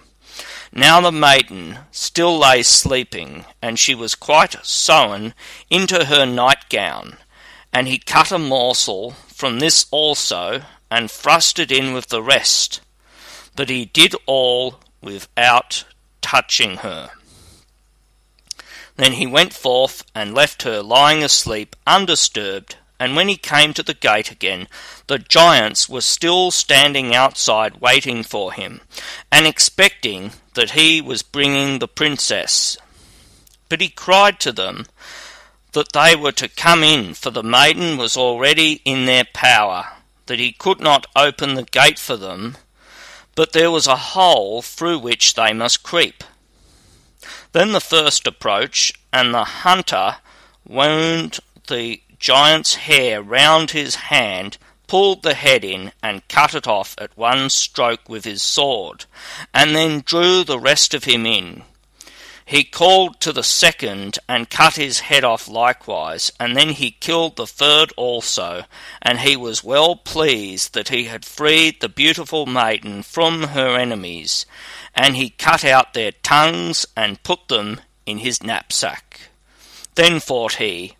[0.73, 5.34] Now the maiden still lay sleeping, and she was quite sewn
[5.70, 7.16] into her nightgown,
[7.73, 12.81] and he cut a morsel from this also, and thrust it in with the rest,
[13.57, 15.84] but he did all without
[16.20, 17.10] touching her.
[18.97, 23.83] Then he went forth and left her lying asleep undisturbed, and when he came to
[23.83, 24.68] the gate again,
[25.07, 28.81] the giants were still standing outside waiting for him,
[29.31, 32.78] and expecting that he was bringing the princess.
[33.68, 34.86] But he cried to them
[35.73, 39.89] that they were to come in, for the maiden was already in their power,
[40.25, 42.57] that he could not open the gate for them,
[43.34, 46.25] but there was a hole through which they must creep.
[47.56, 50.16] Then the first approach, and the hunter
[50.68, 56.94] wound the giant's hair round his hand, pulled the head in, and cut it off
[56.98, 59.06] at one stroke with his sword,
[59.54, 61.62] and then drew the rest of him in.
[62.44, 67.36] He called to the second and cut his head off likewise, and then he killed
[67.36, 68.64] the third also,
[69.00, 74.44] and he was well pleased that he had freed the beautiful maiden from her enemies,
[74.97, 79.20] and he cut out their tongues and put them in his knapsack.
[79.94, 80.97] Then thought he,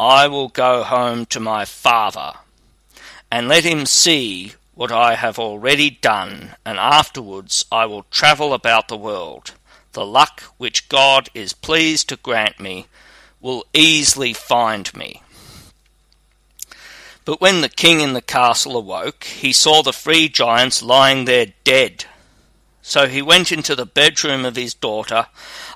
[0.00, 2.32] I will go home to my father,
[3.30, 8.88] and let him see what I have already done, and afterwards I will travel about
[8.88, 9.52] the world.
[9.92, 12.86] The luck which God is pleased to grant me
[13.40, 15.22] will easily find me.
[17.24, 21.52] But when the king in the castle awoke, he saw the three giants lying there
[21.64, 22.04] dead
[22.88, 25.26] so he went into the bedroom of his daughter,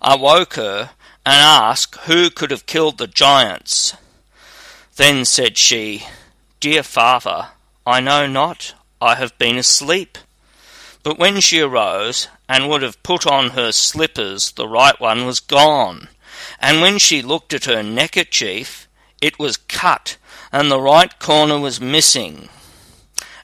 [0.01, 0.91] awoke her,
[1.27, 3.95] and asked who could have killed the giants.
[4.95, 6.07] Then said she,
[6.61, 7.49] Dear father,
[7.85, 10.19] I know not, I have been asleep.
[11.03, 15.41] But when she arose and would have put on her slippers, the right one was
[15.41, 16.11] gone.
[16.61, 18.87] And when she looked at her neckerchief,
[19.21, 20.17] it was cut,
[20.53, 22.49] and the right corner was missing.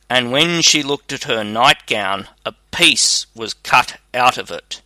[0.09, 4.81] And when she looked at her nightgown, a piece was cut out of it.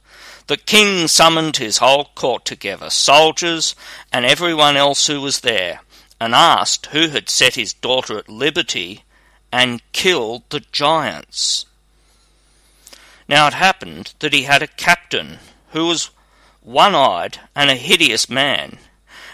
[0.47, 3.76] The king summoned his whole court together, soldiers
[4.12, 5.81] and everyone else who was there,
[6.18, 9.05] and asked who had set his daughter at liberty
[9.52, 11.66] and killed the giants.
[13.28, 16.10] Now it happened that he had a captain who was
[16.62, 18.78] one eyed and a hideous man,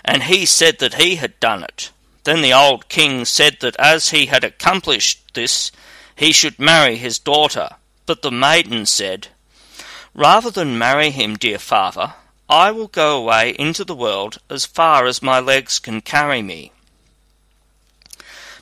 [0.05, 1.91] and he said that he had done it.
[2.27, 5.71] Then the old king said that as he had accomplished this,
[6.17, 7.69] he should marry his daughter.
[8.05, 9.29] But the maiden said,
[10.13, 12.15] Rather than marry him, dear father,
[12.49, 16.73] I will go away into the world as far as my legs can carry me.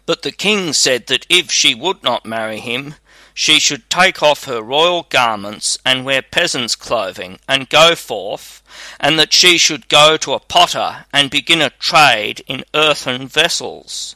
[0.04, 2.96] But the king said that if she would not marry him,
[3.34, 8.62] she should take off her royal garments and wear peasant's clothing and go forth,
[9.00, 14.14] and that she should go to a potter and begin a trade in earthen vessels.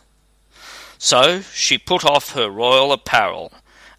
[0.99, 3.53] So she put off her royal apparel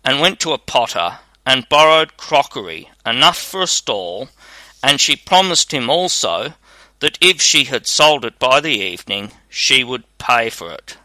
[0.05, 4.29] and went to a potter and borrowed crockery enough for a stall,
[4.81, 6.53] and she promised him also
[6.99, 10.97] that if she had sold it by the evening, she would pay for it.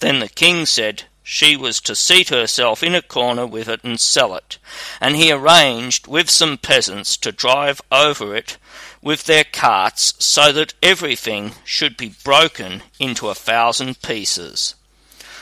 [0.00, 4.00] Then the king said, she was to seat herself in a corner with it and
[4.00, 4.58] sell it,
[5.00, 8.56] and he arranged with some peasants to drive over it
[9.00, 14.74] with their carts so that everything should be broken into a thousand pieces.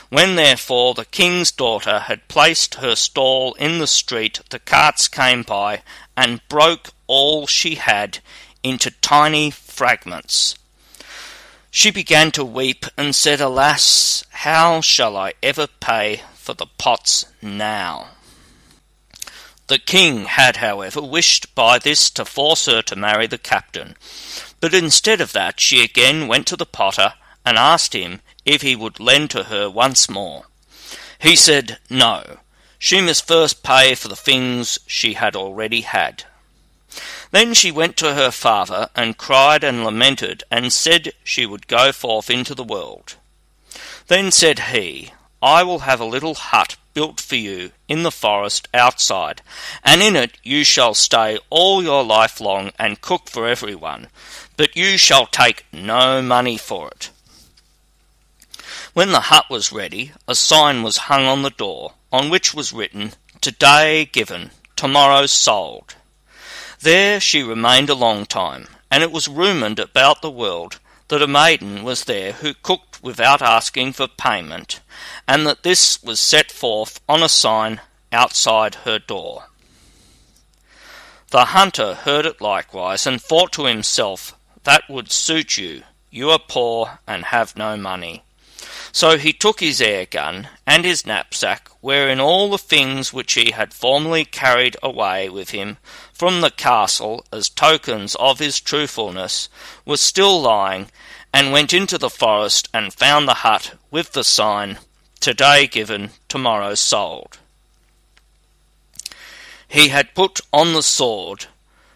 [0.09, 5.43] When therefore the king's daughter had placed her stall in the street, the carts came
[5.43, 5.83] by
[6.17, 8.19] and broke all she had
[8.61, 10.55] into tiny fragments.
[11.73, 17.25] She began to weep and said, Alas, how shall I ever pay for the pots
[17.41, 18.09] now?
[19.67, 23.95] The king had, however, wished by this to force her to marry the captain,
[24.59, 27.13] but instead of that she again went to the potter
[27.45, 30.47] and asked him if he would lend to her once more.
[31.19, 32.39] He said no,
[32.77, 36.25] she must first pay for the things she had already had.
[37.31, 41.91] Then she went to her father, and cried and lamented, and said she would go
[41.91, 43.15] forth into the world.
[44.07, 48.67] Then said he, I will have a little hut built for you in the forest
[48.73, 49.41] outside,
[49.83, 54.07] and in it you shall stay all your life long and cook for everyone,
[54.57, 57.09] but you shall take no money for it.
[58.93, 62.73] When the hut was ready, a sign was hung on the door, on which was
[62.73, 65.95] written, Today given, tomorrow sold.
[66.81, 70.79] There she remained a long time, and it was rumoured about the world
[71.09, 74.79] that a maiden was there who cooked without asking for payment,
[75.27, 79.43] and that this was set forth on a sign outside her door.
[81.29, 85.83] The hunter heard it likewise, and thought to himself, That would suit you.
[86.09, 88.23] You are poor and have no money.
[88.91, 93.51] So he took his air gun and his knapsack, wherein all the things which he
[93.51, 95.77] had formerly carried away with him
[96.13, 99.49] from the castle as tokens of his truthfulness
[99.85, 100.89] were still lying,
[101.33, 104.77] and went into the forest and found the hut with the sign,
[105.21, 107.37] Today given, tomorrow sold.
[109.67, 111.45] He had put on the sword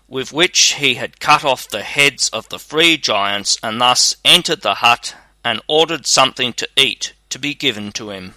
[0.07, 4.61] with which he had cut off the heads of the three giants, and thus entered
[4.61, 5.15] the hut
[5.45, 8.33] and ordered something to eat to be given to him.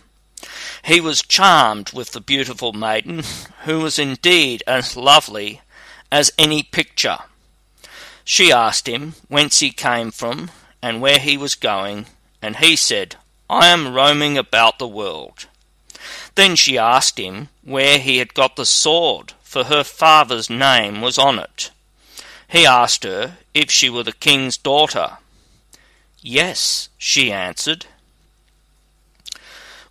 [0.85, 3.25] He was charmed with the beautiful maiden,
[3.65, 5.63] who was indeed as lovely
[6.13, 7.19] as any picture.
[8.25, 10.51] She asked him whence he came from
[10.83, 12.07] and where he was going,
[12.43, 13.17] and he said,
[13.51, 15.47] I am roaming about the world.
[16.35, 21.19] Then she asked him where he had got the sword, for her father's name was
[21.19, 21.71] on it.
[22.47, 25.19] He asked her if she were the king's daughter,
[26.31, 27.87] Yes, she answered.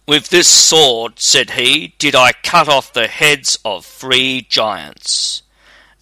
[0.07, 5.41] With this sword, said he, did I cut off the heads of three giants.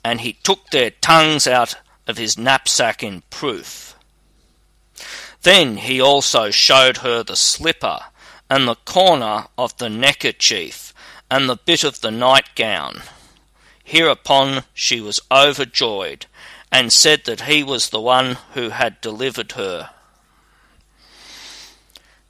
[0.03, 3.95] And he took their tongues out of his knapsack in proof.
[5.43, 8.01] Then he also showed her the slipper,
[8.49, 10.93] and the corner of the neckerchief,
[11.31, 13.03] and the bit of the nightgown.
[13.85, 16.25] Hereupon she was overjoyed,
[16.73, 19.91] and said that he was the one who had delivered her.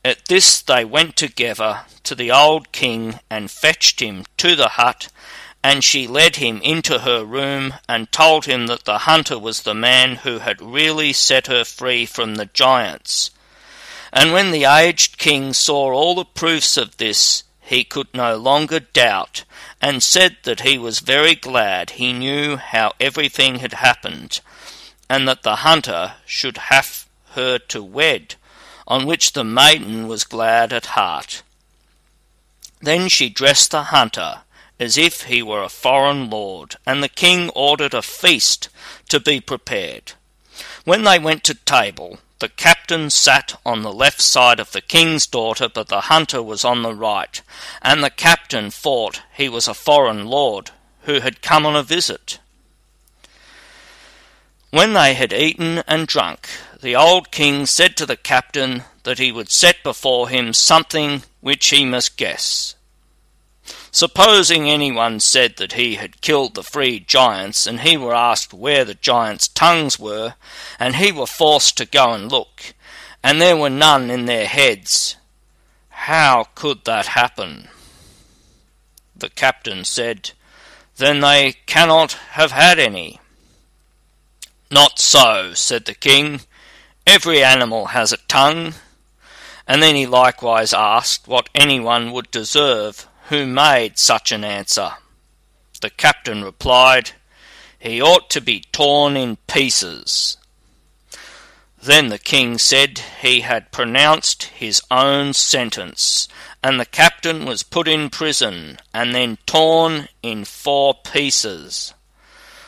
[0.05, 5.07] At this they went together to the old king and fetched him to the hut,
[5.63, 9.73] and she led him into her room and told him that the hunter was the
[9.73, 13.31] man who had really set her free from the giants.
[14.13, 18.81] And when the aged king saw all the proofs of this, he could no longer
[18.81, 19.43] doubt,
[19.81, 24.39] and said that he was very glad he knew how everything had happened,
[25.09, 28.35] and that the hunter should have her to wed
[28.87, 31.43] on which the maiden was glad at heart.
[32.81, 34.41] Then she dressed the hunter
[34.79, 38.69] as if he were a foreign lord, and the king ordered a feast
[39.07, 40.13] to be prepared.
[40.83, 45.25] When they went to table, The captain sat on the left side of the king's
[45.25, 47.41] daughter, but the hunter was on the right,
[47.81, 50.71] and the captain thought he was a foreign lord
[51.03, 52.39] who had come on a visit.
[54.71, 56.49] When they had eaten and drunk,
[56.81, 61.67] the old king said to the captain that he would set before him something which
[61.69, 62.75] he must guess.
[63.91, 68.83] Supposing anyone said that he had killed the three giants, and he were asked where
[68.83, 70.35] the giants' tongues were,
[70.79, 72.73] and he were forced to go and look,
[73.23, 75.15] and there were none in their heads,
[75.89, 77.69] how could that happen?
[79.15, 80.31] The captain said,
[80.97, 83.19] Then they cannot have had any.
[84.69, 86.41] Not so, said the king.
[87.05, 88.73] Every animal has a tongue.
[89.67, 94.91] And then he likewise asked what anyone would deserve who made such an answer.
[95.81, 97.11] The captain replied,
[97.79, 100.37] He ought to be torn in pieces.
[101.81, 106.27] Then the king said he had pronounced his own sentence,
[106.63, 111.93] and the captain was put in prison, and then torn in four pieces.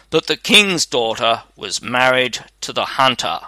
[0.09, 3.40] But the king's daughter was married to the hunter.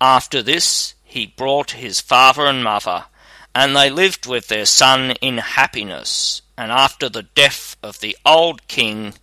[0.00, 3.06] After this he brought his father and mother,
[3.54, 6.42] and they lived with their son in happiness.
[6.56, 9.14] And after the death of the old king,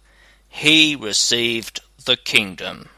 [0.50, 2.90] he received the kingdom.